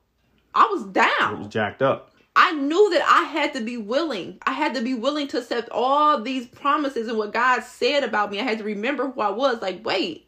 I 0.54 0.66
was 0.72 0.82
It 0.84 0.92
down. 0.92 1.38
was 1.40 1.48
jacked 1.48 1.82
up. 1.82 2.10
I 2.36 2.52
knew 2.52 2.90
that 2.90 3.02
I 3.08 3.24
had 3.24 3.54
to 3.54 3.60
be 3.60 3.76
willing. 3.76 4.38
I 4.44 4.52
had 4.52 4.74
to 4.74 4.82
be 4.82 4.94
willing 4.94 5.28
to 5.28 5.38
accept 5.38 5.68
all 5.70 6.20
these 6.20 6.46
promises 6.46 7.08
and 7.08 7.16
what 7.16 7.32
God 7.32 7.62
said 7.62 8.02
about 8.02 8.30
me. 8.30 8.40
I 8.40 8.42
had 8.44 8.58
to 8.58 8.64
remember 8.64 9.08
who 9.10 9.20
I 9.20 9.30
was. 9.30 9.62
Like, 9.62 9.84
wait, 9.86 10.26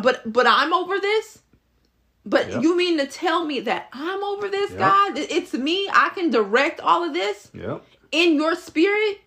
but 0.00 0.22
but 0.32 0.46
I'm 0.46 0.72
over 0.72 0.98
this. 0.98 1.40
But 2.24 2.50
Yep. 2.50 2.62
you 2.62 2.76
mean 2.76 2.98
to 2.98 3.06
tell 3.06 3.44
me 3.44 3.60
that 3.60 3.88
I'm 3.92 4.22
over 4.22 4.48
this, 4.48 4.70
Yep. 4.70 4.78
God? 4.78 5.18
It's 5.18 5.54
me. 5.54 5.88
I 5.92 6.10
can 6.10 6.30
direct 6.30 6.80
all 6.80 7.04
of 7.04 7.12
this 7.14 7.50
Yep. 7.54 7.82
in 8.12 8.34
your 8.36 8.54
spirit. 8.54 9.20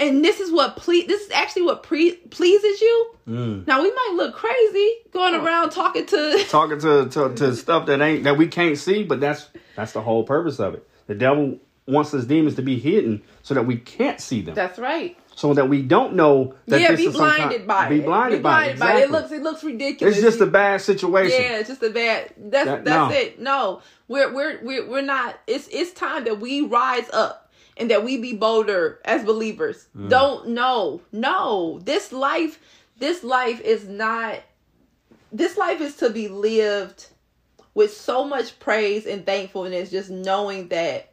And 0.00 0.24
this 0.24 0.38
is 0.40 0.52
what 0.52 0.76
ple- 0.76 1.06
This 1.08 1.22
is 1.22 1.30
actually 1.32 1.62
what 1.62 1.82
pre- 1.82 2.12
pleases 2.16 2.80
you. 2.80 3.10
Mm. 3.28 3.66
Now 3.66 3.82
we 3.82 3.90
might 3.90 4.12
look 4.14 4.34
crazy 4.34 4.92
going 5.12 5.34
Oh. 5.34 5.44
around 5.44 5.70
talking 5.70 6.06
to 6.06 6.44
Talking 6.48 6.78
to, 6.80 7.08
to 7.10 7.34
to 7.34 7.56
stuff 7.56 7.86
that 7.86 8.00
ain't 8.00 8.24
that 8.24 8.36
we 8.38 8.46
can't 8.48 8.78
see, 8.78 9.02
but 9.02 9.20
that's 9.20 9.48
that's 9.76 9.92
the 9.92 10.00
whole 10.02 10.24
purpose 10.24 10.60
of 10.60 10.74
it. 10.74 10.88
The 11.08 11.14
devil 11.14 11.58
wants 11.86 12.10
his 12.12 12.26
demons 12.26 12.54
to 12.56 12.62
be 12.62 12.78
hidden 12.78 13.22
so 13.42 13.54
that 13.54 13.64
we 13.66 13.76
can't 13.76 14.20
see 14.20 14.42
them, 14.42 14.54
That's 14.54 14.78
right. 14.78 15.16
so 15.34 15.54
that 15.54 15.70
we 15.70 15.80
don't 15.80 16.12
know 16.14 16.54
that 16.66 16.80
yeah, 16.82 16.94
be 16.94 17.08
blinded 17.08 17.50
kind- 17.58 17.66
by 17.66 17.88
be 17.88 17.96
it. 18.00 18.04
blinded 18.04 18.38
be 18.38 18.42
by 18.42 18.66
it. 18.66 18.76
blinded 18.76 18.80
by 18.80 19.00
it. 19.00 19.04
It 19.04 19.10
looks 19.10 19.32
it 19.32 19.42
looks 19.42 19.64
ridiculous. 19.64 20.14
It's 20.16 20.22
just 20.24 20.40
a 20.40 20.46
bad 20.46 20.80
situation. 20.82 21.40
Yeah, 21.40 21.58
it's 21.58 21.68
just 21.68 21.82
a 21.82 21.90
bad. 21.90 22.32
That's 22.38 22.66
That- 22.66 22.84
that's 22.84 23.12
no. 23.12 23.18
it. 23.18 23.40
No, 23.40 23.82
we're 24.06 24.32
we're 24.32 24.60
we're 24.62 24.86
we're 24.88 25.02
not. 25.02 25.38
It's 25.46 25.66
it's 25.72 25.92
time 25.92 26.24
that 26.24 26.38
we 26.40 26.60
rise 26.60 27.08
up 27.12 27.47
and 27.78 27.90
that 27.90 28.04
we 28.04 28.16
be 28.18 28.34
bolder 28.34 29.00
as 29.04 29.24
believers. 29.24 29.86
Mm. 29.96 30.10
Don't 30.10 30.48
know. 30.48 31.00
no. 31.12 31.80
This 31.84 32.12
life, 32.12 32.60
this 32.98 33.24
life 33.24 33.60
is 33.60 33.88
not. 33.88 34.40
This 35.30 35.56
life 35.56 35.80
is 35.80 35.96
to 35.96 36.10
be 36.10 36.28
lived 36.28 37.06
with 37.74 37.94
so 37.94 38.24
much 38.24 38.58
praise 38.58 39.06
and 39.06 39.24
thankfulness, 39.24 39.90
just 39.90 40.10
knowing 40.10 40.68
that 40.68 41.12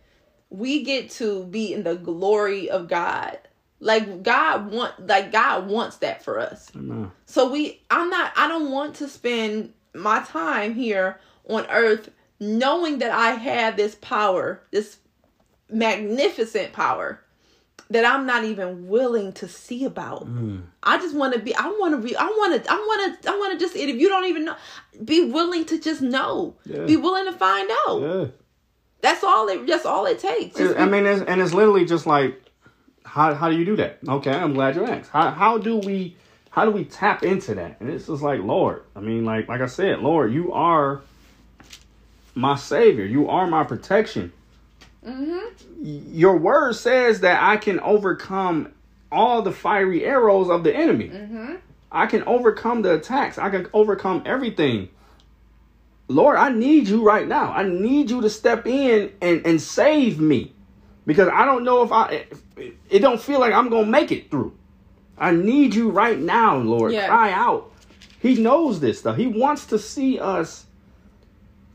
we 0.49 0.83
get 0.83 1.09
to 1.11 1.43
be 1.45 1.73
in 1.73 1.83
the 1.83 1.95
glory 1.95 2.69
of 2.69 2.87
God. 2.87 3.37
Like 3.79 4.23
God 4.23 4.71
want, 4.71 5.05
like 5.05 5.31
God 5.31 5.67
wants 5.67 5.97
that 5.97 6.23
for 6.23 6.39
us. 6.39 6.71
Amen. 6.75 7.11
So 7.25 7.49
we 7.51 7.81
I'm 7.91 8.09
not 8.09 8.31
I 8.35 8.47
don't 8.47 8.71
want 8.71 8.95
to 8.95 9.07
spend 9.07 9.73
my 9.93 10.23
time 10.23 10.73
here 10.73 11.19
on 11.47 11.65
earth 11.69 12.09
knowing 12.39 12.99
that 12.99 13.11
I 13.11 13.31
have 13.31 13.77
this 13.77 13.95
power, 13.95 14.61
this 14.71 14.97
magnificent 15.69 16.73
power 16.73 17.21
that 17.89 18.03
I'm 18.03 18.25
not 18.25 18.43
even 18.43 18.87
willing 18.87 19.31
to 19.33 19.47
see 19.47 19.85
about. 19.85 20.25
Mm. 20.25 20.63
I 20.81 20.97
just 20.97 21.15
want 21.15 21.33
to 21.33 21.39
be. 21.39 21.55
I 21.55 21.67
want 21.67 21.93
to 21.93 22.07
be. 22.07 22.15
I 22.15 22.25
want 22.25 22.63
to. 22.63 22.71
I 22.71 22.75
want 22.75 23.21
to. 23.21 23.29
I 23.29 23.37
want 23.37 23.53
to 23.53 23.63
just. 23.63 23.75
If 23.75 23.95
you 23.95 24.09
don't 24.09 24.25
even 24.25 24.45
know, 24.45 24.55
be 25.03 25.25
willing 25.25 25.65
to 25.65 25.79
just 25.79 26.01
know. 26.01 26.55
Yeah. 26.65 26.85
Be 26.85 26.97
willing 26.97 27.25
to 27.25 27.33
find 27.33 27.69
out. 27.87 28.01
Yeah. 28.01 28.25
That's 29.01 29.23
all 29.23 29.47
it. 29.49 29.67
That's 29.67 29.85
all 29.85 30.05
it 30.05 30.19
takes. 30.19 30.57
Just 30.57 30.77
I 30.77 30.85
be- 30.85 30.91
mean, 30.91 31.05
it's, 31.05 31.21
and 31.21 31.41
it's 31.41 31.53
literally 31.53 31.85
just 31.85 32.07
like, 32.07 32.41
how 33.03 33.35
how 33.35 33.49
do 33.49 33.57
you 33.57 33.65
do 33.65 33.75
that? 33.75 33.99
Okay, 34.07 34.31
I'm 34.31 34.53
glad 34.53 34.75
you 34.75 34.85
asked. 34.85 35.11
How 35.11 35.29
how 35.29 35.57
do 35.59 35.77
we 35.77 36.17
how 36.49 36.65
do 36.65 36.71
we 36.71 36.85
tap 36.85 37.21
into 37.21 37.53
that? 37.55 37.77
And 37.79 37.89
it's 37.89 38.07
just 38.07 38.23
like, 38.23 38.41
Lord. 38.41 38.83
I 38.95 38.99
mean, 39.01 39.25
like 39.25 39.47
like 39.47 39.61
I 39.61 39.67
said, 39.67 39.99
Lord, 39.99 40.33
you 40.33 40.53
are 40.53 41.01
my 42.33 42.55
savior. 42.55 43.05
You 43.05 43.29
are 43.29 43.45
my 43.45 43.63
protection. 43.63 44.33
Mhm. 45.07 45.41
Your 46.13 46.37
word 46.37 46.75
says 46.75 47.21
that 47.21 47.41
I 47.43 47.57
can 47.57 47.79
overcome 47.79 48.69
all 49.11 49.41
the 49.41 49.51
fiery 49.51 50.03
arrows 50.03 50.49
of 50.49 50.63
the 50.63 50.75
enemy. 50.75 51.09
Mhm. 51.09 51.57
I 51.91 52.07
can 52.07 52.23
overcome 52.23 52.81
the 52.81 52.95
attacks. 52.95 53.37
I 53.37 53.49
can 53.49 53.67
overcome 53.73 54.23
everything. 54.25 54.89
Lord, 56.07 56.37
I 56.37 56.49
need 56.49 56.87
you 56.87 57.03
right 57.03 57.27
now. 57.27 57.51
I 57.51 57.63
need 57.63 58.09
you 58.09 58.21
to 58.21 58.29
step 58.29 58.67
in 58.67 59.11
and, 59.21 59.45
and 59.45 59.61
save 59.61 60.19
me. 60.19 60.53
Because 61.05 61.29
I 61.31 61.45
don't 61.45 61.63
know 61.63 61.83
if 61.83 61.91
I 61.91 62.05
it, 62.57 62.73
it 62.89 62.99
don't 62.99 63.21
feel 63.21 63.39
like 63.39 63.53
I'm 63.53 63.69
going 63.69 63.85
to 63.85 63.91
make 63.91 64.11
it 64.11 64.31
through. 64.31 64.53
I 65.17 65.31
need 65.31 65.75
you 65.75 65.89
right 65.91 66.19
now, 66.19 66.57
Lord. 66.57 66.91
Cry 67.07 67.31
out. 67.31 67.71
He 68.19 68.35
knows 68.41 68.79
this 68.79 68.99
stuff. 68.99 69.15
He 69.15 69.27
wants 69.27 69.67
to 69.67 69.77
see 69.79 70.19
us 70.19 70.65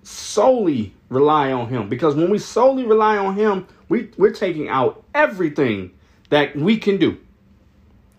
solely 0.02 0.94
rely 1.10 1.52
on 1.52 1.68
him 1.68 1.88
because 1.88 2.14
when 2.14 2.30
we 2.30 2.38
solely 2.38 2.84
rely 2.86 3.18
on 3.18 3.34
him, 3.34 3.66
we 3.88 4.10
we're 4.16 4.30
taking 4.32 4.68
out 4.68 5.04
everything 5.14 5.90
that 6.30 6.56
we 6.56 6.78
can 6.78 6.96
do. 6.96 7.18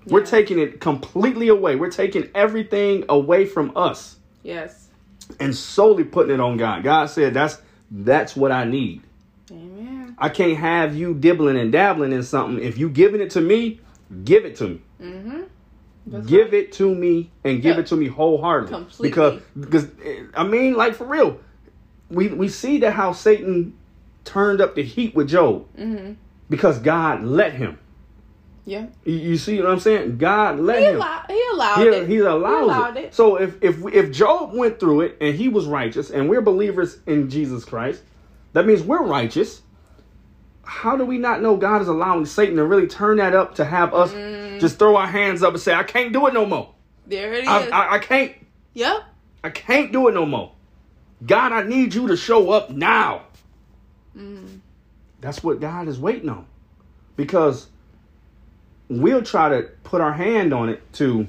We're 0.05 0.25
taking 0.25 0.59
it 0.59 0.81
completely 0.81 1.47
away. 1.47 1.75
We're 1.75 1.91
taking 1.91 2.29
everything 2.35 3.05
away 3.07 3.45
from 3.45 3.71
us 3.75 4.17
Yes. 4.43 4.89
and 5.39 5.55
solely 5.55 6.03
putting 6.03 6.33
it 6.33 6.39
on 6.39 6.57
God. 6.57 6.83
God 6.83 7.05
said 7.09 7.33
that's 7.33 7.59
that's 7.89 8.35
what 8.35 8.51
I 8.51 8.65
need. 8.65 9.01
Amen. 9.51 10.15
I 10.17 10.29
can't 10.29 10.57
have 10.57 10.95
you 10.95 11.13
dibbling 11.13 11.57
and 11.59 11.71
dabbling 11.71 12.11
in 12.13 12.23
something. 12.23 12.63
If 12.63 12.77
you 12.77 12.89
giving 12.89 13.21
it 13.21 13.31
to 13.31 13.41
me, 13.41 13.79
give 14.23 14.43
it 14.45 14.55
to 14.57 14.67
me. 14.69 14.81
Mhm. 15.01 15.45
That's 16.07 16.25
give 16.25 16.45
right. 16.45 16.53
it 16.55 16.71
to 16.73 16.93
me 16.95 17.29
and 17.43 17.61
give 17.61 17.75
Yeah. 17.75 17.81
it 17.81 17.87
to 17.87 17.95
me 17.95 18.07
wholeheartedly. 18.07 18.73
Completely. 18.75 19.09
Because 19.09 19.41
because 19.59 19.87
I 20.35 20.43
mean, 20.43 20.73
like 20.73 20.95
for 20.95 21.05
real, 21.05 21.39
we 22.11 22.27
we 22.29 22.47
see 22.49 22.77
that 22.79 22.91
how 22.93 23.11
Satan 23.13 23.73
turned 24.23 24.61
up 24.61 24.75
the 24.75 24.83
heat 24.83 25.15
with 25.15 25.29
Job 25.29 25.65
Mhm. 25.77 26.15
because 26.49 26.77
God 26.79 27.23
let 27.23 27.53
him. 27.53 27.79
Yeah. 28.65 28.87
You, 29.05 29.15
you 29.15 29.37
see 29.37 29.59
what 29.59 29.71
I'm 29.71 29.79
saying? 29.79 30.17
God 30.19 30.59
let 30.59 30.79
He 30.79 30.85
him. 30.85 30.97
allowed. 30.97 31.25
He 31.29 31.43
allowed 31.51 31.77
He, 31.79 31.83
it. 31.87 32.07
he 32.07 32.17
allows 32.19 32.61
allowed 32.63 32.97
it. 32.97 33.05
it. 33.05 33.13
So 33.15 33.37
if 33.37 33.55
if 33.63 33.83
if 33.93 34.11
Job 34.11 34.53
went 34.53 34.79
through 34.79 35.01
it 35.01 35.17
and 35.19 35.35
he 35.35 35.49
was 35.49 35.65
righteous, 35.65 36.11
and 36.11 36.29
we're 36.29 36.41
believers 36.41 36.99
in 37.07 37.29
Jesus 37.29 37.65
Christ, 37.65 38.03
that 38.53 38.67
means 38.67 38.83
we're 38.83 39.03
righteous. 39.03 39.61
How 40.63 40.95
do 40.95 41.03
we 41.05 41.17
not 41.17 41.41
know 41.41 41.57
God 41.57 41.81
is 41.81 41.87
allowing 41.87 42.25
Satan 42.25 42.55
to 42.57 42.63
really 42.65 42.87
turn 42.87 43.17
that 43.17 43.33
up 43.33 43.55
to 43.55 43.65
have 43.65 43.93
us 43.93 44.13
Mm. 44.13 44.59
just 44.59 44.77
throw 44.77 44.95
our 44.95 45.07
hands 45.07 45.41
up 45.43 45.53
and 45.53 45.61
say, 45.61 45.73
"I 45.73 45.83
can't 45.83 46.13
do 46.13 46.27
it 46.27 46.33
no 46.33 46.45
more. 46.45 46.69
There 47.07 47.33
it 47.33 47.43
is. 47.43 47.47
I, 47.49 47.67
I, 47.69 47.93
I 47.95 47.99
can't. 47.99 48.31
yep. 48.73 49.01
I 49.43 49.49
can't 49.49 49.91
do 49.91 50.07
it 50.07 50.13
no 50.13 50.25
more. 50.25 50.51
God, 51.25 51.51
I 51.51 51.63
need 51.63 51.93
you 51.93 52.07
to 52.07 52.17
show 52.17 52.51
up 52.51 52.69
now." 52.69 53.23
Mm. 54.17 54.59
That's 55.21 55.43
what 55.43 55.59
God 55.59 55.87
is 55.87 55.99
waiting 55.99 56.29
on, 56.29 56.45
because 57.15 57.67
we'll 58.89 59.21
try 59.23 59.49
to 59.49 59.69
put 59.83 60.01
our 60.01 60.13
hand 60.13 60.53
on 60.53 60.69
it 60.69 60.93
to 60.93 61.27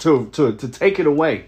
to 0.00 0.26
to 0.32 0.52
to 0.56 0.68
take 0.68 0.98
it 0.98 1.06
away, 1.06 1.46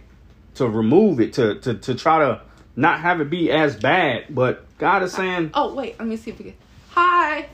to 0.57 0.69
remove 0.69 1.21
it, 1.21 1.33
to 1.35 1.59
to 1.61 1.75
to 1.75 1.95
try 1.95 2.19
to 2.21 2.41
not 2.77 3.01
have 3.01 3.21
it 3.21 3.31
be 3.31 3.51
as 3.51 3.77
bad. 3.77 4.27
But 4.31 4.65
God 4.79 5.03
is 5.03 5.13
saying, 5.13 5.51
Oh 5.55 5.75
wait. 5.75 5.99
Let 5.99 6.09
me 6.09 6.17
see 6.17 6.31
if 6.31 6.39
we 6.39 6.45
can. 6.47 6.55
Hi. 6.91 7.49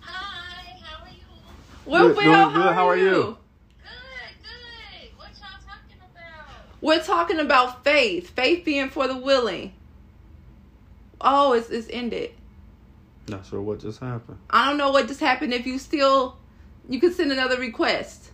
Hi, 0.00 0.78
how 0.82 1.04
are 1.04 1.08
you? 1.10 1.24
We're 1.86 2.14
Good, 2.14 2.16
well. 2.16 2.50
doing 2.50 2.62
good. 2.62 2.74
How, 2.74 2.88
are 2.88 2.96
you? 2.96 3.10
Good, 3.12 3.36
good. 4.42 5.18
What 5.18 5.28
y'all 5.40 5.58
talking 5.66 5.98
about? 5.98 6.73
We're 6.84 7.02
talking 7.02 7.40
about 7.40 7.82
faith. 7.82 8.28
Faith 8.28 8.62
being 8.62 8.90
for 8.90 9.08
the 9.08 9.16
willing. 9.16 9.72
Oh, 11.18 11.54
it's 11.54 11.70
it's 11.70 11.88
ended. 11.90 12.32
"Not 13.26 13.46
sure 13.46 13.62
what 13.62 13.80
just 13.80 14.00
happened." 14.00 14.36
I 14.50 14.68
don't 14.68 14.76
know 14.76 14.90
what 14.90 15.08
just 15.08 15.20
happened. 15.20 15.54
If 15.54 15.66
you 15.66 15.78
still, 15.78 16.36
you 16.86 17.00
could 17.00 17.14
send 17.14 17.32
another 17.32 17.58
request. 17.58 18.30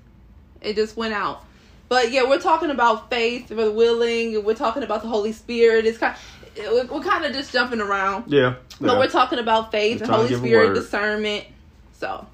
It 0.61 0.75
just 0.75 0.97
went 0.97 1.15
out. 1.15 1.45
But 1.89 2.11
yeah, 2.11 2.29
we're 2.29 2.41
talking 2.41 2.71
about 2.71 3.09
faith 3.09 3.47
for 3.47 3.55
the 3.55 3.71
willing. 3.71 4.45
We're 4.45 4.55
talking 4.55 4.83
about 4.83 5.03
the 5.03 5.09
Holy 5.09 5.31
Spirit. 5.31 5.87
It's 5.87 5.99
kind. 5.99 6.17
We're, 6.59 6.87
we're 6.87 7.05
kind 7.05 7.25
of 7.25 7.33
just 7.33 7.53
jumping 7.53 7.81
around. 7.81 8.33
Yeah, 8.33 8.57
But 8.81 8.99
we're 8.99 9.07
talking 9.07 9.39
about 9.39 9.71
faith 9.71 10.01
We're 10.01 10.07
and 10.07 10.13
Holy 10.13 10.35
Spirit 10.35 10.75
discernment. 10.75 11.45
So 11.93 12.27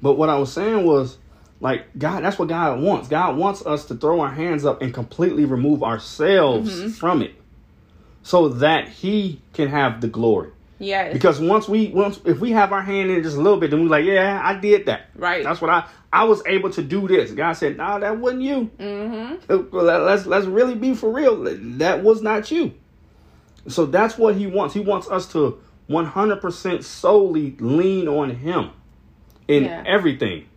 But 0.00 0.14
what 0.14 0.28
I 0.28 0.38
was 0.38 0.52
saying 0.52 0.86
was, 0.86 1.18
like, 1.60 1.98
God, 1.98 2.22
that's 2.24 2.38
what 2.38 2.48
God 2.48 2.80
wants. 2.80 3.08
God 3.08 3.36
wants 3.36 3.64
us 3.66 3.86
to 3.86 3.94
throw 3.96 4.20
our 4.20 4.30
hands 4.32 4.64
up 4.64 4.80
and 4.82 4.92
completely 4.94 5.44
remove 5.44 5.82
ourselves 5.82 6.70
Mm-hmm. 6.72 6.88
from 6.90 7.22
it 7.22 7.34
so 8.22 8.48
that 8.48 8.88
He 8.88 9.40
can 9.54 9.68
have 9.68 10.00
the 10.00 10.08
glory. 10.08 10.50
yes, 10.78 11.12
Because 11.12 11.40
once 11.40 11.68
we, 11.68 11.88
once, 11.88 12.20
if 12.24 12.38
we 12.40 12.52
have 12.52 12.72
our 12.72 12.82
hand 12.82 13.10
in 13.10 13.16
it 13.18 13.22
just 13.22 13.36
a 13.36 13.40
little 13.40 13.58
bit, 13.58 13.70
then 13.70 13.82
we're 13.82 13.88
like, 13.88 14.04
yeah, 14.04 14.40
I 14.42 14.54
did 14.54 14.86
that. 14.86 15.06
right. 15.16 15.42
That's 15.42 15.60
what 15.60 15.70
I, 15.70 15.88
I 16.12 16.24
was 16.24 16.42
able 16.46 16.70
to 16.70 16.82
do 16.82 17.06
this. 17.08 17.30
God 17.32 17.52
said, 17.54 17.76
no, 17.76 17.98
that 18.00 18.18
wasn't 18.18 18.42
you. 18.42 18.70
mm-hmm. 18.78 19.76
Let's, 19.76 20.26
let's 20.26 20.46
really 20.46 20.74
be 20.74 20.94
for 20.94 21.10
real. 21.12 21.42
That 21.78 22.02
was 22.04 22.22
not 22.22 22.50
you. 22.50 22.74
So 23.66 23.84
that's 23.86 24.16
what 24.16 24.34
He 24.36 24.46
wants. 24.46 24.74
He 24.74 24.80
wants 24.80 25.08
us 25.10 25.30
to 25.32 25.60
100% 25.90 26.84
solely 26.84 27.56
lean 27.60 28.08
on 28.08 28.30
Him 28.30 28.70
in 29.48 29.64
Yeah. 29.64 29.84
everything. 29.86 30.47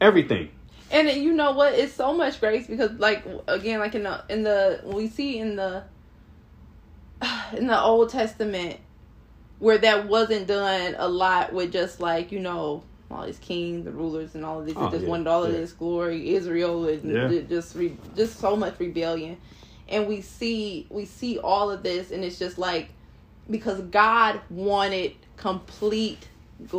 Everything. 0.00 0.50
And 0.90 1.08
you 1.10 1.32
know 1.34 1.52
what? 1.52 1.74
It's 1.74 1.94
so 1.94 2.14
much 2.14 2.40
grace 2.40 2.66
because, 2.66 2.92
like, 2.92 3.26
again, 3.48 3.80
like 3.80 3.94
in 3.94 4.04
the 4.04 4.24
in 4.30 4.42
the 4.44 4.80
we 4.84 5.08
see 5.08 5.38
in 5.38 5.56
the 5.56 5.84
in 7.56 7.66
the 7.66 7.80
Old 7.80 8.10
Testament 8.10 8.80
where 9.58 9.78
that 9.78 10.08
wasn't 10.08 10.46
done 10.46 10.94
a 10.98 11.08
lot 11.08 11.52
with 11.52 11.72
just 11.72 12.00
like 12.00 12.32
you 12.32 12.40
know 12.40 12.84
all 13.10 13.26
these 13.26 13.38
kings, 13.38 13.84
the 13.84 13.92
rulers, 13.92 14.34
and 14.34 14.44
all 14.44 14.60
of 14.60 14.66
this. 14.66 14.76
Oh, 14.76 14.86
It 14.86 14.90
just 14.92 15.04
yeah, 15.04 15.10
wanted 15.10 15.26
all 15.28 15.44
of 15.44 15.52
this 15.52 15.72
glory, 15.72 16.34
Israel, 16.34 16.86
and 16.88 17.32
Yeah. 17.32 17.40
just 17.48 17.74
re, 17.74 17.98
just 18.14 18.38
so 18.40 18.56
much 18.56 18.78
rebellion. 18.80 19.38
And 19.88 20.06
we 20.06 20.20
see 20.20 20.86
we 20.90 21.04
see 21.06 21.38
all 21.38 21.70
of 21.70 21.82
this, 21.82 22.10
and 22.10 22.24
it's 22.24 22.38
just 22.38 22.58
like 22.58 22.94
because 23.50 23.80
God 23.82 24.40
wanted 24.50 25.14
complete. 25.36 26.28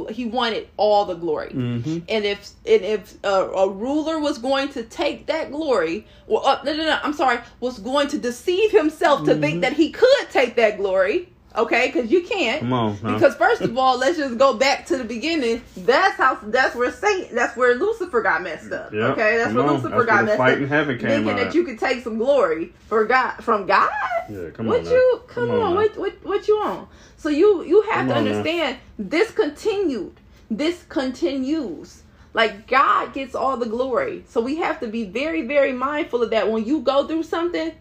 He 0.10 0.26
wanted 0.26 0.68
all 0.76 1.06
the 1.06 1.14
glory. 1.16 1.50
Mm-hmm. 1.52 2.00
And 2.10 2.26
if 2.26 2.50
and 2.66 2.82
if 2.84 3.16
a, 3.24 3.28
a 3.30 3.70
ruler 3.70 4.20
was 4.20 4.38
going 4.38 4.70
to 4.70 4.84
take 4.84 5.28
that 5.28 5.52
glory, 5.52 6.06
well, 6.28 6.46
uh, 6.46 6.60
no, 6.66 6.76
no, 6.76 6.86
no, 6.86 7.00
I'm 7.02 7.14
sorry, 7.14 7.40
was 7.62 7.80
going 7.80 8.10
to 8.10 8.18
deceive 8.18 8.72
himself 8.72 9.24
to 9.26 9.32
Mm-hmm. 9.32 9.42
think 9.42 9.62
that 9.62 9.74
he 9.74 9.92
could 9.92 10.30
take 10.32 10.56
that 10.58 10.78
glory, 10.78 11.30
okay? 11.56 11.88
Because 11.88 12.12
you 12.12 12.24
can't. 12.24 12.60
Come 12.60 12.74
on. 12.74 12.98
now. 13.02 13.14
Because 13.14 13.36
first 13.36 13.62
of 13.62 13.78
all, 13.78 13.98
let's 13.98 14.18
just 14.18 14.38
go 14.38 14.54
back 14.54 14.86
to 14.88 14.98
the 14.98 15.06
beginning. 15.06 15.62
That's 15.78 16.16
how. 16.18 16.36
That's 16.44 16.76
where 16.76 16.92
Satan. 16.92 17.34
That's 17.34 17.56
where 17.56 17.76
Lucifer 17.76 18.22
got 18.22 18.44
messed 18.44 18.74
up. 18.74 18.92
Yep, 18.92 19.12
Okay, 19.12 19.38
that's 19.38 19.48
come 19.48 19.56
where 19.56 19.66
on. 19.66 19.76
Lucifer 19.76 19.90
That's 19.96 20.06
got 20.06 20.16
where 20.18 20.26
messed 20.26 20.38
fight 20.38 20.54
up. 20.56 20.60
in 20.60 20.68
heaven 20.68 20.98
came 21.00 21.10
thinking 21.10 21.36
that 21.38 21.56
you 21.56 21.64
could 21.64 21.80
take 21.80 22.04
some 22.04 22.18
glory 22.18 22.74
for 22.88 23.06
God 23.06 23.38
from 23.42 23.66
God. 23.66 23.90
Yeah, 24.30 24.50
come 24.52 24.68
what 24.68 24.80
on 24.80 24.84
now. 24.86 24.92
you 24.92 25.22
come, 25.28 25.48
Come 25.48 25.52
on? 25.56 25.62
on 25.62 25.76
what 25.76 25.98
what 25.98 26.14
what 26.26 26.48
you 26.50 26.58
on? 26.58 26.88
So 27.20 27.30
you 27.30 27.64
you 27.64 27.82
have 27.92 28.08
Come 28.08 28.10
to 28.10 28.16
on 28.16 28.24
now. 28.26 28.32
understand 28.32 28.78
this 28.98 29.32
continued. 29.32 30.22
This 30.50 30.84
continues. 30.88 32.04
Like 32.34 32.68
God 32.68 33.14
gets 33.14 33.36
all 33.36 33.58
the 33.58 33.66
glory. 33.66 34.24
So 34.30 34.40
we 34.42 34.56
have 34.58 34.80
to 34.80 34.88
be 34.88 35.04
very 35.04 35.42
very 35.46 35.74
mindful 35.74 36.24
of 36.24 36.30
that 36.32 36.50
when 36.52 36.66
you 36.66 36.80
go 36.82 37.06
through 37.08 37.24
something. 37.24 37.74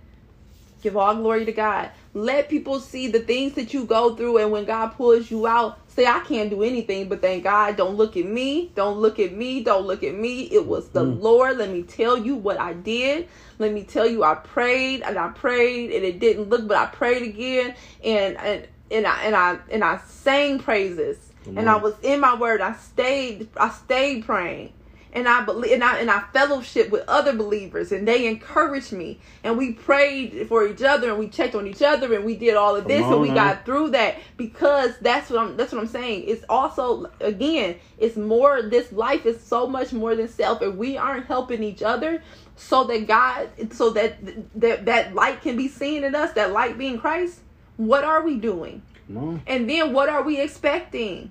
Give 0.83 0.97
all 0.97 1.15
glory 1.17 1.45
to 1.45 1.53
God. 1.53 1.91
Let 2.15 2.49
people 2.49 2.81
see 2.81 3.09
the 3.09 3.19
things 3.21 3.55
that 3.55 3.75
you 3.75 3.85
go 3.85 4.15
through, 4.15 4.39
and 4.39 4.53
when 4.53 4.65
God 4.65 4.91
pulls 4.91 5.29
you 5.31 5.47
out, 5.47 5.79
say, 5.89 6.07
I 6.07 6.21
can't 6.21 6.51
do 6.51 6.63
anything, 6.63 7.09
but 7.09 7.21
thank 7.21 7.43
God. 7.45 7.77
Don't 7.77 7.97
look 7.97 8.17
at 8.17 8.25
me. 8.25 8.71
Don't 8.77 8.99
look 8.99 9.19
at 9.19 9.33
me. 9.33 9.63
Don't 9.65 9.87
look 9.89 10.05
at 10.05 10.15
me. 10.15 10.43
It 10.43 10.67
was 10.67 10.91
the 10.91 11.05
Mm. 11.05 11.21
Lord. 11.21 11.59
Let 11.59 11.71
me 11.71 11.83
tell 11.83 12.17
you 12.17 12.37
what 12.37 12.61
I 12.61 12.75
did. 12.75 13.27
Let 13.59 13.73
me 13.73 13.83
tell 13.85 14.07
you, 14.07 14.23
I 14.23 14.37
prayed 14.37 15.03
and 15.03 15.19
I 15.19 15.29
prayed, 15.31 15.91
and 15.91 16.05
it 16.05 16.21
didn't 16.21 16.49
look, 16.49 16.69
but 16.69 16.77
I 16.77 16.87
prayed 16.87 17.23
again, 17.23 17.75
and 18.05 18.37
and 18.39 18.67
and 18.91 19.07
I 19.07 19.23
and 19.25 19.37
I 19.37 19.59
and 19.71 19.85
I 19.85 19.99
sang 20.09 20.59
praises, 20.61 21.33
and 21.57 21.69
I 21.69 21.77
was 21.77 21.95
in 22.03 22.21
my 22.21 22.35
word. 22.37 22.61
I 22.61 22.75
stayed. 22.75 23.49
I 23.57 23.71
stayed 23.71 24.25
praying. 24.27 24.73
and 25.13 25.29
I 25.29 25.43
believe 25.45 25.73
and 25.73 25.83
I 25.85 25.99
and 26.01 26.11
I 26.11 26.21
fellowship 26.33 26.91
with 26.91 27.05
other 27.09 27.35
believers 27.35 27.93
and 27.93 28.07
they 28.07 28.27
encouraged 28.27 28.93
me 28.93 29.21
and 29.43 29.57
we 29.57 29.73
prayed 29.73 30.47
for 30.49 30.67
each 30.67 30.83
other 30.83 31.11
and 31.11 31.19
we 31.19 31.29
checked 31.29 31.55
on 31.55 31.67
each 31.67 31.83
other 31.83 32.15
and 32.15 32.25
we 32.25 32.37
did 32.37 32.57
all 32.57 32.77
of 32.77 32.87
this 32.87 33.07
Come 33.07 33.15
and 33.15 33.23
we 33.23 33.31
on 33.31 33.35
got 33.35 33.65
through 33.65 33.91
that 33.93 34.17
because 34.37 34.99
that's 35.01 35.31
what 35.31 35.41
I'm 35.41 35.57
that's 35.57 35.73
what 35.73 35.81
I'm 35.81 35.89
saying. 35.89 36.25
It's 36.29 36.45
also 36.49 37.11
again, 37.21 37.77
it's 37.99 38.17
more 38.17 38.63
this 38.63 38.93
life 38.93 39.27
is 39.27 39.43
so 39.43 39.67
much 39.67 39.93
more 39.93 40.15
than 40.15 40.29
self 40.29 40.61
and 40.63 40.79
we 40.79 40.99
aren't 40.99 41.27
helping 41.27 41.63
each 41.63 41.83
other 41.83 42.23
so 42.57 42.85
that 42.85 43.07
God 43.07 43.51
so 43.73 43.91
that 43.91 44.19
that 44.61 44.85
that 44.87 45.15
light 45.15 45.43
can 45.43 45.57
be 45.57 45.69
seen 45.69 46.05
in 46.05 46.15
us, 46.15 46.33
that 46.35 46.53
light 46.53 46.79
being 46.79 46.99
Christ. 46.99 47.41
What 47.79 48.05
are 48.05 48.23
we 48.23 48.37
doing? 48.37 48.83
On. 49.17 49.41
And 49.47 49.69
then 49.71 49.95
what 49.95 50.11
are 50.11 50.23
we 50.23 50.39
expecting? 50.39 51.31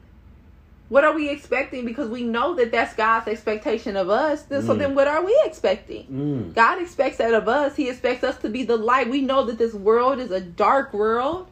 What 0.90 1.04
are 1.04 1.14
we 1.14 1.30
expecting? 1.30 1.86
Because 1.86 2.10
we 2.10 2.24
know 2.24 2.56
that 2.56 2.72
that's 2.72 2.96
God's 2.96 3.28
expectation 3.28 3.96
of 3.98 4.10
us. 4.10 4.44
Then- 4.44 4.64
So 4.64 4.74
Mm. 4.74 4.80
then 4.80 4.96
what 4.96 5.08
are 5.08 5.24
we 5.24 5.38
expecting? 5.46 6.06
Mm. 6.08 6.56
God 6.56 6.82
expects 6.82 7.18
that 7.18 7.34
of 7.34 7.48
us. 7.48 7.76
He 7.76 7.90
expects 7.90 8.24
us 8.24 8.38
to 8.38 8.50
be 8.50 8.64
the 8.64 8.78
light. 8.78 9.10
We 9.10 9.22
know 9.22 9.44
that 9.44 9.58
this 9.58 9.74
world 9.74 10.20
is 10.20 10.32
a 10.32 10.40
dark 10.42 10.94
world. 10.94 11.48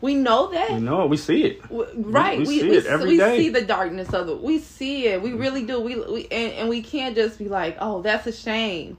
We 0.00 0.14
know 0.14 0.50
that. 0.52 0.72
We 0.72 0.80
know 0.80 1.02
it. 1.02 1.10
We 1.10 1.16
see 1.16 1.44
it. 1.44 1.60
Right. 1.70 2.38
we 2.38 2.44
We, 2.46 2.58
see 2.60 2.70
we, 2.70 2.76
it 2.76 2.86
every 2.86 3.08
we 3.10 3.16
day. 3.18 3.36
see 3.38 3.48
the 3.50 3.62
darkness 3.62 4.12
of 4.12 4.28
it. 4.28 4.40
We 4.42 4.58
see 4.58 5.06
it. 5.06 5.20
We 5.22 5.32
really 5.32 5.64
do. 5.64 5.78
We, 5.80 5.96
we 5.96 6.26
and, 6.30 6.52
and 6.54 6.68
we 6.68 6.82
can't 6.82 7.14
just 7.14 7.38
be 7.38 7.48
like, 7.48 7.76
oh, 7.80 8.02
that's 8.02 8.26
a 8.26 8.32
shame. 8.32 8.96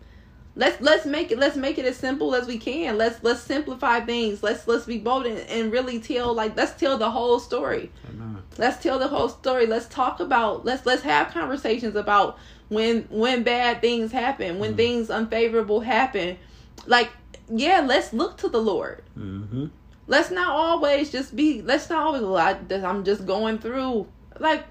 Let's 0.55 0.79
let's 0.81 1.05
make 1.05 1.31
it 1.31 1.39
let's 1.39 1.55
make 1.57 1.77
it 1.79 1.85
as 1.85 1.97
simple 1.97 2.35
as 2.35 2.47
we 2.47 2.57
can. 2.59 2.97
Let's 2.97 3.23
let's 3.23 3.41
simplify 3.41 4.01
things. 4.01 4.43
Let's 4.43 4.67
let's 4.67 4.85
be 4.85 4.99
bold 4.99 5.25
and, 5.25 5.39
and 5.49 5.71
really 5.71 5.99
tell 5.99 6.33
like 6.33 6.55
let's 6.55 6.73
tell 6.73 6.97
the 6.97 7.09
whole 7.09 7.39
story. 7.39 7.91
Amen. 8.07 8.37
Let's 8.57 8.81
tell 8.81 8.99
the 8.99 9.07
whole 9.07 9.29
story. 9.29 9.65
Let's 9.65 9.87
talk 9.87 10.19
about 10.19 10.63
let's 10.63 10.85
let's 10.85 11.01
have 11.03 11.29
conversations 11.31 11.95
about 11.95 12.37
when 12.69 13.07
when 13.09 13.41
bad 13.43 13.81
things 13.81 14.11
happen, 14.11 14.59
when 14.59 14.73
Mhm. 14.73 14.77
things 14.77 15.09
unfavorable 15.09 15.79
happen. 15.79 16.37
Like 16.85 17.09
yeah, 17.49 17.81
let's 17.81 18.13
look 18.13 18.37
to 18.37 18.47
the 18.49 18.61
Lord 18.61 19.03
Mm-hmm. 19.19 19.65
let's 20.07 20.31
not 20.31 20.49
always 20.49 21.11
just 21.11 21.35
be 21.35 21.61
let's 21.61 21.89
not 21.89 22.03
always 22.03 22.21
like 22.21 22.71
i'm 22.71 23.03
just 23.03 23.25
going 23.25 23.57
through 23.57 24.07
like 24.39 24.65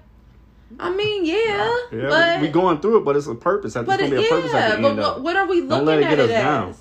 i 0.79 0.89
mean 0.95 1.25
yeah, 1.25 1.75
Yeah, 1.91 2.09
but 2.09 2.41
we, 2.41 2.47
going 2.49 2.79
through 2.79 2.97
it, 2.99 3.05
but 3.05 3.15
it's 3.15 3.27
a 3.27 3.35
purpose. 3.35 3.73
There's 3.73 3.85
but 3.85 3.99
gonna 3.99 4.15
be 4.15 4.25
a 4.25 4.29
purpose 4.29 4.53
at 4.53 4.75
the 4.77 4.81
but 4.81 4.89
end 4.91 4.99
what, 4.99 5.21
what 5.21 5.35
are 5.35 5.47
we 5.47 5.61
looking 5.61 5.87
it 5.89 6.03
at 6.03 6.19
it 6.19 6.29
as 6.31 6.77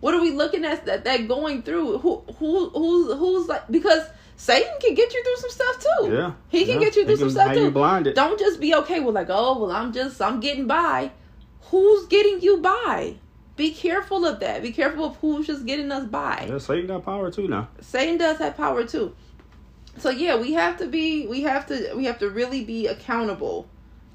what 0.00 0.14
are 0.14 0.20
we 0.20 0.30
looking 0.30 0.64
at 0.64 0.84
that 0.86 1.04
that 1.04 1.26
going 1.28 1.62
through 1.62 1.98
who 1.98 2.22
who 2.38 2.70
who's 2.70 3.18
who's 3.18 3.48
like 3.48 3.66
because 3.70 4.04
satan 4.36 4.72
can 4.80 4.94
get 4.94 5.12
you 5.12 5.22
through 5.24 5.36
some 5.36 5.50
stuff 5.50 5.84
too 5.84 6.12
Yeah, 6.14 6.32
he 6.48 6.64
can 6.64 6.74
yeah. 6.80 6.86
get 6.86 6.96
you 6.96 7.04
through 7.04 7.16
some 7.16 7.30
stuff 7.30 7.54
too 7.54 7.70
blinded. 7.70 8.14
don't 8.14 8.38
just 8.38 8.60
be 8.60 8.74
okay 8.76 9.00
with 9.00 9.14
like 9.14 9.26
oh 9.30 9.58
well 9.58 9.72
i'm 9.72 9.92
just 9.92 10.20
i'm 10.22 10.38
getting 10.40 10.66
by 10.68 11.10
who's 11.62 12.06
getting 12.06 12.40
you 12.40 12.58
by 12.58 13.16
be 13.56 13.72
careful 13.72 14.24
of 14.24 14.38
that 14.38 14.62
be 14.62 14.70
careful 14.70 15.04
of 15.06 15.16
who's 15.16 15.46
just 15.48 15.66
getting 15.66 15.90
us 15.90 16.06
by 16.06 16.46
Yeah, 16.48 16.58
Satan 16.58 16.86
got 16.86 17.04
power 17.04 17.28
too 17.32 17.48
now. 17.48 17.68
Satan 17.80 18.16
does 18.16 18.38
have 18.38 18.56
power 18.56 18.84
too. 18.84 19.16
So 20.00 20.10
yeah, 20.10 20.36
we 20.36 20.52
have 20.54 20.78
to 20.78 20.86
be 20.86 21.26
we 21.26 21.42
have 21.42 21.66
to 21.66 21.92
we 21.94 22.04
have 22.06 22.18
to 22.20 22.30
really 22.30 22.64
be 22.64 22.86
accountable 22.86 23.68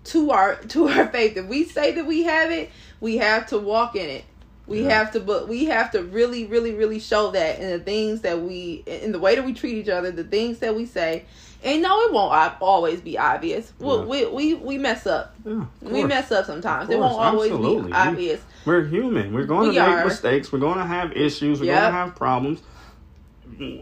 to 0.06 0.32
our 0.32 0.56
to 0.70 0.88
our 0.88 1.08
faith. 1.08 1.38
If 1.38 1.48
we 1.48 1.66
say 1.66 1.92
that 1.94 2.06
we 2.06 2.24
have 2.24 2.52
it, 2.52 2.72
we 3.00 3.18
have 3.18 3.48
to 3.48 3.58
walk 3.58 3.96
in 3.96 4.10
it. 4.10 4.26
We 4.66 4.84
Yeah. 4.84 4.90
have 5.00 5.12
to 5.12 5.20
but 5.20 5.48
we 5.50 5.66
have 5.66 5.92
to 5.92 6.04
really 6.04 6.46
really 6.46 6.74
really 6.74 7.00
show 7.00 7.32
that 7.32 7.60
in 7.60 7.70
the 7.70 7.80
things 7.80 8.22
that 8.22 8.42
we 8.42 8.84
in 8.86 9.12
the 9.12 9.20
way 9.20 9.36
that 9.36 9.44
we 9.44 9.54
treat 9.54 9.76
each 9.78 9.90
other, 9.90 10.12
the 10.12 10.24
things 10.24 10.60
that 10.60 10.76
we 10.76 10.86
say. 10.86 11.26
And 11.66 11.82
no, 11.82 11.98
it 12.02 12.12
won't 12.14 12.34
always 12.60 13.00
be 13.00 13.18
obvious. 13.18 13.72
We, 13.80 13.88
Yeah. 13.88 13.98
we 14.04 14.26
we 14.26 14.54
we 14.56 14.78
mess 14.78 15.08
up. 15.08 15.34
Yeah, 15.46 15.66
We 15.82 16.04
mess 16.04 16.30
up 16.32 16.46
sometimes. 16.46 16.90
It 16.90 17.00
won't 17.00 17.14
always 17.14 17.52
absolutely. 17.52 17.92
be 17.92 17.94
obvious. 17.94 18.42
We're 18.66 18.84
human. 18.86 19.34
We're 19.34 19.46
going 19.46 19.70
We 19.70 19.76
to 19.76 19.82
make 19.82 19.90
are. 19.90 20.06
mistakes. 20.06 20.52
We're 20.52 20.60
going 20.60 20.78
to 20.78 20.86
have 20.86 21.12
issues. 21.14 21.60
We're 21.62 21.68
Yep. 21.68 21.80
going 21.82 21.92
to 21.92 21.98
have 21.98 22.16
problems. 22.16 22.60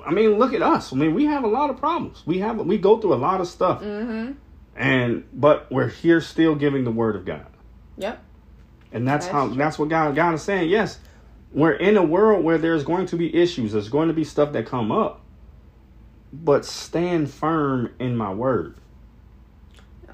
I 0.05 0.11
mean, 0.11 0.37
look 0.37 0.53
at 0.53 0.61
us. 0.61 0.91
I 0.93 0.95
mean, 0.95 1.13
we 1.13 1.25
have 1.25 1.43
a 1.43 1.47
lot 1.47 1.69
of 1.69 1.77
problems. 1.77 2.23
We 2.25 2.39
have 2.39 2.57
we 2.57 2.77
go 2.77 2.97
through 2.99 3.13
a 3.13 3.15
lot 3.15 3.41
of 3.41 3.47
stuff, 3.47 3.81
Mhm. 3.81 4.35
and 4.75 5.23
but 5.33 5.71
we're 5.71 5.87
here 5.89 6.21
still 6.21 6.55
giving 6.55 6.83
the 6.83 6.91
word 6.91 7.15
of 7.15 7.25
God, 7.25 7.45
Yep. 7.97 8.21
and 8.91 9.07
that's, 9.07 9.25
That's 9.25 9.31
how 9.33 9.47
true. 9.47 9.55
that's 9.57 9.79
what 9.79 9.89
God 9.89 10.15
God 10.15 10.33
is 10.33 10.41
saying. 10.41 10.69
Yes, 10.69 10.99
we're 11.53 11.73
in 11.73 11.97
a 11.97 12.03
world 12.03 12.43
where 12.43 12.57
there's 12.57 12.83
going 12.83 13.05
to 13.07 13.15
be 13.15 13.35
issues. 13.35 13.73
There's 13.73 13.89
going 13.89 14.07
to 14.07 14.13
be 14.13 14.23
stuff 14.23 14.51
that 14.53 14.65
come 14.65 14.91
up, 14.91 15.21
but 16.31 16.65
stand 16.65 17.29
firm 17.29 17.89
in 17.99 18.15
my 18.15 18.33
word. 18.33 18.75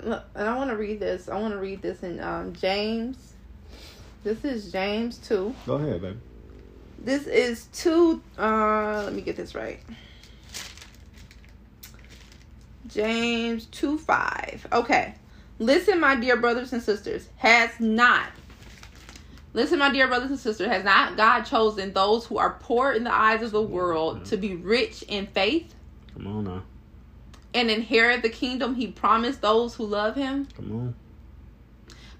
Look, 0.03 0.23
and 0.35 0.47
I 0.47 0.55
want 0.55 0.69
to 0.69 0.77
read 0.77 0.99
this. 0.99 1.27
I 1.27 1.39
want 1.39 1.53
to 1.53 1.59
read 1.59 1.81
this 1.81 2.03
in 2.03 2.19
um, 2.19 2.53
James. 2.53 3.33
This 4.23 4.43
is 4.45 4.71
James 4.71 5.17
2. 5.19 5.55
Go 5.65 5.73
ahead, 5.75 6.01
baby. 6.01 6.17
This 6.99 7.27
is 7.27 7.65
2. 7.73 8.21
Uh, 8.37 9.01
let 9.05 9.13
me 9.13 9.21
get 9.21 9.35
this 9.35 9.55
right. 9.55 9.79
James 12.87 13.65
2 13.67 13.97
5. 13.97 14.67
Okay. 14.71 15.13
Listen, 15.59 15.99
my 15.99 16.15
dear 16.15 16.37
brothers 16.37 16.73
and 16.73 16.81
sisters, 16.81 17.27
has 17.37 17.71
not. 17.79 18.27
Listen, 19.53 19.79
my 19.79 19.91
dear 19.91 20.07
brothers 20.07 20.29
and 20.29 20.39
sisters, 20.39 20.67
has 20.67 20.83
not 20.83 21.17
God 21.17 21.43
chosen 21.43 21.93
those 21.93 22.25
who 22.25 22.37
are 22.37 22.57
poor 22.59 22.91
in 22.91 23.03
the 23.03 23.13
eyes 23.13 23.41
of 23.41 23.51
the 23.51 23.61
world 23.61 24.25
to 24.25 24.37
be 24.37 24.55
rich 24.55 25.03
in 25.07 25.25
faith 25.25 25.73
Come 26.13 26.27
on 26.27 26.43
now. 26.43 26.63
and 27.55 27.71
inherit 27.71 28.21
the 28.21 28.29
kingdom 28.29 28.75
he 28.75 28.87
promised 28.87 29.41
those 29.41 29.73
who 29.73 29.85
love 29.85 30.15
him? 30.15 30.47
Come 30.55 30.71
on. 30.73 30.95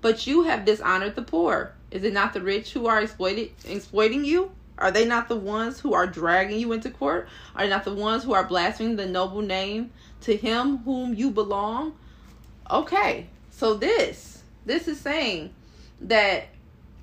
But 0.02 0.26
you 0.26 0.44
have 0.44 0.66
dishonored 0.66 1.16
the 1.16 1.22
poor. 1.22 1.74
Is 1.92 2.04
it 2.04 2.14
not 2.14 2.34
the 2.34 2.42
rich 2.42 2.74
who 2.74 2.88
are 2.88 3.00
exploited 3.02 3.52
exploiting 3.66 4.26
you? 4.26 4.52
Are 4.78 4.92
they 4.92 5.06
not 5.06 5.28
the 5.28 5.36
ones 5.36 5.80
who 5.80 5.94
are 5.94 6.06
dragging 6.06 6.60
you 6.60 6.72
into 6.72 6.90
court? 6.90 7.28
Are 7.56 7.64
they 7.64 7.70
not 7.70 7.84
the 7.84 7.94
ones 7.94 8.24
who 8.24 8.34
are 8.34 8.44
blaspheming 8.44 8.96
the 8.96 9.08
noble 9.08 9.42
name 9.42 9.92
to 10.22 10.36
him 10.36 10.78
whom 10.80 11.14
you 11.14 11.32
belong? 11.32 11.96
Okay, 12.70 13.28
so 13.50 13.74
this 13.74 14.44
this 14.66 14.88
is 14.88 15.00
saying 15.00 15.54
that 16.02 16.50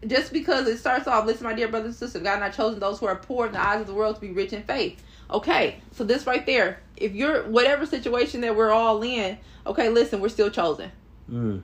just 0.07 0.33
because 0.33 0.69
it 0.69 0.79
starts 0.79 1.09
off, 1.09 1.27
listen, 1.27 1.45
my 1.45 1.55
dear 1.55 1.69
brothers 1.69 1.89
and 1.89 1.97
sisters, 1.97 2.23
God 2.23 2.41
not 2.41 2.53
chosen 2.53 2.79
those 2.79 3.01
who 3.01 3.07
are 3.07 3.17
poor 3.17 3.47
in 3.47 3.53
the 3.53 3.61
eyes 3.61 3.81
of 3.81 3.87
the 3.87 3.95
world 3.95 4.17
to 4.17 4.21
be 4.21 4.31
rich 4.31 4.53
in 4.53 4.63
faith. 4.63 5.03
Okay, 5.31 5.81
so 5.93 6.05
this 6.05 6.27
right 6.27 6.45
there, 6.45 6.81
if 6.97 7.15
you're 7.15 7.45
whatever 7.45 7.87
situation 7.87 8.43
that 8.43 8.55
we're 8.55 8.71
all 8.71 9.03
in, 9.03 9.39
okay, 9.67 9.89
listen, 9.89 10.21
we're 10.21 10.29
still 10.29 10.51
chosen. 10.51 10.93
Mm. 11.31 11.63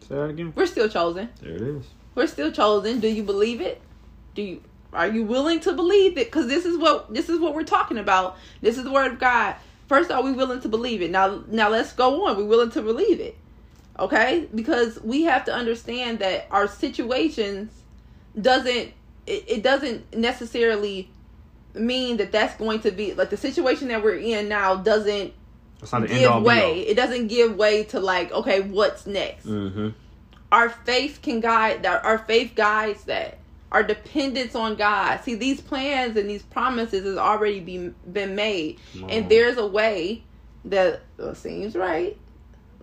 Say 0.00 0.14
that 0.14 0.30
again. 0.30 0.52
We're 0.54 0.66
still 0.66 0.88
chosen. 0.88 1.30
There 1.40 1.54
it 1.54 1.62
is. 1.62 1.86
We're 2.14 2.26
still 2.26 2.52
chosen. 2.52 3.00
Do 3.00 3.08
you 3.08 3.22
believe 3.22 3.60
it? 3.60 3.80
Do 4.34 4.42
you 4.42 4.62
are 4.92 5.08
you 5.08 5.24
willing 5.24 5.60
to 5.60 5.72
believe 5.72 6.18
it? 6.18 6.26
Because 6.26 6.48
this 6.48 6.64
is 6.64 6.76
what 6.76 7.12
this 7.12 7.28
is 7.28 7.38
what 7.38 7.54
we're 7.54 7.64
talking 7.64 7.98
about. 7.98 8.36
This 8.60 8.76
is 8.76 8.84
the 8.84 8.90
word 8.90 9.12
of 9.12 9.18
God. 9.18 9.56
First, 9.88 10.10
are 10.10 10.22
we 10.22 10.32
willing 10.32 10.60
to 10.60 10.68
believe 10.68 11.02
it? 11.02 11.10
Now, 11.10 11.42
now 11.48 11.68
let's 11.68 11.92
go 11.92 12.26
on. 12.26 12.36
We're 12.36 12.44
willing 12.44 12.70
to 12.70 12.82
believe 12.82 13.18
it, 13.18 13.36
okay? 13.98 14.48
Because 14.54 15.00
we 15.02 15.24
have 15.24 15.44
to 15.46 15.52
understand 15.52 16.20
that 16.20 16.46
our 16.52 16.68
situations 16.68 17.72
doesn't 18.40 18.92
it, 19.26 19.44
it 19.48 19.62
doesn't 19.64 20.16
necessarily 20.16 21.10
mean 21.74 22.18
that 22.18 22.30
that's 22.32 22.56
going 22.56 22.80
to 22.80 22.92
be 22.92 23.14
like 23.14 23.30
the 23.30 23.36
situation 23.36 23.88
that 23.88 24.02
we're 24.02 24.16
in 24.18 24.48
now 24.48 24.76
doesn't 24.76 25.32
not 25.92 26.02
the 26.02 26.14
end 26.14 26.26
all 26.26 26.40
give 26.40 26.46
way. 26.46 26.80
It 26.80 26.94
doesn't 26.94 27.26
give 27.26 27.56
way 27.56 27.84
to 27.84 28.00
like 28.00 28.30
okay, 28.32 28.60
what's 28.60 29.06
next? 29.06 29.46
Mm-hmm. 29.46 29.88
our 30.52 30.68
faith 30.68 31.20
can 31.20 31.40
guide 31.40 31.82
that 31.82 32.04
our 32.04 32.18
faith 32.18 32.52
guides 32.54 33.04
that 33.04 33.39
our 33.72 33.82
dependence 33.82 34.54
on 34.54 34.74
god. 34.76 35.18
See 35.24 35.34
these 35.34 35.60
plans 35.60 36.16
and 36.16 36.28
these 36.28 36.42
promises 36.42 37.04
has 37.04 37.16
already 37.16 37.60
been 37.60 37.94
been 38.12 38.34
made. 38.34 38.78
And 39.08 39.28
there's 39.28 39.56
a 39.58 39.66
way 39.66 40.22
that 40.64 41.00
uh, 41.18 41.34
seems 41.34 41.74
right 41.74 42.16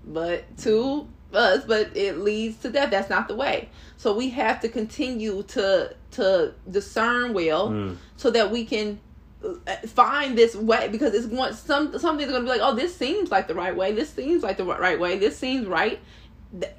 but 0.06 0.58
to 0.60 1.08
us 1.34 1.66
but 1.66 1.96
it 1.96 2.20
leads 2.20 2.58
to 2.60 2.70
death. 2.70 2.90
That's 2.92 3.10
not 3.10 3.28
the 3.28 3.36
way. 3.36 3.70
So 3.98 4.16
we 4.16 4.30
have 4.30 4.62
to 4.62 4.70
continue 4.70 5.44
to 5.44 5.94
to 6.12 6.54
discern 6.70 7.34
well 7.34 7.70
Mm. 7.70 7.98
so 8.16 8.32
that 8.32 8.50
we 8.50 8.64
can 8.66 9.00
uh, 9.46 9.76
find 9.88 10.38
this 10.38 10.56
way 10.56 10.88
because 10.88 11.14
it's 11.14 11.26
going 11.28 11.54
some 11.54 12.00
something's 12.00 12.32
going 12.32 12.42
to 12.44 12.46
be 12.52 12.58
like 12.58 12.62
oh 12.64 12.74
this 12.74 12.96
seems 12.96 13.30
like 13.30 13.48
the 13.48 13.54
right 13.56 13.76
way. 13.76 13.92
This 13.92 14.10
seems 14.10 14.42
like 14.42 14.56
the 14.58 14.64
right 14.64 15.00
way. 15.00 15.20
This 15.20 15.38
seems 15.38 15.68
right. 15.68 16.00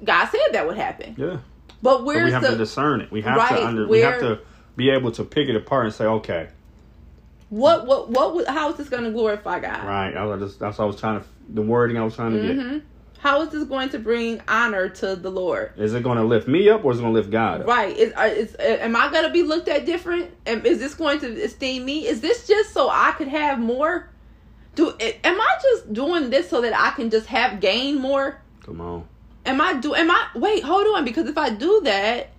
God 0.03 0.25
said 0.25 0.39
that 0.53 0.65
would 0.67 0.77
happen. 0.77 1.15
Yeah. 1.17 1.37
But 1.81 1.99
But 1.99 2.05
we 2.05 2.31
have 2.31 2.41
the 2.41 2.51
to 2.51 2.57
discern 2.57 3.01
it. 3.01 3.11
We 3.11 3.21
have 3.21 3.37
Right, 3.37 3.49
to 3.49 3.65
under. 3.65 3.87
We 3.87 3.99
have 3.99 4.19
to 4.19 4.39
be 4.75 4.89
able 4.89 5.11
to 5.13 5.23
pick 5.23 5.49
it 5.49 5.55
apart 5.55 5.85
and 5.85 5.93
say, 5.93 6.05
okay, 6.05 6.49
what 7.49 7.85
what 7.85 8.09
what 8.09 8.47
how 8.47 8.69
is 8.71 8.77
this 8.77 8.89
going 8.89 9.03
to 9.03 9.11
glorify 9.11 9.59
god 9.59 9.85
right. 9.85 10.15
I 10.15 10.23
was 10.25 10.39
just, 10.39 10.59
that's 10.59 10.77
what 10.77 10.85
I 10.85 10.87
was 10.87 10.99
trying 10.99 11.19
to. 11.21 11.25
The 11.51 11.61
wording 11.63 11.97
I 11.97 12.03
was 12.03 12.15
trying 12.15 12.33
to 12.33 12.39
get. 12.39 12.55
hmm 12.55 12.77
how 13.17 13.41
is 13.41 13.49
this 13.49 13.65
going 13.65 13.89
to 13.89 13.99
bring 13.99 14.41
honor 14.47 14.87
to 14.87 15.15
the 15.15 15.29
lord 15.29 15.71
Is 15.75 15.93
it 15.93 16.03
going 16.03 16.17
to 16.17 16.23
lift 16.23 16.47
me 16.47 16.69
up 16.69 16.85
or 16.85 16.93
is 16.93 16.99
it 16.99 17.01
going 17.01 17.13
to 17.13 17.19
lift 17.19 17.31
God 17.31 17.61
up? 17.61 17.67
Right. 17.67 17.93
Is, 17.97 18.13
is 18.17 18.55
uh, 18.55 18.63
am 18.63 18.95
I 18.95 19.11
gonna 19.11 19.31
be 19.31 19.43
looked 19.43 19.67
at 19.67 19.85
different? 19.85 20.31
Is 20.45 20.79
this 20.79 20.93
going 20.93 21.19
to 21.19 21.43
esteem 21.43 21.83
me? 21.83 22.07
Is 22.07 22.21
this 22.21 22.47
just 22.47 22.73
so 22.73 22.89
I 22.89 23.11
could 23.17 23.27
have 23.27 23.59
more? 23.59 24.09
Do 24.75 24.93
am 25.01 25.41
I 25.41 25.55
just 25.61 25.91
doing 25.91 26.29
this 26.29 26.49
so 26.49 26.61
that 26.61 26.73
I 26.73 26.91
can 26.91 27.09
just 27.09 27.25
have 27.27 27.59
gain 27.59 27.99
more? 27.99 28.39
Come 28.63 28.79
on. 28.79 29.09
Am 29.45 29.61
I 29.61 29.73
do 29.73 29.93
am 29.95 30.11
I 30.11 30.27
wait, 30.35 30.63
hold 30.63 30.87
on, 30.95 31.05
because 31.05 31.27
if 31.27 31.37
I 31.37 31.49
do 31.49 31.81
that, 31.83 32.31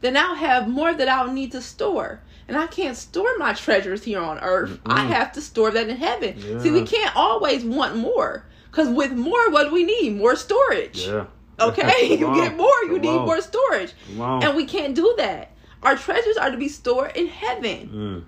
then 0.00 0.16
I'll 0.16 0.34
have 0.34 0.68
more 0.68 0.92
that 0.92 1.08
I'll 1.08 1.32
need 1.32 1.52
to 1.52 1.62
store. 1.62 2.20
And 2.48 2.56
I 2.56 2.66
can't 2.66 2.96
store 2.96 3.38
my 3.38 3.52
treasures 3.52 4.02
here 4.04 4.20
on 4.20 4.38
earth. 4.40 4.78
I 4.84 5.04
Mm-mm. 5.04 5.08
have 5.08 5.32
to 5.32 5.40
store 5.40 5.70
that 5.70 5.88
in 5.88 5.96
heaven. 5.96 6.60
See, 6.60 6.70
we 6.70 6.82
can't 6.84 7.14
always 7.16 7.64
want 7.64 7.96
more. 7.96 8.44
Because 8.70 8.88
with 8.88 9.12
more, 9.12 9.50
what 9.50 9.68
do 9.68 9.72
we 9.72 9.84
need? 9.84 10.16
More 10.16 10.36
storage. 10.36 11.06
Yeah. 11.06 11.26
Okay? 11.60 12.16
you 12.18 12.34
get 12.34 12.56
more, 12.56 12.66
you 12.84 12.94
Come 12.94 13.00
need 13.02 13.08
on. 13.18 13.26
more 13.26 13.40
storage. 13.40 13.92
And 14.18 14.56
we 14.56 14.64
can't 14.64 14.94
do 14.96 15.14
that. 15.18 15.52
Our 15.82 15.96
treasures 15.96 16.36
are 16.36 16.50
to 16.50 16.56
be 16.56 16.68
stored 16.68 17.16
in 17.16 17.28
heaven. 17.28 17.88
Mm. 17.92 18.24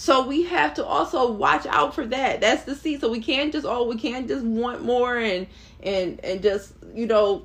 So 0.00 0.24
we 0.24 0.44
have 0.44 0.74
to 0.74 0.86
also 0.86 1.32
watch 1.32 1.66
out 1.66 1.92
for 1.92 2.06
that. 2.06 2.40
That's 2.40 2.62
the 2.62 2.76
seed. 2.76 3.00
So 3.00 3.10
we 3.10 3.18
can't 3.18 3.52
just 3.52 3.66
oh 3.66 3.82
we 3.82 3.96
can't 3.96 4.28
just 4.28 4.44
want 4.44 4.84
more 4.84 5.18
and 5.18 5.48
and 5.82 6.20
and 6.24 6.40
just 6.40 6.72
you 6.94 7.08
know 7.08 7.44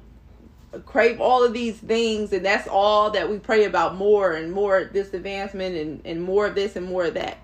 crave 0.86 1.20
all 1.20 1.44
of 1.44 1.52
these 1.52 1.78
things 1.78 2.32
and 2.32 2.46
that's 2.46 2.68
all 2.68 3.10
that 3.10 3.28
we 3.28 3.40
pray 3.40 3.66
about 3.66 3.96
more 3.96 4.34
and 4.34 4.52
more 4.52 4.84
this 4.94 5.16
advancement 5.16 5.76
and 5.76 6.02
and 6.06 6.22
more 6.22 6.46
of 6.46 6.54
this 6.54 6.76
and 6.76 6.86
more 6.86 7.06
of 7.06 7.16
that. 7.16 7.40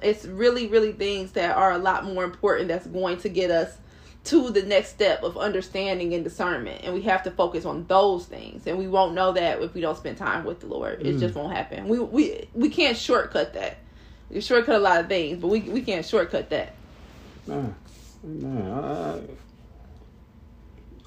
It's 0.00 0.24
really 0.24 0.68
really 0.68 0.92
things 0.92 1.32
that 1.32 1.54
are 1.54 1.72
a 1.72 1.78
lot 1.78 2.06
more 2.06 2.24
important 2.24 2.68
that's 2.68 2.86
going 2.86 3.18
to 3.18 3.28
get 3.28 3.50
us 3.50 3.76
to 4.24 4.48
the 4.48 4.62
next 4.62 4.88
step 4.88 5.22
of 5.22 5.36
understanding 5.36 6.14
and 6.14 6.24
discernment 6.24 6.80
and 6.82 6.94
we 6.94 7.02
have 7.02 7.22
to 7.24 7.30
focus 7.30 7.66
on 7.66 7.84
those 7.88 8.24
things 8.24 8.66
and 8.66 8.78
we 8.78 8.88
won't 8.88 9.12
know 9.12 9.32
that 9.32 9.60
if 9.60 9.74
we 9.74 9.82
don't 9.82 9.98
spend 9.98 10.16
time 10.16 10.44
with 10.46 10.60
the 10.60 10.66
lord 10.66 11.00
it 11.06 11.14
Mm. 11.16 11.20
just 11.20 11.34
won't 11.34 11.54
happen 11.54 11.86
we 11.86 11.98
we 12.00 12.48
we 12.54 12.68
can't 12.70 12.96
shortcut 12.96 13.52
that 13.52 13.76
we 14.30 14.40
shortcut 14.40 14.74
a 14.76 14.78
lot 14.78 15.00
of 15.00 15.08
things 15.08 15.38
but 15.38 15.48
we 15.48 15.60
we 15.60 15.80
can't 15.82 16.04
shortcut 16.04 16.48
that 16.50 16.74
Man, 17.46 17.74
man, 18.24 18.72
I, 18.72 19.20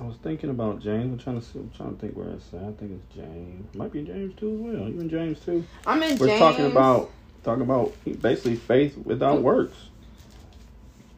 I, 0.02 0.04
was 0.08 0.16
thinking 0.24 0.50
about 0.52 0.80
James. 0.80 1.12
I'm 1.12 1.18
trying 1.18 1.41
to 1.41 1.46
see, 1.46 1.60
I'm 1.60 1.70
trying 1.76 1.94
to 1.96 2.00
think 2.00 2.16
where 2.16 2.30
it's 2.30 2.54
at. 2.54 2.62
I 2.64 2.72
think 2.72 2.91
it's 2.94 3.14
James. 3.14 3.76
Might 3.76 3.91
be 3.91 4.04
James 4.04 4.34
too 4.40 4.54
as 4.54 4.60
well. 4.80 4.88
You 4.90 5.02
in 5.02 5.10
James 5.10 5.41
too? 5.41 5.66
i'm 5.86 6.02
in 6.02 6.18
We're 6.18 6.28
James. 6.28 6.40
talking 6.40 6.66
about 6.68 7.12
talking 7.44 7.64
about 7.64 7.94
basically 8.22 8.56
faith 8.56 8.98
without 9.00 9.41
works. 9.41 9.76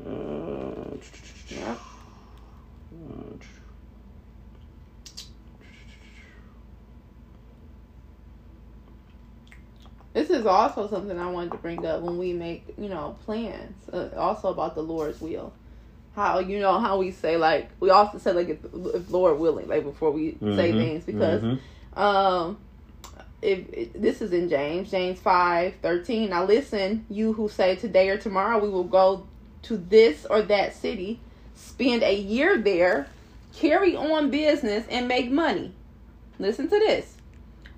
Uh, 0.04 0.96
Yeah. 1.50 1.76
uh, 2.96 3.36
this 10.14 10.30
is 10.30 10.46
also 10.46 10.88
something 10.90 11.18
i 11.20 11.30
wanted 11.30 11.52
to 11.52 11.58
bring 11.58 11.86
up 11.86 12.02
when 12.02 12.18
we 12.18 12.34
make 12.34 12.66
you 12.78 12.90
know 12.90 13.18
plans 13.26 13.76
uh, 13.94 14.10
also 14.18 14.50
about 14.50 14.76
the 14.76 14.82
lord's 14.82 15.22
will 15.22 15.54
how 16.16 16.40
you 16.40 16.60
know 16.60 16.80
how 16.80 16.98
we 16.98 17.12
say 17.12 17.38
like 17.38 17.70
we 17.80 17.90
also 17.90 18.18
say 18.18 18.32
like 18.34 18.50
if, 18.50 18.60
if 18.94 19.10
lord 19.10 19.40
willing 19.40 19.68
like 19.68 19.84
before 19.84 20.12
we 20.12 20.32
say 20.34 20.72
mhm, 20.72 20.78
things 20.78 21.04
because 21.06 21.42
mhm. 21.42 21.60
Um, 21.94 22.58
if, 23.42 23.68
if 23.74 23.94
this 23.94 24.22
is 24.22 24.32
in 24.34 24.50
James, 24.50 24.92
James 24.92 25.20
five 25.20 25.76
thirteen. 25.82 26.30
Now 26.30 26.46
listen, 26.46 27.06
you 27.10 27.34
who 27.34 27.50
say 27.50 27.76
today 27.76 28.10
or 28.10 28.18
tomorrow 28.18 28.60
we 28.60 28.70
will 28.70 28.84
go 28.84 29.28
to 29.64 29.78
this 29.78 30.26
or 30.26 30.42
that 30.44 30.76
city, 30.76 31.20
spend 31.56 32.04
a 32.04 32.16
year 32.16 32.58
there, 32.58 33.08
carry 33.54 33.96
on 33.96 34.30
business, 34.32 34.86
and 34.90 35.08
make 35.08 35.32
money. 35.32 35.74
Listen 36.40 36.70
to 36.70 36.80
this. 36.80 37.18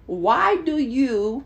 Why 0.05 0.57
do 0.57 0.77
you? 0.77 1.43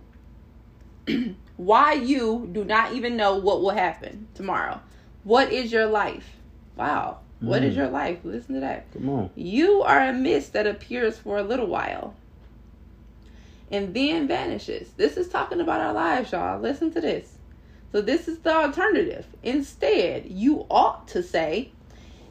why 1.57 1.93
you 1.93 2.49
do 2.51 2.63
not 2.63 2.93
even 2.93 3.17
know 3.17 3.37
what 3.37 3.61
will 3.61 3.71
happen 3.71 4.27
tomorrow? 4.33 4.81
What 5.23 5.51
is 5.51 5.71
your 5.71 5.87
life? 5.87 6.37
Wow. 6.75 7.19
What 7.39 7.63
is 7.63 7.73
Mm. 7.73 7.77
your 7.77 7.89
life? 7.89 8.19
Listen 8.23 8.55
to 8.55 8.61
that. 8.61 8.91
Come 8.93 9.09
on. 9.09 9.29
You 9.35 9.83
are 9.83 10.01
a 10.07 10.13
mist 10.13 10.53
that 10.53 10.67
appears 10.67 11.17
for 11.17 11.37
a 11.37 11.43
little 11.43 11.67
while 11.67 12.15
and 13.71 13.93
then 13.93 14.27
vanishes. 14.27 14.91
This 14.97 15.17
is 15.17 15.27
talking 15.27 15.59
about 15.59 15.81
our 15.81 15.93
lives, 15.93 16.31
y'all. 16.31 16.59
Listen 16.59 16.91
to 16.93 17.01
this. 17.01 17.33
So, 17.91 18.01
this 18.01 18.27
is 18.27 18.39
the 18.39 18.53
alternative. 18.53 19.25
Instead, 19.43 20.25
you 20.25 20.65
ought 20.69 21.07
to 21.09 21.23
say, 21.23 21.71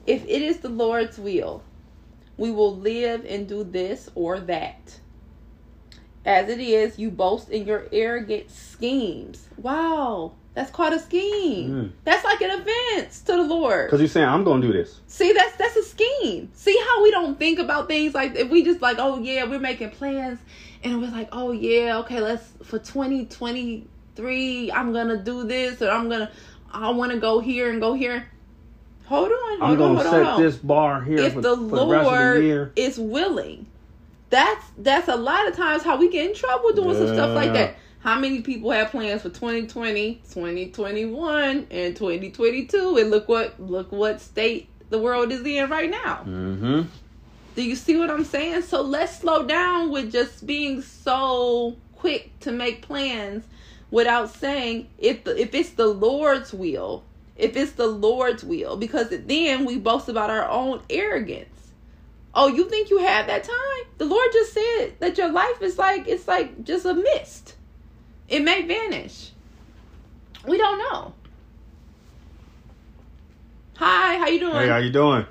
if 0.06 0.22
it 0.24 0.42
is 0.42 0.58
the 0.58 0.68
Lord's 0.68 1.18
will, 1.18 1.62
we 2.36 2.50
will 2.50 2.76
live 2.76 3.24
and 3.26 3.48
do 3.48 3.64
this 3.64 4.10
or 4.14 4.38
that. 4.40 5.00
As 6.26 6.48
it 6.48 6.58
is, 6.58 6.98
you 6.98 7.10
boast 7.10 7.50
in 7.50 7.66
your 7.66 7.86
arrogant 7.92 8.50
schemes. 8.50 9.46
Wow, 9.56 10.32
that's 10.54 10.72
called 10.72 10.92
a 10.92 10.98
scheme. 10.98 11.70
Mm. 11.70 11.92
That's 12.02 12.24
like 12.24 12.40
an 12.40 12.50
offense 12.50 13.20
to 13.20 13.32
the 13.32 13.44
Lord. 13.44 13.86
Because 13.86 14.00
you're 14.00 14.08
saying 14.08 14.26
I'm 14.26 14.42
gonna 14.42 14.60
do 14.60 14.72
this. 14.72 15.00
See, 15.06 15.32
that's 15.32 15.56
that's 15.56 15.76
a 15.76 15.84
scheme. 15.84 16.50
See 16.52 16.76
how 16.84 17.04
we 17.04 17.12
don't 17.12 17.38
think 17.38 17.60
about 17.60 17.86
things 17.86 18.12
like 18.12 18.34
if 18.34 18.50
we 18.50 18.64
just 18.64 18.82
like, 18.82 18.96
oh 18.98 19.20
yeah, 19.20 19.44
we're 19.44 19.60
making 19.60 19.90
plans, 19.90 20.40
and 20.82 21.00
we're 21.00 21.12
like, 21.12 21.28
oh 21.30 21.52
yeah, 21.52 21.98
okay, 21.98 22.20
let's 22.20 22.52
for 22.64 22.80
twenty 22.80 23.26
twenty 23.26 23.86
three, 24.16 24.72
I'm 24.72 24.92
gonna 24.92 25.22
do 25.22 25.44
this, 25.44 25.80
or 25.80 25.90
I'm 25.90 26.08
gonna, 26.08 26.32
I 26.72 26.90
want 26.90 27.12
to 27.12 27.18
go 27.18 27.38
here 27.38 27.70
and 27.70 27.80
go 27.80 27.94
here. 27.94 28.28
Hold 29.04 29.30
on, 29.30 29.60
hold 29.60 29.62
I'm 29.62 29.76
gonna 29.76 29.94
hold 29.94 30.06
on, 30.06 30.12
set 30.12 30.22
on. 30.22 30.42
this 30.42 30.56
bar 30.56 31.02
here 31.02 31.18
if 31.18 31.34
for, 31.34 31.40
the 31.40 31.56
for 31.56 31.62
the 31.62 31.66
rest 31.68 31.76
of 31.76 31.90
the 31.90 32.02
Lord 32.02 32.42
year. 32.42 32.72
is 32.74 32.98
willing, 32.98 33.66
that's 34.30 34.64
that's 34.78 35.08
a 35.08 35.16
lot 35.16 35.48
of 35.48 35.56
times 35.56 35.82
how 35.82 35.96
we 35.96 36.10
get 36.10 36.30
in 36.30 36.34
trouble 36.34 36.72
doing 36.72 36.96
some 36.96 37.08
stuff 37.08 37.34
like 37.34 37.52
that. 37.52 37.76
How 38.00 38.18
many 38.18 38.40
people 38.40 38.70
have 38.70 38.90
plans 38.90 39.22
for 39.22 39.30
2020, 39.30 40.22
2021, 40.32 41.66
and 41.70 41.96
2022? 41.96 42.98
And 42.98 43.10
look 43.10 43.28
what 43.28 43.58
look 43.60 43.90
what 43.90 44.20
state 44.20 44.68
the 44.90 44.98
world 44.98 45.32
is 45.32 45.44
in 45.44 45.68
right 45.68 45.90
now. 45.90 46.18
Mm-hmm. 46.24 46.82
Do 47.56 47.62
you 47.62 47.74
see 47.74 47.96
what 47.96 48.10
I'm 48.10 48.24
saying? 48.24 48.62
So 48.62 48.82
let's 48.82 49.18
slow 49.18 49.46
down 49.46 49.90
with 49.90 50.12
just 50.12 50.46
being 50.46 50.82
so 50.82 51.76
quick 51.96 52.38
to 52.40 52.52
make 52.52 52.82
plans 52.82 53.44
without 53.90 54.30
saying 54.30 54.88
if 54.98 55.24
the, 55.24 55.40
if 55.40 55.54
it's 55.54 55.70
the 55.70 55.86
Lord's 55.86 56.52
will, 56.52 57.02
if 57.36 57.56
it's 57.56 57.72
the 57.72 57.86
Lord's 57.86 58.44
will, 58.44 58.76
because 58.76 59.08
then 59.10 59.64
we 59.64 59.78
boast 59.78 60.08
about 60.08 60.30
our 60.30 60.48
own 60.48 60.82
arrogance. 60.90 61.55
Oh, 62.38 62.48
you 62.48 62.68
think 62.68 62.90
you 62.90 62.98
have 62.98 63.26
that 63.28 63.44
time? 63.44 63.86
The 63.96 64.04
Lord 64.04 64.28
just 64.30 64.52
said 64.52 64.92
that 64.98 65.16
your 65.16 65.32
life 65.32 65.62
is 65.62 65.78
like 65.78 66.06
it's 66.06 66.28
like 66.28 66.64
just 66.64 66.84
a 66.84 66.92
mist. 66.92 67.56
It 68.28 68.42
may 68.42 68.66
vanish. 68.66 69.30
We 70.46 70.58
don't 70.58 70.78
know. 70.78 71.14
Hi, 73.76 74.18
how 74.18 74.26
you 74.28 74.38
doing? 74.38 74.52
Hey, 74.52 74.68
how 74.68 74.76
you 74.76 74.90
doing? 74.90 75.24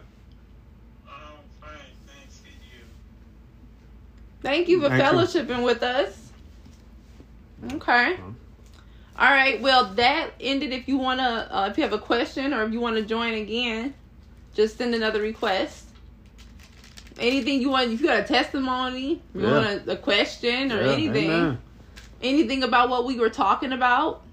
Fine, 1.62 1.70
thanks. 2.08 2.42
And 2.44 2.56
you? 2.74 2.86
Thank 4.42 4.68
you 4.68 4.82
for 4.82 4.90
Thank 4.90 5.04
you. 5.04 5.10
fellowshipping 5.20 5.64
with 5.64 5.84
us. 5.84 6.32
Okay. 7.72 8.18
All 9.18 9.32
right. 9.32 9.62
Well, 9.62 9.94
that 9.94 10.32
ended. 10.40 10.74
If 10.74 10.88
you 10.88 10.98
wanna, 10.98 11.48
uh, 11.52 11.68
if 11.70 11.78
you 11.78 11.84
have 11.84 11.94
a 11.94 12.00
question 12.00 12.52
or 12.52 12.64
if 12.64 12.74
you 12.74 12.80
want 12.80 12.96
to 12.96 13.04
join 13.04 13.36
again, 13.36 13.94
just 14.56 14.80
send 14.80 14.96
another 14.96 15.22
request. 15.22 15.85
Anything 17.18 17.62
you 17.62 17.70
want, 17.70 17.92
if 17.92 18.02
you 18.02 18.08
got 18.08 18.20
a 18.20 18.24
testimony, 18.24 19.22
you 19.34 19.42
Yeah. 19.42 19.52
want 19.52 19.88
a, 19.88 19.92
a 19.94 19.96
question 19.98 20.72
or 20.72 20.82
Yeah, 20.84 20.92
anything, 20.92 21.30
Amen. 21.30 21.58
anything 22.22 22.64
about 22.64 22.90
what 22.90 23.06
we 23.06 23.18
were 23.18 23.30
talking 23.30 23.72
about, 23.72 24.24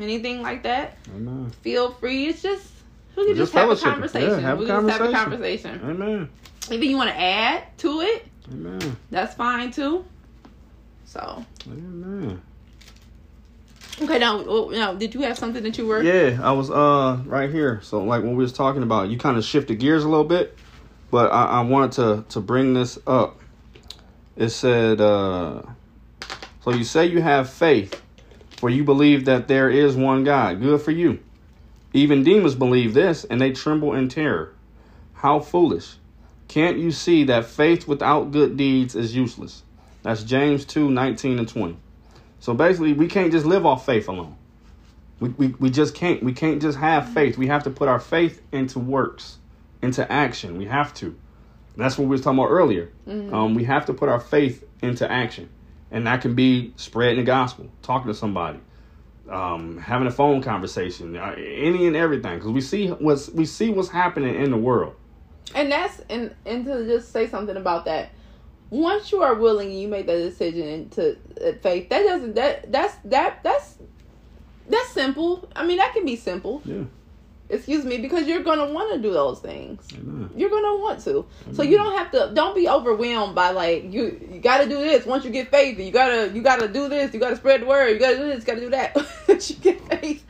anything 0.00 0.42
like 0.42 0.64
that, 0.64 0.96
Amen. 1.14 1.52
feel 1.62 1.92
free. 1.92 2.26
It's 2.26 2.42
just 2.42 2.66
we 3.16 3.26
can 3.26 3.36
Just 3.36 3.52
just, 3.52 3.54
have 3.54 3.70
a 3.70 3.74
fellowshipping. 3.74 3.84
Yeah, 3.84 3.90
conversation. 3.92 4.42
have 4.42 4.58
a 4.58 4.60
we 4.60 4.66
can 4.66 4.86
just 4.86 4.98
have 4.98 5.08
a 5.08 5.12
conversation. 5.12 5.78
conversation. 5.80 6.02
Amen. 6.02 6.28
Anything 6.70 6.90
you 6.90 6.96
want 6.96 7.10
to 7.10 7.18
add 7.20 7.64
to 7.78 8.00
it, 8.00 8.26
Amen. 8.52 8.96
that's 9.10 9.34
fine 9.34 9.70
too. 9.70 10.04
So. 11.04 11.44
Amen. 11.66 12.42
Okay, 14.00 14.18
now, 14.20 14.38
oh, 14.46 14.68
now, 14.68 14.94
did 14.94 15.12
you 15.14 15.22
have 15.22 15.36
something 15.36 15.62
that 15.64 15.76
you 15.78 15.86
were? 15.86 16.02
Yeah, 16.02 16.38
I 16.42 16.52
was 16.52 16.70
uh 16.70 17.18
right 17.26 17.50
here. 17.50 17.80
So 17.82 18.02
like 18.04 18.22
when 18.22 18.36
we 18.36 18.42
was 18.42 18.52
talking 18.52 18.82
about, 18.84 19.08
you 19.08 19.18
kind 19.18 19.36
of 19.36 19.44
shifted 19.44 19.80
gears 19.80 20.04
a 20.04 20.08
little 20.08 20.24
bit, 20.24 20.56
but 21.10 21.32
I, 21.32 21.44
I 21.44 21.60
wanted 21.62 21.92
to 21.92 22.24
to 22.30 22.40
bring 22.40 22.74
this 22.74 22.98
up. 23.06 23.40
It 24.36 24.50
said, 24.50 25.00
uh 25.00 25.62
so 26.62 26.74
you 26.74 26.84
say 26.84 27.06
you 27.06 27.22
have 27.22 27.48
faith, 27.48 28.02
for 28.58 28.68
you 28.68 28.84
believe 28.84 29.24
that 29.24 29.48
there 29.48 29.70
is 29.70 29.96
one 29.96 30.24
God. 30.24 30.60
Good 30.60 30.82
for 30.82 30.90
you. 30.90 31.20
Even 31.94 32.24
demons 32.24 32.54
believe 32.54 32.92
this, 32.92 33.24
and 33.24 33.40
they 33.40 33.52
tremble 33.52 33.94
in 33.94 34.08
terror. 34.08 34.54
How 35.14 35.40
foolish! 35.40 35.96
Can't 36.46 36.78
you 36.78 36.90
see 36.90 37.24
that 37.24 37.46
faith 37.46 37.88
without 37.88 38.32
good 38.32 38.56
deeds 38.56 38.94
is 38.94 39.16
useless? 39.16 39.62
That's 40.02 40.22
James 40.22 40.64
2, 40.64 40.90
19 40.90 41.38
and 41.38 41.48
20. 41.48 41.76
So 42.40 42.54
basically, 42.54 42.92
we 42.92 43.08
can't 43.08 43.32
just 43.32 43.46
live 43.46 43.66
off 43.66 43.84
faith 43.84 44.08
alone. 44.08 44.36
We, 45.20 45.30
we, 45.30 45.48
we 45.58 45.70
just 45.70 45.94
can't. 45.94 46.22
We 46.22 46.32
can't 46.32 46.62
just 46.62 46.78
have 46.78 47.08
faith. 47.12 47.36
We 47.36 47.48
have 47.48 47.64
to 47.64 47.70
put 47.70 47.88
our 47.88 47.98
faith 47.98 48.42
into 48.52 48.78
works, 48.78 49.37
into 49.82 50.10
action. 50.10 50.58
We 50.58 50.66
have 50.66 50.92
to. 50.94 51.16
That's 51.76 51.96
what 51.96 52.04
we 52.04 52.10
was 52.10 52.22
talking 52.22 52.38
about 52.38 52.50
earlier. 52.50 52.90
Um, 53.06 53.54
we 53.54 53.64
have 53.64 53.86
to 53.86 53.94
put 53.94 54.08
our 54.08 54.18
faith 54.20 54.64
into 54.82 55.10
action, 55.10 55.48
and 55.90 56.06
that 56.06 56.22
can 56.22 56.34
be 56.34 56.72
spreading 56.76 57.18
the 57.18 57.22
gospel, 57.24 57.68
talking 57.82 58.08
to 58.08 58.14
somebody, 58.14 58.58
um, 59.30 59.78
having 59.78 60.08
a 60.08 60.10
phone 60.10 60.42
conversation, 60.42 61.16
uh, 61.16 61.34
any 61.38 61.86
and 61.86 61.94
everything. 61.94 62.34
Because 62.38 62.50
we 62.50 62.60
see 62.60 62.88
what's 62.88 63.28
we 63.30 63.44
see 63.44 63.70
what's 63.70 63.88
happening 63.90 64.34
in 64.34 64.50
the 64.50 64.56
world. 64.56 64.94
and 65.54 65.70
that's 65.70 66.00
and 66.10 66.34
and 66.44 66.64
to 66.66 66.84
just 66.86 67.12
say 67.12 67.26
something 67.28 67.56
about 67.56 67.84
that 67.86 68.10
once 68.70 69.12
you 69.12 69.22
are 69.22 69.34
willing 69.34 69.70
you 69.72 69.88
make 69.88 70.06
that 70.06 70.18
decision 70.18 70.90
to 70.90 71.16
uh, 71.42 71.52
faith 71.62 71.88
that 71.88 72.02
doesn't 72.02 72.34
that 72.34 72.70
that's 72.70 72.94
that 73.02 73.42
that's 73.42 73.78
that's 74.68 74.90
simple 74.90 75.48
i 75.56 75.64
mean 75.64 75.78
that 75.78 75.90
can 75.94 76.04
be 76.04 76.16
simple 76.16 76.60
Yeah. 76.66 76.82
Excuse 77.50 77.84
me 77.84 77.98
because 77.98 78.26
you're 78.26 78.42
gonna 78.42 78.72
want 78.72 78.92
to 78.94 79.00
do 79.00 79.12
those 79.12 79.40
things. 79.40 79.86
You're 80.36 80.50
gonna 80.50 80.76
want 80.78 81.00
to. 81.04 81.26
So 81.52 81.62
you 81.62 81.76
don't 81.76 81.96
have 81.96 82.10
to 82.12 82.30
don't 82.34 82.54
be 82.54 82.68
overwhelmed 82.68 83.34
by 83.34 83.50
like 83.50 83.92
you 83.92 84.20
you 84.30 84.40
gotta 84.40 84.68
do 84.68 84.76
this. 84.76 85.06
Once 85.06 85.24
you 85.24 85.30
get 85.30 85.50
faith 85.50 85.78
you 85.78 85.90
gotta 85.92 86.30
you 86.34 86.42
gotta 86.42 86.68
do 86.68 86.88
this. 86.88 87.12
You 87.14 87.20
gotta 87.20 87.36
spread 87.36 87.62
the 87.62 87.66
word. 87.66 87.88
You 87.90 87.98
gotta 87.98 88.16
do 88.16 88.26
this. 88.26 88.40
You 88.40 88.46
gotta 88.46 88.60
do 88.60 88.70
that. 88.70 88.96
Once 89.28 89.50
you 89.50 89.56
get 89.56 89.80
faith 89.88 90.24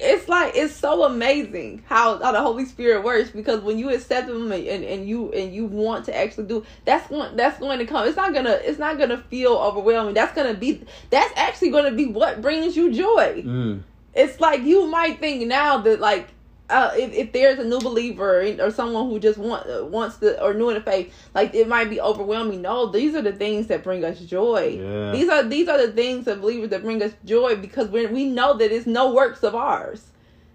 it's 0.00 0.28
like 0.28 0.56
it's 0.56 0.74
so 0.74 1.04
amazing 1.04 1.82
how, 1.86 2.18
how 2.22 2.32
the 2.32 2.40
Holy 2.40 2.64
Spirit 2.64 3.04
works 3.04 3.30
because 3.30 3.60
when 3.60 3.78
you 3.78 3.90
accept 3.90 4.28
him 4.28 4.50
and, 4.50 4.66
and, 4.66 4.82
and 4.82 5.06
you 5.08 5.30
and 5.32 5.54
you 5.54 5.66
want 5.66 6.06
to 6.06 6.16
actually 6.16 6.46
do 6.46 6.64
that's 6.86 7.06
going 7.08 7.36
that's 7.36 7.58
going 7.58 7.78
to 7.78 7.86
come. 7.86 8.08
It's 8.08 8.16
not 8.16 8.32
gonna 8.32 8.58
it's 8.62 8.78
not 8.78 8.98
gonna 8.98 9.18
feel 9.18 9.52
overwhelming. 9.52 10.14
That's 10.14 10.34
gonna 10.34 10.54
be 10.54 10.82
that's 11.10 11.32
actually 11.36 11.70
gonna 11.70 11.92
be 11.92 12.06
what 12.06 12.40
brings 12.40 12.76
you 12.76 12.92
joy. 12.92 13.42
Mm. 13.44 13.82
it's 14.14 14.40
like 14.40 14.62
you 14.62 14.90
might 14.90 15.20
think 15.20 15.46
now 15.46 15.78
that 15.78 16.00
like 16.00 16.28
uh, 16.70 16.92
if, 16.94 17.12
if 17.12 17.32
there's 17.32 17.58
a 17.58 17.64
new 17.64 17.80
believer 17.80 18.42
or 18.60 18.70
someone 18.70 19.08
who 19.08 19.18
just 19.18 19.38
want, 19.38 19.68
uh, 19.68 19.84
wants 19.84 20.18
to 20.18 20.42
or 20.42 20.54
new 20.54 20.68
in 20.70 20.76
the 20.76 20.80
faith 20.80 21.12
like 21.34 21.54
it 21.54 21.68
might 21.68 21.90
be 21.90 22.00
overwhelming. 22.00 22.62
No 22.62 22.86
these 22.86 23.14
are 23.14 23.22
the 23.22 23.32
things 23.32 23.66
that 23.66 23.82
bring 23.82 24.04
us 24.04 24.20
joy. 24.20 24.78
Yeah. 24.80 25.12
these 25.12 25.28
are 25.28 25.42
these 25.42 25.68
are 25.68 25.84
the 25.84 25.92
things 25.92 26.26
of 26.26 26.40
believers 26.40 26.70
that 26.70 26.82
bring 26.82 27.02
us 27.02 27.12
joy 27.24 27.56
because 27.56 27.88
we 27.88 28.06
we 28.06 28.26
know 28.26 28.56
that 28.56 28.72
it's 28.72 28.86
no 28.86 29.12
works 29.12 29.42
of 29.42 29.54
ours. 29.54 30.06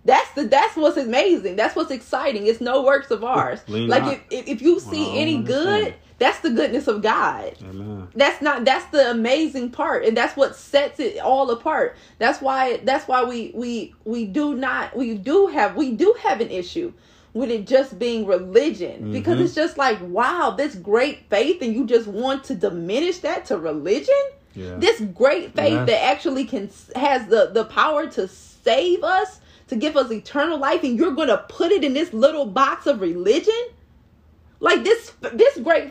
That's 0.05 0.31
the 0.31 0.45
that's 0.45 0.75
what's 0.75 0.97
amazing. 0.97 1.55
That's 1.55 1.75
what's 1.75 1.91
exciting. 1.91 2.47
It's 2.47 2.61
no 2.61 2.83
works 2.83 3.11
of 3.11 3.23
ours. 3.23 3.59
Lean 3.67 3.89
like 3.89 4.03
not 4.03 4.19
if, 4.29 4.47
if, 4.47 4.61
you 4.61 4.79
see 4.79 5.17
any 5.17 5.41
good. 5.41 5.95
That's 6.17 6.39
the 6.39 6.49
goodness 6.49 6.87
of 6.87 7.01
god 7.01 7.53
Amen. 7.63 8.07
that's 8.15 8.41
not 8.41 8.63
that's 8.65 8.85
the 8.91 9.11
amazing 9.11 9.69
part 9.71 10.05
and 10.05 10.15
that's 10.15 10.35
what 10.37 10.55
sets 10.55 10.99
it 10.99 11.19
all 11.19 11.49
apart 11.51 11.97
that's 12.19 12.41
why 12.41 12.77
that's 12.83 13.07
why 13.07 13.23
we 13.23 13.51
we 13.53 13.93
we 14.05 14.25
do 14.25 14.55
not 14.55 14.95
we 14.95 15.15
do 15.15 15.47
have 15.47 15.75
we 15.75 15.91
do 15.91 16.15
have 16.21 16.39
an 16.41 16.49
issue 16.49 16.93
with 17.33 17.49
it 17.51 17.67
just 17.67 17.99
being 17.99 18.25
religion 18.25 19.11
because 19.11 19.37
Mhm. 19.37 19.43
it's 19.43 19.55
just 19.55 19.77
like 19.77 19.97
wow 20.03 20.51
this 20.57 20.75
great 20.75 21.29
faith 21.29 21.61
and 21.61 21.73
you 21.75 21.85
just 21.85 22.07
want 22.07 22.45
to 22.45 22.55
diminish 22.55 23.17
that 23.19 23.45
to 23.47 23.57
religion 23.57 24.13
Yeah. 24.53 24.75
this 24.77 25.01
great 25.01 25.53
faith 25.53 25.73
Yeah. 25.73 25.85
that 25.85 26.03
actually 26.03 26.45
can 26.45 26.69
has 26.95 27.27
the 27.27 27.49
the 27.53 27.65
power 27.65 28.07
to 28.07 28.29
save 28.29 29.03
us 29.03 29.41
to 29.67 29.75
give 29.75 29.97
us 29.97 30.11
eternal 30.11 30.57
life 30.57 30.83
and 30.83 30.97
you're 30.97 31.11
going 31.11 31.27
to 31.27 31.43
put 31.49 31.71
it 31.73 31.83
in 31.83 31.93
this 31.93 32.13
little 32.13 32.45
box 32.45 32.87
of 32.87 33.01
religion 33.01 33.61
like 34.61 34.83
this 34.85 35.11
this 35.33 35.57
great 35.57 35.84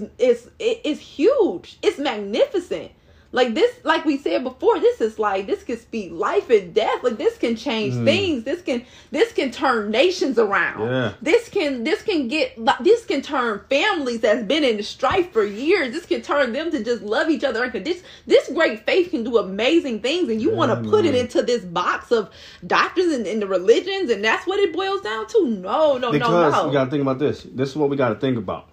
is 0.00 0.08
is 0.18 0.50
is 0.84 1.00
huge. 1.00 1.78
It's 1.82 1.98
magnificent. 1.98 2.92
Like 3.32 3.54
this 3.54 3.70
like 3.84 4.04
we 4.04 4.16
said 4.16 4.44
before 4.44 4.78
this 4.78 5.00
is 5.00 5.18
like 5.18 5.46
this 5.46 5.62
can 5.62 5.78
speak 5.78 6.12
life 6.12 6.48
and 6.48 6.72
death. 6.72 7.02
Like 7.02 7.18
this 7.18 7.36
can 7.36 7.56
change 7.56 7.94
Mm. 7.94 8.04
things. 8.04 8.44
This 8.44 8.62
can 8.62 8.84
this 9.10 9.32
can 9.32 9.50
turn 9.50 9.90
nations 9.90 10.38
around. 10.38 10.88
Yeah. 10.88 11.12
this 11.20 11.48
can 11.48 11.84
this 11.84 12.02
can 12.02 12.28
get 12.28 12.56
this 12.80 13.04
can 13.04 13.20
turn 13.22 13.60
families 13.68 14.20
that's 14.20 14.44
been 14.44 14.64
in 14.64 14.82
strife 14.82 15.32
for 15.32 15.44
years. 15.44 15.92
This 15.92 16.06
can 16.06 16.22
turn 16.22 16.52
them 16.52 16.70
to 16.70 16.82
just 16.82 17.02
love 17.02 17.28
each 17.28 17.44
other 17.44 17.68
this 17.68 18.02
this 18.26 18.48
great 18.54 18.86
faith 18.86 19.10
can 19.10 19.24
do 19.24 19.36
amazing 19.38 20.00
things 20.00 20.30
and 20.30 20.40
you 20.40 20.54
want 20.54 20.70
to 20.72 20.88
put 20.88 21.04
it 21.04 21.14
into 21.14 21.42
this 21.42 21.62
box 21.64 22.12
of 22.12 22.30
doctrines 22.66 23.12
and, 23.12 23.26
and 23.26 23.42
the 23.42 23.46
religions 23.46 24.08
and 24.10 24.24
that's 24.24 24.46
what 24.46 24.60
it 24.60 24.72
boils 24.72 25.02
down 25.02 25.26
to? 25.26 25.46
No 25.48 25.98
no 25.98 26.10
because 26.12 26.30
no. 26.30 26.50
no 26.62 26.68
we 26.68 26.72
got 26.72 26.84
to 26.84 26.90
think 26.90 27.02
about 27.02 27.18
this. 27.18 27.42
This 27.42 27.70
is 27.70 27.76
what 27.76 27.90
we 27.90 27.96
got 27.96 28.10
to 28.10 28.14
think 28.14 28.38
about. 28.38 28.68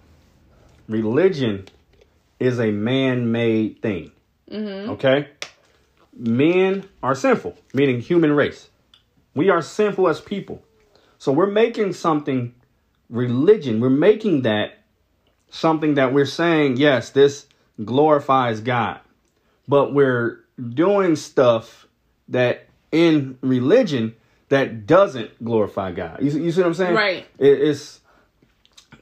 Religion 0.88 1.66
is 2.38 2.58
a 2.60 2.70
man-made 2.70 3.80
thing. 3.80 4.12
Mm-hmm. 4.50 4.90
Okay, 4.90 5.28
men 6.16 6.88
are 7.02 7.14
sinful, 7.14 7.56
meaning 7.72 8.00
human 8.00 8.32
race. 8.32 8.68
We 9.34 9.48
are 9.50 9.62
sinful 9.62 10.08
as 10.08 10.20
people, 10.20 10.62
so 11.18 11.32
we're 11.32 11.46
making 11.50 11.94
something 11.94 12.54
religion. 13.08 13.80
We're 13.80 13.90
making 13.90 14.42
that 14.42 14.78
something 15.50 15.94
that 15.94 16.12
we're 16.12 16.26
saying 16.26 16.76
yes, 16.76 17.10
this 17.10 17.46
glorifies 17.84 18.60
God, 18.60 19.00
but 19.66 19.92
we're 19.94 20.40
doing 20.68 21.16
stuff 21.16 21.86
that 22.28 22.66
in 22.92 23.38
religion 23.40 24.14
that 24.50 24.86
doesn't 24.86 25.42
glorify 25.42 25.90
God. 25.90 26.22
You, 26.22 26.30
see- 26.30 26.42
you 26.42 26.52
see 26.52 26.60
what 26.60 26.68
I'm 26.68 26.74
saying? 26.74 26.94
Right. 26.94 27.26
It, 27.38 27.60
it's 27.60 28.00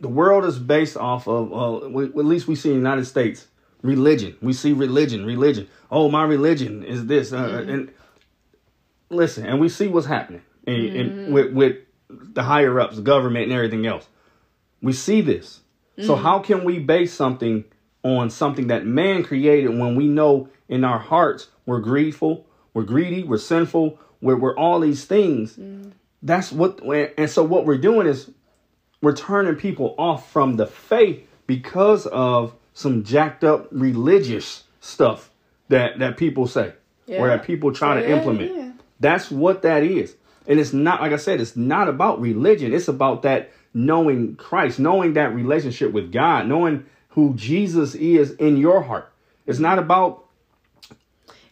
the 0.03 0.09
world 0.09 0.45
is 0.45 0.59
based 0.59 0.97
off 0.97 1.27
of 1.27 1.53
uh, 1.53 1.89
we, 1.89 2.05
at 2.05 2.15
least 2.16 2.49
we 2.49 2.57
see 2.57 2.69
in 2.70 2.74
the 2.74 2.81
United 2.81 3.07
States 3.07 3.47
religion. 3.83 4.37
We 4.43 4.53
see 4.53 4.73
religion, 4.73 5.24
religion. 5.24 5.69
Oh, 5.91 6.11
my 6.11 6.24
religion 6.24 6.85
is 6.85 7.07
this, 7.07 7.33
uh, 7.33 7.65
and 7.66 7.91
listen, 9.09 9.47
and 9.47 9.61
we 9.61 9.69
see 9.69 9.87
what's 9.87 10.07
happening 10.07 10.43
in, 10.66 10.74
in, 10.74 11.33
with 11.33 11.53
with 11.53 11.77
the 12.11 12.43
higher 12.43 12.79
ups, 12.81 12.99
government, 12.99 13.45
and 13.45 13.53
everything 13.53 13.87
else. 13.87 14.07
We 14.83 14.93
see 14.93 15.20
this. 15.20 15.61
So 16.01 16.16
how 16.16 16.41
can 16.41 16.65
we 16.65 16.81
base 16.81 17.12
something 17.12 17.65
on 18.03 18.31
something 18.31 18.66
that 18.69 18.85
man 18.85 19.23
created 19.23 19.69
when 19.69 19.95
we 19.95 20.09
know 20.09 20.49
in 20.69 20.85
our 20.85 20.99
hearts 20.99 21.49
we're 21.66 21.81
we're 22.74 22.83
greedy, 22.83 23.23
we're 23.23 23.39
sinful, 23.39 23.99
we're, 24.20 24.37
we're 24.37 24.57
all 24.57 24.81
these 24.81 25.05
things. 25.05 25.59
That's 26.23 26.51
what, 26.51 26.81
and 26.83 27.31
so 27.31 27.45
what 27.45 27.66
we're 27.66 27.79
doing 27.79 28.07
is 28.09 28.31
we're 29.03 29.15
turning 29.15 29.57
people 29.57 29.95
off 29.99 30.31
from 30.31 30.57
the 30.57 30.66
faith 30.66 31.29
because 31.47 32.07
of 32.07 32.55
some 32.73 33.05
jacked 33.05 33.45
up 33.45 33.69
religious 33.70 34.65
stuff 34.81 35.31
that 35.69 35.99
that 35.99 36.16
people 36.16 36.47
say 36.47 36.73
or 37.09 37.27
that 37.29 37.45
people 37.45 37.73
try 37.73 38.01
to 38.01 38.11
implement. 38.11 38.57
yeah. 38.57 38.73
That's 39.01 39.31
what 39.31 39.62
that 39.62 39.83
is. 39.83 40.15
And 40.47 40.59
it's 40.59 40.73
not 40.73 41.01
like 41.01 41.12
I 41.12 41.16
said, 41.16 41.41
it's 41.41 41.57
not 41.57 41.89
about 41.89 42.20
religion. 42.20 42.73
It's 42.73 42.89
about 42.89 43.23
that 43.23 43.53
knowing 43.74 44.37
Christ, 44.37 44.79
knowing 44.79 45.15
that 45.15 45.35
relationship 45.35 45.93
with 45.93 46.12
God, 46.12 46.47
knowing 46.47 46.87
who 47.11 47.35
Jesus 47.35 47.95
is 47.95 48.33
in 48.33 48.57
your 48.57 48.83
heart. 48.83 49.12
It's 49.47 49.59
not 49.59 49.79
about 49.79 50.24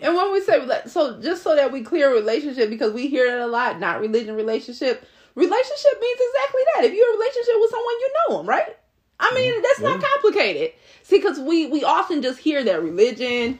And 0.01 0.15
when 0.15 0.33
we 0.33 0.41
say 0.41 0.67
so, 0.87 1.21
just 1.21 1.43
so 1.43 1.55
that 1.57 1.73
we 1.73 1.83
clear 1.83 2.13
relationship, 2.13 2.71
because 2.71 2.93
we 2.93 3.09
hear 3.09 3.27
it 3.27 3.41
a 3.41 3.47
lot, 3.47 3.81
not 3.81 4.01
religion 4.01 4.35
relationship. 4.35 5.05
Relationship 5.35 6.01
means 6.01 6.21
exactly 6.21 6.63
that. 6.75 6.85
If 6.85 6.95
you're 6.95 7.09
in 7.09 7.15
a 7.15 7.19
relationship 7.19 7.55
with 7.61 7.71
someone, 7.71 7.95
you 8.01 8.13
know 8.15 8.37
them, 8.39 8.47
right? 8.47 8.77
I 9.21 9.35
mean, 9.35 9.53
mm-hmm. 9.53 9.63
that's 9.63 9.81
not 9.81 10.01
complicated. 10.03 10.73
See, 11.03 11.19
because 11.19 11.39
we 11.39 11.67
we 11.67 11.85
often 11.85 12.23
just 12.23 12.39
hear 12.39 12.65
that 12.65 12.83
religion. 12.83 13.59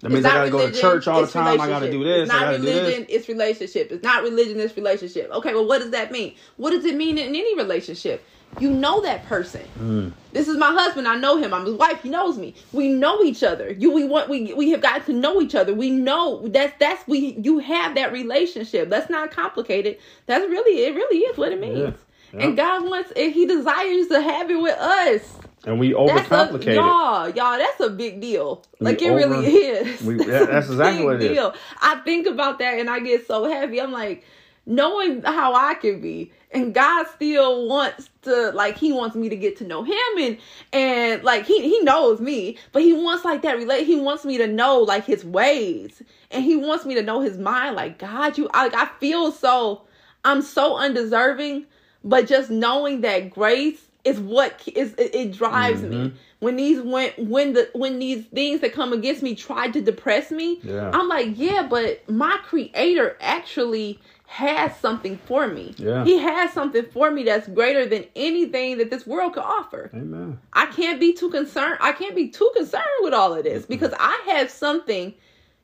that 0.00 0.10
means 0.10 0.24
I 0.24 0.34
gotta 0.34 0.50
go 0.50 0.70
to 0.70 0.78
church 0.78 1.08
all 1.08 1.22
the 1.22 1.32
time. 1.32 1.60
I 1.60 1.66
gotta 1.66 1.90
do 1.90 2.04
this. 2.04 2.24
It's 2.24 2.32
I 2.32 2.40
not 2.40 2.50
religion. 2.52 3.06
this. 3.06 3.16
It's 3.16 3.28
relationship. 3.28 3.90
It's 3.90 4.04
not 4.04 4.22
religion. 4.22 4.60
It's 4.60 4.76
relationship. 4.76 5.30
Okay, 5.32 5.54
well, 5.54 5.66
what 5.66 5.80
does 5.80 5.90
that 5.90 6.12
mean? 6.12 6.34
What 6.56 6.70
does 6.70 6.84
it 6.84 6.94
mean 6.94 7.18
in 7.18 7.28
any 7.28 7.56
relationship? 7.56 8.24
You 8.58 8.70
know 8.70 9.02
that 9.02 9.26
person. 9.26 9.62
Mm. 9.78 10.12
This 10.32 10.48
is 10.48 10.56
my 10.56 10.72
husband. 10.72 11.06
I 11.06 11.16
know 11.16 11.36
him. 11.36 11.52
I'm 11.52 11.66
his 11.66 11.74
wife. 11.74 12.02
He 12.02 12.08
knows 12.08 12.38
me. 12.38 12.54
We 12.72 12.88
know 12.88 13.22
each 13.22 13.42
other. 13.42 13.70
You, 13.70 13.92
we 13.92 14.04
want, 14.04 14.30
we, 14.30 14.54
we 14.54 14.70
have 14.70 14.80
got 14.80 15.04
to 15.06 15.12
know 15.12 15.42
each 15.42 15.54
other. 15.54 15.74
We 15.74 15.90
know 15.90 16.46
that's 16.48 16.72
that's 16.78 17.06
we. 17.06 17.36
You 17.42 17.58
have 17.58 17.94
that 17.96 18.12
relationship. 18.12 18.88
That's 18.88 19.10
not 19.10 19.30
complicated. 19.30 19.98
That's 20.24 20.44
really 20.48 20.84
it. 20.86 20.94
Really 20.94 21.18
is 21.18 21.36
what 21.36 21.52
it 21.52 21.60
means. 21.60 21.78
Yeah. 21.78 21.92
Yeah. 22.40 22.46
And 22.46 22.56
God 22.56 22.84
wants, 22.88 23.12
and 23.14 23.32
He 23.32 23.44
desires 23.46 24.08
to 24.08 24.20
have 24.22 24.50
it 24.50 24.56
with 24.60 24.76
us. 24.78 25.36
And 25.66 25.78
we 25.80 25.92
That's 25.92 26.30
a, 26.30 26.74
y'all, 26.74 27.28
y'all. 27.30 27.58
That's 27.58 27.80
a 27.80 27.90
big 27.90 28.20
deal. 28.20 28.64
We 28.80 28.84
Like 28.86 29.02
it 29.02 29.10
over- 29.10 29.16
really 29.16 29.46
is. 29.48 30.00
we- 30.02 30.14
that- 30.16 30.48
that's 30.48 30.68
a 30.70 30.72
exactly 30.72 31.04
what 31.04 31.16
it 31.16 31.22
is. 31.22 31.28
deal. 31.36 31.54
I 31.82 31.96
think 32.04 32.26
about 32.26 32.58
that 32.60 32.78
and 32.78 32.88
I 32.88 33.00
get 33.00 33.26
so 33.26 33.44
happy. 33.50 33.80
I'm 33.80 33.90
like, 33.92 34.24
knowing 34.66 35.22
how 35.22 35.54
I 35.54 35.74
can 35.74 36.00
be, 36.00 36.32
and 36.50 36.74
God 36.74 37.06
still 37.14 37.66
wants 37.68 38.10
to, 38.22 38.50
like, 38.52 38.76
He 38.76 38.92
wants 38.92 39.14
me 39.16 39.28
to 39.28 39.36
get 39.36 39.56
to 39.58 39.64
know 39.64 39.82
Him, 39.84 39.96
and 40.18 40.38
and 40.72 41.22
like 41.24 41.46
He 41.46 41.60
He 41.62 41.80
knows 41.80 42.20
me, 42.20 42.58
but 42.72 42.82
He 42.82 42.92
wants 42.92 43.24
like 43.24 43.42
that 43.42 43.56
relate. 43.56 43.86
He 43.86 44.00
wants 44.00 44.24
me 44.24 44.36
to 44.38 44.46
know 44.46 44.78
like 44.80 45.04
His 45.06 45.24
ways, 45.24 46.02
and 46.30 46.44
He 46.44 46.56
wants 46.56 46.84
me 46.84 46.94
to 46.94 47.02
know 47.02 47.20
His 47.20 47.38
mind. 47.38 47.76
Like 47.76 47.98
God, 47.98 48.36
you, 48.38 48.48
I, 48.52 48.64
like 48.64 48.74
I 48.74 48.86
feel 49.00 49.32
so, 49.32 49.82
I'm 50.24 50.42
so 50.42 50.76
undeserving, 50.76 51.66
but 52.04 52.26
just 52.26 52.50
knowing 52.50 53.02
that 53.02 53.30
grace 53.30 53.82
is 54.04 54.20
what 54.20 54.62
is 54.74 54.94
it, 54.94 55.14
it 55.14 55.32
drives 55.32 55.82
me 55.82 55.96
Mhm. 56.10 56.12
when 56.38 56.54
these 56.56 56.80
when 56.80 57.10
when 57.18 57.54
the 57.54 57.68
when 57.74 57.98
these 57.98 58.24
things 58.26 58.60
that 58.60 58.72
come 58.72 58.92
against 58.92 59.20
me 59.20 59.34
try 59.34 59.68
to 59.68 59.80
depress 59.80 60.30
me 60.30 60.60
Yeah. 60.62 60.90
i'm 60.94 61.08
like 61.08 61.30
yeah 61.36 61.66
but 61.68 62.08
my 62.08 62.38
creator 62.44 63.16
actually 63.20 63.98
has 64.36 64.76
something 64.76 65.18
for 65.26 65.48
me 65.48 65.74
Yeah. 65.78 66.04
he 66.04 66.18
has 66.18 66.52
something 66.52 66.84
for 66.86 67.10
me 67.10 67.24
that's 67.24 67.48
greater 67.48 67.86
than 67.86 68.04
anything 68.14 68.78
that 68.78 68.90
this 68.90 69.06
world 69.06 69.34
could 69.34 69.42
offer 69.42 69.90
Amen. 69.94 70.38
i 70.52 70.66
can't 70.66 71.00
be 71.00 71.12
too 71.12 71.30
concerned 71.30 71.78
i 71.80 71.92
can't 71.92 72.14
be 72.14 72.28
too 72.28 72.50
concerned 72.54 72.84
with 73.00 73.14
all 73.14 73.34
of 73.34 73.44
this 73.44 73.66
because 73.66 73.92
i 73.98 74.22
have 74.28 74.50
something 74.50 75.14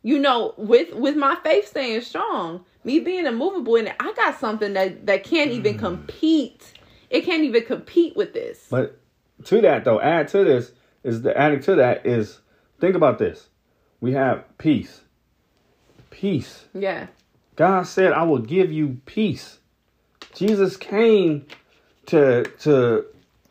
you 0.03 0.19
know 0.19 0.55
with 0.57 0.93
with 0.95 1.17
my 1.17 1.37
faith 1.45 1.69
staying 1.69 2.01
strong 2.01 2.65
me 2.85 2.99
being 3.01 3.27
immovable 3.27 3.77
in 3.77 3.87
it 3.89 3.97
i 4.01 4.13
got 4.15 4.39
something 4.39 4.73
that 4.73 5.07
that 5.07 5.25
can't 5.25 5.51
even 5.51 5.75
mm. 5.75 5.79
compete 5.79 6.73
it 7.13 7.27
can't 7.27 7.45
even 7.45 7.65
compete 7.65 8.17
with 8.17 8.33
this. 8.33 8.67
But 8.71 8.99
to 9.45 9.61
that 9.61 9.85
though, 9.85 10.01
add 10.01 10.29
to 10.29 10.45
this 10.45 10.73
is 11.05 11.23
the 11.23 11.37
adding 11.37 11.61
to 11.61 11.75
that 11.77 12.07
is 12.07 12.41
think 12.81 12.97
about 12.97 13.19
this. 13.19 13.49
We 14.01 14.13
have 14.13 14.45
peace. 14.59 15.03
Peace. 16.11 16.65
yeah. 16.75 17.09
God 17.57 17.83
said, 17.87 18.13
I 18.13 18.23
will 18.25 18.39
give 18.39 18.73
you 18.73 19.01
peace. 19.07 19.59
Jesus 20.35 20.77
came 20.77 21.47
to 22.07 22.45
to 22.61 23.05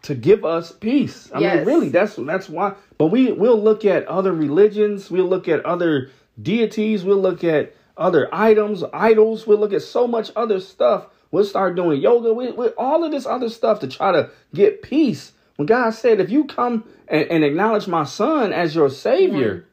to 0.03 0.15
give 0.15 0.43
us 0.43 0.71
peace. 0.71 1.29
I 1.33 1.39
Yes. 1.39 1.57
mean, 1.57 1.65
really, 1.65 1.89
that's 1.89 2.15
that's 2.15 2.49
why. 2.49 2.73
But 2.97 3.07
we 3.07 3.31
we'll 3.31 3.61
look 3.61 3.85
at 3.85 4.07
other 4.07 4.33
religions, 4.33 5.11
we'll 5.11 5.27
look 5.27 5.47
at 5.47 5.63
other 5.65 6.09
deities, 6.41 7.03
we'll 7.03 7.21
look 7.21 7.43
at 7.43 7.75
other 7.97 8.27
items, 8.33 8.83
idols, 8.93 9.45
we'll 9.45 9.59
look 9.59 9.73
at 9.73 9.81
so 9.83 10.07
much 10.07 10.31
other 10.35 10.59
stuff. 10.59 11.07
We'll 11.29 11.45
start 11.45 11.75
doing 11.75 12.01
yoga, 12.01 12.33
we, 12.33 12.51
we, 12.51 12.67
all 12.69 13.03
of 13.03 13.11
this 13.11 13.25
other 13.25 13.49
stuff 13.49 13.79
to 13.81 13.87
try 13.87 14.11
to 14.11 14.31
get 14.53 14.81
peace. 14.81 15.31
When 15.55 15.65
God 15.65 15.91
said, 15.91 16.19
if 16.19 16.29
you 16.29 16.45
come 16.45 16.83
and, 17.07 17.23
and 17.29 17.43
acknowledge 17.43 17.87
my 17.87 18.03
son 18.03 18.51
as 18.51 18.75
your 18.75 18.89
savior, 18.89 19.65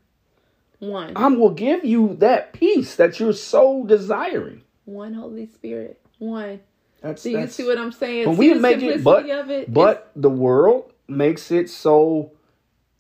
One. 0.79 1.13
I 1.17 1.27
will 1.29 1.51
give 1.51 1.85
you 1.85 2.17
that 2.21 2.53
peace 2.53 2.95
that 2.97 3.19
you're 3.19 3.33
so 3.33 3.85
desiring. 3.85 4.63
One 4.85 5.15
Holy 5.15 5.47
Spirit. 5.47 6.01
One. 6.19 6.61
That's, 7.01 7.23
Do 7.23 7.31
you 7.31 7.37
that's- 7.37 7.55
see 7.55 7.65
what 7.65 7.79
I'm 7.79 7.93
saying? 7.93 8.27
But 8.27 8.33
see 8.33 8.39
we 8.39 8.55
the 8.55 8.61
make 8.61 8.83
it, 8.83 9.05
but 9.05 9.29
of 9.31 9.51
it? 9.51 9.73
but 9.73 10.11
the 10.17 10.31
world 10.31 10.93
makes 11.07 11.51
it 11.51 11.71
so 11.71 12.33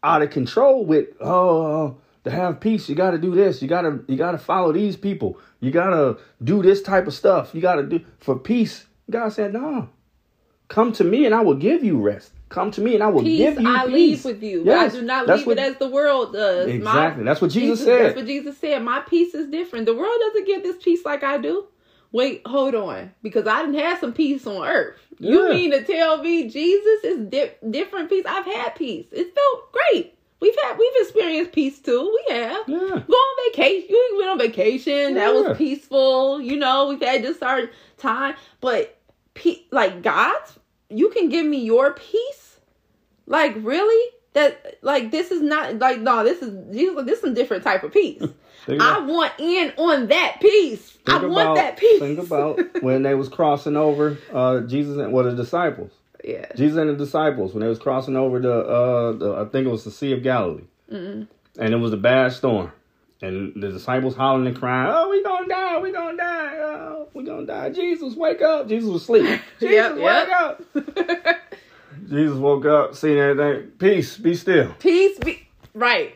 out 0.02 0.22
of 0.22 0.30
control. 0.30 0.84
With 0.84 1.08
oh, 1.20 1.96
to 2.24 2.30
have 2.30 2.60
peace, 2.60 2.88
you 2.88 2.94
got 2.94 3.10
to 3.12 3.18
do 3.18 3.34
this. 3.34 3.60
You 3.62 3.68
got 3.68 3.82
to 3.82 4.04
you 4.06 4.16
got 4.16 4.32
to 4.32 4.38
follow 4.38 4.72
these 4.72 4.96
people. 4.96 5.38
You 5.60 5.70
got 5.72 5.90
to 5.90 6.18
do 6.42 6.62
this 6.62 6.82
type 6.82 7.06
of 7.08 7.14
stuff. 7.14 7.54
You 7.54 7.60
got 7.60 7.76
to 7.76 7.82
do 7.82 8.00
for 8.20 8.38
peace. 8.38 8.86
God 9.10 9.30
said, 9.30 9.52
no. 9.52 9.88
Come 10.68 10.92
to 10.92 11.04
me, 11.04 11.24
and 11.24 11.34
I 11.34 11.40
will 11.40 11.54
give 11.54 11.82
you 11.82 11.98
rest. 11.98 12.32
Come 12.48 12.70
to 12.72 12.80
me, 12.80 12.94
and 12.94 13.02
I 13.02 13.08
will 13.08 13.22
peace 13.22 13.38
give 13.38 13.60
you 13.60 13.68
I 13.76 13.84
peace. 13.84 13.92
leave 13.92 14.24
with 14.24 14.42
you. 14.42 14.62
Yes, 14.64 14.94
I 14.94 15.00
do 15.00 15.04
not 15.04 15.26
leave 15.26 15.46
what- 15.46 15.58
it 15.58 15.60
as 15.60 15.76
the 15.76 15.88
world 15.88 16.32
does. 16.32 16.68
Exactly. 16.68 17.24
That's 17.24 17.40
what 17.42 17.50
Jesus 17.50 17.84
said. 17.84 18.06
That's 18.06 18.16
what 18.16 18.26
Jesus 18.26 18.56
said. 18.58 18.82
My 18.82 19.00
peace 19.00 19.34
is 19.34 19.48
different. 19.48 19.86
The 19.86 19.94
world 19.94 20.18
doesn't 20.20 20.46
give 20.46 20.62
this 20.62 20.76
peace 20.82 21.04
like 21.04 21.22
I 21.22 21.36
do. 21.38 21.66
Wait, 22.10 22.40
hold 22.46 22.74
on. 22.74 23.12
Because 23.22 23.46
I 23.46 23.60
didn't 23.62 23.78
have 23.80 23.98
some 23.98 24.14
peace 24.14 24.46
on 24.46 24.66
earth. 24.66 24.96
You 25.18 25.44
Yeah. 25.48 25.54
mean 25.54 25.70
to 25.72 25.82
tell 25.84 26.22
me 26.22 26.48
Jesus 26.48 27.04
is 27.04 27.18
di- 27.28 27.50
different 27.70 28.08
peace? 28.08 28.24
I've 28.26 28.46
had 28.46 28.74
peace. 28.76 29.06
It 29.12 29.34
felt 29.34 29.72
great. 29.72 30.14
We've 30.40 30.54
had 30.62 30.78
we've 30.78 30.92
experienced 31.02 31.52
peace 31.52 31.80
too. 31.80 32.16
We 32.28 32.34
have. 32.34 32.62
Yeah. 32.66 32.78
Go 32.78 33.14
on 33.14 33.52
vacation. 33.52 33.90
You 33.90 34.14
went 34.18 34.30
on 34.30 34.38
vacation. 34.38 35.14
That 35.14 35.34
was 35.34 35.58
peaceful. 35.58 36.40
You 36.40 36.56
know, 36.56 36.86
we've 36.88 37.02
had 37.02 37.22
just 37.22 37.42
our 37.42 37.68
time. 37.98 38.36
But 38.62 38.96
pe- 39.34 39.64
like 39.72 40.00
God's, 40.02 40.57
you 40.90 41.10
can 41.10 41.28
give 41.28 41.46
me 41.46 41.58
your 41.64 41.92
peace. 41.92 42.58
Like 43.26 43.54
really? 43.58 44.12
That 44.34 44.78
like 44.82 45.10
this 45.10 45.30
is 45.30 45.42
not 45.42 45.78
like 45.78 46.00
no. 46.00 46.24
This 46.24 46.42
is 46.42 46.74
Jesus. 46.74 47.04
This 47.04 47.18
is 47.18 47.24
a 47.24 47.34
different 47.34 47.64
type 47.64 47.82
of 47.82 47.92
peace. 47.92 48.22
I 48.68 49.00
want 49.00 49.32
in 49.38 49.72
on 49.78 50.08
that 50.08 50.38
peace. 50.40 50.98
I 51.06 51.18
think 51.20 51.32
want 51.32 51.56
that 51.56 51.78
peace. 51.78 52.00
Think 52.00 52.18
about 52.18 52.60
when 52.82 53.02
they 53.02 53.14
was 53.14 53.28
crossing 53.30 53.76
over, 53.76 54.18
uh, 54.32 54.60
Jesus 54.60 54.98
and 54.98 55.12
well, 55.12 55.24
the 55.24 55.34
disciples. 55.34 55.90
yeah. 56.22 56.46
Jesus 56.54 56.76
and 56.76 56.90
the 56.90 56.94
disciples 56.94 57.54
when 57.54 57.62
they 57.62 57.68
was 57.68 57.78
crossing 57.78 58.16
over 58.16 58.38
the, 58.40 58.52
uh, 58.52 59.12
the 59.12 59.34
I 59.36 59.44
think 59.46 59.66
it 59.66 59.70
was 59.70 59.84
the 59.84 59.90
Sea 59.90 60.12
of 60.12 60.22
Galilee, 60.22 60.64
and 60.90 61.28
it 61.58 61.76
was 61.78 61.94
a 61.94 61.96
bad 61.96 62.32
storm, 62.32 62.72
and 63.20 63.52
the 63.60 63.70
disciples 63.72 64.14
hollering 64.14 64.46
and 64.46 64.56
crying, 64.58 64.90
"Oh, 64.94 65.08
we 65.10 65.22
gonna 65.22 65.48
die! 65.48 65.78
We 65.80 65.92
gonna 65.92 66.16
die! 66.16 66.56
Oh, 66.58 67.08
we 67.14 67.24
gonna 67.24 67.46
die! 67.46 67.70
Jesus, 67.70 68.14
wake 68.14 68.42
up!" 68.42 68.68
Jesus 68.68 68.88
was 68.90 69.02
asleep. 69.02 69.40
Jesus, 69.60 69.74
Yep, 69.74 69.94
wake 69.96 70.02
yep. 70.02 70.30
up! 70.30 71.36
Jesus 72.08 72.36
woke 72.38 72.64
up, 72.64 72.94
seen 72.94 73.16
everything. 73.18 73.70
Peace, 73.78 74.16
be 74.16 74.34
still. 74.34 74.72
peace 74.78 75.18
be 75.18 75.48
right. 75.74 76.14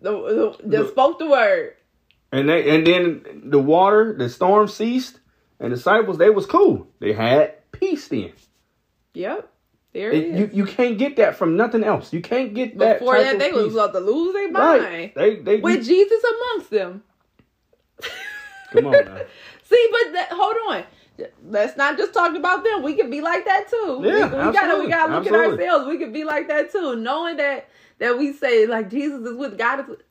The, 0.00 0.10
the, 0.12 0.56
the 0.68 0.82
The- 0.84 0.88
spoke 0.88 1.18
the 1.18 1.28
word. 1.28 1.74
And 2.30 2.48
they 2.48 2.74
and 2.76 2.86
then 2.86 3.42
the 3.46 3.58
water, 3.58 4.14
the 4.16 4.28
storm 4.28 4.68
ceased, 4.68 5.18
and 5.60 5.72
the 5.72 5.76
disciples 5.76 6.18
they 6.18 6.28
was 6.30 6.44
cool. 6.44 6.86
They 7.00 7.14
had 7.14 7.54
peace 7.72 8.08
then. 8.08 8.32
Yep. 9.14 9.50
There 9.98 10.12
it 10.12 10.28
you 10.38 10.50
you 10.52 10.64
can't 10.64 10.96
get 10.96 11.16
that 11.16 11.34
from 11.36 11.56
nothing 11.56 11.82
else. 11.82 12.12
You 12.12 12.20
can't 12.20 12.54
get 12.54 12.78
that. 12.78 13.00
Before 13.00 13.18
that, 13.18 13.38
they 13.38 13.50
was 13.52 13.74
about 13.74 13.92
to 13.94 14.00
lose 14.00 14.32
their 14.32 14.50
mind. 14.50 14.82
right. 14.84 15.14
They 15.14 15.36
they 15.36 15.56
With 15.56 15.84
Jesus 15.84 16.22
amongst 16.24 16.70
them. 16.70 17.02
come 18.70 18.86
on 18.86 18.92
now. 19.04 19.18
See, 19.64 19.88
but 19.90 20.12
that, 20.14 20.28
hold 20.30 20.54
on. 20.70 20.84
Let's 21.48 21.76
not 21.76 21.96
just 21.98 22.14
talk 22.14 22.36
about 22.36 22.62
them. 22.62 22.82
We 22.84 22.94
can 22.94 23.10
be 23.10 23.20
like 23.20 23.44
that 23.44 23.68
too. 23.68 24.00
Yeah, 24.04 24.30
we, 24.30 24.46
we 24.46 24.52
gotta 24.52 24.78
we 24.78 24.88
gotta 24.88 25.12
look 25.12 25.26
absolutely. 25.26 25.64
at 25.64 25.70
ourselves. 25.70 25.88
We 25.88 25.98
can 25.98 26.12
be 26.12 26.22
like 26.24 26.46
that 26.48 26.70
too, 26.70 26.94
knowing 26.94 27.38
that 27.38 27.68
that 27.98 28.16
we 28.16 28.32
say 28.32 28.66
like 28.66 28.88
Jesus 28.88 29.26
is 29.26 29.36
with 29.36 29.58
God, 29.58 29.80
is 29.80 29.86
with, 29.88 30.02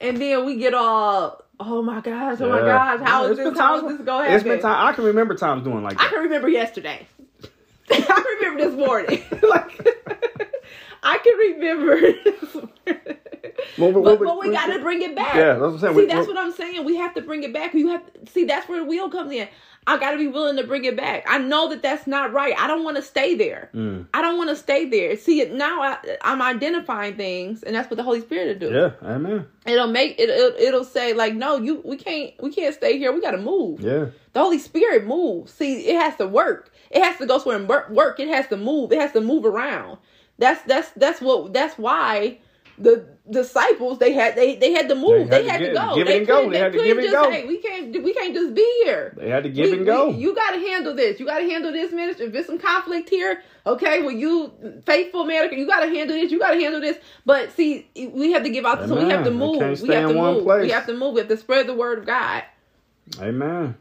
and 0.00 0.16
then 0.16 0.46
we 0.46 0.56
get 0.56 0.72
all 0.72 1.44
oh 1.60 1.82
my 1.82 2.00
gosh, 2.00 2.38
oh 2.40 2.48
my 2.48 2.60
gosh, 2.60 3.00
how 3.00 3.24
Yeah, 3.26 3.30
is 3.32 3.36
this? 3.36 3.44
been 3.50 3.54
How 3.56 3.76
times- 3.80 3.92
is 3.92 3.98
this 3.98 4.06
going 4.06 4.24
to 4.24 4.34
It's 4.34 4.42
happen? 4.42 4.48
been 4.56 4.62
time. 4.62 4.86
I 4.88 4.92
can 4.94 5.04
remember 5.04 5.34
times 5.36 5.62
doing 5.64 5.82
like 5.84 5.98
that. 5.98 6.06
I 6.06 6.08
can 6.08 6.18
remember 6.20 6.48
yesterday. 6.48 7.06
I 7.90 8.36
remember 8.40 8.64
this 8.64 8.86
morning. 8.86 9.22
like 9.48 9.86
I 11.02 11.18
can 11.18 11.36
remember. 11.36 12.00
Well, 13.76 13.92
but, 13.92 14.00
well, 14.02 14.16
but 14.16 14.38
we 14.38 14.48
well, 14.48 14.52
got 14.52 14.72
to 14.72 14.78
bring 14.80 15.02
it 15.02 15.14
back. 15.14 15.34
Yeah, 15.34 15.54
that's 15.54 15.60
what 15.60 15.72
I'm 15.72 15.78
saying. 15.78 15.94
See, 15.94 16.00
We- 16.00 16.06
that's 16.06 16.26
what 16.28 16.38
I'm 16.38 16.52
saying. 16.52 16.84
We 16.84 16.96
have 16.96 17.14
to 17.14 17.22
bring 17.22 17.42
it 17.42 17.52
back. 17.52 17.74
You 17.74 17.88
have 17.88 18.02
to 18.06 18.30
see. 18.30 18.44
That's 18.44 18.68
where 18.68 18.78
the 18.80 18.84
wheel 18.86 19.10
comes 19.10 19.32
in. 19.32 19.48
I 19.86 19.98
got 19.98 20.12
to 20.12 20.18
be 20.18 20.26
willing 20.26 20.56
to 20.56 20.64
bring 20.64 20.84
it 20.84 20.96
back. 20.96 21.24
I 21.28 21.38
know 21.38 21.68
that 21.68 21.82
that's 21.82 22.06
not 22.06 22.32
right. 22.32 22.54
I 22.58 22.66
don't 22.66 22.84
want 22.84 22.96
to 22.96 23.02
stay 23.02 23.34
there. 23.34 23.70
Mm. 23.74 24.06
I 24.14 24.22
don't 24.22 24.38
want 24.38 24.50
to 24.50 24.56
stay 24.56 24.88
there. 24.88 25.16
See, 25.16 25.40
it 25.40 25.52
now 25.52 25.82
I, 25.82 25.98
I'm 26.22 26.40
identifying 26.40 27.16
things, 27.16 27.62
and 27.62 27.76
that's 27.76 27.90
what 27.90 27.96
the 27.96 28.02
Holy 28.02 28.20
Spirit 28.20 28.60
will 28.60 28.70
do. 28.70 28.74
Yeah, 28.74 28.92
amen. 29.02 29.46
It'll 29.66 29.88
make 29.88 30.18
it. 30.18 30.30
It'll, 30.30 30.58
it'll 30.58 30.84
say 30.84 31.12
like, 31.12 31.34
no, 31.34 31.58
you. 31.58 31.82
We 31.84 31.96
can't. 31.96 32.32
We 32.42 32.50
can't 32.50 32.74
stay 32.74 32.98
here. 32.98 33.12
We 33.12 33.20
got 33.20 33.32
to 33.32 33.38
move. 33.38 33.80
Yeah, 33.80 34.06
The 34.32 34.40
Holy 34.40 34.58
Spirit 34.58 35.06
moves. 35.06 35.52
See, 35.52 35.86
it 35.86 36.00
has 36.00 36.16
to 36.16 36.26
work. 36.26 36.72
It 36.90 37.02
has 37.02 37.18
to 37.18 37.26
go 37.26 37.38
somewhere 37.38 37.58
and 37.58 37.94
work. 37.94 38.20
It 38.20 38.28
has 38.28 38.46
to 38.48 38.56
move. 38.56 38.92
It 38.92 39.00
has 39.00 39.12
to 39.12 39.20
move 39.20 39.44
around. 39.44 39.98
That's 40.38 40.62
that's 40.62 40.90
that's 40.92 41.20
what 41.20 41.52
that's 41.52 41.78
why 41.78 42.38
the 42.78 43.06
disciples 43.30 43.98
they 43.98 44.12
had 44.12 44.34
they 44.36 44.56
they 44.56 44.72
had 44.72 44.88
to 44.88 44.94
move. 44.94 45.30
They 45.30 45.42
They 45.42 45.48
had 45.48 45.52
had, 45.52 45.58
to 45.60 45.66
to, 45.68 45.74
go. 45.74 45.94
give 45.94 46.06
they 46.06 46.18
and 46.18 46.26
go. 46.26 46.50
They 46.50 46.58
had 46.58 46.72
to 46.72 46.78
give 46.78 46.98
it 46.98 47.04
and 47.04 47.12
just 47.12 47.24
go. 47.24 47.30
say 47.30 47.46
we 47.46 47.58
can't 47.58 48.02
we 48.04 48.12
can't 48.14 48.34
just 48.34 48.54
be 48.54 48.82
here. 48.84 49.14
they 49.16 49.30
had 49.30 49.44
to 49.44 49.48
give 49.48 49.70
We- 49.70 49.76
and 49.78 49.86
go. 49.86 50.08
we- 50.10 50.16
you 50.16 50.34
got 50.34 50.50
to 50.52 50.58
handle 50.58 50.94
this. 50.94 51.20
You 51.20 51.26
got 51.26 51.38
to 51.38 51.44
handle 51.48 51.72
this 51.72 51.92
ministry. 51.92 52.26
If 52.26 52.32
there's 52.32 52.46
some 52.46 52.58
conflict 52.58 53.08
here, 53.08 53.42
okay. 53.66 54.02
Well, 54.02 54.10
you 54.10 54.52
faithful 54.84 55.24
man, 55.24 55.52
you 55.52 55.66
got 55.66 55.80
to 55.80 55.88
handle 55.88 56.16
this. 56.16 56.32
You 56.32 56.38
got 56.38 56.50
to 56.52 56.60
handle 56.60 56.80
this. 56.80 56.98
But 57.24 57.52
see, 57.52 57.88
we 57.94 58.32
have 58.32 58.42
to 58.42 58.50
give 58.50 58.66
out. 58.66 58.86
So 58.88 58.96
we 58.96 59.08
have 59.10 59.24
to 59.24 59.30
move. 59.30 59.80
We 59.80 59.88
have 59.94 60.08
to 60.10 60.14
move. 60.14 60.44
place. 60.44 60.62
We 60.62 60.70
have 60.70 60.86
to 60.86 60.94
move. 60.94 61.14
We 61.14 61.20
have 61.20 61.28
to 61.28 61.36
spread 61.36 61.66
the 61.66 61.74
word 61.74 62.00
of 62.00 62.06
God. 62.06 62.42
amen. 63.20 63.76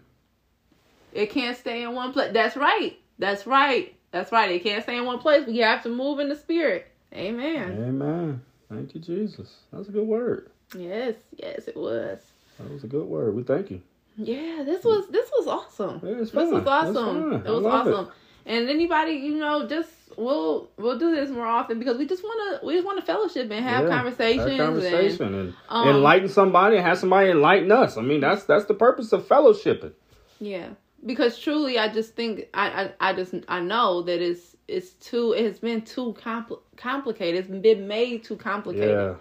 It 1.14 1.30
can't 1.30 1.58
stay 1.58 1.84
in 1.84 1.94
one 1.94 2.12
place. 2.14 2.32
That's 2.34 2.56
right. 2.56 2.98
That's 3.20 3.46
right. 3.46 3.96
That's 4.12 4.32
right. 4.32 4.52
It 4.52 4.64
can't 4.64 4.84
stay 4.84 4.98
in 4.98 5.06
one 5.06 5.20
place. 5.20 5.46
We 5.46 5.58
have 5.60 5.84
to 5.84 5.90
move 5.90 6.20
in 6.20 6.30
the 6.30 6.36
spirit. 6.36 6.88
Amen. 7.14 7.84
Amen. 7.88 8.42
Thank 8.74 8.96
you, 8.96 9.02
Jesus. 9.02 9.56
That's 9.72 9.88
a 9.90 9.92
good 9.92 10.08
word. 10.08 10.50
Yes, 10.76 11.16
yes, 11.38 11.68
it 11.68 11.76
was. 11.78 12.20
That 12.60 12.72
was 12.72 12.84
a 12.84 12.88
good 12.88 13.06
word. 13.06 13.36
We 13.36 13.44
thank 13.44 13.70
you. 13.72 13.82
Yeah, 14.18 14.64
this 14.64 14.84
was 14.84 15.08
this 15.10 15.30
was 15.38 15.48
awesome. 15.48 16.02
Yeah, 16.04 16.16
This 16.16 16.34
was 16.34 16.52
awesome. 16.68 17.34
It 17.34 17.46
was 17.46 17.64
love 17.64 17.88
it. 17.88 17.94
awesome. 17.94 18.12
And 18.46 18.70
anybody, 18.70 19.14
you 19.14 19.36
know, 19.38 19.68
just 19.68 19.90
we'll 20.18 20.70
we'll 20.78 21.00
do 21.00 21.16
this 21.16 21.30
more 21.30 21.46
often 21.48 21.80
because 21.80 21.98
we 21.98 22.06
just 22.06 22.24
want 22.24 22.60
to 22.62 22.66
we 22.66 22.74
just 22.74 22.86
want 22.86 23.00
to 23.00 23.06
fellowship 23.06 23.50
and 23.52 23.64
have 23.66 23.86
Yeah, 23.86 23.90
conversations. 23.90 24.46
Have 24.52 24.58
conversation 24.58 25.26
And, 25.28 25.36
and, 25.36 25.54
um, 25.70 25.88
enlighten 25.88 26.30
somebody 26.30 26.76
and 26.78 26.86
have 26.86 26.98
somebody 27.00 27.30
enlighten 27.30 27.72
us. 27.72 27.98
I 27.98 28.02
mean, 28.02 28.22
that's 28.22 28.44
that's 28.44 28.66
the 28.66 28.74
purpose 28.76 29.14
of 29.14 29.28
fellowshipping. 29.28 29.94
yeah, 30.40 30.70
because 31.06 31.40
truly, 31.40 31.80
I 31.80 31.88
just 31.88 32.16
think 32.16 32.50
I 32.54 32.92
I, 33.00 33.10
I 33.10 33.14
just 33.14 33.34
I 33.48 33.62
know 33.62 34.02
that 34.04 34.22
it's 34.22 34.56
it's 34.74 34.92
too 34.94 35.34
it 35.34 35.44
has 35.46 35.60
been 35.60 35.82
too 35.82 36.14
compl- 36.20 36.60
complicated. 36.78 37.40
It's 37.40 37.50
been 37.62 37.88
made 37.88 38.24
too 38.24 38.36
complicated. 38.36 38.90
Yeah. 38.90 39.16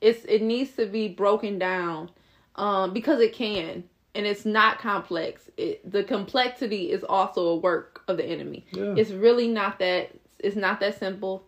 it's 0.00 0.24
it 0.24 0.42
needs 0.42 0.72
to 0.72 0.86
be 0.86 1.08
broken 1.08 1.58
down 1.58 2.10
um 2.56 2.92
because 2.92 3.20
it 3.20 3.32
can 3.32 3.84
and 4.16 4.26
it's 4.26 4.44
not 4.44 4.78
complex 4.78 5.50
it, 5.56 5.90
the 5.90 6.04
complexity 6.04 6.90
is 6.92 7.02
also 7.04 7.48
a 7.48 7.56
work 7.56 8.02
of 8.08 8.16
the 8.16 8.24
enemy 8.24 8.64
Yeah. 8.72 8.94
it's 8.96 9.10
really 9.10 9.48
not 9.48 9.78
that 9.80 10.10
it's 10.38 10.56
not 10.56 10.78
that 10.80 10.98
simple 10.98 11.44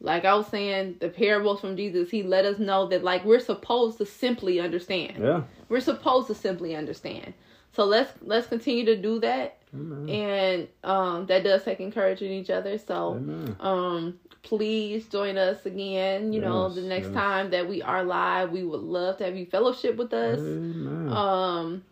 like 0.00 0.24
i 0.24 0.34
was 0.34 0.48
saying 0.48 0.96
the 1.00 1.08
parables 1.08 1.60
from 1.60 1.76
jesus 1.76 2.10
he 2.10 2.22
let 2.24 2.44
us 2.44 2.58
know 2.58 2.88
that 2.88 3.04
like 3.04 3.24
we're 3.24 3.38
supposed 3.52 3.98
to 3.98 4.06
simply 4.06 4.58
understand 4.58 5.18
Yeah. 5.22 5.42
we're 5.68 5.80
supposed 5.92 6.26
to 6.28 6.34
simply 6.34 6.74
understand 6.74 7.32
so 7.72 7.84
let's 7.84 8.12
let's 8.22 8.48
continue 8.48 8.84
to 8.86 8.96
do 8.96 9.20
that 9.20 9.58
Amen. 9.74 10.08
and 10.08 10.68
um 10.84 11.26
that 11.26 11.44
does 11.44 11.64
take 11.64 11.80
encouraging 11.80 12.30
each 12.32 12.50
other 12.50 12.76
so 12.78 13.14
Amen. 13.14 13.56
um 13.60 14.18
please 14.42 15.06
join 15.06 15.36
us 15.38 15.64
again 15.66 16.32
you 16.32 16.40
know 16.40 16.68
the 16.68 16.82
next 16.82 17.06
yes. 17.06 17.14
time 17.14 17.50
that 17.50 17.68
we 17.68 17.82
are 17.82 18.02
live 18.02 18.50
we 18.50 18.64
would 18.64 18.80
love 18.80 19.18
to 19.18 19.24
have 19.24 19.36
you 19.36 19.46
fellowship 19.46 19.96
with 19.96 20.12
us 20.12 20.38
Amen. 20.40 21.08
um 21.08 21.84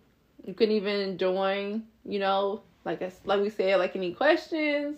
you 0.44 0.54
can 0.54 0.70
even 0.70 1.18
join 1.18 1.84
you 2.04 2.18
know 2.18 2.62
like 2.84 3.02
I, 3.02 3.12
like 3.24 3.40
we 3.42 3.50
said, 3.50 3.78
like 3.78 3.96
any 3.96 4.12
questions, 4.14 4.96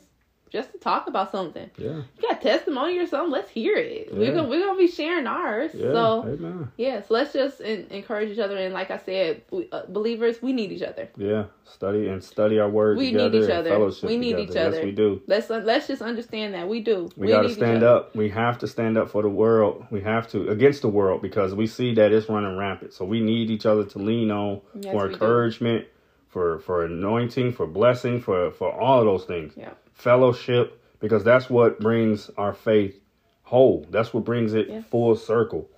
just 0.51 0.73
to 0.73 0.79
talk 0.79 1.07
about 1.07 1.31
something. 1.31 1.71
Yeah. 1.77 2.03
You 2.19 2.29
got 2.29 2.41
testimony 2.43 2.99
or 2.99 3.07
something? 3.07 3.31
Let's 3.31 3.51
hear 3.51 3.77
it. 3.77 4.13
We're 4.13 4.35
gonna 4.35 4.49
we're 4.49 4.65
gonna 4.65 4.79
be 4.79 4.89
sharing 4.89 5.27
ours. 5.27 5.71
Yeah. 5.75 5.93
So 5.93 6.23
Amen. 6.27 6.73
yeah, 6.77 7.01
so 7.01 7.15
let's 7.15 7.33
just 7.33 7.61
en- 7.61 7.87
encourage 7.91 8.31
each 8.31 8.39
other. 8.39 8.57
And 8.57 8.75
like 8.75 8.91
I 8.91 8.99
said, 8.99 9.43
we, 9.51 9.69
uh, 9.71 9.83
believers, 9.89 10.43
we 10.43 10.53
need 10.53 10.73
each 10.73 10.83
other. 10.83 11.09
Yeah. 11.17 11.45
Study 11.65 12.09
and 12.09 12.23
study 12.23 12.59
our 12.59 12.69
word 12.69 12.99
We 12.99 13.13
need 13.13 13.35
each 13.35 13.49
other. 13.49 13.79
We 14.03 14.17
need 14.17 14.37
together. 14.37 14.43
each 14.43 14.57
other. 14.57 14.77
Yes, 14.77 14.85
we 14.85 14.93
do. 14.93 15.23
Let's 15.29 15.49
let's 15.49 15.87
just 15.87 16.03
understand 16.03 16.55
that 16.55 16.69
we 16.69 16.81
do. 16.81 17.09
We, 17.17 17.29
got 17.29 17.43
to 17.43 17.49
stand 17.49 17.85
up. 17.85 18.15
We 18.17 18.29
have 18.31 18.59
to 18.59 18.67
stand 18.67 18.99
up 18.99 19.09
for 19.11 19.23
the 19.23 19.29
world. 19.29 19.87
We 19.91 20.01
have 20.01 20.29
to 20.33 20.49
against 20.49 20.83
the 20.83 20.89
world 20.89 21.23
because 21.23 21.55
we 21.55 21.69
see 21.69 21.95
that 21.95 22.13
it's 22.13 22.29
running 22.29 22.57
rampant. 22.57 22.93
So 22.93 23.05
we 23.05 23.21
need 23.21 23.51
each 23.51 23.67
other 23.67 23.85
to 23.85 23.99
lean 23.99 24.31
on 24.33 24.63
Yes, 24.75 24.93
for 24.93 25.05
we 25.05 25.09
do. 25.09 25.13
encouragement, 25.15 25.87
for 26.29 26.59
for 26.59 26.85
anointing, 26.85 27.53
for 27.53 27.67
blessing, 27.69 28.21
for 28.21 28.51
for 28.51 28.73
all 28.73 28.99
of 28.99 29.05
those 29.07 29.25
things. 29.25 29.53
Yeah. 29.57 29.71
Fellowship 30.01 30.83
because 30.99 31.25
that's 31.25 31.51
what 31.51 31.79
brings 31.79 32.31
our 32.39 32.55
faith 32.55 32.99
whole. 33.43 33.87
That's 33.91 34.15
what 34.15 34.25
brings 34.25 34.55
it 34.55 34.69
Yeah. 34.69 34.81
full 34.81 35.15
circle. 35.15 35.69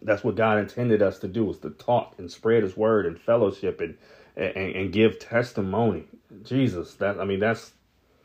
That's 0.00 0.24
what 0.24 0.34
God 0.34 0.58
intended 0.58 1.02
us 1.02 1.18
to 1.20 1.28
do 1.28 1.50
is 1.50 1.58
to 1.58 1.70
talk 1.70 2.14
and 2.18 2.30
spread 2.30 2.62
His 2.62 2.74
word 2.76 3.04
and 3.06 3.18
fellowship 3.20 3.80
and 3.82 3.96
and, 4.36 4.74
and 4.74 4.92
give 4.92 5.18
testimony. 5.18 6.04
Jesus, 6.42 6.94
that 6.94 7.20
I 7.20 7.24
mean 7.24 7.38
that's 7.40 7.72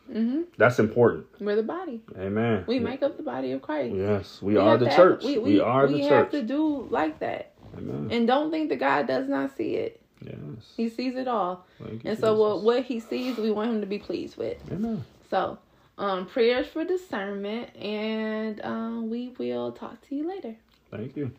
hmm 0.10 0.44
that's 0.58 0.80
important. 0.80 1.26
We're 1.40 1.58
the 1.58 1.64
body. 1.64 2.02
Amen. 2.18 2.64
We 2.66 2.80
make 2.80 3.04
up 3.04 3.18
the 3.18 3.24
body 3.24 3.52
of 3.52 3.62
Christ. 3.62 3.96
Yes, 3.96 4.42
we, 4.42 4.54
We 4.54 4.60
are 4.60 4.78
the 4.78 4.90
church. 4.90 5.20
act- 5.20 5.26
we, 5.26 5.38
we, 5.38 5.54
we, 5.56 5.60
are 5.60 5.86
the 5.86 5.94
church. 5.94 6.02
we 6.02 6.08
have 6.08 6.32
to 6.32 6.42
do 6.44 6.88
like 6.90 7.20
that, 7.20 7.54
Amen. 7.78 8.08
and 8.10 8.26
don't 8.26 8.52
think 8.52 8.70
that 8.70 8.80
God 8.80 9.06
does 9.06 9.28
not 9.28 9.56
see 9.58 9.76
it. 9.76 10.02
Yes. 10.22 10.36
He 10.76 10.90
sees 10.90 11.16
it 11.16 11.28
all, 11.28 11.66
you, 11.80 12.02
and 12.04 12.20
so 12.20 12.36
what 12.36 12.62
what 12.62 12.84
He 12.84 13.00
sees, 13.00 13.38
we 13.38 13.52
want 13.52 13.72
Him 13.72 13.82
to 13.82 13.88
be 13.88 14.00
pleased 14.00 14.38
with. 14.38 14.58
Amen. 14.72 15.06
So, 15.30 15.60
um, 15.98 16.26
prayers 16.26 16.68
for 16.68 16.84
discernment, 16.84 17.76
and 17.76 18.60
um, 18.64 19.10
we 19.10 19.34
will 19.38 19.72
talk 19.72 20.02
to 20.10 20.16
you 20.16 20.28
later. 20.28 20.56
Thank 20.92 21.16
you. 21.16 21.32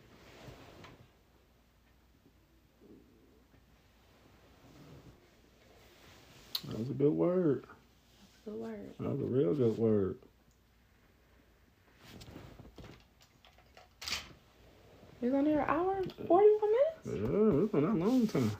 That 6.67 6.79
was 6.79 6.89
a 6.89 6.93
good 6.93 7.13
word. 7.13 7.65
That's 8.19 8.47
a 8.47 8.49
good 8.49 8.59
word. 8.59 8.93
That 8.99 9.09
was 9.09 9.21
a 9.21 9.25
real 9.25 9.53
good 9.53 9.77
word. 9.77 10.17
We're 15.21 15.37
on 15.37 15.45
here 15.45 15.59
an 15.59 15.69
hour, 15.69 16.01
forty 16.27 16.47
one 16.59 16.71
minutes. 16.71 17.05
Yeah, 17.05 17.63
it's 17.63 17.71
been 17.71 17.83
a 17.83 17.93
long 17.93 18.25
time. 18.27 18.51